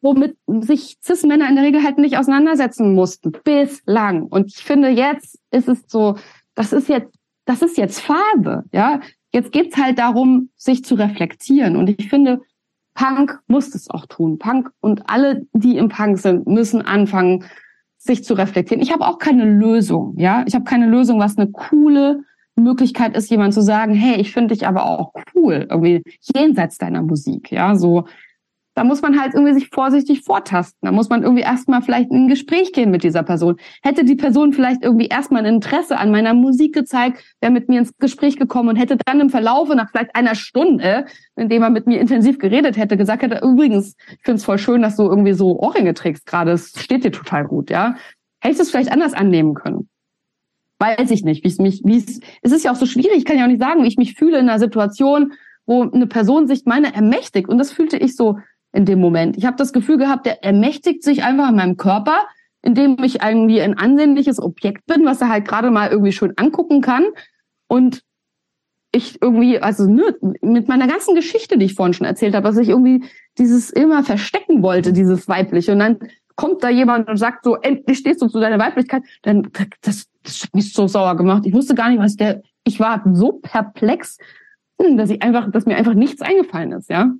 [0.00, 4.22] womit sich Cis-Männer in der Regel halt nicht auseinandersetzen mussten, bislang.
[4.22, 6.16] Und ich finde, jetzt ist es so,
[6.54, 9.00] das ist jetzt, das ist jetzt Phase, ja.
[9.32, 11.76] Jetzt geht's halt darum, sich zu reflektieren.
[11.76, 12.40] Und ich finde,
[12.94, 14.38] Punk muss das auch tun.
[14.38, 17.44] Punk und alle, die im Punk sind, müssen anfangen,
[17.96, 18.82] sich zu reflektieren.
[18.82, 20.42] Ich habe auch keine Lösung, ja.
[20.46, 22.22] Ich habe keine Lösung, was eine coole
[22.56, 26.02] Möglichkeit ist, jemand zu sagen, hey, ich finde dich aber auch cool, irgendwie
[26.34, 28.04] jenseits deiner Musik, ja, so
[28.74, 30.78] da muss man halt irgendwie sich vorsichtig vortasten.
[30.82, 33.56] Da muss man irgendwie erstmal vielleicht in ein Gespräch gehen mit dieser Person.
[33.82, 37.80] Hätte die Person vielleicht irgendwie erstmal ein Interesse an meiner Musik gezeigt, wäre mit mir
[37.80, 41.86] ins Gespräch gekommen und hätte dann im Verlaufe nach vielleicht einer Stunde, indem er mit
[41.86, 45.32] mir intensiv geredet hätte, gesagt hätte, übrigens, ich finde es voll schön, dass du irgendwie
[45.32, 46.52] so Ohrringe trägst gerade.
[46.52, 47.96] Es steht dir total gut, ja.
[48.40, 49.88] Hätte ich es vielleicht anders annehmen können.
[50.78, 53.24] Weiß ich nicht, wie es mich, wie es, es ist ja auch so schwierig, ich
[53.26, 55.34] kann ja auch nicht sagen, wie ich mich fühle in einer Situation,
[55.66, 57.48] wo eine Person sich meine ermächtigt.
[57.48, 58.38] Und das fühlte ich so
[58.72, 59.36] in dem Moment.
[59.36, 62.26] Ich habe das Gefühl gehabt, der ermächtigt sich einfach an meinem Körper,
[62.62, 66.80] indem ich irgendwie ein ansehnliches Objekt bin, was er halt gerade mal irgendwie schön angucken
[66.80, 67.04] kann.
[67.68, 68.02] Und
[68.92, 72.58] ich irgendwie, also ne, mit meiner ganzen Geschichte, die ich vorhin schon erzählt habe, dass
[72.58, 73.04] ich irgendwie
[73.38, 75.72] dieses immer verstecken wollte, dieses Weibliche.
[75.72, 75.98] Und dann
[76.36, 79.50] kommt da jemand und sagt so, endlich stehst du zu deiner Weiblichkeit, dann
[79.82, 81.44] das, das hat mich so sauer gemacht.
[81.46, 84.18] Ich wusste gar nicht, was der, ich war so perplex,
[84.78, 87.12] dass ich einfach, dass mir einfach nichts eingefallen ist, ja.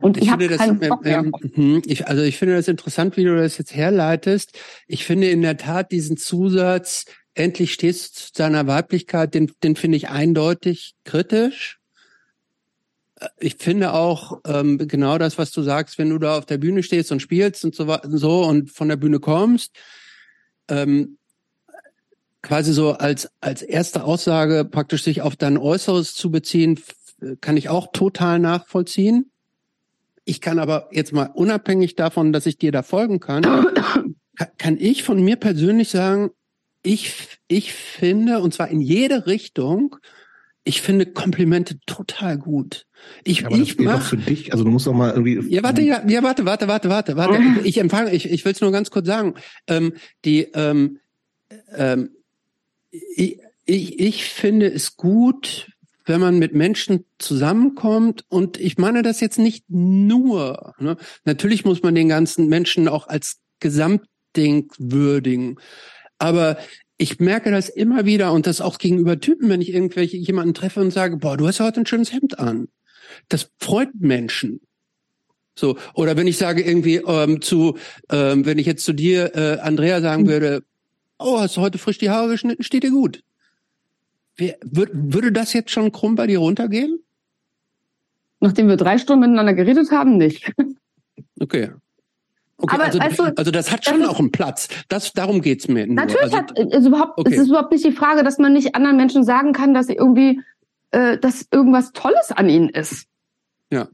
[0.00, 3.16] Und ich, ich habe keinen das, Bock ähm, hm, ich, Also ich finde das interessant,
[3.16, 4.58] wie du das jetzt herleitest.
[4.86, 9.76] Ich finde in der Tat diesen Zusatz, endlich stehst du zu deiner Weiblichkeit, den, den
[9.76, 11.78] finde ich eindeutig kritisch.
[13.38, 16.82] Ich finde auch ähm, genau das, was du sagst, wenn du da auf der Bühne
[16.82, 19.72] stehst und spielst und so, so und von der Bühne kommst,
[20.68, 21.16] ähm,
[22.42, 26.78] quasi so als als erste Aussage praktisch sich auf dein Äußeres zu beziehen,
[27.40, 29.30] kann ich auch total nachvollziehen.
[30.28, 33.44] Ich kann aber jetzt mal unabhängig davon, dass ich dir da folgen kann,
[34.58, 36.30] kann ich von mir persönlich sagen,
[36.82, 39.96] ich, ich finde, und zwar in jede Richtung,
[40.64, 42.86] ich finde Komplimente total gut.
[43.22, 44.52] Ich, ja, aber ich das mach, doch für dich.
[44.52, 45.38] Also du musst doch mal irgendwie.
[45.48, 47.40] Ja, warte, ja, ja, warte, warte, warte, warte, warte.
[47.64, 49.34] Ich empfange, ich, ich will es nur ganz kurz sagen.
[49.68, 50.98] Ähm, die, ähm,
[51.72, 52.10] ähm,
[52.90, 55.70] ich, ich, ich finde es gut,
[56.06, 60.74] wenn man mit Menschen zusammenkommt und ich meine das jetzt nicht nur.
[60.78, 60.96] Ne?
[61.24, 65.58] Natürlich muss man den ganzen Menschen auch als Gesamtding würdigen,
[66.18, 66.56] aber
[66.96, 70.80] ich merke das immer wieder und das auch gegenüber Typen, wenn ich irgendwelche jemanden treffe
[70.80, 72.68] und sage, boah, du hast heute ein schönes Hemd an.
[73.28, 74.60] Das freut Menschen.
[75.58, 77.76] So oder wenn ich sage irgendwie ähm, zu,
[78.10, 80.28] ähm, wenn ich jetzt zu dir äh, Andrea sagen hm.
[80.28, 80.64] würde,
[81.18, 83.22] oh, hast du heute frisch die Haare geschnitten, steht dir gut.
[84.36, 87.00] Wer, würde das jetzt schon krumm bei dir runtergehen?
[88.40, 90.52] Nachdem wir drei Stunden miteinander geredet haben, nicht.
[91.38, 91.70] Okay.
[92.58, 94.68] Okay, aber, also, du, also das hat schon das auch einen Platz.
[94.88, 95.86] Das, darum geht's mir.
[95.86, 95.96] Nur.
[95.96, 97.34] Natürlich also, hat, ist überhaupt, okay.
[97.34, 99.94] es ist überhaupt nicht die Frage, dass man nicht anderen Menschen sagen kann, dass sie
[99.94, 100.40] irgendwie
[100.96, 103.06] äh, dass irgendwas Tolles an ihnen ist.
[103.70, 103.88] Ja.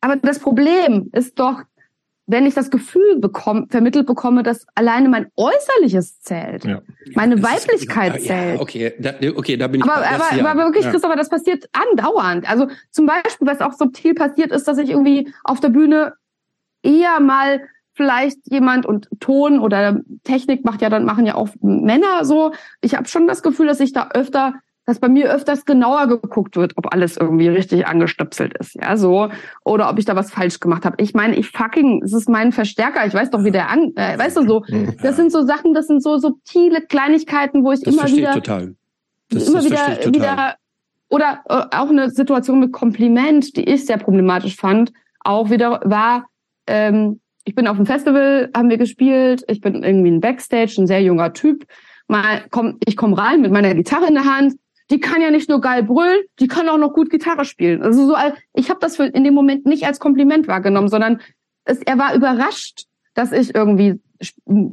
[0.00, 1.62] Aber das Problem ist doch,
[2.28, 6.80] wenn ich das Gefühl bekomme, vermittelt bekomme, dass alleine mein Äußerliches zählt, Ja.
[7.14, 8.60] meine Das ist- Weiblichkeit ja, zählt.
[8.60, 10.44] okay, da, okay, da bin ich Aber, bei- das, aber, ja.
[10.46, 10.90] aber wirklich, ja.
[10.90, 12.48] Christopher, das passiert andauernd.
[12.50, 16.14] Also zum Beispiel, was auch subtil passiert ist, dass ich irgendwie auf der Bühne
[16.82, 17.62] eher mal
[17.94, 22.52] vielleicht jemand und Ton oder Technik macht ja dann machen ja auch Männer so.
[22.82, 24.54] Ich habe schon das Gefühl, dass ich da öfter,
[24.86, 29.28] dass bei mir öfters genauer geguckt wird, ob alles irgendwie richtig angestöpselt ist, ja so
[29.64, 30.96] oder ob ich da was falsch gemacht habe.
[31.02, 33.04] Ich meine, ich fucking, es ist mein Verstärker.
[33.06, 34.64] Ich weiß doch, wie der an, äh, weißt du so.
[35.02, 38.74] Das sind so Sachen, das sind so subtile Kleinigkeiten, wo ich das immer wieder total.
[39.28, 40.54] Das, immer das wieder, wieder
[41.08, 46.26] oder äh, auch eine Situation mit Kompliment, die ich sehr problematisch fand, auch wieder war,
[46.66, 50.86] ähm, ich bin auf dem Festival, haben wir gespielt, ich bin irgendwie ein Backstage, ein
[50.86, 51.64] sehr junger Typ.
[52.08, 54.54] Mal komm, ich komme rein mit meiner Gitarre in der Hand.
[54.90, 57.82] Die kann ja nicht nur geil brüllen, die kann auch noch gut Gitarre spielen.
[57.82, 61.20] Also so, als- ich habe das für in dem Moment nicht als Kompliment wahrgenommen, sondern
[61.64, 62.84] es, er war überrascht,
[63.14, 64.00] dass ich irgendwie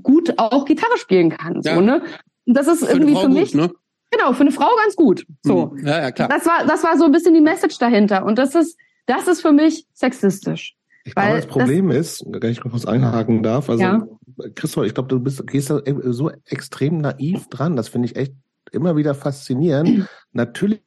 [0.03, 1.61] gut auch Gitarre spielen kann.
[1.63, 1.81] So, Ja.
[1.81, 2.01] ne?
[2.45, 3.71] Und das ist Für eine irgendwie Frau für gut, mich ne?
[4.11, 5.25] Genau, für eine Frau ganz gut.
[5.41, 5.71] So.
[5.71, 5.87] Hm.
[5.87, 6.29] Ja, ja, klar.
[6.29, 8.25] Das war, das war so ein bisschen die Message dahinter.
[8.25, 8.77] Und das ist,
[9.07, 10.75] das ist für mich sexistisch.
[11.05, 14.07] Ich glaube, das Problem ist, wenn ich kurz einhaken darf, also Ja.
[14.55, 17.75] Christoph, ich glaube, du bist, gehst da so extrem naiv dran.
[17.75, 18.33] Das finde ich echt
[18.73, 20.07] immer wieder faszinierend.
[20.31, 20.81] Natürlich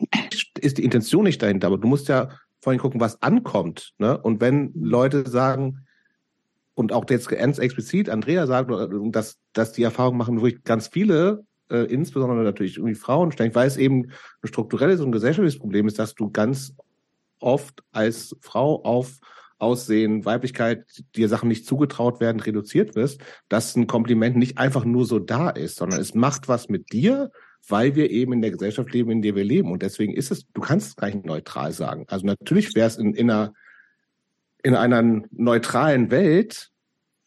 [0.60, 3.92] ist die Intention nicht dahinter, aber du musst ja vorhin gucken, was ankommt.
[3.98, 4.18] Ne?
[4.18, 5.86] Und wenn Leute sagen,
[6.74, 8.70] und auch jetzt ganz explizit Andrea sagt,
[9.14, 13.76] dass, dass die Erfahrung machen wirklich ganz viele, äh, insbesondere natürlich irgendwie Frauen weil es
[13.78, 14.10] eben
[14.42, 16.74] ein strukturelles und gesellschaftliches Problem ist, dass du ganz
[17.40, 19.18] oft als Frau auf
[19.58, 20.84] Aussehen, Weiblichkeit,
[21.14, 25.48] dir Sachen nicht zugetraut werden, reduziert wirst, dass ein Kompliment nicht einfach nur so da
[25.48, 27.30] ist, sondern es macht was mit dir,
[27.68, 29.72] weil wir eben in der Gesellschaft leben, in der wir leben.
[29.72, 32.04] Und deswegen ist es, du kannst es gar nicht neutral sagen.
[32.08, 33.52] Also natürlich wäre es in, in einer
[34.62, 36.70] in einer neutralen Welt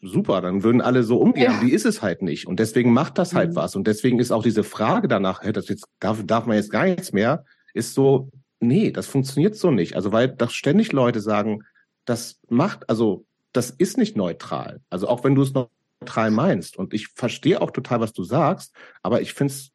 [0.01, 1.53] super, dann würden alle so umgehen.
[1.53, 1.59] Ja.
[1.61, 2.47] Die ist es halt nicht.
[2.47, 3.55] Und deswegen macht das halt Mhm.
[3.55, 3.75] was.
[3.75, 6.85] Und deswegen ist auch diese Frage danach, hey, das jetzt darf, darf man jetzt gar
[6.85, 9.95] nichts mehr, ist so, nee, das funktioniert so nicht.
[9.95, 11.63] Also weil das ständig Leute sagen,
[12.05, 14.81] das macht, also das ist nicht neutral.
[14.89, 16.77] Also auch wenn du es neutral meinst.
[16.77, 19.71] Und ich verstehe auch total, was du sagst, aber ich finde es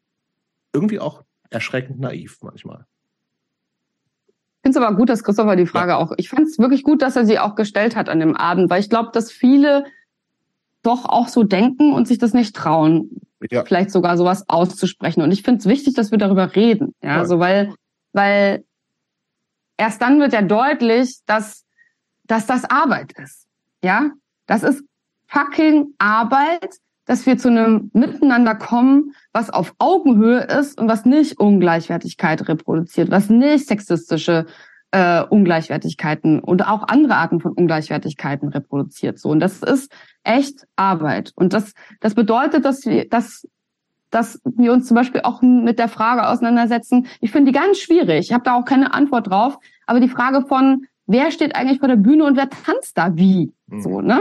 [0.75, 2.87] irgendwie auch erschreckend naiv manchmal.
[4.27, 7.03] Ich finde es aber gut, dass Christopher die Frage auch, ich fand es wirklich gut,
[7.03, 9.85] dass er sie auch gestellt hat an dem Abend, weil ich glaube, dass viele
[10.83, 13.11] doch auch so denken und sich das nicht trauen,
[13.51, 13.65] Ja.
[13.65, 15.23] vielleicht sogar sowas auszusprechen.
[15.23, 16.95] Und ich finde es wichtig, dass wir darüber reden.
[17.03, 17.27] Ja, Voll.
[17.27, 17.75] so weil,
[18.13, 18.65] weil
[19.77, 21.65] erst dann wird ja deutlich, dass,
[22.25, 23.47] dass das Arbeit ist.
[23.83, 24.11] Ja,
[24.47, 24.83] das ist
[25.27, 26.77] fucking Arbeit,
[27.07, 33.11] dass wir zu einem Miteinander kommen, was auf Augenhöhe ist und was nicht Ungleichwertigkeit reproduziert,
[33.11, 34.47] was nicht sexistische
[34.91, 39.19] äh, Ungleichwertigkeiten und auch andere Arten von Ungleichwertigkeiten reproduziert.
[39.19, 39.93] So und das ist
[40.23, 43.47] echt Arbeit und das das bedeutet, dass wir dass
[44.11, 47.09] dass wir uns zum Beispiel auch mit der Frage auseinandersetzen.
[47.21, 48.27] Ich finde die ganz schwierig.
[48.27, 49.59] Ich habe da auch keine Antwort drauf.
[49.87, 53.53] Aber die Frage von wer steht eigentlich vor der Bühne und wer tanzt da wie
[53.67, 53.83] Mhm.
[53.83, 54.21] so ne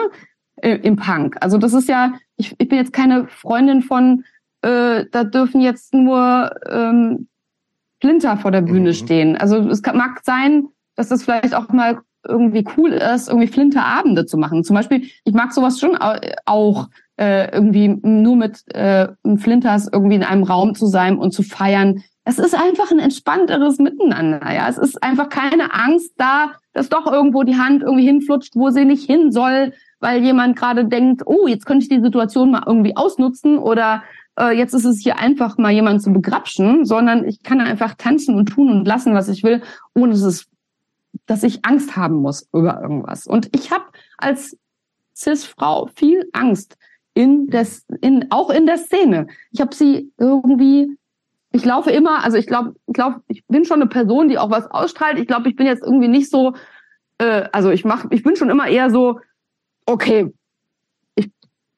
[0.61, 1.37] im Punk.
[1.41, 4.23] Also das ist ja ich, ich bin jetzt keine Freundin von
[4.61, 7.27] äh, da dürfen jetzt nur ähm,
[8.01, 8.93] Flinter vor der Bühne Mhm.
[8.93, 9.37] stehen.
[9.37, 14.25] Also es kann, mag sein, dass das vielleicht auch mal irgendwie cool ist, irgendwie Flinterabende
[14.25, 14.63] zu machen.
[14.63, 16.87] Zum Beispiel, ich mag sowas schon au- auch,
[17.17, 22.01] äh, irgendwie nur mit äh, Flinters irgendwie in einem Raum zu sein und zu feiern.
[22.23, 24.39] Es ist einfach ein entspannteres Miteinander.
[24.53, 28.69] Ja, es ist einfach keine Angst da, dass doch irgendwo die Hand irgendwie hinflutscht, wo
[28.69, 32.63] sie nicht hin soll, weil jemand gerade denkt, oh, jetzt könnte ich die Situation mal
[32.65, 34.03] irgendwie ausnutzen oder
[34.37, 38.35] äh, jetzt ist es hier einfach mal jemanden zu begrapschen, sondern ich kann einfach tanzen
[38.35, 39.63] und tun und lassen, was ich will,
[39.95, 40.49] ohne dass es,
[41.25, 43.27] dass ich Angst haben muss über irgendwas.
[43.27, 43.85] Und ich habe
[44.17, 44.57] als
[45.15, 46.75] Cis-Frau viel Angst
[47.13, 49.27] in des, in auch in der Szene.
[49.51, 50.97] Ich habe sie irgendwie
[51.55, 54.49] ich laufe immer, also ich glaube, ich glaube, ich bin schon eine Person, die auch
[54.49, 55.19] was ausstrahlt.
[55.19, 56.55] Ich glaube, ich bin jetzt irgendwie nicht so,
[57.19, 59.19] äh, also ich mach, ich bin schon immer eher so,
[59.85, 60.33] okay,
[61.15, 61.29] ich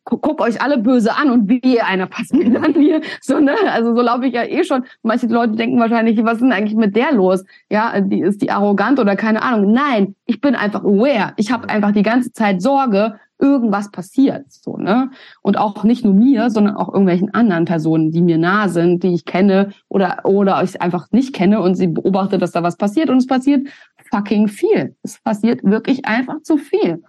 [0.04, 3.02] gu guck euch alle böse an und wie einer passt mir dann hier.
[3.22, 3.56] So, ne?
[3.72, 4.86] Also so laufe ich ja eh schon.
[5.02, 7.44] Manche Leute denken wahrscheinlich, was ist denn eigentlich mit der los?
[7.70, 9.72] Ja, die ist die arrogant oder keine Ahnung.
[9.72, 11.34] Nein, ich bin einfach aware.
[11.38, 14.52] Ich habe einfach die ganze Zeit Sorge, irgendwas passiert.
[14.52, 15.12] So, ne?
[15.42, 19.14] Und auch nicht nur mir, sondern auch irgendwelchen anderen Personen, die mir nah sind, die
[19.14, 23.10] ich kenne oder, oder ich einfach nicht kenne und sie beobachte, dass da was passiert
[23.10, 23.68] und es passiert
[24.12, 24.96] fucking viel.
[25.04, 27.04] Es passiert wirklich einfach zu viel.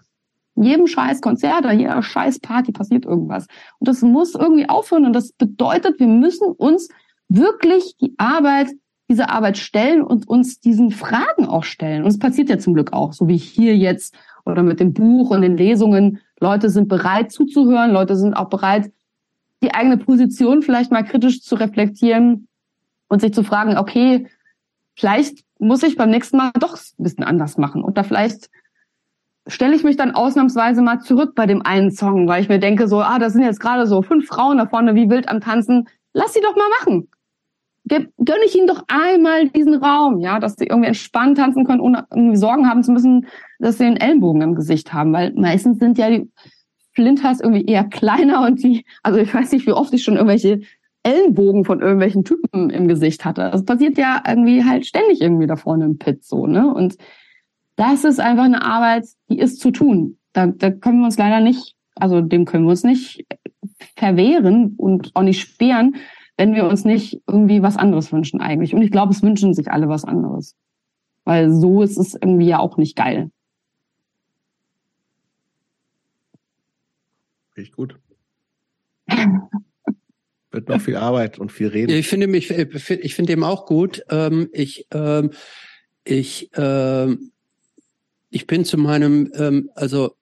[0.57, 3.47] Jedem scheiß Konzert oder jeder scheiß Party passiert irgendwas.
[3.79, 6.89] Und das muss irgendwie aufhören und das bedeutet, wir müssen uns
[7.29, 8.69] wirklich die Arbeit
[9.09, 12.03] diese Arbeit stellen und uns diesen Fragen auch stellen.
[12.03, 15.31] Und es passiert ja zum Glück auch, so wie hier jetzt oder mit dem Buch
[15.31, 16.21] und den Lesungen.
[16.41, 18.91] Leute sind bereit zuzuhören, Leute sind auch bereit,
[19.63, 22.49] die eigene Position vielleicht mal kritisch zu reflektieren
[23.09, 24.27] und sich zu fragen, okay,
[24.95, 27.83] vielleicht muss ich beim nächsten Mal doch ein bisschen anders machen.
[27.83, 28.51] Oder vielleicht
[29.47, 32.89] stelle ich mich dann ausnahmsweise mal zurück bei dem einen Song, weil ich mir denke
[32.89, 35.89] so, ah, das sind jetzt gerade so fünf Frauen da vorne wie wild am Tanzen.
[36.13, 37.09] Lass sie doch mal machen.
[37.89, 42.07] Gönne ich ihnen doch einmal diesen Raum, ja, dass sie irgendwie entspannt tanzen können, ohne
[42.11, 43.27] irgendwie Sorgen haben zu müssen,
[43.61, 46.29] dass sie einen Ellenbogen im Gesicht haben, weil meistens sind ja die
[46.95, 50.61] Flinters irgendwie eher kleiner und die, also ich weiß nicht, wie oft ich schon irgendwelche
[51.05, 53.51] Ellenbogen von irgendwelchen Typen im Gesicht hatte.
[53.53, 56.67] Das passiert ja irgendwie halt ständig irgendwie da vorne im Pit so, ne?
[56.75, 56.97] Und
[57.77, 60.19] das ist einfach eine Arbeit, die ist zu tun.
[60.33, 63.25] Da, da können wir uns leider nicht, also dem können wir uns nicht
[63.97, 65.97] verwehren und auch nicht sperren,
[66.37, 68.75] wenn wir uns nicht irgendwie was anderes wünschen eigentlich.
[68.75, 70.55] Und ich glaube, es wünschen sich alle was anderes.
[71.25, 73.31] Weil so ist es irgendwie ja auch nicht geil.
[77.53, 77.99] Finde ich gut.
[80.51, 81.93] Wird noch viel Arbeit und viel reden.
[81.93, 84.03] Ich finde mich, ich finde dem auch gut.
[84.11, 85.31] Ähm, ich, ähm,
[86.05, 87.33] ich, ähm,
[88.37, 90.15] ich bin zu meinem, ähm, also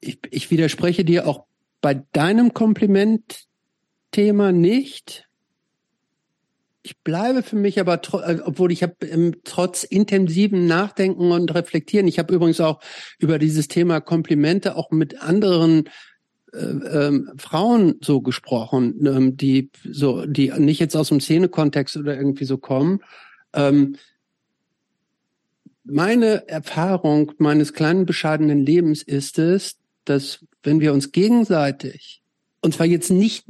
[0.00, 1.44] ich, ich widerspreche dir auch
[1.80, 5.28] bei deinem Komplimentthema nicht.
[6.82, 12.06] Ich bleibe für mich aber, äh, obwohl ich habe ähm, trotz intensivem Nachdenken und Reflektieren,
[12.06, 12.80] ich habe übrigens auch
[13.18, 15.88] über dieses Thema Komplimente auch mit anderen
[16.52, 22.16] äh, ähm, Frauen so gesprochen, ähm, die so, die nicht jetzt aus dem Szenekontext oder
[22.16, 23.00] irgendwie so kommen.
[23.54, 23.96] Ähm,
[25.86, 32.22] meine Erfahrung meines kleinen bescheidenen Lebens ist es, dass wenn wir uns gegenseitig,
[32.60, 33.46] und zwar jetzt nicht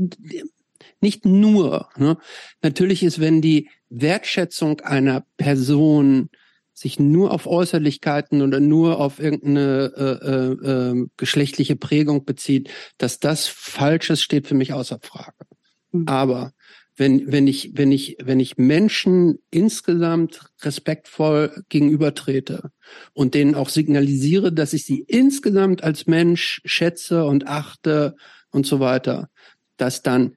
[1.00, 2.16] nicht nur, ne,
[2.62, 6.30] natürlich ist, wenn die Wertschätzung einer Person
[6.72, 13.18] sich nur auf Äußerlichkeiten oder nur auf irgendeine äh, äh, äh, geschlechtliche Prägung bezieht, dass
[13.18, 15.46] das Falsches steht für mich außer Frage.
[15.92, 16.06] Mhm.
[16.06, 16.52] Aber
[16.96, 22.70] wenn, wenn ich, wenn ich, wenn ich Menschen insgesamt respektvoll gegenübertrete
[23.12, 28.16] und denen auch signalisiere, dass ich sie insgesamt als Mensch schätze und achte
[28.50, 29.28] und so weiter,
[29.76, 30.36] dass dann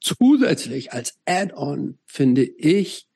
[0.00, 3.06] zusätzlich als Add-on finde ich,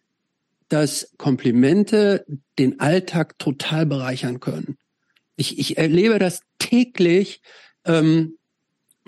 [0.69, 2.27] dass Komplimente
[2.59, 4.77] den Alltag total bereichern können.
[5.37, 7.41] Ich, ich erlebe das täglich,
[7.87, 8.37] ähm,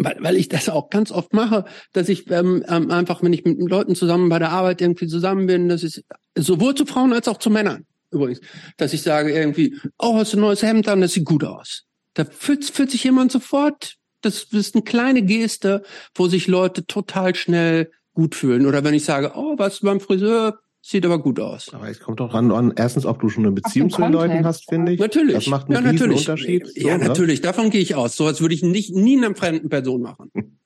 [0.05, 3.45] weil, weil ich das auch ganz oft mache, dass ich ähm, ähm, einfach, wenn ich
[3.45, 6.03] mit Leuten zusammen bei der Arbeit irgendwie zusammen bin, dass ich
[6.37, 8.41] sowohl zu Frauen als auch zu Männern übrigens,
[8.77, 11.85] dass ich sage irgendwie, oh, hast du ein neues Hemd an, das sieht gut aus.
[12.15, 15.83] Da fühlt, fühlt sich jemand sofort, das, das ist eine kleine Geste,
[16.15, 18.67] wo sich Leute total schnell gut fühlen.
[18.67, 21.73] Oder wenn ich sage, oh, was beim Friseur, Sieht aber gut aus.
[21.75, 24.45] Aber es kommt doch ran an, erstens, ob du schon eine Beziehung zu den Leuten
[24.45, 25.01] hast, finde ich.
[25.01, 25.35] Natürlich.
[25.35, 26.21] Das macht einen ja, natürlich.
[26.21, 26.67] Unterschied.
[26.67, 27.07] So, ja, ne?
[27.07, 27.43] natürlich.
[27.43, 28.17] Davon gehe ich aus.
[28.17, 30.31] So als würde ich nicht, nie einer fremden Person machen.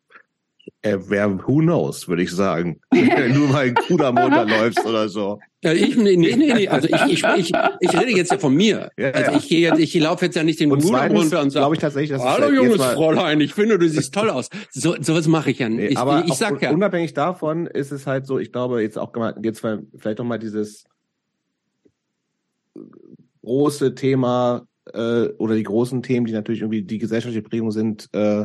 [0.84, 2.78] Äh, wer, who knows, würde ich sagen.
[2.90, 5.40] Wenn du mal in Kudamotor läufst oder so.
[5.62, 8.90] Ja, ich, nee, nee, nee, also ich, ich, ich, ich rede jetzt ja von mir.
[8.98, 11.74] Ja, also ich gehe jetzt, ich laufe jetzt ja nicht den Ruder runter und sage,
[11.74, 14.50] ich tatsächlich, dass hallo junges Fräulein, ich finde, du siehst toll aus.
[14.72, 15.92] So, sowas mache ich ja nicht.
[15.92, 16.70] Nee, aber ich, ich sag ja.
[16.70, 19.10] Unabhängig davon ist es halt so, ich glaube jetzt auch,
[19.42, 19.60] jetzt
[19.96, 20.84] vielleicht noch mal dieses
[23.42, 28.44] große Thema, äh, oder die großen Themen, die natürlich irgendwie die gesellschaftliche Prägung sind, äh,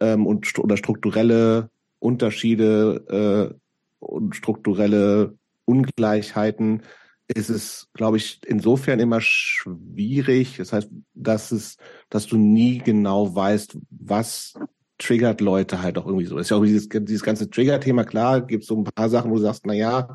[0.00, 3.54] ähm, und oder strukturelle Unterschiede äh,
[3.98, 6.82] und strukturelle Ungleichheiten
[7.28, 10.56] ist es, glaube ich, insofern immer schwierig.
[10.56, 11.76] Das heißt, dass es,
[12.08, 14.54] dass du nie genau weißt, was
[14.96, 16.36] triggert Leute halt auch irgendwie so.
[16.36, 19.30] Das ist ja auch dieses, dieses ganze Trigger-Thema, klar, gibt es so ein paar Sachen,
[19.30, 20.08] wo du sagst, na ja,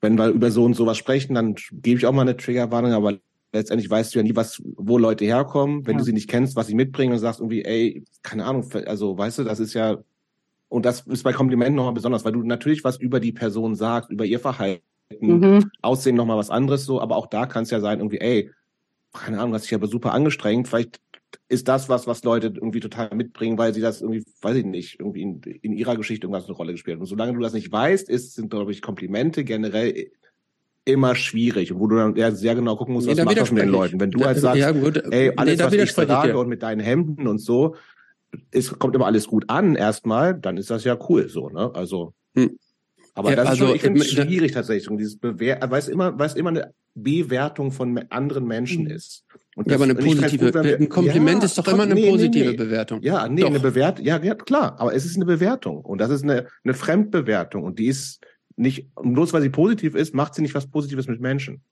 [0.00, 3.18] wenn wir über so und sowas sprechen, dann gebe ich auch mal eine Triggerwarnung, aber
[3.52, 5.98] letztendlich weißt du ja nie, was, wo Leute herkommen, wenn ja.
[5.98, 9.38] du sie nicht kennst, was sie mitbringen und sagst irgendwie, ey, keine Ahnung, also weißt
[9.38, 9.98] du, das ist ja,
[10.68, 14.10] und das ist bei Komplimenten nochmal besonders, weil du natürlich was über die Person sagst,
[14.10, 14.82] über ihr Verhalten,
[15.20, 15.70] mhm.
[15.82, 18.50] Aussehen nochmal was anderes so, aber auch da kann es ja sein, irgendwie, ey,
[19.12, 21.00] keine Ahnung, hast dich aber super angestrengt, vielleicht
[21.48, 25.00] ist das was, was Leute irgendwie total mitbringen, weil sie das irgendwie, weiß ich nicht,
[25.00, 26.98] irgendwie in, in ihrer Geschichte irgendwas eine Rolle gespielt.
[26.98, 30.10] Und solange du das nicht weißt, ist, sind, glaube ich, Komplimente generell
[30.84, 33.52] immer schwierig und wo du dann ja sehr genau gucken musst, nee, was macht das
[33.52, 34.00] mit den Leuten.
[34.00, 36.80] Wenn du halt sagst, ja, gut, ey, alles, nee, was ich trage und mit deinen
[36.80, 37.76] Hemden und so,
[38.50, 41.70] es kommt immer alles gut an erstmal, dann ist das ja cool so, ne?
[41.74, 42.14] Also.
[42.34, 42.58] Hm.
[43.14, 45.88] Aber ja, das also, ist schon, ich finde es schwierig tatsächlich, dieses Bewer weil es
[45.88, 48.96] immer, weil es immer eine Bewertung von anderen Menschen hm.
[48.96, 49.24] ist.
[49.56, 52.08] Und ja, aber eine positive, gut, wir, ein Kompliment ja, ist doch immer eine nee,
[52.08, 52.56] positive nee.
[52.56, 53.02] Bewertung.
[53.02, 53.48] Ja, nee, doch.
[53.48, 56.72] eine Bewertung, ja, ja, klar, aber es ist eine Bewertung und das ist eine, eine
[56.72, 58.20] Fremdbewertung und die ist,
[58.56, 61.62] nicht, bloß weil sie positiv ist, macht sie nicht was Positives mit Menschen.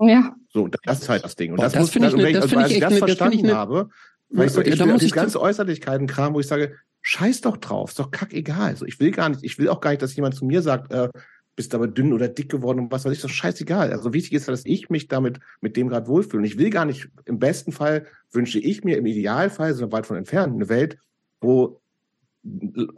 [0.00, 0.34] Ja.
[0.48, 1.52] So, das ist halt das Ding.
[1.52, 2.82] Und Boah, das, das muss finde ich also, ne- das also, finde als ich ich
[2.82, 3.88] das ne- das ich verstanden ne- habe,
[4.30, 7.56] weil ich so, ich da muss diese ich- ganze Äußerlichkeiten-Kram, wo ich sage, scheiß doch
[7.58, 8.70] drauf, ist doch kackegal.
[8.70, 10.92] Also ich will gar nicht, ich will auch gar nicht, dass jemand zu mir sagt,
[10.92, 11.08] äh,
[11.54, 13.92] bist aber dünn oder dick geworden und was weiß ich, das ist scheißegal.
[13.92, 16.38] Also wichtig ist, dass ich mich damit mit dem gerade wohlfühle.
[16.38, 20.06] Und ich will gar nicht, im besten Fall wünsche ich mir im Idealfall, so weit
[20.06, 20.96] von entfernt, eine Welt,
[21.42, 21.81] wo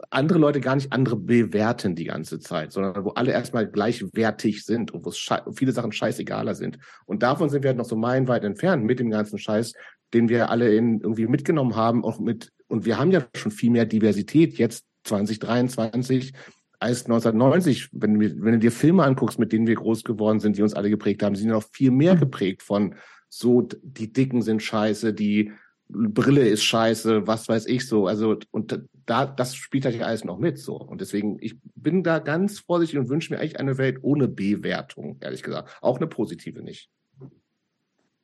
[0.09, 4.91] andere Leute gar nicht andere bewerten die ganze Zeit, sondern wo alle erstmal gleichwertig sind
[4.91, 5.11] und wo
[5.51, 6.79] viele Sachen scheißegaler sind.
[7.05, 9.73] Und davon sind wir halt noch so meilenweit entfernt mit dem ganzen Scheiß,
[10.13, 13.69] den wir alle in, irgendwie mitgenommen haben, auch mit, und wir haben ja schon viel
[13.69, 16.33] mehr Diversität jetzt 2023
[16.79, 17.89] als 1990.
[17.91, 20.89] Wenn, wenn du dir Filme anguckst, mit denen wir groß geworden sind, die uns alle
[20.89, 22.95] geprägt haben, sind noch viel mehr geprägt von
[23.29, 25.51] so, die Dicken sind scheiße, die
[25.87, 28.07] Brille ist scheiße, was weiß ich so.
[28.07, 30.75] Also, und da, das spielt halt alles noch mit so.
[30.75, 35.17] Und deswegen, ich bin da ganz vorsichtig und wünsche mir eigentlich eine Welt ohne Bewertung,
[35.21, 35.77] ehrlich gesagt.
[35.81, 36.89] Auch eine positive nicht.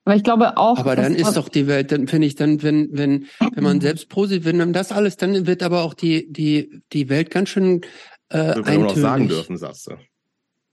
[0.04, 0.80] Aber ich glaube auch.
[0.80, 4.10] Aber dann ist doch die Welt, dann finde ich, dann, wenn, wenn, wenn man selbst
[4.10, 7.82] positiv, wenn man das alles, dann wird aber auch die, die, die Welt ganz schön
[8.30, 9.98] äh, Das wir noch sagen dürfen, sagst du.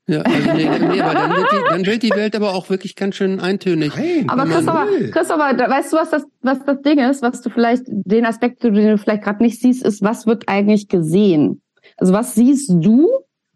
[0.09, 2.97] Ja, also nee, nee, aber dann wird, die, dann wird die Welt aber auch wirklich
[2.97, 3.93] ganz schön eintönig.
[3.95, 4.87] Nein, Aber Christopher.
[5.13, 8.63] Christopher, da- weißt du, was das, was das Ding ist, was du vielleicht, den Aspekt,
[8.65, 11.61] den du vielleicht gerade nicht siehst, ist, was wird eigentlich gesehen?
[11.99, 13.09] Also was siehst du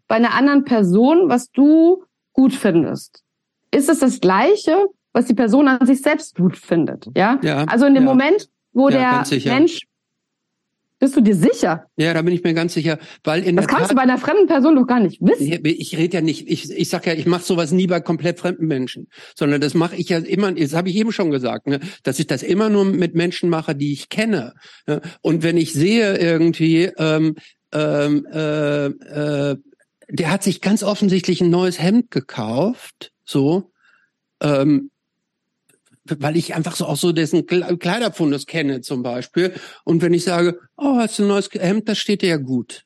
[0.07, 3.23] bei einer anderen Person, was du gut findest?
[3.71, 7.07] Ist es das Gleiche, was die Person an sich selbst gut findet?
[7.17, 7.39] Ja.
[7.41, 8.09] Ja, Also in dem ja.
[8.09, 9.39] Moment, wo Ja, der.
[9.45, 9.81] Mensch,
[11.03, 11.87] bist du dir sicher?
[11.97, 14.17] Ja, da bin ich mir ganz sicher, weil in Das kannst Tat, du bei einer
[14.17, 15.65] fremden Person doch gar nicht wissen.
[15.65, 18.39] ich, ich rede ja nicht, ich, ich sag ja, ich mache sowas nie bei komplett
[18.39, 21.81] fremden Menschen, sondern das mache ich ja immer, das habe ich eben schon gesagt, ne,
[22.03, 24.53] dass ich das immer nur mit Menschen mache, die ich kenne.
[24.87, 25.01] Ne?
[25.21, 27.35] Und wenn ich sehe irgendwie, ähm,
[27.73, 29.57] ähm, äh, äh,
[30.07, 33.73] der hat sich ganz offensichtlich ein neues Hemd gekauft, so,
[34.41, 34.89] ähm,
[36.05, 39.53] weil ich einfach so auch so dessen Kle- Kleiderfundus kenne zum Beispiel.
[39.85, 42.83] Und wenn ich sage, oh, hast du ein neues Hemd, das steht dir ja gut.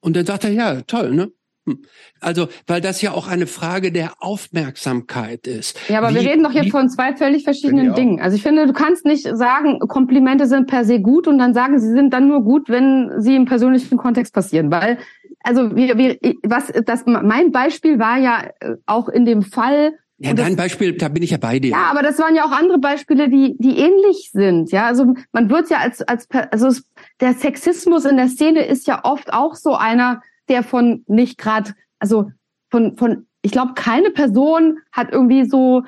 [0.00, 1.32] Und dann sagt er, ja, toll, ne?
[1.66, 1.78] Hm.
[2.20, 5.78] Also, weil das ja auch eine Frage der Aufmerksamkeit ist.
[5.88, 7.94] Ja, aber Wie- wir reden doch hier wie- von zwei völlig verschiedenen.
[7.94, 8.20] Dingen.
[8.20, 11.78] Also ich finde, du kannst nicht sagen, Komplimente sind per se gut und dann sagen,
[11.78, 14.70] sie sind dann nur gut, wenn sie im persönlichen Kontext passieren.
[14.70, 14.98] Weil,
[15.42, 20.30] also wir, wir, was, das, mein Beispiel war ja äh, auch in dem Fall, Ja,
[20.30, 21.72] Und das- dein Beispiel, da bin ich ja bei dir.
[21.72, 24.70] ja, aber das waren ja auch andere Beispiele, die, die ähnlich sind.
[24.70, 26.88] Ja, also man wird ja als, als, also es,
[27.20, 31.72] der Sexismus in der Szene ist ja oft auch so einer, der von nicht gerade,
[31.98, 32.30] also
[32.70, 35.82] von, von, ich glaube, keine Person hat irgendwie so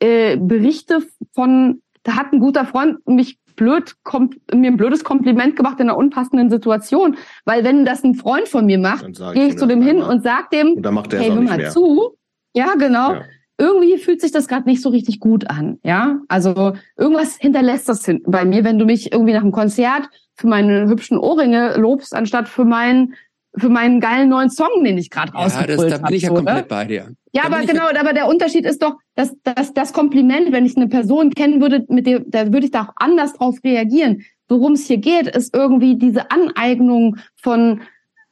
[0.00, 1.02] äh, Berichte
[1.34, 5.88] von, da hat ein guter Freund mich blöd, kom mir ein blödes Kompliment gemacht in
[5.88, 7.16] einer unpassenden Situation.
[7.44, 10.10] Weil wenn das ein Freund von mir macht, gehe ihm ich zu dem hin einmal.
[10.16, 11.70] und sag dem, Und dann macht er es hey, hör mal mehr.
[11.70, 12.16] zu.
[12.54, 13.22] Ja, genau Ja.
[13.58, 16.20] Irgendwie fühlt sich das gerade nicht so richtig gut an, ja?
[16.28, 20.46] Also irgendwas hinterlässt das hin bei mir, wenn du mich irgendwie nach einem Konzert für
[20.46, 23.14] meine hübschen Ohrringe lobst, anstatt für meinen
[23.56, 26.28] für meinen geilen neuen Song, den ich gerade Ja, das, rausgebrüllt da bin ich ja
[26.28, 26.68] hab, so, komplett ne?
[26.68, 27.08] bei dir.
[27.32, 30.76] Ja, Da aber genau, aber der Unterschied ist doch, dass, dass das Kompliment, wenn ich
[30.76, 34.22] eine Person kennen würde, mit der, da würde ich da auch anders drauf reagieren.
[34.48, 37.80] Worum es hier geht, ist irgendwie diese Aneignung von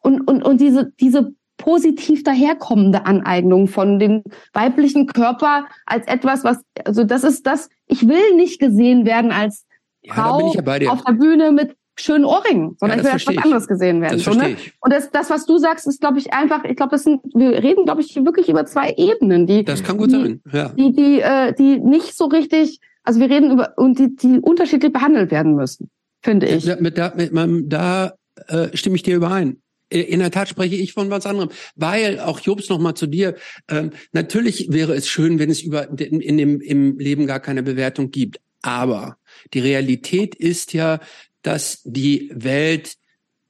[0.01, 6.59] und, und, und diese, diese positiv daherkommende Aneignung von dem weiblichen Körper als etwas, was,
[6.85, 9.65] also das ist das, ich will nicht gesehen werden als
[10.09, 13.41] Frau ja auf der Bühne mit schönen Ohrringen, sondern Ja, ich will als verstehe was
[13.41, 13.44] ich.
[13.44, 14.18] anderes gesehen werden.
[14.18, 14.57] So, ne?
[14.81, 17.62] Und das, das, was du sagst, ist, glaube ich, einfach, ich glaube, das sind, wir
[17.62, 20.43] reden, glaube ich, wirklich über zwei Ebenen, die, Das kann gut sein.
[20.52, 20.68] Ja.
[20.68, 24.93] die, die, äh, die nicht so richtig, also wir reden über, und die, die unterschiedlich
[24.93, 25.89] behandelt werden müssen,
[26.23, 26.67] finde ich.
[26.67, 28.12] Da, mit, da, da
[28.49, 29.62] äh, stimme ich dir überein.
[30.00, 33.36] In der Tat spreche ich von was anderem, weil auch Jobs noch mal zu dir.
[33.68, 37.62] Ähm, natürlich wäre es schön, wenn es über in, in dem im Leben gar keine
[37.62, 38.41] Bewertung gibt.
[38.62, 39.18] Aber
[39.55, 41.00] die Realität ist ja,
[41.42, 42.97] dass die Welt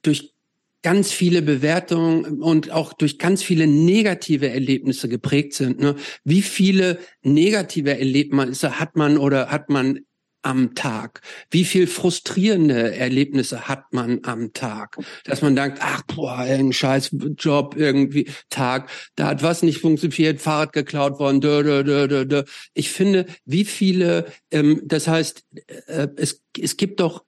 [0.02, 0.34] durch
[0.82, 5.80] ganz viele Bewertungen und auch durch ganz viele negative Erlebnisse geprägt sind.
[5.80, 5.96] Ne?
[6.22, 10.00] Wie viele negative Erlebnisse hat man oder hat man
[10.46, 11.22] am Tag?
[11.50, 14.96] Wie viel frustrierende Erlebnisse hat man am Tag?
[15.24, 20.40] Dass man denkt, ach, boah, ein scheiß Job irgendwie, Tag, da hat was nicht funktioniert,
[20.40, 22.44] Fahrrad geklaut worden, dö, dö, dö, dö, dö.
[22.74, 25.44] Ich finde, wie viele, ähm, das heißt,
[25.88, 27.24] äh, es, es gibt doch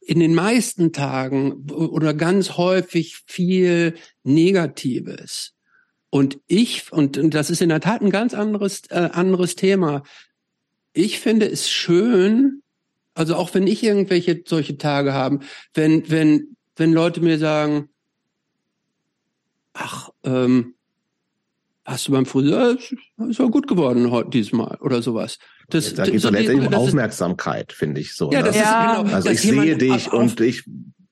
[0.00, 5.54] in den meisten Tagen oder ganz häufig viel Negatives.
[6.10, 10.02] Und ich, und, und das ist in der Tat ein ganz anderes, äh, anderes Thema.
[10.94, 12.62] Ich finde es schön,
[13.14, 15.40] also auch wenn ich irgendwelche solche Tage habe,
[15.74, 17.90] wenn, wenn, wenn Leute mir sagen,
[19.72, 20.74] ach, ähm,
[21.84, 25.38] hast du beim Friseur, ist ja gut geworden heute diesmal oder sowas.
[25.68, 28.30] Das, da geht es so letztendlich um Aufmerksamkeit, finde ich so.
[28.30, 28.46] Ja, ne?
[28.46, 28.92] das ja.
[28.92, 29.14] ist genau.
[29.14, 30.64] Also ich sehe dich und ich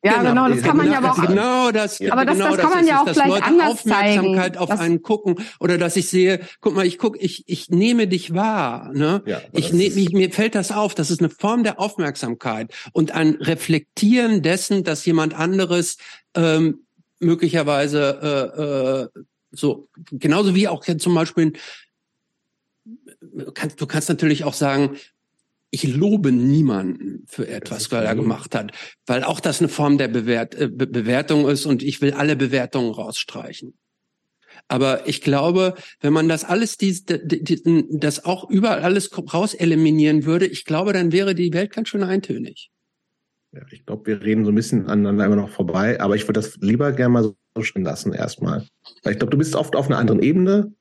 [0.05, 1.27] ja, genau, das kann man ja aber auch.
[1.27, 2.01] Genau das.
[2.01, 4.57] Aber das, genau das kann man ja auch dass vielleicht Leute anders Aufmerksamkeit zeigen.
[4.59, 8.09] auf Das- einen gucken oder dass ich sehe, guck mal, ich guck, ich ich nehme
[8.09, 9.23] dich wahr, ne?
[9.27, 10.95] Ja, ich das nehme ist- mich, mir fällt das auf.
[10.95, 15.99] Das ist eine Form der Aufmerksamkeit und ein Reflektieren dessen, dass jemand anderes
[16.35, 16.85] ähm,
[17.21, 19.23] möglicherweise äh, äh,
[19.53, 21.53] so genauso wie auch zum Beispiel
[23.55, 24.97] kannst, du kannst natürlich auch sagen,
[25.75, 28.73] ich lobe niemanden für etwas, was er gemacht hat,
[29.07, 32.37] weil auch das eine Form der Bewert, äh, Be Bewertung ist und ich will alle
[32.37, 33.75] Bewertungen rausstreichen.
[34.69, 39.55] Aber ich glaube, wenn man das alles, dies, die- die- das auch überall alles raus
[39.55, 42.71] eliminieren würde, ich glaube, dann wäre die Welt ganz schön eintönig.
[43.55, 46.41] Ja, ich glaube, wir reden so ein bisschen aneinander immer noch vorbei, aber ich würde
[46.41, 48.67] das lieber gerne mal so stehen lassen erstmal.
[49.03, 50.73] Weil ich glaube, du bist oft auf einer anderen Ebene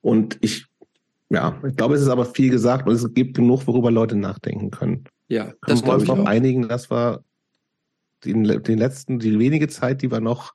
[0.00, 0.66] und ich,
[1.34, 4.70] ja, ich glaube, es ist aber viel gesagt und es gibt genug, worüber Leute nachdenken
[4.70, 5.04] können.
[5.28, 6.30] Ja, Können das wir glaube uns ich darauf auch.
[6.30, 7.22] einigen, dass wir
[8.24, 10.52] den, den letzten, die wenige Zeit, die wir noch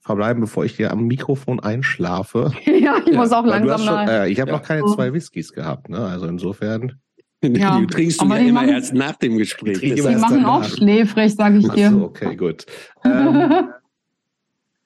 [0.00, 2.52] verbleiben, bevor ich hier am Mikrofon einschlafe.
[2.64, 4.56] ja, ich Ja, muss auch Weil langsam schon, äh, ich habe Ja.
[4.56, 5.98] noch keine zwei Whiskys gehabt, ne?
[5.98, 6.94] Also insofern.
[7.42, 9.80] Ja, Die trinkst du aber ja immer machen- erst nach dem Gespräch.
[9.80, 11.88] Die machen auch schläfrig, sage ich Ach dir.
[11.88, 12.66] so, okay, gut.
[13.02, 13.50] Ähm,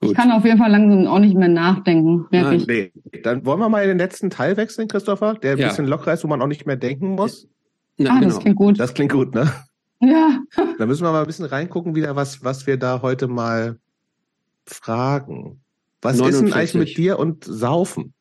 [0.04, 0.16] Ich Gut.
[0.18, 2.60] kann auf jeden Fall langsam auch nicht mehr nachdenken, merke Nein.
[2.60, 2.66] ich.
[2.66, 2.92] nee,
[3.22, 5.68] dann wollen wir mal in den letzten Teil wechseln, Christopher, der ein Ja.
[5.68, 7.48] bisschen lockerer ist, wo man auch nicht mehr denken muss.
[7.96, 8.26] Na, Ah, genau.
[8.34, 8.78] das klingt gut.
[8.80, 9.50] Das klingt gut, ne?
[10.00, 10.40] Ja.
[10.78, 13.78] Da müssen wir mal ein bisschen reingucken, wieder was, was wir da heute mal
[14.66, 15.60] fragen.
[16.02, 16.54] Was ist denn 49.
[16.54, 18.12] eigentlich mit dir und Saufen?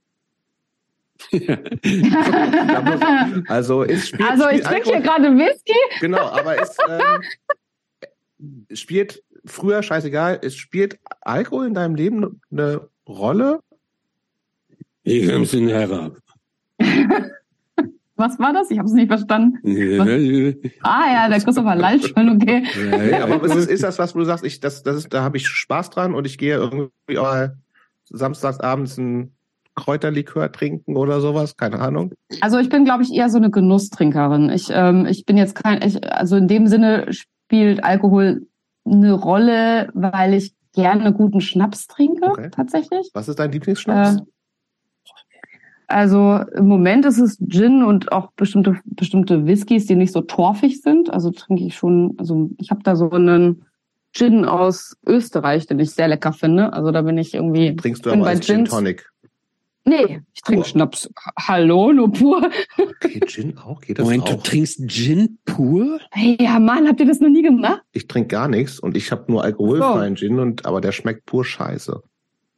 [3.47, 5.73] Also es spielt, Also ich trinke hier gerade Whisky.
[5.99, 7.21] Genau, aber es ähm,
[8.69, 13.59] es spielt früher scheißegal, es spielt Alkohol in deinem Leben eine Rolle?
[15.03, 16.17] Ich komm's in herab.
[18.15, 18.69] Was war das?
[18.69, 19.57] Ich habe es nicht verstanden.
[20.83, 22.63] Ah ja, der Christopher lallt schon, okay.
[22.77, 25.37] Nee, aber ist, ist das was, wo du sagst, ich, das, das ist, da habe
[25.37, 27.57] ich Spaß dran und ich gehe irgendwie mal
[28.09, 29.33] samstags abends ein
[29.75, 32.13] Kräuterlikör trinken oder sowas, keine Ahnung.
[32.41, 34.49] Also ich bin, glaube ich, eher so eine Genusstrinkerin.
[34.51, 38.45] Ich, ähm, ich bin jetzt kein, ich, also in dem Sinne spielt Alkohol
[38.85, 42.49] eine Rolle, weil ich gerne guten Schnaps trinke, Okay.
[42.51, 43.09] tatsächlich.
[43.13, 44.17] Was ist dein Lieblingsschnaps?
[44.17, 44.21] Äh,
[45.87, 50.81] also im Moment ist es Gin und auch bestimmte bestimmte Whiskys, die nicht so torfig
[50.81, 51.11] sind.
[51.11, 52.15] Also trinke ich schon.
[52.17, 53.65] Also ich habe da so einen
[54.13, 56.73] Gin aus Österreich, den ich sehr lecker finde.
[56.73, 57.75] Also da bin ich irgendwie.
[57.75, 59.11] Trinkst du aber als Gin Gins- Tonic?
[59.85, 60.65] Nee, ich trinke Pur.
[60.69, 61.09] Schnaps.
[61.37, 62.49] Hallo, nur pur.
[62.77, 63.81] Okay, Gin auch?
[63.81, 64.43] Geht das Moment, du auch?
[64.43, 65.99] trinkst Gin pur?
[66.11, 67.81] Hey, ja, Mann, habt ihr das noch nie gemacht?
[67.91, 71.43] Ich trinke gar nichts und ich habe nur alkoholfreien Gin und aber der schmeckt pur
[71.43, 72.01] scheiße.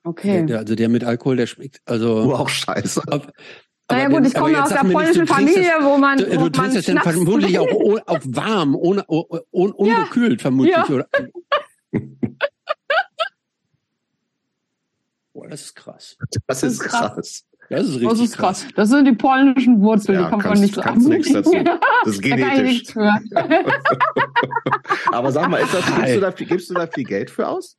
[0.04, 0.46] Okay.
[0.46, 2.24] Der, also der mit Alkohol, der schmeckt, also.
[2.26, 3.02] Pur auch scheiße.
[3.08, 6.44] Naja aber gut, der- ich komme aus der du polnischen Familie, wo man, du, wo
[6.44, 7.68] du trinkst das dann vermutlich auch
[8.06, 10.86] auf warm, ohne, o- un, ungekühlt vermutlich, Ja.
[10.94, 11.08] oder?
[15.46, 16.18] Boah, das ist krass.
[16.48, 17.14] Das ist ist krass.
[17.14, 17.44] krass.
[17.70, 18.68] Das ist richtig Das ist krass.
[18.76, 21.14] Das sind die polnischen Wurzeln, Ja, die kommt man kannst- nicht so kannst ab.
[21.14, 21.52] nichts dazu.
[22.06, 22.64] Das ist Da kann ich genetisch.
[22.72, 23.12] nichts für.
[25.12, 27.48] Aber sag mal, ist das, gibst, du da, viel- gibst du da viel Geld für
[27.48, 27.78] aus?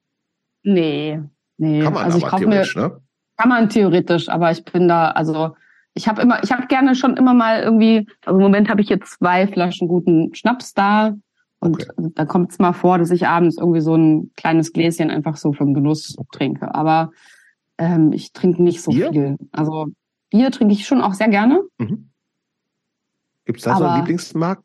[0.63, 1.21] Nee,
[1.59, 1.83] nee.
[1.83, 3.01] Kann man also ich aber kaufe mir, theoretisch, ne?
[3.37, 5.55] kann man theoretisch, aber ich bin da, also
[5.95, 8.89] ich habe immer, ich habe gerne schon immer mal irgendwie, also im Moment habe ich
[8.89, 11.15] jetzt zwei Flaschen guten Schnaps da
[11.61, 12.11] und Okay.
[12.15, 15.53] da kommt es mal vor, dass ich abends irgendwie so ein kleines Gläschen einfach so
[15.53, 16.75] den Genuss trinke.
[16.75, 17.13] Aber
[17.79, 19.11] ähm, ich trinke nicht so Bier?
[19.13, 19.37] viel.
[19.53, 19.87] Also
[20.31, 21.63] Bier trinke ich schon auch sehr gerne.
[21.79, 22.11] Mhm.
[23.45, 24.63] Gibt es da so einen Lieblingsmarkt?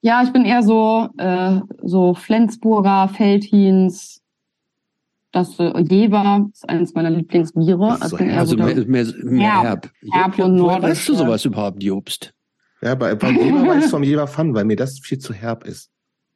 [0.00, 4.22] Ja, ich bin eher so äh, so Flensburger, Feldhins,
[5.32, 7.94] das äh, Jever ist eines meiner Lieblingsbiere.
[7.94, 9.90] Ist so Also so mehr, mehr, mehr Herb.
[10.10, 10.38] herb.
[10.38, 12.34] Und nordisch, Weißt du sowas überhaupt, Jobst?
[12.82, 15.64] Ja, bei, beim Jever weiß ich vom Jever Fun, weil mir das viel zu herb
[15.64, 15.90] ist.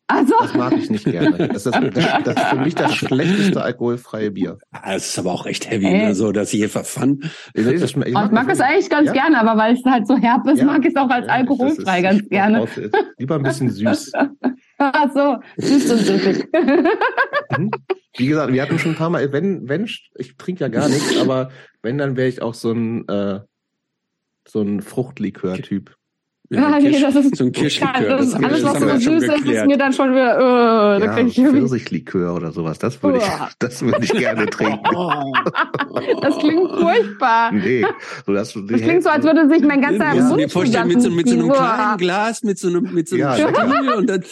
[0.09, 1.49] Also Das mag ich nicht gerne.
[1.49, 4.59] Das ist, das, das ist für mich das schlechteste alkoholfreie Bier.
[4.71, 6.07] Ah, Das ist aber auch echt heavy, Ey.
[6.07, 6.15] ne?
[6.15, 7.25] so dass ich hier verfand.
[7.55, 9.13] Ich, ich, ich, ich mag das eigentlich ganz Ja?
[9.13, 10.65] gerne, aber weil es halt so herb ist, Ja.
[10.67, 12.59] mag ich es auch als Ja, alkoholfrei ganz ich gerne.
[12.59, 14.13] brauche Lieber ein bisschen süß.
[14.79, 16.47] Ach so, süß und süffig.
[17.57, 17.71] Mhm.
[18.17, 21.17] Wie gesagt, wir hatten schon ein paar Mal, wenn, wenn, ich trinke ja gar nichts,
[21.19, 21.51] aber
[21.83, 23.41] wenn, dann wäre ich auch so ein, äh,
[24.49, 25.96] so ein Fruchtlikör-Typ.
[26.49, 28.09] Ja, Ah, nee, das ist, so ein Kirschlikör.
[28.19, 30.37] das ist haben wir- alles, das was so süß ist, ist mir dann schon wieder,
[30.97, 33.25] äh, da Ja, krieg ich Pfirsichlikör oder sowas, das würde ich,
[33.59, 34.79] das würde ich gerne trinken.
[34.95, 35.33] Oh.
[36.23, 37.51] das klingt furchtbar.
[37.53, 37.85] Nee,
[38.25, 40.49] so dass du die Das klingt so, als würde sich mein ganzer Ja, Mund mir
[40.49, 43.35] vorstellen, mit so, mit so einem kleinen Glas, mit so einem, mit so einem Ja,
[43.35, 44.23] Stiel und dann,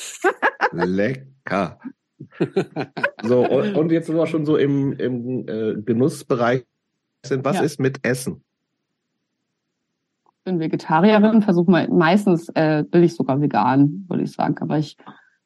[0.73, 1.79] Lecker.
[3.25, 6.65] So, und, und jetzt sind wir schon so im, im äh, Genussbereich.
[7.27, 7.45] sind.
[7.45, 7.63] Was Ja.
[7.63, 8.44] ist mit Essen?
[10.45, 14.97] Bin Vegetarierin, versuche mal meistens äh, bin ich sogar vegan, würde ich sagen, aber ich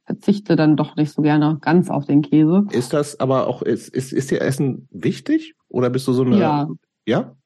[0.04, 2.64] verzichte dann doch nicht so gerne ganz auf den Käse.
[2.72, 5.54] Ist das aber auch, ist, ist, ist dir Essen wichtig?
[5.68, 6.68] Oder bist du so eine, Ja,
[7.06, 7.36] ja?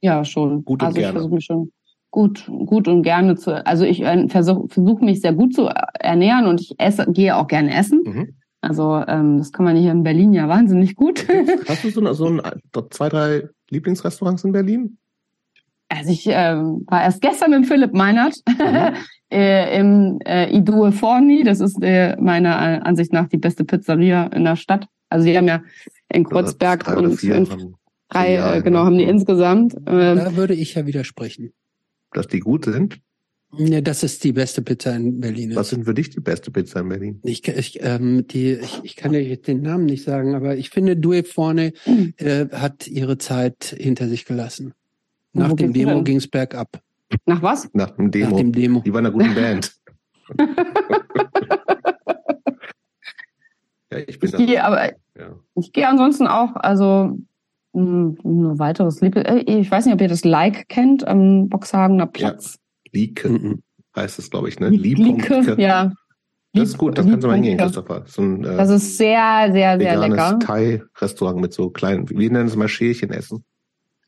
[0.00, 0.64] ja schon.
[0.64, 1.12] Gut und also ich gerne.
[1.12, 1.72] versuche mich schon
[2.10, 6.46] gut, gut und gerne zu, also ich äh, versuche versuch mich sehr gut zu ernähren
[6.46, 8.02] und ich esse, gehe auch gerne essen.
[8.04, 8.34] Mhm.
[8.62, 11.26] Also ähm, das kann man hier in Berlin ja wahnsinnig gut.
[11.68, 12.40] Hast du so, eine, so ein,
[12.90, 14.98] zwei, drei Lieblingsrestaurants in Berlin?
[15.90, 18.94] Also ich ähm, war erst gestern mit Philipp Meinert Mhm.
[19.32, 21.42] äh, im äh, Idue Forni.
[21.42, 24.86] Das ist äh, meiner äh, Ansicht nach die beste Pizzeria in der Stadt.
[25.08, 25.62] Also die haben ja
[26.08, 27.74] in Kreuzberg Drei oder und in
[28.08, 28.86] drei, äh, genau, ne?
[28.86, 29.74] haben die insgesamt.
[29.86, 31.52] Ähm, Da würde ich ja widersprechen.
[32.12, 33.00] Dass die gut sind?
[33.56, 35.56] Ja, das ist die beste Pizza in Berlin.
[35.56, 37.20] Was sind für dich die beste Pizza in Berlin?
[37.24, 40.70] Ich, ich, ähm, die, ich, ich kann dir jetzt den Namen nicht sagen, aber ich
[40.70, 41.72] finde, Due Vorne
[42.16, 44.74] äh, hat ihre Zeit hinter sich gelassen.
[45.32, 46.04] Nach dem Demo denn?
[46.04, 46.68] ging's bergab.
[47.26, 47.68] nach was?
[47.72, 48.30] Nach dem Demo.
[48.30, 48.80] Nach dem Demo.
[48.80, 49.72] Die war in einer guten Band.
[53.92, 54.38] ja, ich bin Ich da.
[54.38, 54.84] gehe aber
[55.18, 55.34] Ja.
[55.56, 57.18] ich gehe ansonsten auch, also
[57.72, 59.24] mh, nur weiteres Liebe.
[59.24, 62.58] äh, Ich weiß nicht, ob ihr das Like kennt am Boxhagener Platz.
[62.92, 63.62] Lieke Mhm.
[63.96, 64.68] heißt es, glaube ich, ne?
[64.70, 65.92] Lieke, ja.
[66.52, 67.58] Das ist gut, das kannst du mal hingehen.
[67.58, 68.02] Christopher.
[68.06, 70.38] So ein äh, Das ist sehr, sehr, sehr veganes lecker.
[70.40, 73.44] Thai-Restaurant mit so kleinen, wir nennen es mal Schälchen essen.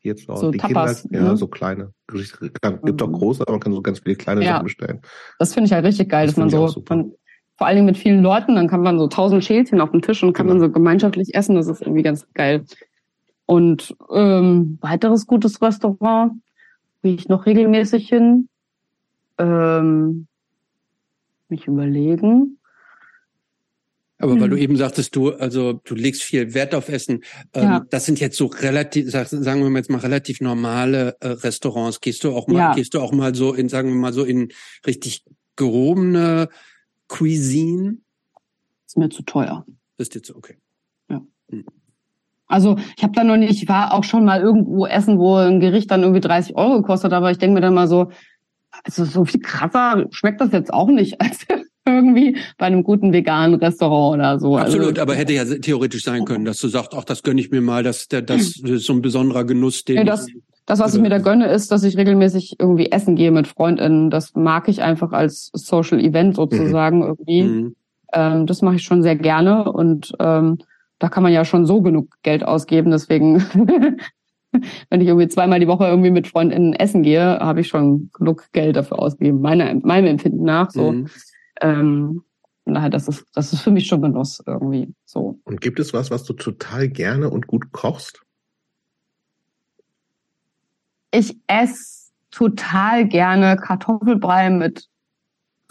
[0.03, 0.41] Zu Hause.
[0.41, 1.37] So die Tapas, Kinder, ja, ne?
[1.37, 1.93] so kleine.
[2.07, 2.49] Gerichte.
[2.61, 3.13] Kann- Gibt auch Mhm.
[3.13, 4.53] große, aber man kann so ganz viele kleine Ja.
[4.53, 5.01] Sachen bestellen.
[5.39, 7.13] Das finde ich halt richtig geil, Das dass man so, auch man,
[7.57, 10.21] vor allen Dingen mit vielen Leuten, dann kann man so tausend Schälchen auf dem Tisch
[10.23, 10.59] und kann Genau.
[10.59, 11.55] man so gemeinschaftlich essen.
[11.55, 12.65] Das ist irgendwie ganz geil.
[13.45, 16.33] Und ähm, weiteres gutes Restaurant,
[17.01, 18.47] gehe ich noch regelmäßig hin.
[19.37, 20.27] Ähm,
[21.49, 22.57] mich überlegen.
[24.23, 24.51] Aber weil Mhm.
[24.51, 27.23] du eben sagtest, du, also du legst viel Wert auf Essen.
[27.53, 27.85] Ähm, Ja.
[27.89, 31.99] Das sind jetzt so relativ, sag- sagen wir mal jetzt mal relativ normale äh, Restaurants.
[31.99, 32.73] Gehst du auch mal, Ja.
[32.73, 34.49] gehst du auch mal so in, sagen wir mal so in
[34.87, 35.23] richtig
[35.57, 36.47] gehobene
[37.07, 37.97] Cuisine?
[38.87, 39.65] Ist mir zu teuer.
[39.97, 40.55] Ist jetzt okay.
[42.47, 45.59] Also ich habe da noch nicht, ich war auch schon mal irgendwo essen, wo ein
[45.59, 48.11] Gericht dann irgendwie 30 Euro gekostet hat, aber ich denke mir dann mal so,
[48.83, 51.45] also so viel krasser schmeckt das jetzt auch nicht als
[51.87, 54.57] irgendwie bei einem guten veganen Restaurant oder so.
[54.57, 57.51] Absolut, also, aber hätte ja theoretisch sein können, dass du sagst, ach, das gönne ich
[57.51, 60.27] mir mal, das, der- das ist so ein besonderer Genuss, den Nee, das-
[60.65, 64.09] Das, was ich mir da gönne, ist, dass ich regelmäßig irgendwie essen gehe mit FreundInnen.
[64.09, 67.43] Das mag ich einfach als Social Event sozusagen irgendwie.
[67.43, 67.75] Mhm.
[68.13, 70.59] Ähm, das mache ich schon sehr gerne und ähm,
[70.99, 72.91] da kann man ja schon so genug Geld ausgeben.
[72.91, 73.43] Deswegen,
[74.89, 78.45] wenn ich irgendwie zweimal die Woche irgendwie mit FreundInnen essen gehe, habe ich schon genug
[78.53, 80.69] Geld dafür ausgegeben, meiner, meinem Empfinden nach.
[80.71, 81.07] So, Mhm.
[81.61, 82.23] Ähm,
[82.65, 84.93] daher, das ist, das ist für mich schon Genuss irgendwie.
[85.05, 85.39] So.
[85.43, 88.21] Und gibt es was, was du total gerne und gut kochst?
[91.11, 94.87] Ich esse total gerne Kartoffelbrei mit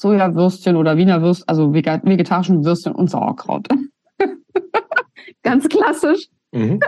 [0.01, 3.67] Sojawürstchen oder Wiener Würstchen, also vegetarischen Würstchen und Sauerkraut.
[5.43, 6.28] Ganz klassisch.
[6.52, 6.81] Mhm.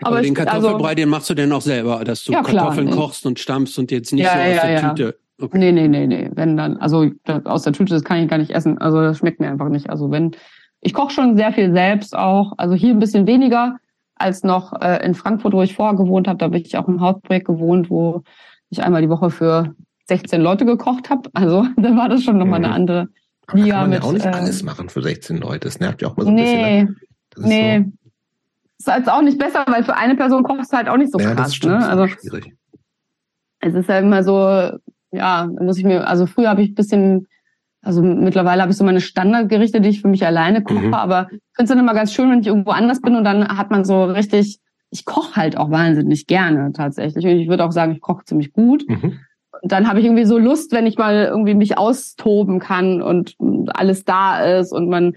[0.00, 2.42] Aber, Aber den ich- also- Kartoffelbrei, den machst du denn auch selber, dass du Ja,
[2.42, 2.64] klar.
[2.68, 4.88] Kartoffeln kochst und stampfst und jetzt nicht Ja, so aus ja, der ja.
[4.94, 5.18] Tüte.
[5.40, 5.58] Okay.
[5.58, 6.30] Nee, nee, nee, nee.
[6.34, 7.10] Wenn dann, also
[7.44, 8.78] aus der Tüte, das kann ich gar nicht essen.
[8.78, 9.90] Also das schmeckt mir einfach nicht.
[9.90, 10.32] Also wenn,
[10.80, 12.52] ich koche schon sehr viel selbst auch.
[12.56, 13.76] Also hier ein bisschen weniger
[14.14, 16.38] als noch äh, in Frankfurt, wo ich vorher gewohnt habe.
[16.38, 18.22] Da habe ich auch im Hausprojekt gewohnt, wo
[18.70, 19.74] ich einmal die Woche für
[20.06, 21.28] 16 Leute gekocht habe.
[21.34, 22.64] Also da war das schon nochmal Mhm.
[22.64, 23.08] eine andere
[23.52, 23.98] Liga kann man mit.
[24.02, 25.68] ja auch nicht äh, alles machen für 16 Leute.
[25.68, 26.62] Das nervt ja auch mal so ein bisschen.
[26.62, 26.94] nee, Ne?
[27.30, 27.84] Das ist nee.
[28.78, 31.18] Ist jetzt auch nicht besser, weil für eine Person kochst du halt auch nicht so
[31.18, 31.54] So, ja, das krass.
[31.56, 31.72] stimmt.
[31.74, 31.78] ne?
[31.80, 32.54] das ist Also schwierig.
[33.60, 34.78] es ist ja immer so,
[35.12, 37.26] ja, da muss ich mir, also früher habe ich ein bisschen,
[37.82, 40.94] also mittlerweile habe ich so meine Standardgerichte, die ich für mich alleine koche, Mhm.
[40.94, 43.46] aber ich finde es dann immer ganz schön, wenn ich irgendwo anders bin und dann
[43.56, 44.58] hat man so richtig,
[44.90, 47.24] ich koche halt auch wahnsinnig gerne tatsächlich.
[47.24, 48.84] Und ich würde auch sagen, ich koche ziemlich gut.
[48.88, 49.18] Mhm.
[49.62, 53.36] Und dann habe ich irgendwie so Lust, wenn ich mal irgendwie mich austoben kann und
[53.68, 55.14] alles da ist und man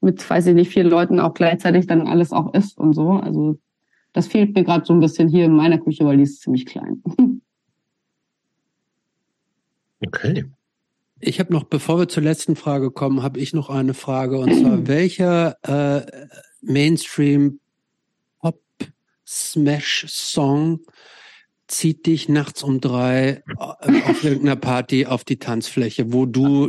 [0.00, 3.12] mit, weiß ich nicht, vielen Leuten auch gleichzeitig dann alles auch isst und so.
[3.12, 3.58] Also
[4.12, 6.66] das fehlt mir gerade so ein bisschen hier in meiner Küche, weil die ist ziemlich
[6.66, 7.02] klein.
[10.06, 10.44] Okay.
[11.20, 14.54] Ich habe noch, bevor wir zur letzten Frage kommen, habe ich noch eine Frage und
[14.54, 16.28] zwar, welcher äh,
[16.62, 17.60] Mainstream
[18.40, 18.60] Pop
[19.26, 20.80] Smash Song
[21.66, 26.66] zieht dich nachts um drei äh, auf irgendeiner Party auf die Tanzfläche, wo du,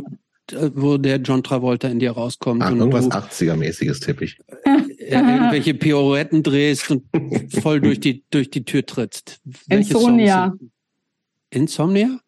[0.52, 4.38] äh, wo der John Travolta in dir rauskommt Ach, und irgendwas du 80er-mäßiges tippe ich.
[4.64, 7.04] äh, irgendwelche Pirouetten drehst und
[7.62, 9.40] voll durch die durch die Tür trittst.
[9.68, 10.54] Welche Songs Insomnia.
[10.58, 10.72] sind-
[11.50, 12.20] Insomnia?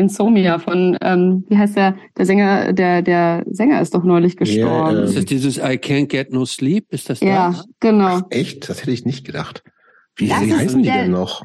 [0.00, 4.96] Insomnia von, ähm, wie heißt der, der Sänger, der, der Sänger ist doch neulich gestorben.
[4.96, 6.86] Ja, Ist ähm, das dieses I can't get no sleep?
[6.92, 7.64] Ist das Ja, das?
[7.78, 8.20] genau.
[8.30, 8.68] Echt?
[8.68, 9.62] Das hätte ich nicht gedacht.
[10.16, 11.42] Wie, wie ist heißen die der- denn noch?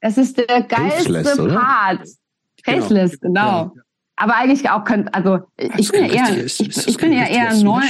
[0.00, 1.54] Das ist der geilste Faceless, oder?
[1.56, 2.08] Part.
[2.64, 3.42] Faceless, genau.
[3.46, 3.72] Ja.
[4.16, 5.40] Aber eigentlich auch könnt, also
[5.76, 7.82] ich bin ja eher, ich, ich bin ja eher neu.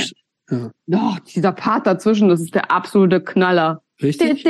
[0.50, 0.70] Ja.
[0.86, 3.82] Doch, dieser Part dazwischen, das ist der absolute Knaller.
[4.02, 4.44] Richtig?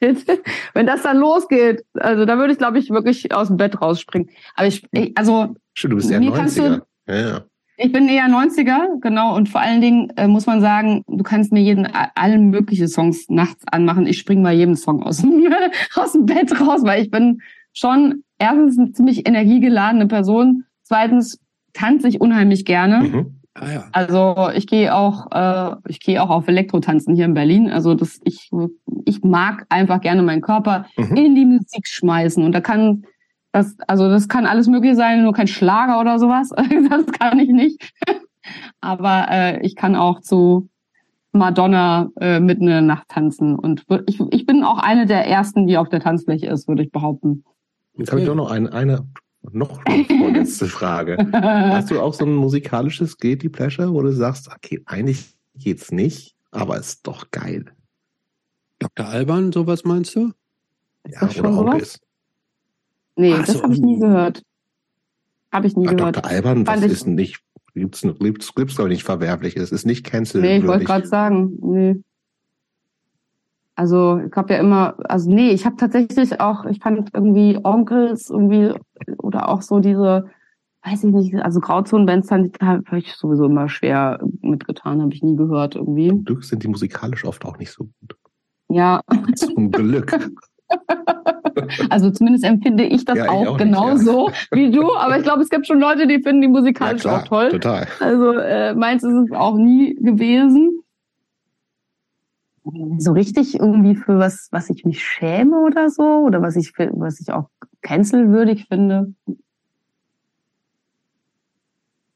[0.74, 4.30] Wenn das dann losgeht, also da würde ich, glaube ich, wirklich aus dem Bett rausspringen.
[4.54, 4.82] Aber ich,
[5.14, 6.82] also Stimmt, du bist eher Mir kannst du- 90er.
[7.08, 7.40] Ja, ja.
[7.76, 9.34] ich bin eher 90er, genau.
[9.36, 13.26] Und vor allen Dingen äh, muss man sagen, du kannst mir jeden, alle mögliche Songs
[13.28, 14.06] nachts anmachen.
[14.06, 15.42] Ich springe bei jedem Song aus dem,
[15.94, 17.40] aus dem Bett raus, weil ich bin
[17.72, 20.64] schon erstens eine ziemlich energiegeladene Person.
[20.82, 21.38] Zweitens
[21.72, 23.00] tanze ich unheimlich gerne.
[23.00, 23.39] Mhm.
[23.54, 23.84] Ah ja.
[23.92, 27.70] Also ich gehe auch, äh, ich gehe auch auf Elektrotanzen hier in Berlin.
[27.70, 28.50] Also das, ich,
[29.04, 31.16] ich mag einfach gerne meinen Körper Mhm.
[31.16, 32.44] in die Musik schmeißen.
[32.44, 33.04] Und da kann
[33.52, 36.50] das, also das kann alles mögliche sein, nur kein Schlager oder sowas.
[36.90, 37.92] Das kann ich nicht.
[38.80, 40.68] Aber äh, ich kann auch zu
[41.32, 43.56] Madonna äh, mitten in der Nacht tanzen.
[43.56, 46.90] Und ich, ich bin auch eine der ersten, die auf der Tanzfläche ist, würde ich
[46.90, 47.44] behaupten.
[47.96, 49.06] Jetzt habe ich doch noch eine, eine
[49.52, 51.16] noch eine vorletzte Frage.
[51.32, 56.34] Hast du auch so ein musikalisches Guilty Pleasure, wo du sagst, okay, eigentlich geht's nicht,
[56.50, 57.64] aber ist doch geil.
[58.78, 59.06] Dr.
[59.06, 60.32] Alban, sowas meinst du?
[61.04, 61.72] Ist das schon oder sowas?
[61.72, 62.00] Onkels.
[63.16, 63.62] Nee, Ach das so.
[63.62, 64.42] habe ich nie gehört.
[65.52, 66.16] Habe ich nie Ja, gehört.
[66.16, 66.30] Dr.
[66.30, 67.40] Alban, das Fand ich- ist nicht,
[67.74, 69.56] gibt's, gibt's, gibt's glaube ich nicht verwerflich.
[69.56, 70.40] Es ist nicht cancel.
[70.42, 72.02] Nee, ich wollte gerade sagen, nee.
[73.80, 78.28] Also ich habe ja immer, also nee, ich habe tatsächlich auch, ich fand irgendwie Onkels
[78.28, 78.74] irgendwie
[79.16, 80.26] oder auch so diese,
[80.84, 85.22] weiß ich nicht, also Grauzonenbands fand ich, habe ich sowieso immer schwer mitgetan, habe ich
[85.22, 86.08] nie gehört irgendwie.
[86.08, 88.18] Zum Glück sind die musikalisch oft auch nicht so gut.
[88.68, 89.00] Ja,
[89.34, 90.14] Zum Glück.
[91.88, 95.48] also zumindest empfinde ich das Ja, auch, auch genauso wie du, aber ich glaube, es
[95.48, 97.48] gibt schon Leute, die finden die Ja, musikalisch klar, auch toll.
[97.48, 97.88] total.
[97.98, 100.82] Also äh, meins ist es auch nie gewesen.
[102.98, 107.20] So richtig irgendwie für was, was ich mich schäme oder so, oder was ich was
[107.20, 107.48] ich auch
[107.80, 109.14] cancelwürdig finde.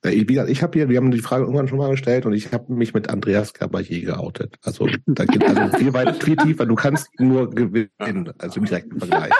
[0.05, 2.35] Ich, wie gesagt, ich habe hier, wir haben die Frage irgendwann schon mal gestellt und
[2.35, 4.57] ich habe mich mit Andreas Caballé geoutet.
[4.63, 6.67] Also da geht also viel weit, viel tiefer.
[6.67, 9.33] Du kannst nur gewinnen, also im direkten Vergleich.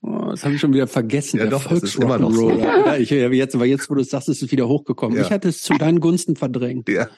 [0.00, 1.36] Oh, das habe ich schon wieder vergessen.
[1.38, 2.50] Ja, der doch, das ist immer noch so.
[2.50, 5.18] Ja, ich, ja, jetzt, aber jetzt, wo du es sagst, ist es wieder hochgekommen.
[5.18, 5.24] Ja.
[5.24, 6.88] Ich hatte es zu deinen Gunsten verdrängt.
[6.88, 7.08] Ja.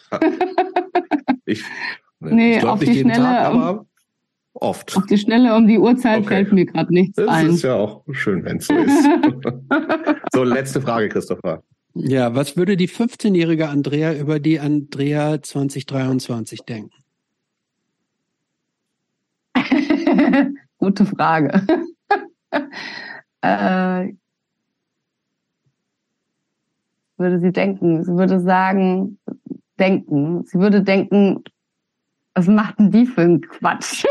[1.47, 1.65] Ich,
[2.21, 3.87] Nee, ich glaub auf nicht die jeden Schnelle, Tag, um- aber
[4.55, 4.97] oft.
[4.97, 6.29] Auf die Schnelle um die Uhrzeit Okay.
[6.29, 7.51] fällt mir gerade nichts Das ein.
[7.51, 9.05] ist ja auch schön, wenn es so ist.
[10.33, 11.63] so, letzte Frage, Christopher.
[11.95, 16.91] Ja, was würde die 15-jährige Andrea über die Andrea 2023 denken?
[20.79, 21.67] Gute Frage.
[23.43, 24.13] äh,
[27.19, 29.19] würde sie denken, sie würde sagen,
[29.79, 31.43] denken, sie würde denken,
[32.35, 34.05] was macht denn die für einen Quatsch?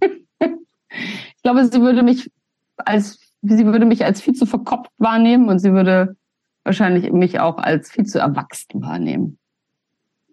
[0.40, 2.30] ich glaube, sie würde mich
[2.76, 6.16] als, sie würde mich als viel zu verkopft wahrnehmen und sie würde
[6.62, 9.38] wahrscheinlich mich auch als viel zu erwachsen wahrnehmen.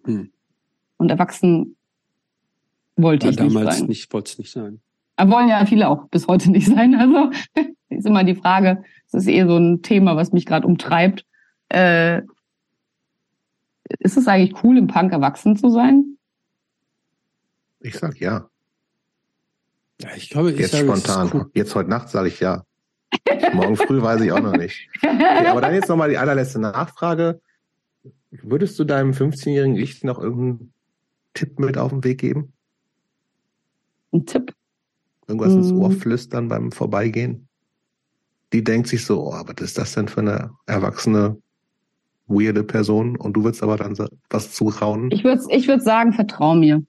[0.06, 0.32] Hm.
[0.98, 1.76] Und erwachsen
[2.96, 3.88] wollte War ich nicht damals sein.
[3.88, 4.82] nicht, wollte es nicht sein.
[5.18, 6.96] Aber wollen ja viele auch bis heute nicht sein.
[6.96, 7.32] Also
[7.90, 11.26] ist immer die Frage, es ist eh so ein Thema, was mich gerade umtreibt.
[11.70, 12.22] Äh,
[14.00, 16.18] ist es eigentlich cool, im Punk erwachsen zu sein?
[17.80, 18.50] Ich sag ja.
[20.02, 21.30] Ja, ich glaube, ich Jetzt sage, es ist spontan.
[21.34, 21.52] cool.
[21.54, 22.64] Jetzt heute Nacht sage ich ja.
[23.54, 24.88] Morgen früh weiß ich auch noch nicht.
[25.04, 27.42] Okay, aber dann jetzt nochmal die allerletzte Nachfrage.
[28.32, 30.74] Würdest du deinem 15-jährigen Ich noch irgendeinen
[31.34, 32.54] Tipp mit auf den Weg geben?
[34.14, 34.54] Ein Tipp.
[35.28, 35.80] Irgendwas ins Mm.
[35.82, 37.48] Ohr flüstern beim Vorbeigehen?
[38.54, 41.42] Die denkt sich so, oh, was ist das denn für eine erwachsene,
[42.32, 43.16] weirde Person?
[43.16, 45.12] Und du würdest aber dann so was zuraunen.
[45.12, 46.84] Ich würde ich würd sagen, vertrau mir.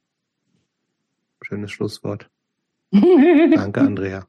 [1.43, 2.29] Schönes Schlusswort.
[2.93, 4.27] Danke, Andrea.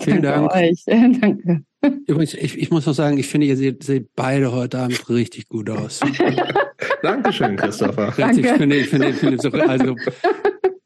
[0.00, 0.54] Vielen Danke Dank.
[0.54, 0.84] Euch.
[0.86, 1.64] Danke.
[2.06, 5.48] Übrigens, ich, ich muss noch sagen, ich finde, ihr seht, seht beide heute Abend richtig
[5.48, 6.00] gut aus.
[7.02, 8.16] Dankeschön, Christopher.
[8.16, 8.58] Richtig, ich Danke.
[8.58, 9.96] finde, ich finde, ich finde so, also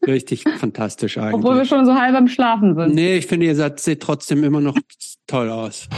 [0.07, 1.35] richtig fantastisch eigentlich.
[1.35, 2.95] Obwohl wir schon so halb am Schlafen sind.
[2.95, 4.77] Nee, ich finde, ihr seid, seht trotzdem immer noch
[5.27, 5.89] toll aus.